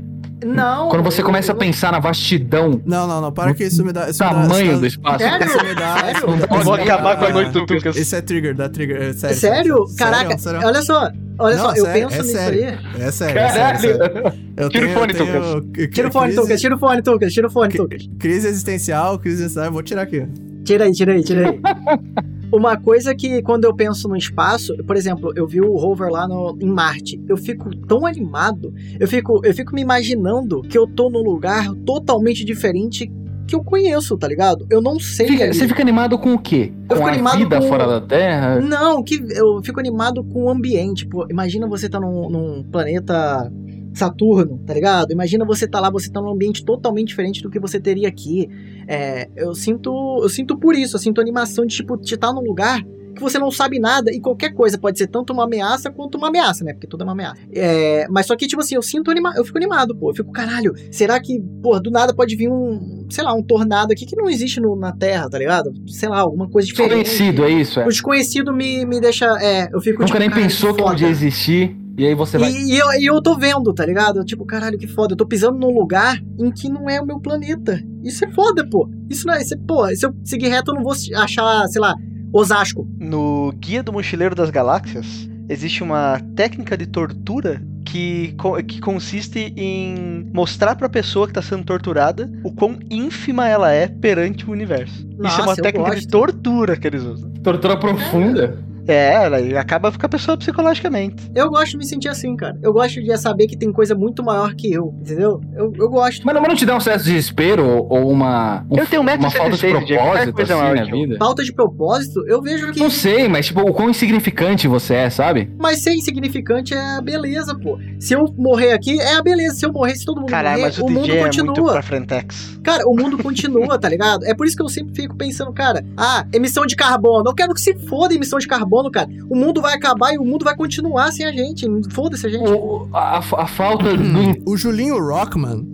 Não. 0.46 0.90
Quando 0.90 1.04
você 1.04 1.22
eu- 1.22 1.26
começa 1.26 1.52
a 1.52 1.56
eu- 1.56 1.58
pensar 1.60 1.92
na 1.92 2.00
vastidão, 2.00 2.82
Não, 2.86 3.08
não, 3.08 3.22
não, 3.22 3.32
para 3.32 3.54
que 3.54 3.64
isso 3.64 3.84
me 3.86 3.92
dá. 3.94 4.10
Isso 4.10 4.24
me 4.24 4.30
dá- 4.30 4.36
tamanho 4.42 4.72
isso 4.72 4.80
do 4.80 4.88
espaço. 4.88 5.20
Sério? 5.20 5.46
Isso 5.48 5.64
me 5.66 5.76
dá. 5.76 5.98
Sério? 5.98 6.18
isso 6.18 6.28
me 6.30 6.38
dá- 6.38 6.48
Eu 6.56 6.62
vou 6.64 6.74
acabar 6.74 7.18
com 7.18 7.26
a 7.26 7.30
noite 7.30 7.52
do 7.52 7.66
Tucas. 7.66 7.96
Esse 7.96 8.16
é 8.16 8.22
trigger, 8.22 8.56
dá 8.56 8.70
trigger. 8.70 9.02
É 9.02 9.14
sério. 9.14 9.36
Sério? 9.38 9.86
Caraca, 9.98 10.38
sério. 10.38 10.60
olha 10.64 10.82
só. 10.82 11.10
Olha 11.40 11.56
Não, 11.56 11.64
só, 11.64 11.76
eu 11.76 11.86
penso 11.86 12.16
é 12.16 12.18
nisso 12.20 12.32
sério. 12.32 12.60
aí. 12.64 13.02
É 13.02 13.12
sério, 13.12 13.40
é 13.40 13.50
sério, 13.50 13.76
é 13.76 13.80
sério. 13.80 14.34
Eu 14.56 14.70
Tira 14.70 14.86
o 14.86 14.88
tenho- 14.88 15.00
fone, 15.00 15.14
tenho- 15.14 15.88
Tira 15.90 16.08
o 16.08 16.12
fone, 16.12 16.36
Tucas. 16.36 16.62
Tira 16.62 16.76
o 16.76 16.80
fone, 16.80 17.02
Tucas. 17.02 17.34
Tira 17.34 17.48
o 17.48 17.50
fone, 17.50 17.74
Tucas. 17.74 18.08
Crise 18.20 18.48
existencial, 18.48 19.18
crise 19.18 19.38
existencial, 19.38 19.66
eu 19.66 19.72
vou 19.72 19.82
tirar 19.82 20.04
aqui. 20.04 20.28
Tira 20.64 20.86
aí, 20.86 20.92
tira 20.92 21.14
aí, 21.14 21.24
tira 21.24 21.50
aí. 21.50 21.60
Uma 22.56 22.78
coisa 22.78 23.16
que 23.16 23.42
quando 23.42 23.66
eu 23.66 23.74
penso 23.76 24.08
no 24.08 24.16
espaço, 24.16 24.76
por 24.86 24.96
exemplo, 24.96 25.34
eu 25.36 25.48
vi 25.48 25.60
o 25.60 25.76
rover 25.76 26.10
lá 26.12 26.28
no, 26.28 26.56
em 26.62 26.70
Marte, 26.70 27.20
eu 27.28 27.36
fico 27.36 27.76
tão 27.88 28.06
animado, 28.06 28.72
eu 29.00 29.08
fico, 29.08 29.42
eu 29.44 29.54
fico 29.54 29.74
me 29.74 29.82
imaginando 29.82 30.62
que 30.62 30.78
eu 30.78 30.86
tô 30.86 31.10
num 31.10 31.24
lugar 31.24 31.74
totalmente 31.86 32.46
diferente 32.46 33.12
que 33.46 33.56
eu 33.56 33.64
conheço, 33.64 34.18
tá 34.18 34.26
ligado? 34.28 34.66
Eu 34.70 34.82
não 34.82 34.98
sei 35.00 35.28
Fica- 35.28 35.44
ali. 35.44 35.54
você 35.54 35.68
fica 35.68 35.82
animado 35.82 36.18
com 36.18 36.34
o 36.34 36.40
quê? 36.40 36.72
Eu 36.84 36.88
com 36.88 36.96
fico 36.96 37.08
a 37.08 37.12
animado 37.12 37.38
vida 37.40 37.60
com- 37.60 37.68
fora 37.68 37.86
da 37.88 38.00
Terra? 38.00 38.62
Não, 38.62 39.04
que 39.04 39.22
eu 39.32 39.62
fico 39.64 39.80
animado 39.82 40.24
com 40.24 40.46
o 40.46 40.50
ambiente. 40.50 41.08
Imagina 41.30 41.68
você 41.68 41.90
tá 41.90 42.00
num, 42.00 42.30
num 42.30 42.64
planeta 42.64 43.52
Saturno, 43.94 44.60
tá 44.66 44.74
ligado? 44.74 45.12
Imagina 45.12 45.46
você 45.46 45.68
tá 45.68 45.80
lá, 45.80 45.90
você 45.90 46.12
tá 46.12 46.22
num 46.22 46.30
ambiente 46.32 46.64
totalmente 46.66 47.10
diferente 47.10 47.42
do 47.42 47.50
que 47.50 47.60
você 47.60 47.80
teria 47.80 48.08
aqui. 48.08 48.50
É, 48.88 49.30
eu 49.36 49.54
sinto, 49.56 50.20
eu 50.22 50.30
sinto 50.30 50.58
por 50.58 50.76
isso, 50.76 50.96
eu 50.96 51.00
sinto 51.00 51.22
animação 51.22 51.66
de 51.66 51.76
tipo 51.76 51.98
de 51.98 52.14
estar 52.16 52.34
num 52.34 52.42
lugar 52.42 52.82
que 53.16 53.22
você 53.22 53.38
não 53.38 53.52
sabe 53.52 53.78
nada 53.78 54.12
e 54.12 54.20
qualquer 54.20 54.56
coisa 54.56 54.76
pode 54.76 54.98
ser 54.98 55.06
tanto 55.06 55.32
uma 55.34 55.44
ameaça 55.44 55.92
quanto 55.92 56.18
uma 56.18 56.30
ameaça, 56.30 56.64
né? 56.66 56.74
Porque 56.74 56.88
tudo 56.88 57.02
é 57.02 57.04
uma 57.04 57.12
ameaça. 57.14 57.40
É, 57.54 58.08
mas 58.10 58.26
só 58.26 58.36
que 58.36 58.48
tipo 58.48 58.60
assim, 58.60 58.74
eu 58.74 58.82
sinto 58.82 59.12
anima 59.12 59.32
eu 59.38 59.46
fico 59.46 59.58
animado, 59.60 59.96
pô. 59.96 60.10
Eu 60.10 60.16
fico, 60.16 60.32
caralho, 60.32 60.74
será 60.90 61.20
que, 61.20 61.40
pô, 61.62 61.80
do 61.80 61.92
nada 61.92 62.12
pode 62.12 62.36
vir 62.36 62.50
um, 62.50 63.06
sei 63.12 63.24
lá, 63.24 63.32
um 63.36 63.44
tornado 63.44 63.92
aqui 63.94 64.08
que 64.08 64.16
não 64.16 64.28
existe 64.28 64.60
no- 64.60 64.76
na 64.76 64.92
Terra, 64.92 65.30
tá 65.30 65.38
ligado? 65.38 65.72
Sei 65.86 66.10
lá, 66.10 66.22
alguma 66.22 66.50
coisa 66.50 66.68
diferente. 66.68 67.04
Desconhecido, 67.04 67.46
é 67.46 67.52
isso? 67.52 67.80
É. 67.80 67.86
O 67.86 67.90
desconhecido 67.90 68.52
me, 68.52 68.84
me 68.84 69.00
deixa. 69.00 69.28
É, 69.40 69.70
eu 69.72 69.80
fico 69.80 70.02
Nunca 70.02 70.06
tipo, 70.08 70.20
nem 70.20 70.32
pensou 70.32 70.74
que 70.74 70.80
foda. 70.82 70.94
podia 70.94 71.08
existir. 71.10 71.78
E 71.98 72.06
aí 72.06 72.16
você 72.16 72.38
vai. 72.38 72.52
E, 72.52 72.74
e 72.74 72.78
eu, 72.78 72.92
e 72.94 73.06
eu 73.06 73.22
tô 73.22 73.38
vendo, 73.38 73.74
tá 73.74 73.86
ligado? 73.86 74.24
Tipo, 74.26 74.46
caralho, 74.46 74.78
que 74.78 74.88
foda. 74.88 75.14
Eu 75.14 75.18
tô 75.18 75.26
pisando 75.26 75.58
num 75.60 75.74
lugar 75.74 76.20
em 76.40 76.52
que 76.52 76.68
não 76.70 76.90
é 76.90 77.00
o 77.00 77.06
meu 77.06 77.20
planeta. 77.20 77.80
Isso 78.04 78.26
é 78.26 78.32
foda, 78.32 78.68
pô. 78.68 78.90
Isso 79.10 79.28
não 79.28 79.34
é. 79.34 79.42
Isso 79.42 79.54
é 79.54 79.58
pô, 79.58 79.88
se 79.96 80.06
eu 80.06 80.16
seguir 80.24 80.48
reto, 80.48 80.72
eu 80.72 80.76
não 80.76 80.84
vou 80.84 80.94
achar, 81.16 81.68
sei 81.68 81.82
lá, 81.82 81.96
Osasco. 82.32 82.88
No 83.00 83.54
Guia 83.58 83.84
do 83.84 83.94
Mochileiro 83.94 84.34
das 84.34 84.50
Galáxias, 84.50 85.30
existe 85.48 85.84
uma 85.84 86.20
técnica 86.36 86.76
de 86.76 86.88
tortura 86.88 87.62
que, 87.86 88.36
que 88.68 88.82
consiste 88.82 89.54
em 89.56 90.28
mostrar 90.34 90.76
pra 90.76 90.90
pessoa 90.90 91.28
que 91.28 91.34
tá 91.34 91.44
sendo 91.44 91.64
torturada 91.64 92.32
o 92.44 92.52
quão 92.52 92.80
ínfima 92.90 93.48
ela 93.48 93.72
é 93.72 93.88
perante 93.88 94.50
o 94.50 94.52
universo. 94.52 94.96
Isso 94.96 95.40
é 95.40 95.42
uma 95.42 95.46
Nossa, 95.46 95.62
técnica 95.62 95.92
de 95.92 95.96
gosto. 95.98 96.10
tortura 96.10 96.76
que 96.76 96.88
eles 96.88 97.04
usam. 97.04 97.30
Tortura 97.44 97.78
profunda. 97.78 98.58
É, 98.88 99.26
ela 99.26 99.60
acaba 99.60 99.92
a 99.98 100.10
pessoa 100.10 100.38
psicologicamente. 100.38 101.32
Eu 101.36 101.50
gosto 101.50 101.72
de 101.72 101.78
me 101.78 101.86
sentir 101.86 102.10
assim, 102.10 102.36
cara. 102.36 102.58
Eu 102.62 102.74
gosto 102.74 103.02
de 103.02 103.18
saber 103.18 103.48
que 103.48 103.56
tem 103.58 103.72
coisa 103.72 103.96
muito 103.96 104.24
maior 104.24 104.54
que 104.56 104.72
eu, 104.72 104.94
entendeu? 105.00 105.40
Eu, 105.56 105.72
eu 105.78 105.90
gosto. 105.90 106.26
Mas 106.26 106.34
não, 106.36 106.42
mas 106.42 106.50
não 106.50 106.56
te 106.56 106.66
dá 106.66 106.76
um 106.76 106.80
certo 106.80 107.04
desespero 107.04 107.66
ou, 107.66 107.88
ou 107.90 108.10
uma. 108.12 108.66
um- 108.70 108.78
Eu 108.78 108.86
tenho 108.88 109.02
uma 109.02 109.12
falta 109.30 109.56
de 109.58 109.66
1,76m, 109.68 109.86
Diego, 109.86 110.04
qualquer 110.04 110.24
propósito 110.24 110.34
coisa 110.34 110.54
assim 110.56 110.74
na 110.76 110.86
vida? 110.86 111.16
Falta 111.18 111.44
de 111.44 111.54
propósito, 111.54 112.26
eu 112.28 112.42
vejo 112.42 112.72
que. 112.72 112.80
Não 112.80 112.90
sei, 112.90 113.28
mas 113.28 113.48
tipo, 113.48 113.62
o 113.62 113.74
quão 113.74 113.90
insignificante 113.90 114.68
você 114.68 114.96
é, 114.96 115.10
sabe? 115.10 115.52
Mas 115.60 115.80
ser 115.82 115.94
insignificante 115.94 116.74
é 116.74 116.98
a 116.98 117.02
beleza, 117.02 117.56
pô. 117.58 117.80
Se 118.00 118.14
eu 118.14 118.26
morrer 118.38 118.74
aqui, 118.74 119.00
é 119.00 119.16
a 119.16 119.22
beleza. 119.22 119.56
Se 119.56 119.66
eu 119.66 119.72
morrer, 119.72 119.96
se 119.96 120.06
todo 120.06 120.20
mundo 120.20 120.30
Caralho, 120.30 120.60
morrer, 120.62 120.66
mas 120.72 120.78
o, 120.80 120.86
o 120.86 120.90
mundo 120.90 121.04
DJ 121.06 121.18
é 121.20 121.24
continua. 121.24 121.46
muito 121.56 121.72
pra 121.72 121.82
frentex. 121.82 122.60
Cara, 122.64 122.84
o 122.88 122.96
mundo 122.96 123.18
continua, 123.18 123.78
tá 123.80 123.90
ligado? 123.90 124.26
É 124.26 124.34
por 124.34 124.46
isso 124.46 124.56
que 124.56 124.64
eu 124.64 124.70
sempre 124.70 124.94
fico 124.96 125.16
pensando, 125.16 125.52
cara, 125.54 125.84
ah, 125.98 126.26
emissão 126.34 126.66
de 126.66 126.76
carbono. 126.76 127.30
Eu 127.30 127.34
quero 127.36 127.54
que 127.54 127.62
se 127.62 127.74
foda 127.88 128.14
emissão 128.14 128.40
de 128.40 128.48
carbono, 128.48 128.73
cara. 128.92 129.10
O 129.30 129.36
mundo 129.36 129.62
vai 129.62 129.74
acabar 129.76 130.14
e 130.14 130.18
o 130.18 130.24
mundo 130.26 130.44
vai 130.46 130.56
continuar 130.56 131.12
sem 131.12 131.26
a 131.26 131.32
gente. 131.32 131.66
Foda-se 131.92 132.26
a 132.26 132.30
gente. 132.30 132.50
O- 132.50 132.88
a, 132.94 133.18
a 133.20 133.48
falta 133.48 133.96
do. 133.96 134.04
O 134.50 134.58
Julinho 134.58 134.98
Rockman. 135.00 135.66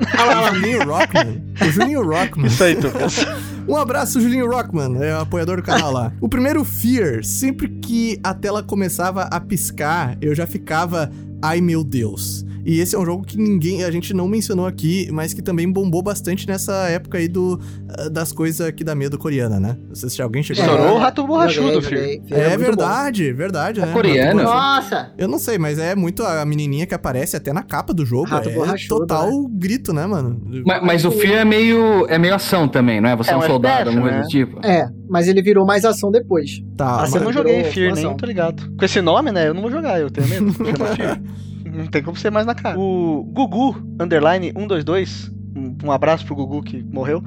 o 0.04 0.54
Julinho 0.54 0.84
Rockman. 0.84 1.42
O 1.60 1.64
Julinho 1.70 2.02
Rockman. 2.06 2.46
Isso 2.46 2.64
aí, 2.64 2.76
Tucas. 2.76 3.24
Um 3.66 3.76
abraço, 3.78 4.20
Julinho 4.20 4.46
Rockman, 4.50 5.02
é 5.02 5.14
o 5.16 5.20
apoiador 5.20 5.56
do 5.56 5.62
canal 5.62 5.90
lá. 5.90 6.12
O 6.20 6.28
primeiro 6.28 6.62
Fear, 6.64 7.24
sempre 7.24 7.66
que 7.66 8.20
a 8.22 8.34
tela 8.34 8.62
começava 8.62 9.22
a 9.22 9.40
piscar, 9.40 10.18
eu 10.20 10.34
já 10.34 10.46
ficava, 10.46 11.10
ai 11.40 11.62
meu 11.62 11.82
Deus. 11.82 12.44
E 12.64 12.80
esse 12.80 12.94
é 12.94 12.98
um 12.98 13.04
jogo 13.04 13.24
que 13.24 13.36
ninguém, 13.36 13.84
a 13.84 13.90
gente 13.90 14.14
não 14.14 14.26
mencionou 14.26 14.66
aqui, 14.66 15.08
mas 15.12 15.34
que 15.34 15.42
também 15.42 15.70
bombou 15.70 16.02
bastante 16.02 16.46
nessa 16.48 16.88
época 16.88 17.18
aí 17.18 17.28
do, 17.28 17.60
ah, 17.90 18.08
das 18.08 18.32
coisas 18.32 18.70
que 18.72 18.82
dá 18.82 18.94
medo 18.94 19.18
coreana, 19.18 19.60
né? 19.60 19.76
Não 19.88 19.94
sei 19.94 20.08
se 20.08 20.22
alguém 20.22 20.42
chegou 20.42 20.64
Estourou 20.64 20.88
a... 20.88 20.92
o 20.94 20.98
rato 20.98 21.26
borrachudo, 21.26 21.82
filho. 21.82 22.22
É 22.30 22.48
muito 22.48 22.60
verdade, 22.60 23.32
verdade, 23.32 23.80
né? 23.80 23.92
coreano? 23.92 24.42
bom. 24.42 24.48
Rato 24.48 24.54
Nossa! 24.84 25.12
eu 25.18 25.28
não 25.28 25.38
sei, 25.38 25.58
mas 25.58 25.78
é 25.78 25.94
muito 25.94 26.22
a 26.24 26.44
menininha 26.44 26.86
que 26.86 26.94
aparece 26.94 27.36
até 27.36 27.52
na 27.52 27.62
capa 27.62 27.92
do 27.92 28.04
jogo. 28.06 28.24
Rato 28.24 28.48
é 28.48 28.52
borrachudo, 28.52 29.00
total 29.00 29.46
grito, 29.48 29.92
né, 29.92 30.06
mano? 30.06 30.40
Mas, 30.64 30.82
mas 30.82 31.04
o 31.04 31.10
Fear 31.10 31.40
é 31.40 31.44
meio, 31.44 32.06
é 32.08 32.18
meio 32.18 32.34
ação 32.34 32.66
também, 32.66 33.00
não 33.00 33.10
é? 33.10 33.16
Você 33.16 33.30
é, 33.30 33.34
É 33.34 33.36
um 33.36 33.40
um 33.40 33.46
soldado, 33.46 33.90
alguma 33.90 34.02
coisa 34.02 34.16
né? 34.18 34.22
do 34.22 34.28
tipo. 34.28 34.66
É, 34.66 34.88
mas 35.08 35.28
ele 35.28 35.42
virou 35.42 35.66
mais 35.66 35.84
ação 35.84 36.10
depois. 36.10 36.62
Tá, 36.76 37.00
Ah, 37.00 37.04
Eu 37.04 37.06
você 37.08 37.18
não 37.18 37.26
mas- 37.26 37.34
joguei 37.34 37.64
Fear, 37.64 37.94
nem 37.94 38.16
tô 38.16 38.24
ligado. 38.26 38.72
Com 38.78 38.84
esse 38.84 39.00
nome, 39.02 39.30
né? 39.32 39.48
Eu 39.48 39.54
não 39.54 39.60
vou 39.60 39.70
jogar, 39.70 40.00
eu 40.00 40.10
tenho 40.10 40.26
medo. 40.28 40.54
Não 41.74 41.86
tem 41.86 42.02
como 42.02 42.16
ser 42.16 42.30
mais 42.30 42.46
na 42.46 42.54
cara. 42.54 42.78
O 42.78 43.24
Gugu, 43.32 43.76
underline 44.00 44.52
122, 44.52 45.30
um, 45.56 45.76
um 45.86 45.92
abraço 45.92 46.24
pro 46.24 46.34
Gugu 46.34 46.62
que 46.62 46.82
morreu. 46.82 47.22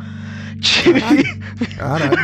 Tive... 0.62 1.02
Caralho. 1.78 2.18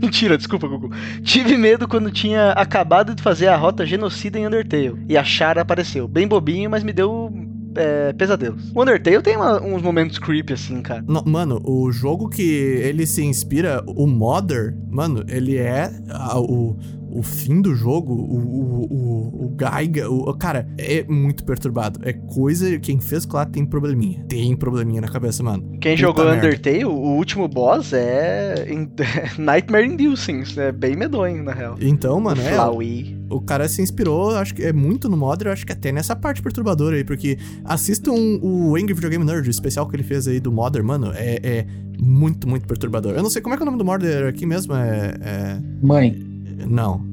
Mentira, 0.00 0.36
desculpa, 0.38 0.68
Gugu. 0.68 0.90
Tive 1.22 1.56
medo 1.56 1.88
quando 1.88 2.10
tinha 2.10 2.52
acabado 2.52 3.14
de 3.14 3.22
fazer 3.22 3.48
a 3.48 3.56
rota 3.56 3.84
genocida 3.84 4.38
em 4.38 4.46
Undertale. 4.46 4.94
E 5.08 5.16
a 5.16 5.24
Chara 5.24 5.62
apareceu. 5.62 6.06
Bem 6.06 6.28
bobinho, 6.28 6.70
mas 6.70 6.84
me 6.84 6.92
deu 6.92 7.32
é, 7.74 8.12
pesadelos. 8.12 8.70
O 8.74 8.82
Undertale 8.82 9.22
tem 9.22 9.36
uma- 9.36 9.60
uns 9.62 9.82
momentos 9.82 10.18
creepy, 10.18 10.52
assim, 10.52 10.80
cara. 10.82 11.04
Não, 11.06 11.22
mano, 11.24 11.60
o 11.64 11.90
jogo 11.92 12.28
que 12.28 12.42
ele 12.42 13.06
se 13.06 13.24
inspira, 13.24 13.82
o 13.86 14.06
Mother, 14.06 14.76
mano, 14.90 15.24
ele 15.28 15.56
é 15.56 15.90
a- 16.08 16.38
o, 16.38 16.76
o 17.12 17.22
fim 17.22 17.60
do 17.60 17.74
jogo, 17.74 18.12
o, 18.12 18.36
o, 18.38 18.86
o, 18.90 19.46
o 19.46 19.48
Gaiga, 19.50 20.10
o, 20.10 20.32
cara, 20.34 20.68
é 20.78 21.04
muito 21.04 21.44
perturbado. 21.44 22.00
É 22.02 22.12
coisa, 22.12 22.78
quem 22.78 22.98
fez 23.00 23.24
claro 23.26 23.50
tem 23.50 23.64
probleminha. 23.64 24.24
Tem 24.28 24.54
probleminha 24.56 25.00
na 25.00 25.08
cabeça, 25.08 25.42
mano. 25.42 25.62
Quem 25.80 25.92
Puta 25.94 25.96
jogou 25.96 26.24
merda. 26.24 26.46
Undertale, 26.46 26.84
o 26.84 26.92
último 26.92 27.48
boss 27.48 27.92
é 27.92 28.66
in- 28.70 28.90
Nightmare 29.38 29.86
Inducing. 29.86 30.42
É 30.56 30.72
bem 30.72 30.96
medonho, 30.96 31.42
na 31.42 31.52
real. 31.52 31.76
Então, 31.80 32.20
mano, 32.20 32.40
é. 32.40 32.52
Flowey. 32.52 33.18
O 33.30 33.40
cara 33.40 33.68
se 33.68 33.80
inspirou, 33.80 34.36
acho 34.36 34.54
que 34.54 34.62
é 34.62 34.72
muito 34.72 35.08
no 35.08 35.16
Mother, 35.16 35.52
acho 35.52 35.64
que 35.64 35.72
até 35.72 35.92
nessa 35.92 36.16
parte 36.16 36.42
perturbadora 36.42 36.96
aí, 36.96 37.04
porque 37.04 37.38
assistam 37.64 38.12
o 38.12 38.74
Angry 38.74 38.92
Video 38.92 39.08
Game 39.08 39.24
Nerd, 39.24 39.46
o 39.46 39.50
especial 39.50 39.86
que 39.88 39.94
ele 39.94 40.02
fez 40.02 40.26
aí 40.26 40.40
do 40.40 40.50
Mother, 40.50 40.82
mano, 40.82 41.12
é, 41.14 41.38
é 41.42 41.66
muito, 42.00 42.48
muito 42.48 42.66
perturbador. 42.66 43.12
Eu 43.12 43.22
não 43.22 43.30
sei 43.30 43.40
como 43.40 43.54
é 43.54 43.56
que 43.56 43.62
é 43.62 43.64
o 43.64 43.66
nome 43.66 43.78
do 43.78 43.84
Mother 43.84 44.26
aqui 44.26 44.44
mesmo, 44.46 44.74
é... 44.74 45.14
é... 45.20 45.60
Mãe. 45.80 46.29
Não. 46.66 47.08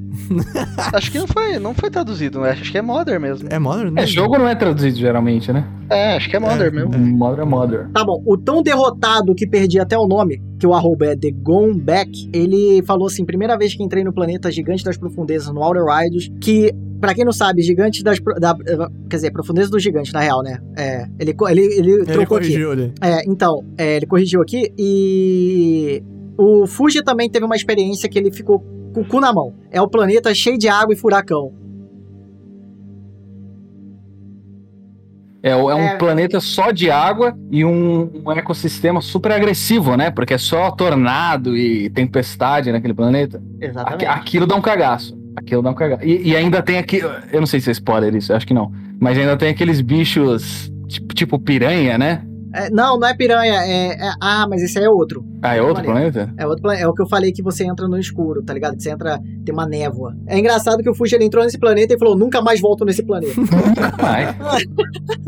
Acho 0.93 1.11
que 1.11 1.19
não 1.19 1.27
foi, 1.27 1.59
não 1.59 1.73
foi 1.75 1.89
traduzido, 1.91 2.39
né? 2.41 2.51
Acho 2.51 2.71
que 2.71 2.77
é 2.77 2.81
Mother 2.81 3.19
mesmo. 3.19 3.47
É 3.51 3.59
Mother? 3.59 3.91
Não 3.91 4.01
É, 4.01 4.05
jogo 4.07 4.37
não 4.37 4.47
é 4.47 4.55
traduzido 4.55 4.97
geralmente, 4.97 5.51
né? 5.53 5.65
É, 5.89 6.15
acho 6.15 6.29
que 6.29 6.35
é 6.35 6.39
Mother 6.39 6.67
É, 6.67 6.71
mesmo. 6.71 6.97
Mother 6.97 7.41
é 7.41 7.45
Mother. 7.45 7.87
Tá 7.93 8.03
bom, 8.03 8.21
o 8.25 8.35
tão 8.37 8.63
derrotado 8.63 9.35
que 9.35 9.45
perdi 9.47 9.79
até 9.79 9.97
o 9.97 10.07
nome, 10.07 10.41
que 10.59 10.65
o 10.65 10.73
arroba 10.73 11.05
é 11.07 11.15
The 11.15 11.29
Gone 11.31 11.79
Back, 11.79 12.29
ele 12.33 12.81
falou 12.85 13.07
assim: 13.07 13.23
primeira 13.25 13.57
vez 13.57 13.75
que 13.75 13.83
entrei 13.83 14.03
no 14.03 14.11
planeta 14.13 14.51
Gigante 14.51 14.83
das 14.83 14.97
Profundezas, 14.97 15.53
no 15.53 15.61
Outer 15.61 15.83
Riders, 15.85 16.29
que. 16.41 16.73
Pra 16.99 17.13
quem 17.13 17.23
não 17.23 17.31
sabe, 17.31 17.61
Gigantes 17.61 18.01
das. 18.01 18.19
Pro- 18.19 18.33
Da, 18.39 18.55
quer 19.07 19.17
dizer, 19.17 19.31
Profundezas 19.31 19.69
do 19.69 19.77
Gigante, 19.79 20.11
na 20.11 20.19
real, 20.21 20.41
né? 20.41 20.57
É, 20.75 21.05
ele, 21.19 21.35
ele, 21.49 21.61
ele, 21.61 21.91
Ele 21.91 22.05
trocou 22.05 22.37
aqui. 22.37 22.47
corrigiu 22.47 22.71
ali. 22.71 22.91
É, 22.99 23.21
então, 23.29 23.63
é, 23.77 23.97
ele 23.97 24.07
corrigiu 24.07 24.41
aqui 24.41 24.73
e. 24.77 26.01
O 26.39 26.65
Fuji 26.67 27.03
também 27.03 27.29
teve 27.29 27.45
uma 27.45 27.55
experiência 27.55 28.07
que 28.09 28.17
ele 28.17 28.31
ficou 28.31 28.63
com 28.97 29.01
o 29.01 29.05
cu 29.05 29.19
na 29.19 29.31
mão. 29.31 29.53
É 29.69 29.79
o 29.79 29.87
planeta 29.87 30.33
cheio 30.33 30.57
de 30.57 30.67
água 30.67 30.93
e 30.93 30.97
furacão. 30.97 31.53
É, 35.43 35.51
é 35.51 35.55
um 35.55 35.79
É. 35.81 35.95
planeta 35.97 36.39
só 36.39 36.71
de 36.71 36.89
água 36.89 37.37
e 37.51 37.63
um, 37.63 38.09
um 38.25 38.31
ecossistema 38.31 38.99
super 39.01 39.31
agressivo, 39.31 39.95
né? 39.95 40.09
Porque 40.09 40.33
é 40.33 40.37
só 40.37 40.71
tornado 40.71 41.55
e 41.55 41.89
tempestade 41.91 42.71
naquele 42.71 42.93
planeta. 42.93 43.41
Exatamente. 43.61 44.05
aquilo 44.05 44.47
dá 44.47 44.55
um 44.55 44.61
cagaço. 44.61 45.15
Aquilo 45.35 45.61
dá 45.61 45.69
um 45.69 45.75
cagaço. 45.75 46.03
E, 46.03 46.29
e 46.29 46.35
ainda 46.35 46.61
tem 46.63 46.79
aqui. 46.79 46.97
Eu 47.31 47.39
não 47.39 47.45
sei 47.45 47.59
se 47.59 47.69
é 47.69 47.71
spoiler 47.73 48.15
isso, 48.15 48.31
eu 48.31 48.35
acho 48.35 48.47
que 48.47 48.53
não. 48.53 48.71
Mas 48.99 49.15
ainda 49.17 49.37
tem 49.37 49.49
aqueles 49.49 49.79
bichos 49.79 50.71
tipo, 50.87 51.13
tipo 51.13 51.37
piranha, 51.39 51.97
né? 51.99 52.23
É, 52.53 52.69
não, 52.69 52.99
não 52.99 53.07
é 53.07 53.15
piranha. 53.15 53.53
É, 53.63 53.93
é- 53.93 54.11
ah, 54.21 54.45
mas 54.49 54.61
esse 54.61 54.77
aí 54.77 54.85
é 54.85 54.89
outro. 54.89 55.25
Ah, 55.41 55.55
é 55.55 55.61
outro 55.61 55.83
planeta? 55.83 56.33
É, 56.37 56.45
outro 56.47 56.61
plane- 56.63 56.81
é 56.81 56.87
o 56.87 56.93
que 56.93 57.01
eu 57.01 57.07
falei 57.07 57.31
que 57.31 57.43
você 57.43 57.63
entra 57.63 57.87
no 57.87 57.97
escuro, 57.97 58.41
tá 58.43 58.53
ligado? 58.53 58.75
Que 58.75 58.83
você 58.83 58.89
entra, 58.89 59.19
tem 59.45 59.53
uma 59.53 59.67
névoa. 59.67 60.15
É 60.25 60.37
engraçado 60.39 60.81
que 60.81 60.89
o 60.89 60.95
Fuji 60.95 61.15
ele 61.15 61.25
entrou 61.25 61.43
nesse 61.43 61.57
planeta 61.59 61.93
e 61.93 61.99
falou: 61.99 62.15
nunca 62.17 62.41
mais 62.41 62.59
volto 62.59 62.83
nesse 62.85 63.03
planeta. 63.03 63.33
Vai. 63.99 64.35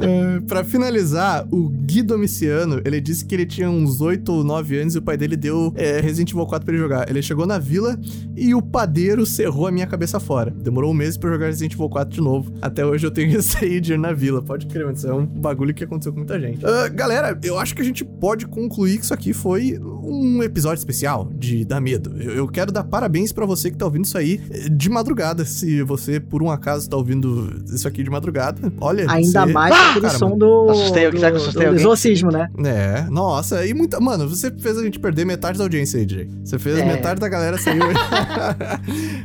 É, 0.02 0.40
pra 0.48 0.64
finalizar, 0.64 1.46
o 1.52 1.68
Gui 1.70 2.02
Domiciano, 2.02 2.82
ele 2.86 3.02
disse 3.02 3.26
que 3.26 3.36
ele 3.36 3.46
tinha 3.46 3.70
uns 3.70 4.00
8 4.00 4.32
ou 4.32 4.44
9 4.46 4.78
anos 4.80 4.96
e 4.96 4.98
o 4.98 5.02
pai 5.02 5.18
dele 5.18 5.36
deu 5.36 5.74
é, 5.76 6.00
Resident 6.00 6.32
Evil 6.32 6.46
4 6.46 6.66
pra 6.66 6.74
ele 6.74 6.82
jogar. 6.82 7.10
Ele 7.10 7.22
chegou 7.22 7.46
na 7.46 7.58
vila 7.60 8.00
e 8.36 8.56
o 8.56 8.62
padeiro 8.62 9.26
cerrou 9.26 9.68
a 9.68 9.72
minha 9.72 9.86
cabeça 9.86 10.18
fora. 10.20 10.52
Demorou 10.52 10.92
um 10.92 10.94
mês 10.94 11.18
pra 11.18 11.30
eu 11.30 11.34
jogar 11.34 11.48
Resident 11.48 11.74
Evil 11.74 11.90
4 11.90 12.14
de 12.16 12.22
novo. 12.22 12.52
Até 12.62 12.86
hoje 12.86 13.06
eu 13.06 13.12
tenho 13.12 13.30
receio 13.32 13.82
de 13.82 13.94
ir 13.94 14.00
na 14.00 14.14
vila. 14.14 14.42
Pode 14.42 14.68
crer, 14.68 14.86
mano. 14.86 14.96
Isso 14.96 15.08
é 15.08 15.14
um 15.14 15.26
bagulho 15.26 15.74
que 15.74 15.84
aconteceu 15.84 16.14
com 16.14 16.20
muita 16.20 16.40
gente. 16.40 16.66
Ah, 16.66 16.88
galera, 16.88 17.09
eu 17.44 17.58
acho 17.60 17.76
que 17.76 17.82
a 17.82 17.86
gente 17.86 18.04
pode 18.04 18.46
concluir 18.48 18.98
que 18.98 19.04
isso 19.06 19.14
aqui 19.14 19.34
foi 19.34 19.80
um 19.82 20.42
episódio 20.44 20.80
especial 20.80 21.30
de 21.38 21.64
Dar 21.66 21.80
Medo. 21.80 22.16
Eu, 22.22 22.32
eu 22.34 22.48
quero 22.48 22.72
dar 22.72 22.84
parabéns 22.84 23.32
pra 23.32 23.46
você 23.46 23.70
que 23.72 23.78
tá 23.78 23.86
ouvindo 23.86 24.06
isso 24.06 24.18
aí 24.18 24.40
eh, 24.52 24.70
de 24.70 24.90
madrugada. 24.90 25.46
Se 25.46 25.82
você, 25.84 26.20
por 26.20 26.42
um 26.44 26.50
acaso, 26.50 26.90
tá 26.90 26.98
ouvindo 26.98 27.64
isso 27.74 27.88
aqui 27.88 28.04
de 28.04 28.10
madrugada, 28.10 28.72
olha. 28.80 29.06
Ainda 29.10 29.46
você- 29.46 29.54
mais 29.54 29.76
com 29.76 29.84
aquele 29.84 30.06
Cara, 30.06 30.18
som 30.18 30.38
do. 30.38 30.70
Assustei 30.70 31.10
do, 31.10 31.18
será 31.18 31.32
que 31.32 31.38
eu 31.38 31.42
assustei 31.42 31.64
do 31.64 31.68
alguém? 31.68 31.82
exorcismo, 31.82 32.32
né? 32.32 32.50
É, 32.66 33.10
nossa, 33.10 33.66
e 33.66 33.74
muita. 33.74 34.00
Mano, 34.00 34.28
você 34.28 34.52
fez 34.52 34.78
a 34.78 34.84
gente 34.84 35.00
perder 35.00 35.26
metade 35.26 35.58
da 35.58 35.64
audiência 35.64 36.00
aí, 36.00 36.08
Jay. 36.10 36.30
Você 36.44 36.58
fez 36.60 36.78
É. 36.80 36.86
metade 36.86 37.20
da 37.20 37.28
galera 37.30 37.58
saiu. 37.58 37.82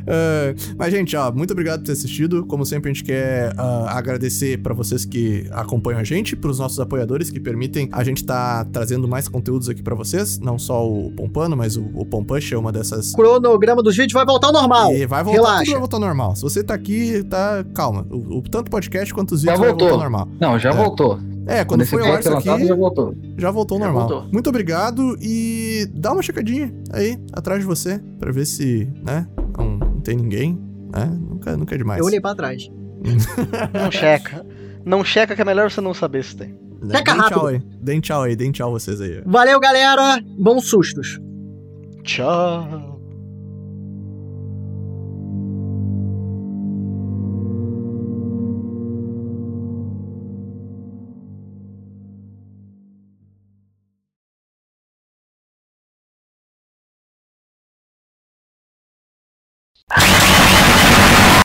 É, 0.07 0.55
mas, 0.77 0.91
gente, 0.91 1.15
ó, 1.15 1.31
muito 1.31 1.51
obrigado 1.51 1.79
por 1.81 1.85
ter 1.87 1.91
assistido. 1.93 2.45
Como 2.45 2.65
sempre, 2.65 2.89
a 2.89 2.93
gente 2.93 3.03
quer 3.03 3.53
ah, 3.57 3.97
agradecer 3.97 4.57
pra 4.61 4.73
vocês 4.73 5.05
que 5.05 5.47
acompanham 5.51 5.99
a 5.99 6.03
gente, 6.03 6.35
pros 6.35 6.59
nossos 6.59 6.79
apoiadores 6.79 7.29
que 7.29 7.39
permitem 7.39 7.74
a 7.91 8.03
gente 8.03 8.23
tá 8.23 8.65
trazendo 8.71 9.07
mais 9.07 9.27
conteúdos 9.27 9.69
aqui 9.69 9.81
pra 9.83 9.95
vocês. 9.95 10.39
Não 10.39 10.57
só 10.59 10.87
o 10.87 11.11
Pompano, 11.11 11.55
mas 11.55 11.75
o, 11.77 11.83
o 11.93 12.05
Pompush 12.05 12.53
é 12.53 12.57
uma 12.57 12.71
dessas. 12.71 13.13
O 13.13 13.15
cronograma 13.17 13.81
dos 13.83 13.95
vídeos 13.95 14.13
vai 14.13 14.25
voltar 14.25 14.47
ao 14.47 14.53
normal. 14.53 14.93
E 14.93 15.05
vai 15.05 15.23
voltar, 15.23 15.39
Relaxa. 15.41 15.63
tudo 15.63 15.71
vai 15.71 15.79
voltar 15.79 15.97
ao 15.97 16.01
normal. 16.01 16.35
Se 16.35 16.41
você 16.41 16.63
tá 16.63 16.73
aqui, 16.73 17.23
tá. 17.23 17.63
Calma. 17.73 18.05
O, 18.09 18.37
o- 18.37 18.41
tanto 18.41 18.67
o 18.67 18.71
podcast 18.71 19.13
quanto 19.13 19.33
os 19.35 19.41
Já 19.41 19.51
vídeos 19.53 19.59
vai 19.59 19.69
voltou. 19.69 19.87
voltar 19.89 20.05
ao 20.05 20.11
normal. 20.11 20.27
Não, 20.39 20.59
já 20.59 20.69
É. 20.69 20.73
voltou. 20.73 21.19
É, 21.47 21.63
quando 21.63 21.85
foi 21.85 22.01
ao 22.01 22.13
ar 22.13 22.19
isso 22.19 22.33
aqui, 22.33 22.65
já 22.65 22.73
voltou. 22.75 23.15
já 23.37 23.51
voltou 23.51 23.75
ao 23.75 23.81
Já 23.83 23.85
normal. 23.91 24.07
voltou. 24.09 24.31
Muito 24.33 24.49
obrigado 24.49 25.15
e 25.21 25.87
dá 25.93 26.11
uma 26.11 26.23
checadinha 26.23 26.73
aí 26.91 27.19
atrás 27.31 27.59
de 27.61 27.67
você 27.67 27.99
pra 28.19 28.31
ver 28.31 28.45
se, 28.45 28.87
né, 29.05 29.27
não, 29.55 29.77
não 29.77 30.01
tem 30.01 30.15
ninguém, 30.15 30.59
né? 30.91 31.05
Nunca, 31.05 31.55
nunca 31.55 31.75
é 31.75 31.77
demais. 31.77 31.99
Eu 31.99 32.05
olhei 32.07 32.19
pra 32.19 32.33
trás. 32.33 32.67
Não 33.73 33.91
checa. 33.91 34.43
Não 34.83 35.03
checa 35.03 35.35
que 35.35 35.41
é 35.41 35.45
melhor 35.45 35.69
você 35.69 35.79
não 35.81 35.93
saber 35.93 36.23
se 36.23 36.35
tem. 36.35 36.55
Né? 36.85 36.97
Checa 36.97 37.11
Deem 37.11 37.21
rápido. 37.21 37.37
tchau 37.39 37.47
aí. 37.47 37.59
Deem 37.81 37.99
tchau 37.99 38.21
aí, 38.23 38.35
deem 38.35 38.51
tchau 38.51 38.71
vocês 38.71 39.01
aí. 39.01 39.21
Valeu, 39.25 39.59
galera. 39.59 40.21
Bons 40.37 40.69
sustos. 40.69 41.19
Tchau. 42.03 42.84